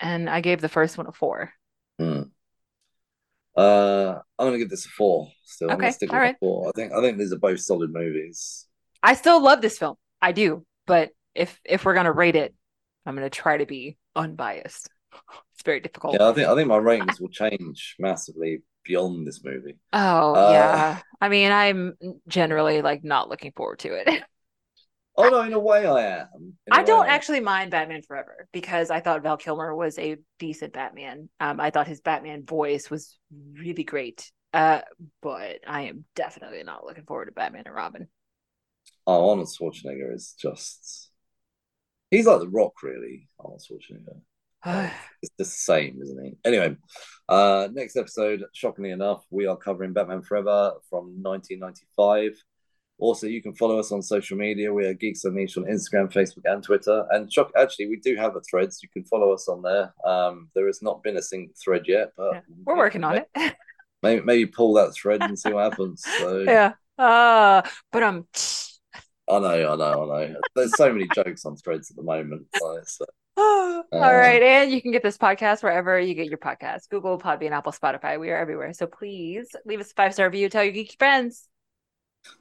and 0.00 0.28
I 0.28 0.42
gave 0.42 0.60
the 0.60 0.68
first 0.68 0.98
one 0.98 1.06
a 1.06 1.12
four. 1.12 1.52
Hmm. 1.98 2.22
Uh, 3.56 4.18
I'm 4.38 4.46
gonna 4.46 4.58
give 4.58 4.70
this 4.70 4.86
a 4.86 4.88
four. 4.88 5.28
Still, 5.44 5.70
okay, 5.72 5.92
with 6.00 6.12
right. 6.12 6.36
four. 6.40 6.68
I 6.68 6.72
think 6.72 6.92
I 6.92 7.00
think 7.00 7.18
these 7.18 7.32
are 7.32 7.38
both 7.38 7.60
solid 7.60 7.92
movies. 7.92 8.66
I 9.02 9.14
still 9.14 9.42
love 9.42 9.60
this 9.60 9.78
film. 9.78 9.96
I 10.20 10.32
do, 10.32 10.64
but 10.86 11.10
if 11.34 11.60
if 11.64 11.84
we're 11.84 11.94
gonna 11.94 12.12
rate 12.12 12.36
it, 12.36 12.54
I'm 13.06 13.14
gonna 13.14 13.30
try 13.30 13.58
to 13.58 13.66
be 13.66 13.96
unbiased. 14.16 14.88
It's 15.54 15.62
very 15.62 15.78
difficult. 15.78 16.16
Yeah, 16.18 16.28
I 16.28 16.32
think 16.32 16.48
I 16.48 16.56
think 16.56 16.66
my 16.66 16.78
ratings 16.78 17.20
will 17.20 17.28
change 17.28 17.94
massively 18.00 18.64
beyond 18.84 19.24
this 19.24 19.44
movie. 19.44 19.76
Oh 19.92 20.34
uh, 20.34 20.50
yeah, 20.50 21.00
I 21.20 21.28
mean, 21.28 21.52
I'm 21.52 21.94
generally 22.26 22.82
like 22.82 23.04
not 23.04 23.28
looking 23.28 23.52
forward 23.52 23.78
to 23.80 23.94
it. 23.94 24.24
Oh 25.16 25.28
no, 25.28 25.42
in 25.42 25.52
a 25.52 25.58
way 25.58 25.86
I 25.86 26.22
am. 26.22 26.54
I 26.70 26.82
don't 26.82 27.06
actually 27.06 27.40
mind 27.40 27.70
Batman 27.70 28.02
Forever 28.02 28.48
because 28.52 28.90
I 28.90 29.00
thought 29.00 29.22
Val 29.22 29.36
Kilmer 29.36 29.74
was 29.74 29.98
a 29.98 30.16
decent 30.38 30.72
Batman. 30.72 31.28
Um, 31.38 31.60
I 31.60 31.70
thought 31.70 31.86
his 31.86 32.00
Batman 32.00 32.44
voice 32.44 32.90
was 32.90 33.16
really 33.52 33.84
great. 33.84 34.30
Uh, 34.52 34.80
but 35.20 35.58
I 35.66 35.82
am 35.82 36.04
definitely 36.14 36.62
not 36.62 36.84
looking 36.84 37.04
forward 37.04 37.26
to 37.26 37.32
Batman 37.32 37.64
and 37.66 37.74
Robin. 37.74 38.08
Oh, 39.06 39.30
Arnold 39.30 39.48
Schwarzenegger 39.48 40.14
is 40.14 40.34
just 40.38 41.10
he's 42.10 42.26
like 42.26 42.40
the 42.40 42.48
rock, 42.48 42.82
really, 42.82 43.28
Arnold 43.38 43.62
Schwarzenegger. 43.62 44.20
it's 45.22 45.34
the 45.38 45.44
same, 45.44 46.00
isn't 46.02 46.24
he? 46.24 46.36
Anyway, 46.44 46.76
uh, 47.28 47.68
next 47.72 47.96
episode, 47.96 48.44
shockingly 48.54 48.90
enough, 48.90 49.24
we 49.30 49.46
are 49.46 49.56
covering 49.56 49.92
Batman 49.92 50.22
Forever 50.22 50.74
from 50.88 51.22
1995. 51.22 52.40
Also, 52.98 53.26
you 53.26 53.42
can 53.42 53.54
follow 53.54 53.78
us 53.78 53.90
on 53.90 54.02
social 54.02 54.36
media. 54.36 54.72
We 54.72 54.86
are 54.86 54.94
Geeks 54.94 55.24
Unleashed 55.24 55.58
on 55.58 55.64
Instagram, 55.64 56.12
Facebook, 56.12 56.42
and 56.44 56.62
Twitter. 56.62 57.06
And 57.10 57.30
Chuck, 57.30 57.50
actually, 57.58 57.88
we 57.88 57.96
do 57.96 58.14
have 58.16 58.36
a 58.36 58.40
threads. 58.40 58.82
You 58.82 58.88
can 58.88 59.04
follow 59.04 59.32
us 59.32 59.48
on 59.48 59.62
there. 59.62 59.92
Um, 60.04 60.48
there 60.54 60.66
has 60.66 60.80
not 60.80 61.02
been 61.02 61.16
a 61.16 61.22
single 61.22 61.54
thread 61.62 61.82
yet, 61.86 62.12
but 62.16 62.34
yeah, 62.34 62.40
we're 62.64 62.76
working 62.76 63.02
on 63.02 63.16
it. 63.16 63.56
maybe 64.02 64.22
maybe 64.24 64.46
pull 64.46 64.74
that 64.74 64.94
thread 64.94 65.22
and 65.22 65.38
see 65.38 65.52
what 65.52 65.70
happens. 65.70 66.04
So 66.18 66.38
yeah. 66.40 66.74
Uh, 66.96 67.62
but 67.90 68.02
um. 68.02 68.26
I 69.28 69.38
know, 69.38 69.72
I 69.72 69.76
know, 69.76 70.12
I 70.12 70.26
know. 70.26 70.40
There's 70.54 70.76
so 70.76 70.92
many 70.92 71.08
jokes 71.14 71.46
on 71.46 71.56
threads 71.56 71.90
at 71.90 71.96
the 71.96 72.02
moment. 72.02 72.46
So. 72.84 73.06
All 73.36 73.84
right. 73.90 74.42
Um, 74.42 74.48
and 74.48 74.70
you 74.70 74.80
can 74.80 74.92
get 74.92 75.02
this 75.02 75.18
podcast 75.18 75.62
wherever 75.62 75.98
you 75.98 76.14
get 76.14 76.28
your 76.28 76.38
podcast 76.38 76.88
Google, 76.90 77.18
Podbean, 77.18 77.50
Apple, 77.50 77.72
Spotify. 77.72 78.20
We 78.20 78.30
are 78.30 78.36
everywhere. 78.36 78.72
So 78.74 78.86
please 78.86 79.48
leave 79.64 79.80
us 79.80 79.90
a 79.90 79.94
five 79.94 80.12
star 80.12 80.26
review. 80.26 80.48
Tell 80.48 80.62
your 80.62 80.74
geeky 80.74 80.98
friends. 80.98 81.48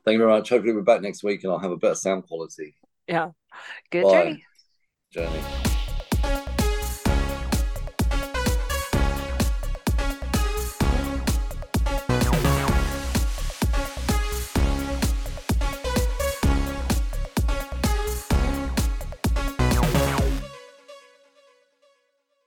Thank 0.05 0.13
you 0.13 0.19
very 0.19 0.31
much. 0.31 0.49
Hopefully, 0.49 0.73
we're 0.73 0.81
back 0.81 1.01
next 1.01 1.23
week 1.23 1.43
and 1.43 1.51
I'll 1.51 1.59
have 1.59 1.71
a 1.71 1.77
better 1.77 1.95
sound 1.95 2.27
quality. 2.27 2.75
Yeah. 3.07 3.31
Good 3.91 4.03
Bye. 4.03 4.11
journey. 4.11 4.45
Journey. 5.11 5.72